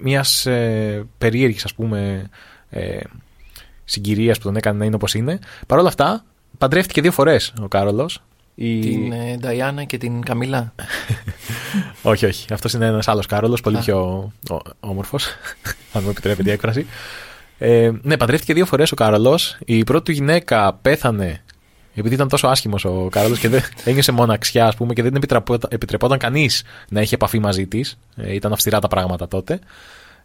μιας 0.03 0.47
ε, 0.47 1.07
περίεργης 1.19 1.65
ας 1.65 1.75
πούμε 1.75 2.31
ε, 2.71 3.01
συγκυρίας 3.85 4.39
που 4.39 4.45
τον 4.45 4.57
έκανε 4.57 4.79
να 4.79 4.85
είναι 4.85 4.95
όπως 4.95 5.15
είναι, 5.15 5.39
παρόλα 5.67 5.89
αυτά 5.89 6.25
παντρεύτηκε 6.59 7.01
δύο 7.01 7.13
φορές 7.13 7.53
ο 7.61 7.69
Κάρολος. 7.69 8.23
Η... 8.55 8.81
Την 8.81 9.13
ε, 9.13 9.37
Νταϊάννα 9.37 9.85
και 9.85 9.99
την 9.99 10.23
Καμίλα. 10.23 10.75
όχι, 12.03 12.27
όχι. 12.27 12.53
Αυτός 12.53 12.73
είναι 12.73 12.87
ένας 12.87 13.09
άλλος 13.09 13.27
Κάρολος, 13.27 13.61
πολύ 13.61 13.79
πιο 13.79 14.33
όμορφος. 14.81 15.27
αν 15.93 16.03
μου 16.03 16.11
επιτρέπετε 16.11 16.51
η 16.51 16.53
έκφραση. 16.53 16.87
Ε, 17.59 17.91
ναι, 18.03 18.17
παντρεύτηκε 18.17 18.55
δύο 18.55 18.67
φορές 18.67 18.93
ο 18.93 18.95
Κάρολος. 18.95 19.59
Η 19.65 19.85
πρώτη 19.85 20.05
του 20.05 20.13
γυναίκα 20.13 20.75
πέθανε 20.83 21.43
επειδή 21.99 22.15
ήταν 22.15 22.29
τόσο 22.29 22.47
άσχημος 22.47 22.85
ο 22.85 23.09
Κάρολος 23.11 23.39
και 23.39 23.49
δεν 23.49 23.63
ένιωσε 23.85 24.13
μοναξιά, 24.13 24.67
ας 24.67 24.75
πούμε, 24.75 24.93
και 24.93 25.03
δεν 25.03 25.15
επιτρεπόταν 25.69 26.19
κανείς 26.19 26.63
να 26.89 27.01
έχει 27.01 27.15
επαφή 27.15 27.39
μαζί 27.39 27.67
της. 27.67 27.99
Ε, 28.17 28.35
ήταν 28.35 28.53
αυστηρά 28.53 28.79
τα 28.79 28.89
πράγματα 28.89 29.29
τότε. 29.29 29.59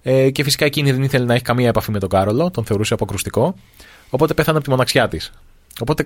Ε, 0.02 0.30
και 0.30 0.44
φυσικά 0.44 0.66
εκείνη 0.66 0.92
δεν 0.92 1.04
ήθελε 1.04 1.26
να 1.26 1.34
έχει 1.34 1.44
καμία 1.44 1.68
επαφή 1.68 1.92
με 1.92 2.00
τον 2.00 2.10
Κάρολο, 2.10 2.52
τον 2.52 2.66
θεωρούσε 2.66 2.94
αποκρουστικό. 2.94 3.56
Οπότε 4.10 4.34
πέθανε 4.34 4.56
από 4.58 4.66
τη 4.66 4.72
μοναξιά 4.72 5.08
της. 5.08 5.32
Οπότε 5.82 6.04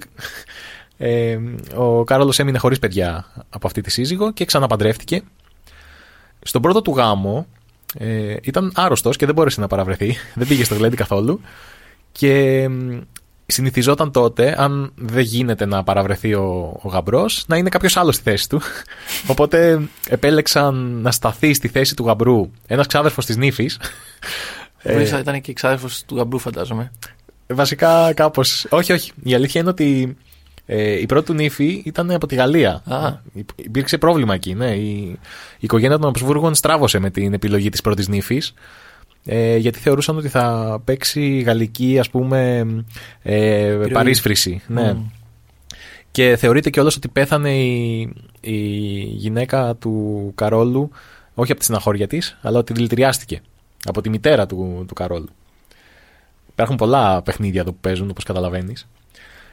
ε, 0.98 1.38
ο 1.76 2.04
Κάρολος 2.04 2.40
έμεινε 2.40 2.58
χωρίς 2.58 2.80
παιδιά 2.80 3.26
από 3.50 3.68
αυτή 3.68 3.82
τη 3.82 3.92
σύζυγο 3.92 4.34
και 4.34 4.46
ξαναπαντρεύτηκε. 4.46 5.22
Στον 6.42 6.62
πρώτο 6.62 6.82
του 6.82 6.92
γάμο 6.92 7.48
ε, 7.98 8.36
ήταν 8.42 8.72
άρρωστος 8.76 9.18
και 9.18 9.26
δεν 9.26 9.36
μπόρεσε 9.36 9.62
να 9.62 9.68
παραβρεθεί. 9.68 10.16
δεν 10.34 10.48
πήγε 10.48 10.64
στο 10.64 10.76
γλέντι 10.76 10.96
καθόλου. 10.96 11.42
Και 12.12 12.70
συνηθιζόταν 13.48 14.12
τότε, 14.12 14.56
αν 14.58 14.92
δεν 14.96 15.24
γίνεται 15.24 15.66
να 15.66 15.84
παραβρεθεί 15.84 16.34
ο, 16.34 16.80
ο 16.82 16.90
γαμπρός, 16.90 17.44
να 17.48 17.58
είναι 17.58 17.70
κάποιος 17.70 17.98
άλλος 17.98 18.16
στη 18.16 18.24
θέση 18.24 18.50
του. 18.50 18.62
Οπότε 19.32 19.82
επέλεξαν 20.08 20.76
να 21.02 21.12
σταθεί 21.12 21.54
στη 21.54 21.68
θέση 21.68 21.96
του 21.96 22.06
γαμπρού 22.06 22.52
ένας 22.68 22.88
ξάδερφος 22.88 23.26
της 23.26 23.38
νύφης. 23.38 23.80
Ε, 24.82 25.20
ήταν 25.20 25.42
και 25.42 25.54
ξάδερφος 25.54 26.04
του 26.06 26.16
γαμπρού, 26.16 26.40
φαντάζομαι. 26.40 26.92
Βασικά 27.48 28.14
κάπως. 28.14 28.68
όχι, 28.70 28.94
όχι. 28.94 29.12
Η 29.24 29.34
αλήθεια 29.34 29.62
είναι 29.62 29.70
ότι 29.70 30.18
ε, 30.66 31.00
η 31.00 31.06
πρώτη 31.06 31.26
του 31.26 31.34
νύφη 31.34 31.82
ήταν 31.86 32.12
από 32.12 32.28
τη 32.28 32.36
Γαλλία. 32.36 32.82
Α. 32.86 33.14
Υπήρξε 33.56 33.98
πρόβλημα 33.98 34.34
εκεί, 34.34 34.54
ναι. 34.54 34.76
Η, 34.76 34.90
η 35.00 35.20
οικογένεια 35.60 35.98
των 35.98 36.10
Αψβούργων 36.10 36.56
στράβωσε 36.56 37.00
με 37.00 37.10
την 37.10 37.34
επιλογή 37.34 37.70
της 37.70 37.82
πρώτης 37.82 38.08
νύφης 38.08 38.54
ε, 39.30 39.58
γιατί 39.58 39.80
θεωρούσαν 39.80 40.18
ότι 40.18 40.28
θα 40.28 40.78
παίξει 40.86 41.40
γαλλική 41.40 42.00
ας 42.00 42.10
πούμε 42.10 42.66
ε, 43.22 43.78
παρίσφρηση. 43.94 44.62
Ναι. 44.68 44.96
Και 46.12 46.36
θεωρείται 46.38 46.70
και 46.70 46.80
όλος 46.80 46.96
ότι 46.96 47.08
πέθανε 47.08 47.56
η, 47.58 48.00
η 48.40 48.58
γυναίκα 49.00 49.76
του 49.76 50.32
Καρόλου 50.36 50.92
όχι 51.34 51.52
από 51.52 51.60
τη 51.60 51.66
συναχώρια 51.66 52.08
της, 52.08 52.38
αλλά 52.42 52.60
ότι 52.60 52.74
δηλητηριάστηκε 52.74 53.42
από 53.86 54.02
τη 54.02 54.10
μητέρα 54.10 54.46
του, 54.46 54.84
του 54.88 54.94
Καρόλου. 54.94 55.30
Υπάρχουν 56.52 56.76
πολλά 56.76 57.22
παιχνίδια 57.22 57.62
εδώ 57.62 57.72
που 57.72 57.78
παίζουν, 57.82 58.10
όπως 58.10 58.24
καταλαβαίνεις. 58.24 58.88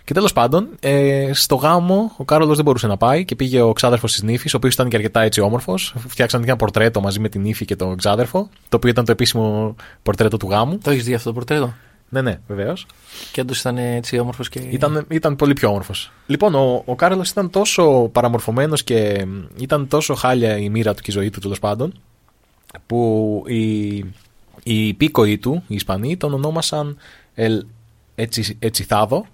Και 0.04 0.14
τέλος 0.14 0.32
πάντων, 0.32 0.68
ε, 0.80 1.30
στο 1.32 1.54
γάμο 1.54 2.12
ο 2.16 2.24
Κάρολος 2.24 2.56
δεν 2.56 2.64
μπορούσε 2.64 2.86
να 2.86 2.96
πάει 2.96 3.24
και 3.24 3.34
πήγε 3.34 3.60
ο 3.60 3.72
ξάδερφος 3.72 4.12
της 4.12 4.22
νύφης, 4.22 4.54
ο 4.54 4.56
οποίος 4.56 4.74
ήταν 4.74 4.88
και 4.88 4.96
αρκετά 4.96 5.20
έτσι 5.20 5.40
όμορφος. 5.40 5.94
Φτιάξαν 6.08 6.42
ένα 6.42 6.56
πορτρέτο 6.56 7.00
μαζί 7.00 7.20
με 7.20 7.28
την 7.28 7.40
νύφη 7.40 7.64
και 7.64 7.76
τον 7.76 7.96
ξάδερφο, 7.96 8.48
το 8.68 8.76
οποίο 8.76 8.90
ήταν 8.90 9.04
το 9.04 9.12
επίσημο 9.12 9.74
πορτρέτο 10.02 10.36
του 10.36 10.48
γάμου. 10.48 10.78
Το 10.78 10.90
έχεις 10.90 11.04
δει 11.04 11.14
αυτό 11.14 11.28
το 11.28 11.34
πορτρέτο; 11.34 11.74
Ναι, 12.08 12.20
ναι, 12.20 12.40
βεβαίως. 12.46 12.86
Και 13.32 13.40
όντως 13.40 13.60
ήταν 13.60 13.76
έτσι 13.76 14.18
όμορφος 14.18 14.48
και. 14.48 14.58
Ήταν, 14.58 15.06
ήταν 15.08 15.36
πολύ 15.36 15.52
πιο 15.52 15.68
όμορφος. 15.68 16.12
Λοιπόν, 16.26 16.54
ο, 16.54 16.82
ο 16.84 16.94
Κάρολος 16.94 17.30
ήταν 17.30 17.50
τόσο 17.50 18.08
παραμορφωμένος 18.12 18.84
και 18.84 19.26
ήταν 19.56 19.88
τόσο 19.88 20.14
χάλια 20.14 20.56
η 20.56 20.68
μοίρα 20.68 20.94
του 20.94 21.02
και 21.02 21.10
η 21.10 21.14
ζωή 21.14 21.30
του 21.30 21.40
τέλος 21.40 21.58
πάντων, 21.58 21.92
που 22.86 23.42
οι, 23.46 23.96
οι 24.62 24.88
υπήκοοι 24.88 25.38
του, 25.38 25.62
οι 25.66 25.74
Ισπανοί, 25.74 26.16
τον 26.16 26.34
ονόμασαν 26.34 26.96
Ελ 27.34 27.64
Ετσιθάδο, 28.58 29.16
ελ, 29.16 29.22
ελ, 29.22 29.28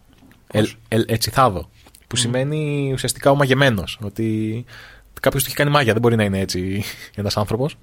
ετσιθάδο. 0.88 1.68
Που 2.06 2.16
σημαίνει 2.16 2.90
ουσιαστικά 2.92 3.30
ο 3.30 3.34
μαγεμένος. 3.34 3.98
Ότι 4.02 4.64
κάποιος 5.20 5.42
του 5.42 5.48
έχει 5.48 5.58
κάνει 5.58 5.70
μάγια, 5.70 5.92
δεν 5.92 6.02
μπορεί 6.02 6.16
να 6.16 6.24
είναι 6.24 6.38
έτσι 6.38 6.82
ένας 7.14 7.36
άνθρωπος. 7.36 7.76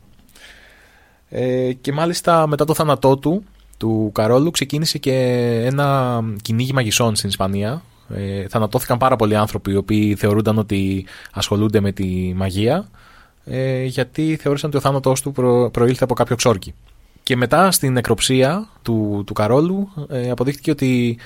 Ε, 1.29 1.73
και 1.73 1.91
μάλιστα 1.91 2.47
μετά 2.47 2.65
το 2.65 2.73
θάνατό 2.73 3.17
του, 3.17 3.43
του 3.77 4.11
Καρόλου, 4.13 4.51
ξεκίνησε 4.51 4.97
και 4.97 5.13
ένα 5.65 6.19
κυνήγι 6.41 6.73
μαγισσών 6.73 7.15
στην 7.15 7.29
Ισπανία. 7.29 7.81
Ε, 8.09 8.47
θανατώθηκαν 8.47 8.97
πάρα 8.97 9.15
πολλοί 9.15 9.35
άνθρωποι 9.35 9.71
οι 9.71 9.75
οποίοι 9.75 10.15
θεωρούνταν 10.15 10.57
ότι 10.57 11.05
ασχολούνται 11.31 11.79
με 11.79 11.91
τη 11.91 12.33
μαγεία 12.35 12.87
ε, 13.49 13.83
γιατί 13.83 14.37
θεώρησαν 14.41 14.69
ότι 14.69 14.77
ο 14.77 14.81
θάνατός 14.81 15.21
του 15.21 15.31
προ, 15.31 15.69
προήλθε 15.73 16.03
από 16.03 16.13
κάποιο 16.13 16.35
ξόρκι. 16.35 16.73
Και 17.23 17.35
μετά 17.35 17.71
στην 17.71 17.91
νεκροψία 17.91 18.69
του, 18.81 19.23
του 19.25 19.33
Καρόλου 19.33 19.89
ε, 20.09 20.29
αποδείχτηκε 20.29 20.71
ότι 20.71 21.17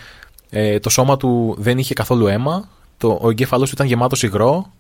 ε, 0.54 0.80
το 0.80 0.90
σώμα 0.90 1.18
του 1.18 1.56
δεν 1.60 1.78
είχε 1.78 1.94
καθόλου 1.94 2.28
αίμα. 2.28 2.70
Το, 2.98 3.20
ο 3.22 3.30
εγκέφαλός 3.30 3.68
του 3.70 3.76
ήταν 3.76 3.88
γεμάτος 3.88 4.24
υγρό. 4.24 4.72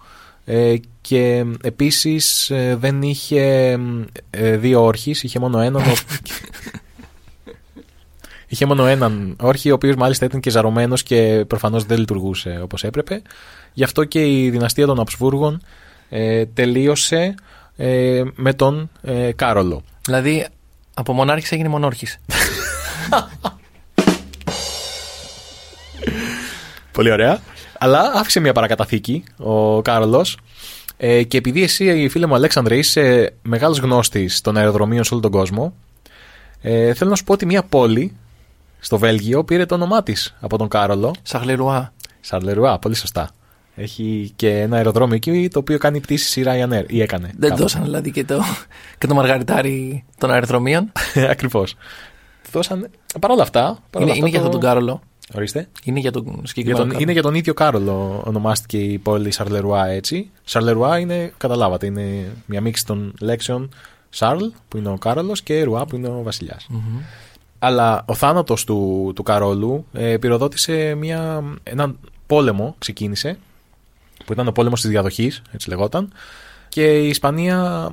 Ε, 0.46 0.76
και 1.02 1.46
επίσης 1.62 2.50
ε, 2.50 2.76
δεν 2.80 3.02
είχε 3.02 3.78
ε, 4.30 4.58
δύο 4.58 4.84
όρχες, 4.84 5.24
είχε 5.24 5.40
μόνο 5.40 5.60
έναν. 5.60 5.84
είχε 8.48 8.66
μόνο 8.66 8.86
έναν 8.86 9.36
όρχη, 9.42 9.72
ο 9.72 9.74
οποίος 9.74 9.96
μάλιστα 9.96 10.26
ήταν 10.26 10.40
και 10.40 10.50
ζαρωμένος 10.50 11.04
και 11.04 11.46
προφανώς 11.48 11.86
δεν 11.86 11.98
λειτουργούσε 12.00 12.60
όπως 12.64 12.84
έπρεπε. 12.84 13.22
Γι' 13.74 13.84
αυτό 13.84 14.04
και 14.04 14.42
η 14.42 14.50
δυναστεία 14.50 14.86
των 14.86 15.00
Αψβούργων 15.00 15.62
τελείωσε 16.54 17.36
με 18.36 18.54
τον 18.56 18.90
Κάρολο. 19.36 19.84
Δηλαδή 20.02 20.48
από 20.94 21.14
μονάρχης 21.14 21.52
έγινε 21.52 21.68
μονόρχης. 21.70 22.18
Πολύ 27.02 27.14
ωραία. 27.14 27.40
Αλλά 27.80 28.12
άφησε 28.16 28.40
μια 28.40 28.54
παρακαταθήκη 28.54 29.24
ο 29.38 29.82
Κάρολο. 29.82 30.26
Ε, 30.98 31.24
και 31.24 31.38
επειδή 31.38 31.64
εσύ, 31.64 32.10
φίλε 32.10 32.26
μου 32.26 32.36
Αλέξανδρε, 32.36 32.78
είσαι 32.78 33.34
μεγάλος 33.42 33.78
γνώστης 33.78 34.42
των 34.42 34.58
αεροδρομίων 34.58 35.04
σε 35.04 35.14
όλο 35.14 35.22
τον 35.22 35.32
κόσμο, 35.32 35.74
ε, 36.62 36.94
θέλω 36.94 37.10
να 37.10 37.16
σου 37.16 37.24
πω 37.24 37.34
ότι 37.34 37.46
μια 37.46 37.64
πόλη 37.64 38.16
στο 38.80 38.98
Βέλγιο 38.98 39.44
πήρε 39.44 39.66
το 39.66 39.76
όνομά 39.76 40.04
της 40.04 40.36
από 40.40 40.58
τον 40.58 40.68
Κάρολο. 40.68 41.16
Σαρλερουά. 41.22 41.94
Σαρλερουά, 42.20 42.80
πολύ 42.80 42.96
σωστά. 42.96 43.30
Έχει 43.76 44.32
και 44.36 44.60
ένα 44.60 44.76
αεροδρόμιο 44.76 45.16
εκεί 45.16 45.48
το 45.52 45.60
οποίο 45.60 45.78
κάνει 45.78 46.00
πτήσεις 46.00 46.36
η 46.36 46.44
Ryanair 46.46 46.84
ή 46.88 47.02
έκανε. 47.02 47.32
Δεν 47.38 47.56
δώσαν 47.56 47.84
δηλαδή 47.84 48.12
και 48.12 48.24
το, 48.24 48.44
και 48.98 49.08
το 49.08 49.14
μαργαριτάρι 49.14 50.04
των 50.18 50.32
αεροδρομίων. 50.32 50.92
Ακριβώς. 51.34 51.76
Δώσαν. 52.52 52.90
Παρ' 53.20 53.32
όλα 53.32 53.44
αυτά. 53.44 53.78
Παρ 53.90 54.02
είναι, 54.02 54.16
είναι 54.16 54.28
για 54.28 54.38
αυτόν 54.38 54.52
τον 54.52 54.62
Κάρολο. 54.62 55.02
Ορίστε. 55.36 55.68
Είναι 55.84 56.00
για 56.00 56.12
τον 56.12 56.42
συγκεκριμένο. 56.44 56.84
Για 56.84 56.94
τον, 56.94 57.02
είναι 57.02 57.12
για 57.12 57.22
τον 57.22 57.34
ίδιο 57.34 57.54
Κάρολο 57.54 58.24
ονομάστηκε 58.26 58.78
η 58.78 58.98
πόλη 58.98 59.32
Σαρλερουά 59.32 59.88
έτσι. 59.88 60.30
Σαρλερουά 60.44 61.00
είναι, 61.00 61.34
καταλάβατε, 61.38 61.86
είναι 61.86 62.32
μια 62.46 62.62
μίξη 62.62 62.86
των 62.86 63.14
λέξεων 63.20 63.70
Σαρλ 64.10 64.46
που 64.68 64.78
είναι 64.78 64.90
ο 64.90 64.98
Κάρολος 64.98 65.42
και 65.42 65.64
Ρουά 65.64 65.86
που 65.86 65.96
είναι 65.96 66.08
ο 66.08 66.22
βασιλια 66.24 66.60
Αλλά 67.60 68.04
ο 68.08 68.14
θάνατος 68.14 68.64
του, 68.64 69.12
του 69.16 69.24
Καρόλου 69.24 69.86
ε, 69.94 70.18
πυροδότησε 70.18 70.96
μια, 70.96 71.44
έναν 71.64 71.98
πόλεμο, 72.28 72.76
ξεκίνησε, 72.78 73.38
που 74.26 74.34
ήταν 74.34 74.48
ο 74.48 74.52
πόλεμος 74.52 74.82
της 74.82 74.90
διαδοχής, 74.90 75.42
έτσι 75.52 75.70
λεγόταν. 75.70 76.14
Και 76.70 77.00
η 77.00 77.08
Ισπανία 77.08 77.90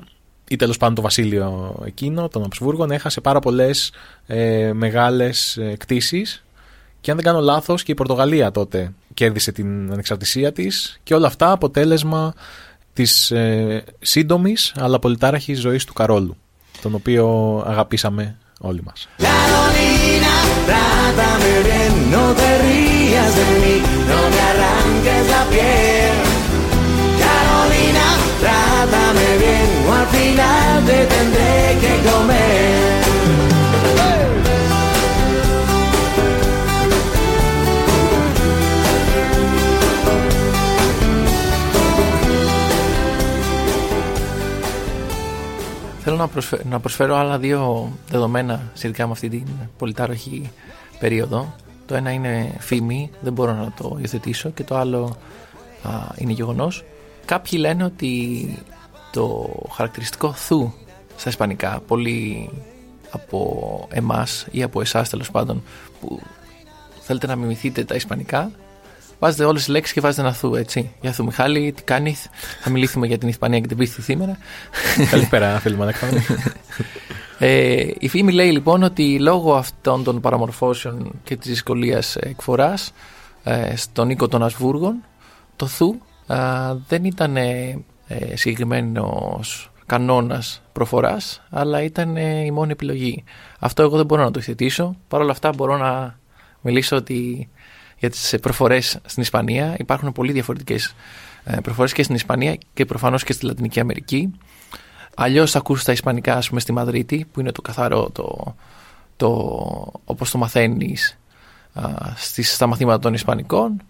ή 0.48 0.56
τέλος 0.56 0.77
πάντων 0.77 0.94
το 0.94 1.02
βασίλειο 1.02 1.77
εκείνο, 1.85 2.28
των 2.28 2.44
Αψβούργων, 2.44 2.90
έχασε 2.90 3.20
πάρα 3.20 3.39
πολλές 3.39 3.93
ε, 4.27 4.73
μεγάλες 4.73 5.56
ε, 5.56 5.77
κτίσεις 5.78 6.44
και 7.01 7.11
αν 7.11 7.16
δεν 7.16 7.27
κάνω 7.27 7.41
λάθος, 7.41 7.83
και 7.83 7.93
η 7.93 7.95
Πορτογαλία 7.95 8.51
τότε 8.51 8.93
κέρδισε 9.15 9.53
την 9.53 9.93
ανεξαρτησία 9.93 10.53
της 10.53 11.01
και 11.03 11.15
όλα 11.15 11.27
αυτά 11.27 11.51
αποτέλεσμα 11.51 12.35
της 12.93 13.31
ε, 13.31 13.85
σύντομης 14.01 14.73
αλλά 14.77 14.99
πολυτάραχης 14.99 15.59
ζωής 15.61 15.85
του 15.85 15.93
Καρόλου, 15.93 16.37
τον 16.83 16.95
οποίο 16.95 17.57
αγαπήσαμε 17.66 18.37
όλοι 18.61 18.83
μας. 18.85 19.09
Θέλω 46.09 46.20
να 46.20 46.28
προσφέρω, 46.28 46.62
να 46.68 46.80
προσφέρω 46.80 47.16
άλλα 47.16 47.39
δύο 47.39 47.93
δεδομένα 48.09 48.70
σχετικά 48.74 49.06
με 49.06 49.12
αυτή 49.12 49.28
την 49.28 49.47
πολυτάραχη 49.78 50.51
περίοδο. 50.98 51.55
Το 51.86 51.94
ένα 51.94 52.10
είναι 52.10 52.55
φήμη, 52.59 53.10
δεν 53.20 53.32
μπορώ 53.32 53.52
να 53.52 53.72
το 53.76 53.97
υιοθετήσω 53.98 54.51
και 54.51 54.64
το 54.64 54.76
άλλο 54.76 55.16
α, 55.82 55.90
είναι 56.16 56.32
γεγονός. 56.32 56.85
Κάποιοι 57.24 57.59
λένε 57.60 57.85
ότι 57.85 58.62
το 59.12 59.51
χαρακτηριστικό 59.72 60.32
θου 60.32 60.72
στα 61.16 61.28
ισπανικά, 61.28 61.80
πολλοί 61.86 62.51
από 63.10 63.89
εμάς 63.90 64.47
ή 64.51 64.62
από 64.62 64.80
εσάς 64.80 65.09
τέλος 65.09 65.30
πάντων 65.30 65.62
που 66.01 66.20
θέλετε 67.01 67.26
να 67.26 67.36
μιμηθείτε 67.36 67.85
τα 67.85 67.94
ισπανικά 67.94 68.51
βάζετε 69.19 69.45
όλες 69.45 69.65
τις 69.65 69.69
λέξεις 69.69 69.95
και 69.95 70.01
βάζετε 70.01 70.23
ένα 70.23 70.32
θου 70.32 70.55
έτσι 70.55 70.90
Γεια 71.01 71.12
σου 71.12 71.24
Μιχάλη, 71.24 71.73
τι 71.73 71.82
κάνει, 71.82 72.16
θα 72.61 72.70
μιλήσουμε 72.70 73.07
για 73.07 73.19
την 73.19 73.28
Ισπανία 73.28 73.61
και 73.61 73.66
την 73.66 73.77
πίστη 73.77 74.03
σήμερα 74.03 74.39
Καλησπέρα, 75.11 75.59
φίλοι 75.61 75.77
μου, 75.77 75.90
ε, 77.39 77.86
Η 77.99 78.09
φήμη 78.09 78.32
λέει 78.32 78.51
λοιπόν 78.51 78.82
ότι 78.82 79.19
λόγω 79.19 79.55
αυτών 79.55 80.05
των 80.05 80.20
παραμορφώσεων 80.20 81.11
και 81.24 81.36
της 81.36 81.49
δυσκολίας 81.49 82.16
εκφοράς 82.16 82.93
ε, 83.45 83.77
στον 83.77 84.11
οίκο 84.11 84.28
των 84.28 84.43
Ασβούργων 84.43 84.97
το 85.57 85.66
θου 85.66 85.95
δεν 86.89 87.05
ήταν 87.05 87.36
ε, 87.36 88.36
συγκεκριμένος 88.36 89.70
κανόνας 89.86 90.62
προφοράς 90.73 91.43
αλλά 91.51 91.82
ήταν 91.82 92.16
ε, 92.16 92.45
η 92.45 92.51
μόνη 92.51 92.73
επιλογή. 92.73 93.24
Αυτό 93.59 93.82
εγώ 93.82 93.97
δεν 93.97 94.07
μπορώ 94.07 94.23
να 94.23 94.31
το 94.31 94.39
υιοθετήσω. 94.39 94.97
Παρ' 95.09 95.20
όλα 95.20 95.31
αυτά 95.31 95.53
μπορώ 95.57 95.77
να 95.77 96.19
μιλήσω 96.61 96.97
ότι 96.97 97.49
για 97.99 98.11
τις 98.11 98.35
προφορές 98.41 98.99
στην 99.05 99.23
Ισπανία 99.23 99.75
υπάρχουν 99.79 100.12
πολύ 100.12 100.33
διαφορετικές 100.33 100.95
ε, 101.45 101.57
προφορές 101.61 101.93
και 101.93 102.03
στην 102.03 102.15
Ισπανία 102.15 102.59
και 102.75 102.85
προφανώς 102.85 103.25
και 103.25 103.33
στη 103.33 103.47
Λατινική 103.47 103.81
Αμερική. 103.81 104.31
Αλλιώς 105.15 105.51
θα 105.51 105.59
ακούσει 105.59 105.85
τα 105.85 105.93
Ισπανικά, 105.93 106.35
ας 106.35 106.49
πούμε, 106.49 106.61
στη 106.61 106.73
Μαδρίτη, 106.73 107.27
που 107.33 107.41
είναι 107.41 107.53
το 107.53 107.62
καθαρό, 107.62 108.11
το, 108.11 108.55
το, 109.16 109.29
όπως 110.05 110.31
το 110.31 110.39
μαθαίνεις 110.39 111.19
στις, 112.16 112.55
στα 112.55 112.66
μαθήματα 112.66 112.99
των 112.99 113.15
Ισπανικών. 113.15 113.83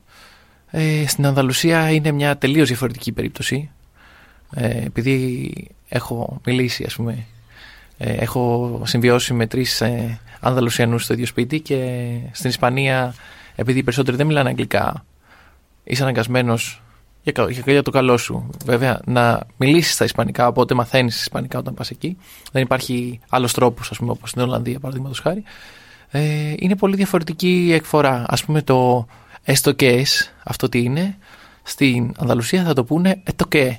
Ε, 0.70 1.06
στην 1.06 1.26
Ανδαλουσία 1.26 1.90
είναι 1.90 2.12
μια 2.12 2.36
τελείως 2.36 2.68
διαφορετική 2.68 3.12
περίπτωση. 3.12 3.70
Ε, 4.54 4.84
επειδή 4.84 5.52
έχω 5.88 6.40
μιλήσει, 6.44 6.84
ας 6.84 6.94
πούμε, 6.94 7.24
ε, 7.98 8.12
έχω 8.12 8.80
συμβιώσει 8.84 9.34
με 9.34 9.46
τρεις 9.46 9.80
ε, 9.80 10.20
Ανδαλουσιανούς 10.40 11.04
στο 11.04 11.12
ίδιο 11.12 11.26
σπίτι 11.26 11.60
και 11.60 12.10
στην 12.32 12.50
Ισπανία, 12.50 13.14
επειδή 13.60 13.78
οι 13.78 13.82
περισσότεροι 13.82 14.16
δεν 14.16 14.26
μιλάνε 14.26 14.48
αγγλικά, 14.48 15.04
είσαι 15.84 16.02
αναγκασμένος 16.02 16.82
για, 17.22 17.48
για, 17.66 17.82
το 17.82 17.90
καλό 17.90 18.16
σου. 18.16 18.50
Βέβαια, 18.64 19.00
να 19.04 19.40
μιλήσεις 19.56 19.92
στα 19.94 20.04
Ισπανικά, 20.04 20.46
οπότε 20.46 20.74
μαθαίνεις 20.74 21.20
Ισπανικά 21.20 21.58
όταν 21.58 21.74
πας 21.74 21.90
εκεί. 21.90 22.16
Δεν 22.52 22.62
υπάρχει 22.62 23.20
άλλος 23.28 23.52
τρόπος, 23.52 23.90
ας 23.90 23.98
πούμε, 23.98 24.10
όπως 24.10 24.30
στην 24.30 24.42
Ολλανδία, 24.42 24.78
παραδείγματος 24.78 25.20
χάρη. 25.20 25.42
Ε, 26.10 26.54
είναι 26.56 26.76
πολύ 26.76 26.96
διαφορετική 26.96 27.64
η 27.66 27.72
εκφορά. 27.72 28.24
Α 28.28 28.36
πούμε, 28.46 28.62
το 28.62 29.06
έστω 29.42 29.72
και 29.72 30.06
αυτό 30.42 30.68
τι 30.68 30.82
είναι, 30.82 31.16
στην 31.62 32.14
Ανδαλουσία 32.18 32.64
θα 32.64 32.72
το 32.72 32.84
πούνε 32.84 33.20
ετο 33.24 33.46
και 33.46 33.78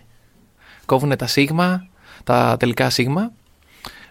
κόβουν 0.86 1.18
τα 1.18 1.28
σίγμα, 1.28 1.88
τα 2.24 2.58
τελικά 2.60 2.90
σίγμα. 2.90 3.32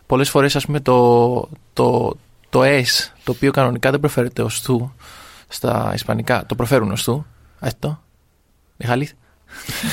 Πολλές 0.07 0.31
φορές 0.31 0.57
ας 0.57 0.67
πούμε 0.67 0.81
το, 0.81 1.49
το, 1.73 2.17
το 2.51 2.61
S, 2.65 3.11
το 3.25 3.33
οποίο 3.33 3.51
κανονικά 3.51 3.91
δεν 3.91 4.01
προφέρεται 4.01 4.43
ως 4.43 4.63
του 4.63 4.93
στα 5.49 5.91
ισπανικά, 5.95 6.47
το 6.47 6.55
προφέρουν 6.55 6.91
ως 6.91 7.05
του. 7.05 7.27
Αυτό. 7.59 8.03
Μιχάλη. 8.77 9.09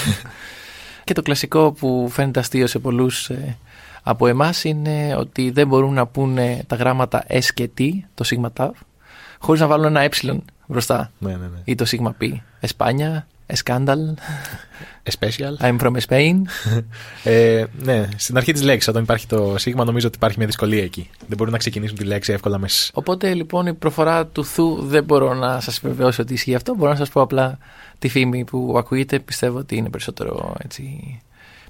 και 1.03 1.13
το 1.13 1.21
κλασικό 1.21 1.71
που 1.71 2.07
φαίνεται 2.11 2.39
αστείο 2.39 2.67
σε 2.67 2.79
πολλούς 2.79 3.29
ε, 3.29 3.57
από 4.03 4.27
εμάς 4.27 4.63
είναι 4.63 5.15
ότι 5.15 5.51
δεν 5.51 5.67
μπορούν 5.67 5.93
να 5.93 6.07
πούνε 6.07 6.63
τα 6.67 6.75
γράμματα 6.75 7.25
S 7.29 7.45
και 7.53 7.69
T, 7.77 7.89
το 8.13 8.23
σίγμα 8.23 8.51
ταβ, 8.51 8.75
χωρίς 9.39 9.61
να 9.61 9.67
βάλουν 9.67 9.85
ένα 9.85 10.01
ε 10.01 10.09
μπροστά. 10.67 11.11
Ναι, 11.19 11.31
ναι, 11.31 11.37
ναι. 11.37 11.61
Ή 11.63 11.75
το 11.75 11.85
σίγμα 11.85 12.15
P. 12.21 12.33
Εσπάνια, 12.59 13.27
A 13.47 13.55
scandal. 13.55 14.17
A 15.07 15.11
special. 15.11 15.57
I'm 15.59 15.77
from 15.79 15.95
Spain. 16.07 16.41
ε, 17.23 17.63
ναι, 17.83 18.09
στην 18.17 18.37
αρχή 18.37 18.51
της 18.51 18.63
λέξης, 18.63 18.87
όταν 18.87 19.03
υπάρχει 19.03 19.27
το 19.27 19.55
σίγμα, 19.57 19.83
νομίζω 19.85 20.07
ότι 20.07 20.15
υπάρχει 20.15 20.37
μια 20.37 20.47
δυσκολία 20.47 20.83
εκεί. 20.83 21.09
Δεν 21.27 21.37
μπορούν 21.37 21.51
να 21.51 21.59
ξεκινήσουν 21.59 21.97
τη 21.97 22.03
λέξη 22.03 22.33
εύκολα 22.33 22.57
μέσα. 22.57 22.91
Οπότε 22.93 23.33
λοιπόν 23.33 23.67
η 23.67 23.73
προφορά 23.73 24.25
του 24.25 24.45
θου 24.45 24.77
δεν 24.81 25.03
μπορώ 25.03 25.33
να 25.33 25.59
σας 25.59 25.77
επιβεβαιώσω 25.77 26.21
ότι 26.21 26.33
ισχύει 26.33 26.55
αυτό. 26.55 26.75
Μπορώ 26.75 26.91
να 26.91 26.97
σας 26.97 27.09
πω 27.09 27.21
απλά 27.21 27.57
τη 27.99 28.07
φήμη 28.07 28.43
που 28.43 28.75
ακούγεται. 28.77 29.19
Πιστεύω 29.19 29.57
ότι 29.57 29.75
είναι 29.75 29.89
περισσότερο 29.89 30.55
έτσι, 30.63 31.19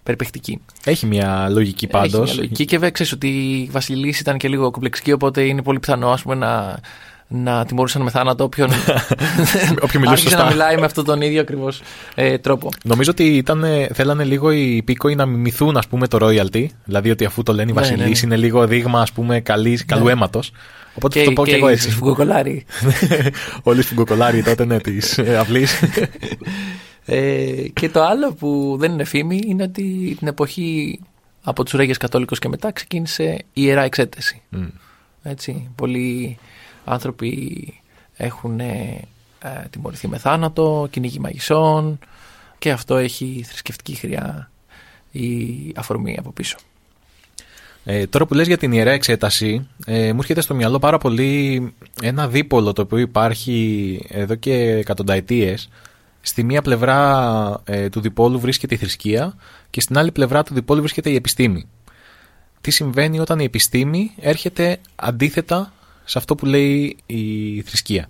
περιπεκτική. 0.04 0.62
Έχει 0.84 1.06
μια 1.06 1.50
λογική 1.50 1.88
πάντως. 1.88 2.14
Έχει 2.14 2.24
μια 2.24 2.36
λογική 2.36 2.66
και 2.66 2.76
βέβαια 2.76 2.92
ξέρεις 2.92 3.12
ότι 3.12 3.28
η 3.28 3.70
Βασιλής 3.72 4.20
ήταν 4.20 4.38
και 4.38 4.48
λίγο 4.48 4.72
κομπλεξική, 4.72 5.12
οπότε 5.12 5.42
είναι 5.42 5.62
πολύ 5.62 5.80
πιθανό 5.80 6.10
ας 6.10 6.22
πούμε, 6.22 6.36
να 6.36 6.80
να 7.28 7.66
τιμωρούσαν 7.66 8.02
με 8.02 8.10
θάνατο 8.10 8.44
όποιον 8.44 8.70
άρχισε 10.08 10.36
να 10.36 10.46
μιλάει 10.46 10.78
με 10.78 10.86
αυτόν 10.86 11.06
τον 11.06 11.22
ίδιο 11.22 11.42
ακριβώς 11.42 11.82
ε, 12.16 12.38
τρόπο. 12.38 12.70
Νομίζω 12.84 13.12
ότι 13.12 13.24
ήταν, 13.24 13.66
θέλανε 13.94 14.24
λίγο 14.24 14.52
οι 14.52 14.76
υπήκοοι 14.76 15.16
να 15.16 15.26
μιμηθούν 15.26 15.78
ας 15.78 15.88
πούμε, 15.88 16.08
το 16.08 16.18
royalty. 16.22 16.66
Δηλαδή 16.86 17.10
ότι 17.10 17.26
αφού 17.26 17.44
το 17.44 17.54
λένε 17.54 17.72
οι 17.72 17.74
ναι, 17.74 17.80
βασιλείς, 17.80 18.04
ναι, 18.04 18.28
ναι. 18.28 18.36
είναι 18.36 18.36
λίγο 18.46 18.68
δείγμα 18.68 19.02
ας 19.02 19.12
πούμε, 19.12 19.40
καλής, 19.40 19.86
καλού 19.86 20.08
αίματος. 20.08 20.52
Οπότε 20.96 21.20
και, 21.20 21.26
το 21.26 21.32
πω 21.32 21.46
και, 21.46 21.52
και 21.52 21.58
εγώ 21.58 21.68
έτσι. 21.68 21.90
Φουγκοκολάρι. 21.90 22.66
Όλοι 23.64 23.82
σφουγγοκολάρι 23.82 24.44
τότε 24.44 24.66
ναι, 24.66 24.80
της 24.80 25.18
ε, 25.18 25.38
αυλής. 25.38 25.82
ε, 27.06 27.52
και 27.74 27.90
το 27.90 28.04
άλλο 28.04 28.34
που 28.34 28.76
δεν 28.80 28.92
είναι 28.92 29.04
φήμη 29.04 29.40
είναι 29.46 29.64
ότι 29.64 30.16
την 30.20 30.28
εποχή 30.28 31.00
από 31.44 31.64
τους 31.64 31.74
Ρέγες 31.74 31.98
Κατόλικου 31.98 32.36
και 32.36 32.48
μετά 32.48 32.72
ξεκίνησε 32.72 33.24
η 33.40 33.44
ιερά 33.54 33.82
εξέταση. 33.82 34.42
Mm. 34.56 34.68
Έτσι, 35.24 35.70
πολύ 35.76 36.38
άνθρωποι 36.86 37.82
έχουν 38.16 38.60
ε, 38.60 39.08
τιμωρηθεί 39.70 40.08
με 40.08 40.18
θάνατο, 40.18 40.88
κυνήγι 40.92 41.20
μαγισσών 41.20 42.00
και 42.58 42.72
αυτό 42.72 42.96
έχει 42.96 43.44
θρησκευτική 43.48 43.96
χρειά 43.96 44.52
η 45.12 45.74
αφορμή 45.76 46.16
από 46.20 46.32
πίσω. 46.32 46.58
Ε, 47.88 48.08
τώρα 48.08 48.26
που 48.26 48.34
λες 48.34 48.48
για 48.48 48.58
την 48.58 48.72
ιερά 48.72 48.92
εξέταση, 48.92 49.68
ε, 49.86 50.14
μου 50.14 50.20
έρχεται 50.20 50.42
στο 50.42 50.56
μυαλό 50.56 50.80
πάρα 50.80 50.98
πολύ 50.98 51.74
ένα 52.02 52.28
δίπολο 52.28 52.74
το 52.74 52.82
οποίο 52.82 52.98
υπάρχει 52.98 54.00
εδώ 54.10 54.36
και 54.36 54.54
εκατονταετίες. 54.54 55.70
Στη 56.22 56.44
μία 56.44 56.62
πλευρά 56.62 57.62
ε, 57.64 57.90
του 57.90 58.02
διπόλου 58.02 58.40
βρίσκεται 58.40 58.76
η 58.76 58.78
θρησκεία 58.78 59.36
και 59.70 59.82
στην 59.82 59.98
άλλη 59.98 60.12
πλευρά 60.12 60.44
του 60.44 60.54
διπόλου 60.54 60.82
βρίσκεται 60.82 61.10
η 61.10 61.16
επιστήμη. 61.16 61.68
Τι 62.62 62.72
συμβαίνει 62.72 63.20
όταν 63.20 63.40
η 63.40 63.44
επιστήμη 63.44 64.12
έρχεται 64.20 64.78
αντίθετα 64.96 65.74
σε 66.06 66.18
αυτό 66.18 66.36
που 66.36 66.46
λέει 66.46 66.98
η 67.06 67.62
θρησκεία. 67.62 68.10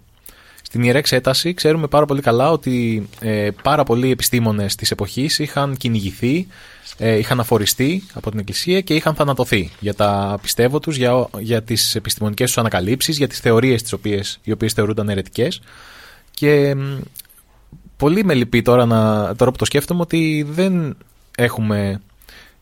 Στην 0.61 0.83
Ιερά 0.83 0.97
Εξέταση 0.97 1.53
ξέρουμε 1.53 1.87
πάρα 1.87 2.05
πολύ 2.05 2.21
καλά 2.21 2.51
ότι 2.51 3.07
ε, 3.19 3.49
πάρα 3.63 3.83
πολλοί 3.83 4.11
επιστήμονες 4.11 4.75
της 4.75 4.91
εποχής 4.91 5.39
είχαν 5.39 5.77
κυνηγηθεί, 5.77 6.47
ε, 6.97 7.17
είχαν 7.17 7.39
αφοριστεί 7.39 8.03
από 8.13 8.29
την 8.29 8.39
Εκκλησία 8.39 8.81
και 8.81 8.95
είχαν 8.95 9.15
θανατωθεί 9.15 9.71
για 9.79 9.93
τα 9.93 10.39
πιστεύω 10.41 10.79
τους, 10.79 10.95
για, 10.95 11.29
για 11.39 11.63
τις 11.63 11.95
επιστημονικές 11.95 12.47
τους 12.47 12.57
ανακαλύψεις, 12.57 13.17
για 13.17 13.27
τις 13.27 13.39
θεωρίες 13.39 13.81
τις 13.81 13.93
οποίες, 13.93 14.39
οι 14.43 14.51
οποίες 14.51 14.73
θεωρούνταν 14.73 15.09
αιρετικές 15.09 15.61
και 16.31 16.75
πολύ 17.97 18.23
με 18.23 18.33
λυπεί 18.33 18.61
τώρα, 18.61 18.85
να, 18.85 19.35
τώρα 19.35 19.51
που 19.51 19.57
το 19.57 19.65
σκέφτομαι 19.65 20.01
ότι 20.01 20.45
δεν 20.49 20.97
έχουμε 21.37 22.01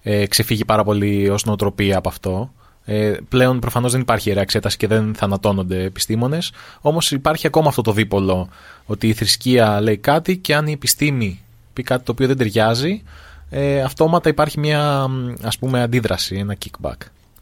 ε, 0.01 0.25
ξεφύγει 0.25 0.65
πάρα 0.65 0.83
πολύ 0.83 1.29
ως 1.29 1.45
νοοτροπία 1.45 1.97
από 1.97 2.09
αυτό 2.09 2.51
ε, 2.85 3.13
πλέον 3.29 3.59
προφανώς 3.59 3.91
δεν 3.91 4.01
υπάρχει 4.01 4.29
ιερά 4.29 4.41
εξέταση 4.41 4.77
και 4.77 4.87
δεν 4.87 5.15
θανατώνονται 5.15 5.83
επιστήμονες. 5.83 6.51
Όμως 6.81 7.11
υπάρχει 7.11 7.47
ακόμα 7.47 7.67
αυτό 7.67 7.81
το 7.81 7.91
δίπολο 7.91 8.49
ότι 8.85 9.07
η 9.07 9.13
θρησκεία 9.13 9.81
λέει 9.81 9.97
κάτι 9.97 10.37
και 10.37 10.55
αν 10.55 10.67
η 10.67 10.71
επιστήμη 10.71 11.39
πει 11.73 11.83
κάτι 11.83 12.03
το 12.03 12.11
οποίο 12.11 12.27
δεν 12.27 12.37
ταιριάζει, 12.37 13.03
ε, 13.49 13.81
αυτόματα 13.81 14.29
υπάρχει 14.29 14.59
μια 14.59 15.07
ας 15.41 15.57
πούμε 15.57 15.81
αντίδραση, 15.81 16.35
ένα 16.35 16.55
kickback. 16.65 16.97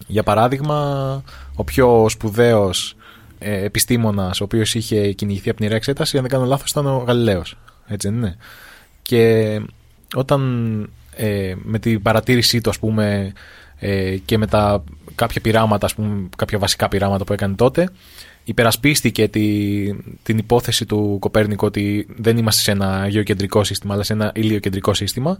Για 0.08 0.24
παράδειγμα, 0.24 1.24
ο 1.56 1.64
πιο 1.64 2.10
σπουδαίος 2.10 2.96
ε, 3.40 3.64
επιστήμονας 3.64 4.42
ο 4.42 4.44
οποίος 4.44 4.76
είχε 4.76 5.12
κυνηγηθεί 5.12 5.48
από 5.50 5.58
την 5.58 5.66
ιερά 5.66 5.78
εξέταση, 5.78 6.16
αν 6.18 6.22
δεν 6.22 6.32
κάνω 6.32 6.46
λάθος, 6.46 6.72
ήταν 6.72 6.88
ο 6.88 7.04
Γαλιλαίος. 7.08 7.58
Έτσι 7.88 8.08
δεν 8.08 8.18
είναι; 8.18 8.38
Και 9.02 9.62
όταν 10.16 10.42
ε, 11.16 11.54
με 11.64 11.80
την 11.80 12.02
παρατήρησή 12.02 12.62
του, 12.62 12.70
ας 12.70 12.80
πούμε, 12.80 13.34
ε, 13.80 14.18
και 14.18 14.38
με 14.38 14.48
τα 14.48 14.84
κάποια 15.16 15.42
πειράματα, 15.42 15.86
ας 15.86 15.96
πούμε, 15.96 16.30
κάποια 16.38 16.58
βασικά 16.60 16.88
πειράματα 16.88 17.24
που 17.24 17.34
έκανε 17.34 17.56
τότε, 17.56 17.90
υπερασπίστηκε 18.44 19.28
τη, 19.28 19.46
την 20.24 20.38
υπόθεση 20.38 20.86
του 20.86 21.18
Κοπέρνικου 21.20 21.66
ότι 21.66 22.08
δεν 22.18 22.38
είμαστε 22.38 22.62
σε 22.62 22.72
ένα 22.72 23.08
γεωκεντρικό 23.08 23.64
σύστημα, 23.64 23.94
αλλά 23.94 24.04
σε 24.04 24.14
ένα 24.14 24.32
ηλιοκεντρικό 24.36 24.94
σύστημα. 24.94 25.38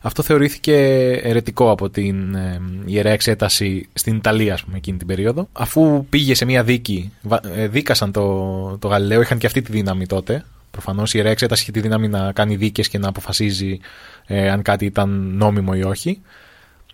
Αυτό 0.00 0.22
θεωρήθηκε 0.22 0.74
ερετικό 1.22 1.70
από 1.70 1.90
την 1.90 2.34
ε, 2.34 2.60
ιερέα 2.84 3.12
εξέταση 3.12 3.88
στην 3.92 4.16
Ιταλία, 4.16 4.54
ας 4.54 4.64
πούμε, 4.64 4.76
εκείνη 4.76 4.98
την 4.98 5.06
περίοδο. 5.06 5.48
Αφού 5.52 6.06
πήγε 6.08 6.34
σε 6.34 6.44
μια 6.44 6.62
δίκη, 6.62 7.12
ε, 7.56 7.68
δίκασαν 7.68 8.12
το, 8.12 8.78
το 8.78 8.88
Γαλιλαίο, 8.88 9.20
είχαν 9.20 9.38
και 9.38 9.46
αυτή 9.46 9.62
τη 9.62 9.72
δύναμη 9.72 10.06
τότε. 10.06 10.44
Προφανώς 10.70 11.10
η 11.10 11.12
ιερέα 11.16 11.32
εξέταση 11.32 11.62
είχε 11.62 11.72
τη 11.72 11.80
δύναμη 11.80 12.08
να 12.08 12.32
κάνει 12.32 12.56
δίκες 12.56 12.88
και 12.88 12.98
να 12.98 13.08
αποφασίζει 13.08 13.78
ε, 14.26 14.50
αν 14.50 14.62
κάτι 14.62 14.84
ήταν 14.84 15.08
νόμιμο 15.36 15.72
ή 15.76 15.82
όχι. 15.82 16.20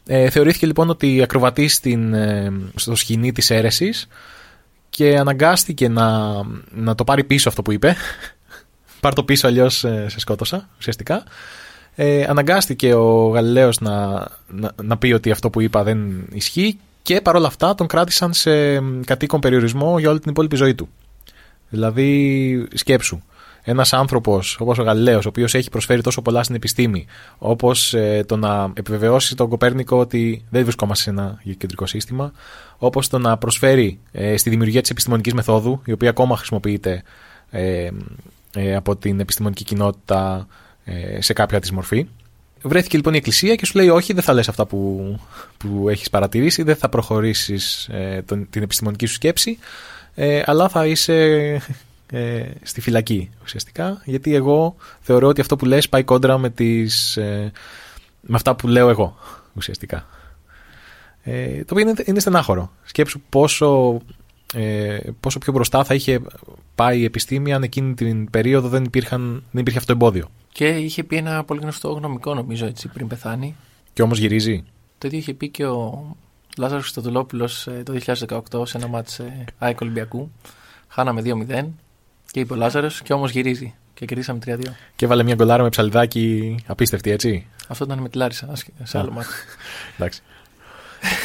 Ε, 0.07 0.31
θεωρήθηκε 0.31 0.67
λοιπόν 0.67 0.91
ότι 0.91 1.23
ακροβατεί 1.23 1.69
στην, 1.69 2.15
ε, 2.15 2.53
στο 2.75 2.95
σκηνή 2.95 3.33
της 3.33 3.51
αίρεσης 3.51 4.09
και 4.91 5.19
αναγκάστηκε 5.19 5.89
να, 5.89 6.33
να 6.71 6.95
το 6.95 7.05
πάρει 7.05 7.25
πίσω 7.25 7.49
αυτό 7.49 7.63
που 7.63 7.73
είπε. 7.73 7.97
Πάρ 9.01 9.15
το 9.15 9.25
πίσω 9.25 9.47
αλλιώς 9.47 9.77
σε 10.07 10.21
σκότωσα 10.21 10.69
ουσιαστικά. 10.79 11.25
Ε, 11.95 12.25
αναγκάστηκε 12.29 12.95
ο 12.95 13.29
Γαλιλαίος 13.29 13.81
να, 13.81 14.27
να, 14.49 14.73
να 14.83 14.97
πει 14.97 15.13
ότι 15.13 15.31
αυτό 15.31 15.51
που 15.51 15.61
είπα 15.61 15.83
δεν 15.83 16.27
ισχύει 16.33 16.79
και 17.03 17.21
παρόλα 17.21 17.47
αυτά 17.47 17.75
τον 17.75 17.87
κράτησαν 17.87 18.33
σε 18.33 18.81
κατοίκον 19.05 19.41
περιορισμό 19.41 19.99
για 19.99 20.11
όλη 20.11 20.19
την 20.19 20.31
υπόλοιπη 20.31 20.57
ζωή 20.57 20.75
του. 20.75 20.89
Δηλαδή 21.69 22.67
σκέψου 22.75 23.23
ένας 23.65 23.93
άνθρωπος 23.93 24.57
όπως 24.61 24.79
ο 24.79 24.83
Γαλιλαίος, 24.83 25.25
ο 25.25 25.29
οποίος 25.29 25.55
έχει 25.55 25.71
προσφέρει 25.71 26.01
τόσο 26.01 26.23
πολλά 26.23 26.43
στην 26.43 26.55
επιστήμη, 26.55 27.07
όπως 27.39 27.95
ε, 27.95 28.25
το 28.29 28.37
να 28.37 28.73
επιβεβαιώσει 28.75 29.37
τον 29.37 29.49
Κοπέρνικο 29.49 29.99
ότι 29.99 30.45
δεν 30.51 30.63
βρισκόμαστε 30.63 31.03
σε 31.03 31.11
ένα 31.11 31.41
κεντρικό 31.57 31.87
σύστημα, 31.87 32.33
όπως 32.79 33.09
το 33.09 33.19
να 33.19 33.39
προσφέρει 33.39 33.99
ε, 34.13 34.37
στη 34.37 34.51
δημιουργία 34.51 34.81
της 34.81 34.91
επιστημονικής 34.91 35.35
μεθόδου, 35.35 35.83
η 35.85 35.93
οποία 35.93 36.11
ακόμα 36.11 36.37
χρησιμοποιείται 36.37 37.03
ε, 37.51 37.91
ε 38.55 38.75
από 38.75 38.97
την 38.97 39.21
επιστημονική 39.21 39.65
κοινότητα 39.65 40.47
ε, 40.85 41.21
σε 41.21 41.33
κάποια 41.33 41.61
της 41.61 41.71
μορφή. 41.71 42.07
Βρέθηκε 42.63 42.97
λοιπόν 42.97 43.15
η 43.15 43.17
Εκκλησία 43.17 43.55
και 43.55 43.67
σου 43.67 43.79
λέει: 43.79 43.89
Όχι, 43.89 44.13
δεν 44.13 44.23
θα 44.23 44.33
λες 44.33 44.49
αυτά 44.49 44.67
που, 44.67 45.19
που 45.57 45.89
έχεις 45.89 46.11
παρατηρήσει, 46.11 46.63
δεν 46.63 46.77
θα 46.77 46.89
προχωρήσεις 46.89 47.91
την 48.51 48.63
επιστημονική 48.63 49.07
σου 49.07 49.15
σκέψη, 49.15 49.59
αλλά 50.45 50.69
θα 50.69 50.87
είσαι 50.87 51.61
ε, 52.15 52.51
στη 52.63 52.81
φυλακή 52.81 53.31
ουσιαστικά 53.43 54.03
γιατί 54.05 54.35
εγώ 54.35 54.77
θεωρώ 55.01 55.29
ότι 55.29 55.41
αυτό 55.41 55.57
που 55.57 55.65
λες 55.65 55.89
πάει 55.89 56.05
κόντρα 56.05 56.39
με, 56.39 56.51
τις, 56.51 57.17
ε, 57.17 57.53
με 58.21 58.37
αυτά 58.37 58.55
που 58.57 58.69
λέω 58.69 58.89
εγώ 58.89 59.17
ουσιαστικά. 59.55 60.07
Ε, 61.23 61.65
το 61.65 61.75
οποίο 61.75 61.89
είναι, 61.89 61.95
είναι 62.05 62.21
στενάχωρο. 62.21 62.73
Σκέψου 62.83 63.21
πόσο, 63.29 64.01
ε, 64.55 64.99
πόσο 65.21 65.39
πιο 65.39 65.53
μπροστά 65.53 65.85
θα 65.85 65.95
είχε 65.95 66.21
πάει 66.75 67.01
η 67.01 67.05
επιστήμη 67.05 67.53
αν 67.53 67.63
εκείνη 67.63 67.95
την 67.95 68.31
περίοδο 68.31 68.69
δεν, 68.69 68.85
υπήρχαν, 68.85 69.45
δεν 69.51 69.61
υπήρχε 69.61 69.79
αυτό 69.79 69.97
το 69.97 70.05
εμπόδιο. 70.05 70.31
Και 70.53 70.69
είχε 70.69 71.05
πει 71.05 71.17
ένα 71.17 71.45
πολύ 71.45 71.61
γνωστό 71.61 71.93
γνωμικό 71.93 72.35
νομίζω 72.35 72.67
έτσι 72.67 72.89
πριν 72.89 73.07
πεθάνει. 73.07 73.57
Και 73.93 74.03
όμως 74.03 74.19
γυρίζει. 74.19 74.65
Το 74.99 75.07
ίδιο 75.07 75.19
είχε 75.19 75.35
πει 75.35 75.49
και 75.49 75.67
ο 75.67 76.07
Λάζαρος 76.59 76.83
Χριστοδουλόπουλος 76.83 77.67
ε, 77.67 77.83
το 77.85 77.99
2018 78.51 78.67
σε 78.67 78.77
ένα 78.77 78.87
μάτς 78.87 79.19
ε, 79.19 79.45
ΑΕΚ 79.59 79.81
Ολυμπιακού. 79.81 80.31
Χάναμε 80.89 81.23
2-0 81.25 81.65
και 82.33 82.41
είπε 82.41 82.53
ο 82.53 82.57
Λάζαρος 82.57 83.03
και 83.03 83.13
όμως 83.13 83.31
γυρίζει. 83.31 83.75
Και 83.95 84.05
κερδίσαμε 84.05 84.39
3-2. 84.47 84.59
Και 84.97 85.05
έβαλε 85.05 85.23
μια 85.23 85.35
γκολάρα 85.35 85.63
με 85.63 85.69
ψαλιδάκι 85.69 86.57
απίστευτη, 86.67 87.11
έτσι. 87.11 87.47
Αυτό 87.69 87.85
ήταν 87.85 87.99
με 87.99 88.09
τη 88.09 88.17
Λάρισα, 88.17 88.53
σε 88.83 88.99
άλλο 88.99 89.11
μάτι. 89.11 89.29
Εντάξει. 89.97 90.23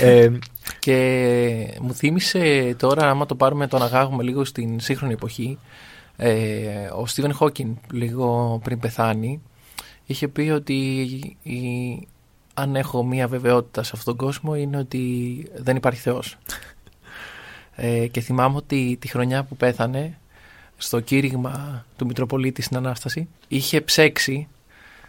ε, 0.01 0.31
και 0.79 1.77
μου 1.81 1.93
θύμισε 1.93 2.75
τώρα, 2.77 3.09
άμα 3.09 3.25
το 3.25 3.35
πάρουμε, 3.35 3.67
το 3.67 3.77
αναγάγουμε 3.77 4.23
λίγο 4.23 4.45
στην 4.45 4.79
σύγχρονη 4.79 5.13
εποχή, 5.13 5.59
ε, 6.17 6.87
ο 6.95 7.05
Στίβεν 7.05 7.33
Χόκκιν, 7.33 7.77
λίγο 7.93 8.59
πριν 8.63 8.79
πεθάνει, 8.79 9.41
είχε 10.05 10.27
πει 10.27 10.49
ότι 10.49 10.73
η, 11.43 12.07
αν 12.53 12.75
έχω 12.75 13.05
μία 13.05 13.27
βεβαιότητα 13.27 13.83
σε 13.83 13.91
αυτόν 13.95 14.17
τον 14.17 14.25
κόσμο 14.25 14.55
είναι 14.55 14.77
ότι 14.77 15.01
δεν 15.55 15.75
υπάρχει 15.75 15.99
Θεός. 15.99 16.37
Ε, 17.79 18.07
και 18.07 18.21
θυμάμαι 18.21 18.55
ότι 18.55 18.97
τη 19.01 19.07
χρονιά 19.07 19.43
που 19.43 19.55
πέθανε 19.55 20.17
στο 20.77 20.99
κήρυγμα 20.99 21.85
του 21.95 22.05
Μητροπολίτη 22.05 22.61
στην 22.61 22.77
Ανάσταση 22.77 23.27
είχε 23.47 23.81
ψέξει 23.81 24.47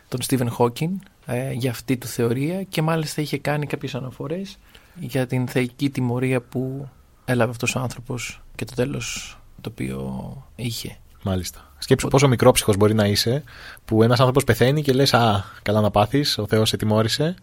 τον 0.08 0.22
Στίβεν 0.22 0.50
Χόκκιν 0.50 0.90
ε, 1.26 1.52
για 1.52 1.70
αυτή 1.70 1.96
του 1.96 2.06
θεωρία 2.06 2.62
και 2.62 2.82
μάλιστα 2.82 3.20
είχε 3.20 3.38
κάνει 3.38 3.66
κάποιες 3.66 3.94
αναφορές 3.94 4.58
για 5.00 5.26
την 5.26 5.48
θεϊκή 5.48 5.90
τιμωρία 5.90 6.40
που 6.40 6.88
έλαβε 7.24 7.50
αυτός 7.50 7.74
ο 7.74 7.80
άνθρωπος 7.80 8.42
και 8.54 8.64
το 8.64 8.74
τέλος 8.74 9.38
το 9.60 9.70
οποίο 9.72 10.46
είχε. 10.56 10.96
Μάλιστα. 11.22 11.72
Σκέψου 11.78 12.08
πόσο 12.08 12.28
μικρό 12.28 12.52
ψυχος 12.52 12.76
μπορεί 12.76 12.94
να 12.94 13.06
είσαι 13.06 13.42
που 13.84 14.02
ένας 14.02 14.18
άνθρωπος 14.18 14.44
πεθαίνει 14.44 14.82
και 14.82 14.92
λες 14.92 15.14
«Α, 15.14 15.44
καλά 15.62 15.80
να 15.80 15.90
πάθεις, 15.90 16.38
ο 16.38 16.46
Θεός 16.46 16.68
σε 16.68 16.76
τιμώρησε». 16.76 17.34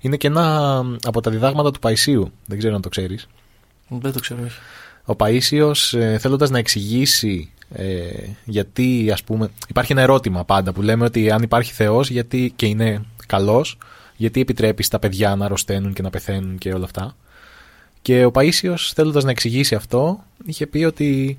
Είναι 0.00 0.16
και 0.16 0.26
ένα 0.26 0.78
από 1.02 1.20
τα 1.20 1.30
διδάγματα 1.30 1.70
του 1.70 1.78
Παϊσίου. 1.78 2.32
Δεν 2.46 2.58
ξέρω 2.58 2.74
αν 2.74 2.80
το 2.80 2.88
ξέρεις. 2.88 3.28
Δεν 3.88 4.12
το 4.12 4.20
ξέρω, 4.20 4.42
όχι 4.42 4.58
ο 5.08 5.14
Παΐσιος 5.18 5.98
ε, 5.98 6.18
θέλοντας 6.18 6.50
να 6.50 6.58
εξηγήσει 6.58 7.52
ε, 7.72 8.08
γιατί 8.44 9.10
ας 9.12 9.22
πούμε 9.24 9.48
υπάρχει 9.68 9.92
ένα 9.92 10.00
ερώτημα 10.00 10.44
πάντα 10.44 10.72
που 10.72 10.82
λέμε 10.82 11.04
ότι 11.04 11.30
αν 11.30 11.42
υπάρχει 11.42 11.72
Θεός 11.72 12.10
γιατί, 12.10 12.52
και 12.56 12.66
είναι 12.66 13.04
καλός 13.26 13.78
γιατί 14.16 14.40
επιτρέπει 14.40 14.82
στα 14.82 14.98
παιδιά 14.98 15.36
να 15.36 15.44
αρρωσταίνουν 15.44 15.92
και 15.92 16.02
να 16.02 16.10
πεθαίνουν 16.10 16.58
και 16.58 16.72
όλα 16.72 16.84
αυτά 16.84 17.16
και 18.02 18.24
ο 18.24 18.30
Παΐσιος 18.34 18.90
θέλοντας 18.94 19.24
να 19.24 19.30
εξηγήσει 19.30 19.74
αυτό 19.74 20.24
είχε 20.44 20.66
πει 20.66 20.84
ότι 20.84 21.36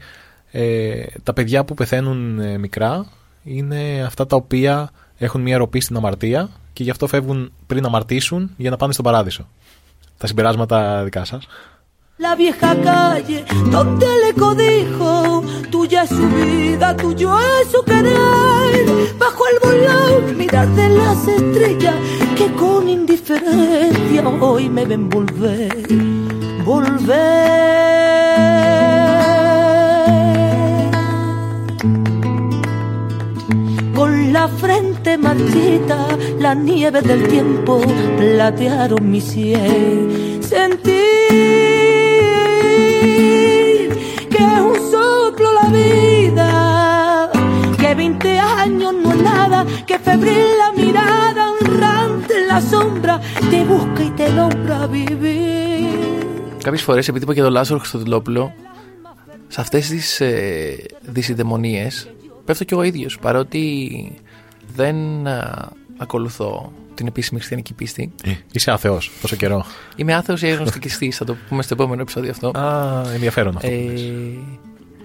ε, 0.51 1.03
τα 1.23 1.33
παιδιά 1.33 1.63
που 1.63 1.73
πεθαίνουν 1.73 2.39
ε, 2.39 2.57
μικρά 2.57 3.05
είναι 3.43 4.03
αυτά 4.05 4.25
τα 4.25 4.35
οποία 4.35 4.91
έχουν 5.17 5.41
μια 5.41 5.57
ροπή 5.57 5.79
στην 5.79 5.95
αμαρτία 5.95 6.49
και 6.73 6.83
γι' 6.83 6.89
αυτό 6.89 7.07
φεύγουν 7.07 7.51
πριν 7.67 7.85
αμαρτήσουν 7.85 8.51
για 8.57 8.69
να 8.69 8.77
πάνε 8.77 8.93
στον 8.93 9.05
παράδεισο. 9.05 9.47
Τα 10.17 10.27
συμπεράσματα 10.27 11.03
δικά 11.03 11.25
σας 11.25 11.47
la 12.19 12.35
vieja 12.35 12.75
calle 12.83 13.45
donde 13.71 14.05
le 14.25 14.33
codijo, 14.33 15.41
tuya 15.71 16.03
es 16.03 16.09
su 16.09 16.27
vida, 16.27 16.95
tuyo 16.97 17.33
es 17.39 17.71
su 17.71 17.81
querer, 17.83 19.15
bajo 19.17 19.43
el 19.47 19.59
volón 19.63 20.37
mirar 20.37 20.67
de 20.75 20.89
las 20.89 21.27
estrellas 21.27 21.95
que 22.37 22.51
con 22.53 22.89
indiferencia 22.89 24.27
hoy 24.41 24.69
me 24.69 24.85
ven 24.85 25.09
volver, 25.09 25.87
volver. 26.65 27.39
Con 33.95 34.33
la 34.33 34.47
frente 34.49 35.17
marchita, 35.17 36.07
la 36.37 36.53
nieve 36.53 37.01
del 37.01 37.27
tiempo 37.29 37.81
platearon 38.17 39.09
mi 39.09 39.21
cielo. 39.21 40.41
Sentí 40.41 41.68
febril 50.09 50.47
la 50.63 50.69
mirada, 50.81 51.43
honrante 51.53 52.33
en 52.41 52.45
la 52.53 52.59
sombra, 52.71 53.13
te 53.51 53.59
busca 53.71 54.01
y 54.09 54.11
te 54.19 54.27
logra 54.39 54.79
vivir. 54.87 56.17
Κάποιες 56.63 56.81
φορές, 56.81 57.07
επειδή 57.07 57.23
είπα 57.23 57.33
και 57.33 57.41
το 57.41 57.49
Λάζαρο 57.49 57.79
Χριστοδουλόπουλο, 57.79 58.53
σε 59.47 59.61
αυτές 59.61 59.87
τις 59.87 60.19
ε, 60.21 60.75
δυσυδαιμονίες 61.01 62.09
πέφτω 62.45 62.63
κι 62.63 62.73
εγώ 62.73 62.83
ίδιος, 62.83 63.19
παρότι 63.19 63.91
δεν 64.75 65.27
α, 65.27 65.69
ακολουθώ 65.97 66.71
την 66.93 67.07
επίσημη 67.07 67.37
χριστιανική 67.39 67.73
πίστη. 67.73 68.11
Ε, 68.23 68.31
είσαι 68.51 68.71
άθεο 68.71 68.99
τόσο 69.21 69.35
καιρό. 69.35 69.65
Είμαι 69.95 70.13
άθεος 70.13 70.41
ή 70.41 70.47
αγνωστικιστή, 70.47 71.11
θα 71.11 71.25
το 71.25 71.35
πούμε 71.49 71.63
στο 71.63 71.73
επόμενο 71.73 72.01
επεισόδιο 72.01 72.31
αυτό. 72.31 72.59
Α, 72.59 73.03
ενδιαφέρον 73.13 73.55
αυτό. 73.55 73.67
Ε, 73.67 73.93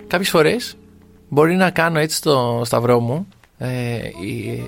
Κάποιες 0.06 0.30
φορές 0.30 0.76
μπορεί 1.28 1.54
να 1.54 1.70
κάνω 1.70 1.98
έτσι 1.98 2.22
το 2.22 2.62
σταυρό 2.64 3.00
μου 3.00 3.26
ε, 3.58 3.98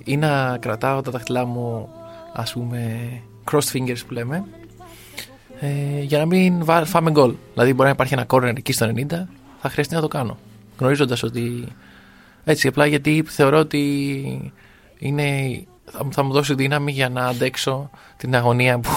ή, 0.05 0.17
να 0.17 0.59
κρατάω 0.59 1.01
τα 1.01 1.11
δάχτυλά 1.11 1.45
μου, 1.45 1.89
ας 2.33 2.53
πούμε, 2.53 3.09
crossed 3.51 3.73
fingers 3.73 4.01
που 4.07 4.13
λέμε, 4.13 4.45
ε, 5.61 6.01
για 6.01 6.19
να 6.19 6.27
μην 6.27 6.65
φάμε 6.85 7.11
γκολ. 7.11 7.35
Δηλαδή, 7.53 7.73
μπορεί 7.73 7.85
να 7.85 7.95
υπάρχει 7.95 8.15
ένα 8.15 8.27
corner 8.29 8.57
εκεί 8.57 8.73
στο 8.73 8.93
90, 8.97 9.07
θα 9.61 9.69
χρειαστεί 9.69 9.95
να 9.95 10.01
το 10.01 10.09
κάνω. 10.09 10.39
Γνωρίζοντας 10.79 11.23
ότι. 11.23 11.69
Έτσι, 12.45 12.69
απλά 12.69 12.87
γιατί 12.87 13.25
θεωρώ 13.27 13.59
ότι 13.59 14.53
είναι 14.99 15.25
θα, 15.91 16.09
θα 16.11 16.23
μου 16.23 16.33
δώσει 16.33 16.55
δύναμη 16.55 16.93
για 16.93 17.09
να 17.09 17.27
αντέξω 17.27 17.91
την 18.17 18.35
αγωνία 18.35 18.79
που, 18.79 18.91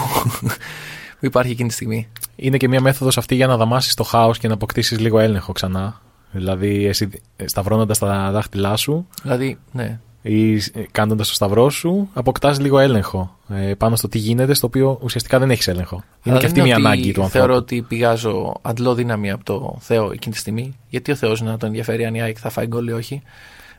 που 1.19 1.25
υπάρχει 1.25 1.51
εκείνη 1.51 1.67
τη 1.67 1.73
στιγμή. 1.73 2.07
Είναι 2.35 2.57
και 2.57 2.67
μια 2.67 2.81
μέθοδος 2.81 3.17
αυτή 3.17 3.35
για 3.35 3.47
να 3.47 3.57
δαμάσεις 3.57 3.93
το 3.93 4.03
χάος 4.03 4.37
και 4.37 4.47
να 4.47 4.53
αποκτήσεις 4.53 4.99
λίγο 4.99 5.19
έλεγχο 5.19 5.51
ξανά. 5.51 6.01
Δηλαδή, 6.31 6.85
εσύ 6.85 7.09
σταυρώνοντας 7.45 7.97
τα 7.99 8.31
δάχτυλά 8.31 8.75
σου. 8.75 9.07
Δηλαδή, 9.21 9.57
ναι. 9.71 9.99
Ή 10.21 10.61
κάνοντα 10.91 11.23
το 11.23 11.33
σταυρό 11.33 11.69
σου, 11.69 12.09
αποκτάς 12.13 12.59
λίγο 12.59 12.79
έλεγχο 12.79 13.37
ε, 13.49 13.73
πάνω 13.73 13.95
στο 13.95 14.07
τι 14.07 14.17
γίνεται, 14.17 14.53
στο 14.53 14.67
οποίο 14.67 14.99
ουσιαστικά 15.01 15.39
δεν 15.39 15.51
έχεις 15.51 15.67
έλεγχο. 15.67 16.03
Είναι 16.23 16.37
και 16.37 16.45
αυτή 16.45 16.61
μια 16.61 16.75
ανάγκη 16.75 17.11
του 17.11 17.21
ανθρώπου. 17.21 17.29
Θεωρώ 17.29 17.55
ότι 17.55 17.81
πηγάζω 17.81 18.55
αντλώ 18.61 18.93
δύναμη 18.93 19.31
από 19.31 19.43
το 19.43 19.77
Θεό 19.79 20.11
εκείνη 20.11 20.33
τη 20.33 20.39
στιγμή. 20.39 20.77
Γιατί 20.89 21.11
ο 21.11 21.15
Θεός 21.15 21.41
να 21.41 21.57
τον 21.57 21.67
ενδιαφέρει 21.67 22.05
αν 22.05 22.15
η 22.15 22.21
ΑΕΚ 22.21 22.37
θα 22.39 22.49
φάει 22.49 22.67
γκολ 22.67 22.87
ή 22.87 22.91
όχι. 22.91 23.21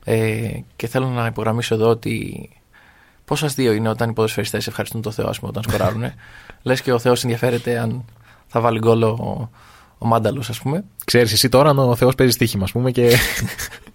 Ε, 0.04 0.50
και 0.76 0.86
θέλω 0.86 1.08
να 1.08 1.26
υπογραμμίσω 1.26 1.74
εδώ 1.74 1.88
ότι 1.88 2.48
Πόσο 3.30 3.46
αστείο 3.46 3.72
είναι 3.72 3.88
όταν 3.88 4.10
οι 4.10 4.12
ποδοσφαιριστές 4.12 4.66
ευχαριστούν 4.66 5.02
τον 5.02 5.12
Θεό, 5.12 5.28
ας 5.28 5.38
πούμε, 5.38 5.50
όταν 5.50 5.62
σκοράρουν. 5.62 6.02
Λες 6.62 6.80
και 6.80 6.92
ο 6.92 6.98
Θεός 6.98 7.22
ενδιαφέρεται 7.22 7.78
αν 7.78 8.04
θα 8.46 8.60
βάλει 8.60 8.78
γκολ 8.78 9.02
ο, 9.02 9.50
ο 10.02 10.06
Μάνταλος, 10.06 10.48
ας 10.48 10.60
πούμε. 10.60 10.84
Ξέρεις 11.04 11.32
εσύ 11.32 11.48
τώρα 11.48 11.70
αν 11.70 11.78
ο 11.78 11.96
Θεός 11.96 12.14
παίζει 12.14 12.32
στοίχημα, 12.32 12.64
ας 12.64 12.72
πούμε. 12.72 12.90
Και... 12.90 13.16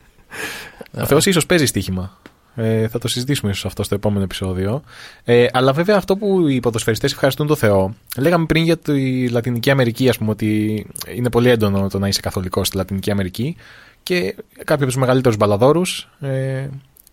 ο 1.02 1.06
Θεός 1.06 1.26
ίσως 1.26 1.45
παίζει 1.45 1.65
στοίχημα. 1.65 2.18
Ε, 2.56 2.88
θα 2.88 2.99
το 2.99 3.07
συζητήσουμε 3.07 3.52
ίσως 3.52 3.65
αυτό 3.65 3.84
στο 3.84 3.95
επόμενο 3.95 4.23
επεισόδιο. 4.23 4.84
Ε, 5.23 5.45
αλλά 5.52 5.73
βέβαια 5.73 5.98
αυτό 5.98 6.18
που 6.18 6.48
οι 6.48 6.60
ποδοσφαιριστές 6.60 7.11
ευχαριστούν 7.11 7.48
το 7.48 7.56
Θεό. 7.56 7.94
Λέγαμε 8.18 8.45
πριν 8.45 8.64
για 8.64 8.77
τη 8.77 9.30
Λατινική 9.30 9.72
Αμερική, 9.72 10.10
ας 10.10 10.18
πούμε, 10.18 10.32
ότι 10.32 10.86
είναι 11.15 11.30
πολύ 11.30 11.49
έντονο 11.49 11.88
το 11.88 11.99
να 11.99 12.07
είσαι 12.07 12.19
καθολικός 12.19 12.68
στη 12.68 12.77
Λατινική 12.77 13.11
Αμερική 13.11 13.56
και 14.03 14.36
κάποιοι 14.56 14.76
από 14.76 14.86
τους 14.86 14.95
μεγαλύτερους 14.95 15.38
μπαλαδόρους 15.38 16.10
ε, 16.19 16.68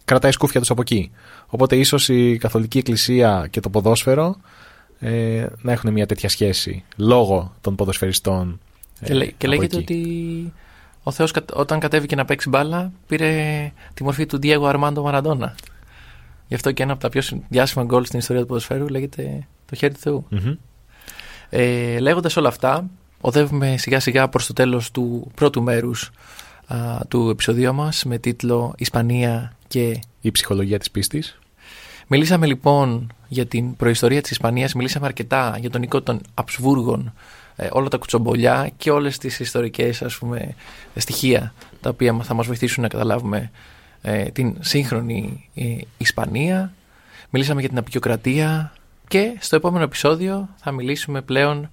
κρατάει 0.05 0.33
σκούφια 0.33 0.61
τους 0.61 0.71
από 0.71 0.81
εκεί. 0.81 1.11
Οπότε 1.47 1.77
ίσως 1.77 2.09
η 2.09 2.37
Καθολική 2.41 2.79
Εκκλησία 2.79 3.47
και 3.51 3.61
το 3.61 3.71
ποδόσφαιρο 3.71 4.37
ε, 4.99 5.47
να 5.63 5.73
έχουν 5.73 5.93
μια 5.93 6.07
τέτοια 6.07 6.29
σχέση 6.29 6.85
λόγω 6.97 7.55
των 7.61 7.75
ποδοσφαιριστών. 7.75 8.61
Ε, 9.03 9.07
Και, 9.07 9.15
λέ- 9.15 9.29
και 9.37 9.47
από 9.47 9.55
λέγεται 9.57 9.77
εκεί. 9.79 9.93
ότι 9.93 10.53
ο 11.03 11.11
Θεός 11.11 11.33
όταν 11.53 11.81
κατέβηκε 11.81 12.17
να 12.17 12.25
παίξει 12.25 12.49
μπάλα 12.49 12.93
πήρε 13.07 13.73
τη 13.95 14.05
μορφή 14.05 14.27
του 14.27 14.39
Diego 14.43 14.65
Αρμάντο 14.67 15.03
Μαραντόνα. 15.03 15.55
Γι' 16.49 16.55
αυτό 16.55 16.73
και 16.73 16.83
ένα 16.83 16.93
από 16.93 17.01
τα 17.01 17.09
πιο 17.09 17.23
διάσημα 17.49 17.85
γκολ 17.85 18.05
στην 18.05 18.19
ιστορία 18.19 18.43
του 18.43 18.49
ποδοσφαίρου 18.49 18.89
λέγεται 18.89 19.47
το 19.67 19.75
χέρι 19.75 19.95
του 19.95 20.01
Θεού. 20.01 20.27
Μμμ. 20.31 20.55
Ε, 21.51 21.99
Λέγοντας 21.99 22.37
όλα 22.37 22.49
αυτά, 22.49 22.85
οδεύουμε 23.21 23.77
σιγά 23.77 24.01
σιγά 24.01 24.29
προς 24.29 24.47
το 24.47 24.53
τέλος 24.53 24.91
του 24.91 25.31
πρώτου 25.35 25.63
μέρους 25.63 26.11
του 27.09 27.29
επεισοδίου 27.31 27.75
μας 27.75 28.05
με 28.05 28.19
τίτλο 28.19 28.75
Ισπανία 28.79 29.53
και 29.69 30.01
Η 30.21 30.31
ψυχολογία 30.31 30.79
της 30.79 30.91
πίστης. 30.91 31.39
Μιλήσαμε 32.07 32.47
λοιπόν 32.47 33.13
για 33.29 33.47
την 33.47 33.77
προϊστορία 33.77 34.21
της 34.21 34.31
Ισπανίας, 34.31 34.75
μιλήσαμε 34.75 35.07
αρκετά 35.07 35.57
για 35.61 35.71
τον 35.71 35.83
οικό 35.83 36.03
των 36.03 36.21
Αψβούργων, 36.35 37.07
ε, 37.07 37.13
όλα 37.71 37.89
τα 37.89 37.97
κουτσομπολιά 37.97 38.71
και 38.77 38.91
όλες 38.91 39.19
τις 39.19 39.41
ιστορικές 39.41 40.03
ας 40.03 40.19
πούμε, 40.19 40.55
στοιχεία 40.97 41.55
τα 41.81 41.91
οποία 41.91 42.19
θα 42.23 42.35
μας 42.35 42.47
βοηθήσουν 42.47 42.83
να 42.83 42.89
καταλάβουμε 42.89 43.51
ε, 44.03 44.23
την 44.23 44.57
σύγχρονη 44.61 45.49
ε, 45.55 45.77
Ισπανία. 45.99 46.73
Μιλήσαμε 47.31 47.61
για 47.61 47.69
την 47.69 47.79
απεικιοκρατία 47.79 48.73
και 49.09 49.37
στο 49.41 49.57
επόμενο 49.57 49.85
επεισόδιο 49.85 50.49
θα 50.57 50.71
μιλήσουμε 50.71 51.23
πλέον 51.23 51.65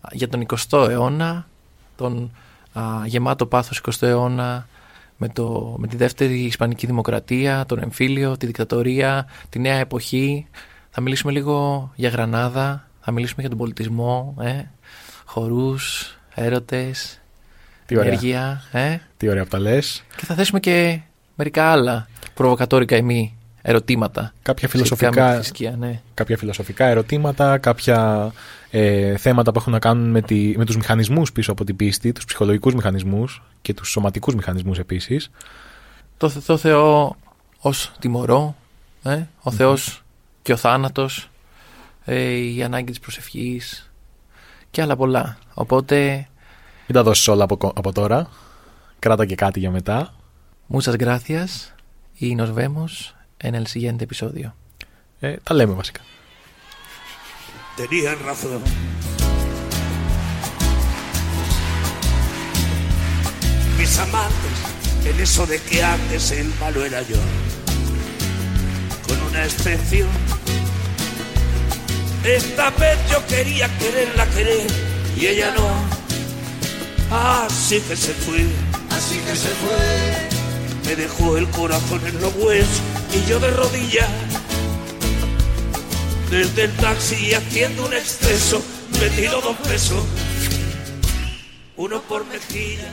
α, 0.00 0.08
για 0.12 0.28
τον 0.28 0.46
20ο 0.46 0.88
αιώνα, 0.88 1.46
τον 1.96 2.30
α, 2.72 2.82
γεμάτο 3.06 3.46
πάθος 3.46 3.80
20ο 3.84 4.06
αιώνα, 4.06 4.66
με, 5.16 5.28
το, 5.28 5.74
με 5.78 5.86
τη 5.86 5.96
δεύτερη 5.96 6.40
Ισπανική 6.40 6.86
Δημοκρατία, 6.86 7.66
τον 7.66 7.78
εμφύλιο, 7.78 8.36
τη 8.36 8.46
δικτατορία, 8.46 9.26
τη 9.48 9.58
νέα 9.58 9.76
εποχή. 9.76 10.46
Θα 10.90 11.00
μιλήσουμε 11.00 11.32
λίγο 11.32 11.90
για 11.94 12.08
Γρανάδα, 12.08 12.88
θα 13.00 13.12
μιλήσουμε 13.12 13.40
για 13.40 13.50
τον 13.50 13.58
πολιτισμό, 13.58 14.34
ε, 14.40 14.62
χορούς, 15.32 16.16
έρωτες, 16.34 17.20
Τι 17.86 17.96
ωραία. 17.98 18.08
ενέργεια, 18.10 18.62
ε, 18.72 18.96
Τι 19.16 19.28
ωραία 19.28 19.42
που 19.42 19.48
τα 19.48 19.58
λες. 19.58 20.02
και 20.16 20.24
θα 20.24 20.34
θέσουμε 20.34 20.60
και 20.60 21.00
μερικά 21.36 21.64
άλλα 21.70 22.08
προβοκατόρικα 22.34 22.96
ή 22.96 23.02
μη 23.02 23.36
ερωτήματα. 23.62 24.32
Κάποια 24.42 24.68
σχετικά 24.68 24.78
με 24.78 24.96
τη 24.96 24.96
φιλοσοφικά, 24.96 25.34
θρησκεία, 25.34 25.76
ναι. 25.78 26.00
κάποια 26.14 26.36
φιλοσοφικά 26.36 26.84
ερωτήματα, 26.86 27.58
κάποια 27.58 28.32
ε, 28.70 29.16
θέματα 29.16 29.52
που 29.52 29.58
έχουν 29.58 29.72
να 29.72 29.78
κάνουν 29.78 30.10
με, 30.10 30.22
τη, 30.22 30.54
με 30.56 30.64
τους 30.64 30.76
μηχανισμούς 30.76 31.32
πίσω 31.32 31.52
από 31.52 31.64
την 31.64 31.76
πίστη, 31.76 32.12
τους 32.12 32.24
ψυχολογικούς 32.24 32.74
μηχανισμούς 32.74 33.42
και 33.62 33.74
τους 33.74 33.88
σωματικούς 33.90 34.34
μηχανισμούς 34.34 34.78
επίσης. 34.78 35.30
Το, 36.16 36.28
Θε- 36.28 36.44
το 36.46 36.56
Θεό 36.56 37.16
ως 37.58 37.92
τιμωρό, 37.98 38.56
ε, 39.02 39.22
ο 39.42 39.50
Θεός 39.50 40.02
και 40.42 40.52
ο 40.52 40.56
θάνατος, 40.56 41.30
ε, 42.04 42.30
η 42.30 42.62
ανάγκη 42.62 42.90
της 42.90 43.00
προσευχής 43.00 43.86
και 44.72 44.82
άλλα 44.82 44.96
πολλά. 44.96 45.38
Οπότε. 45.54 46.28
Μην 46.86 47.04
τα 47.04 47.32
όλα 47.32 47.44
από, 47.74 47.92
τώρα. 47.92 48.28
Κράτα 48.98 49.26
και 49.26 49.34
κάτι 49.34 49.58
για 49.58 49.70
μετά. 49.70 50.14
Μου 50.66 50.80
σα 50.80 50.90
γράθια. 50.90 51.48
Είναι 52.14 52.42
ο 52.42 52.52
Βέμο. 52.52 52.88
Ένα 53.36 53.56
ελσυγέντε 53.56 54.04
επεισόδιο. 54.04 54.54
Ε, 55.20 55.36
τα 55.42 55.54
λέμε 55.54 55.72
βασικά. 55.72 56.00
Τελείαν 57.76 58.18
ράφδο. 58.26 58.60
Mis 63.78 63.98
amantes, 64.06 64.56
en 65.08 65.16
eso 65.26 65.42
de 65.52 65.58
que 65.68 65.78
antes 65.82 66.30
el 66.40 66.48
malo 66.60 66.84
era 66.88 67.00
yo, 67.10 67.20
con 69.06 69.18
una 69.28 69.40
excepción. 69.48 70.10
Esta 72.24 72.70
vez 72.70 72.98
yo 73.10 73.26
quería 73.26 73.68
quererla 73.78 74.26
querer 74.30 74.66
y 75.16 75.26
ella 75.26 75.52
no. 75.56 75.68
Así 77.10 77.80
que 77.80 77.96
se 77.96 78.14
fue, 78.14 78.46
Así 78.90 79.18
que 79.18 79.34
se 79.34 79.48
fue, 79.48 80.86
me 80.86 80.96
dejó 80.96 81.36
el 81.36 81.48
corazón 81.50 82.00
en 82.06 82.20
los 82.20 82.32
huesos 82.36 82.80
y 83.12 83.28
yo 83.28 83.40
de 83.40 83.50
rodillas. 83.50 84.08
Desde 86.30 86.64
el 86.64 86.72
taxi 86.76 87.34
haciendo 87.34 87.86
un 87.86 87.92
exceso, 87.92 88.62
me 89.00 89.10
tiró 89.10 89.40
dos 89.40 89.56
pesos, 89.56 90.04
uno 91.76 92.00
por 92.02 92.24
mejilla. 92.26 92.92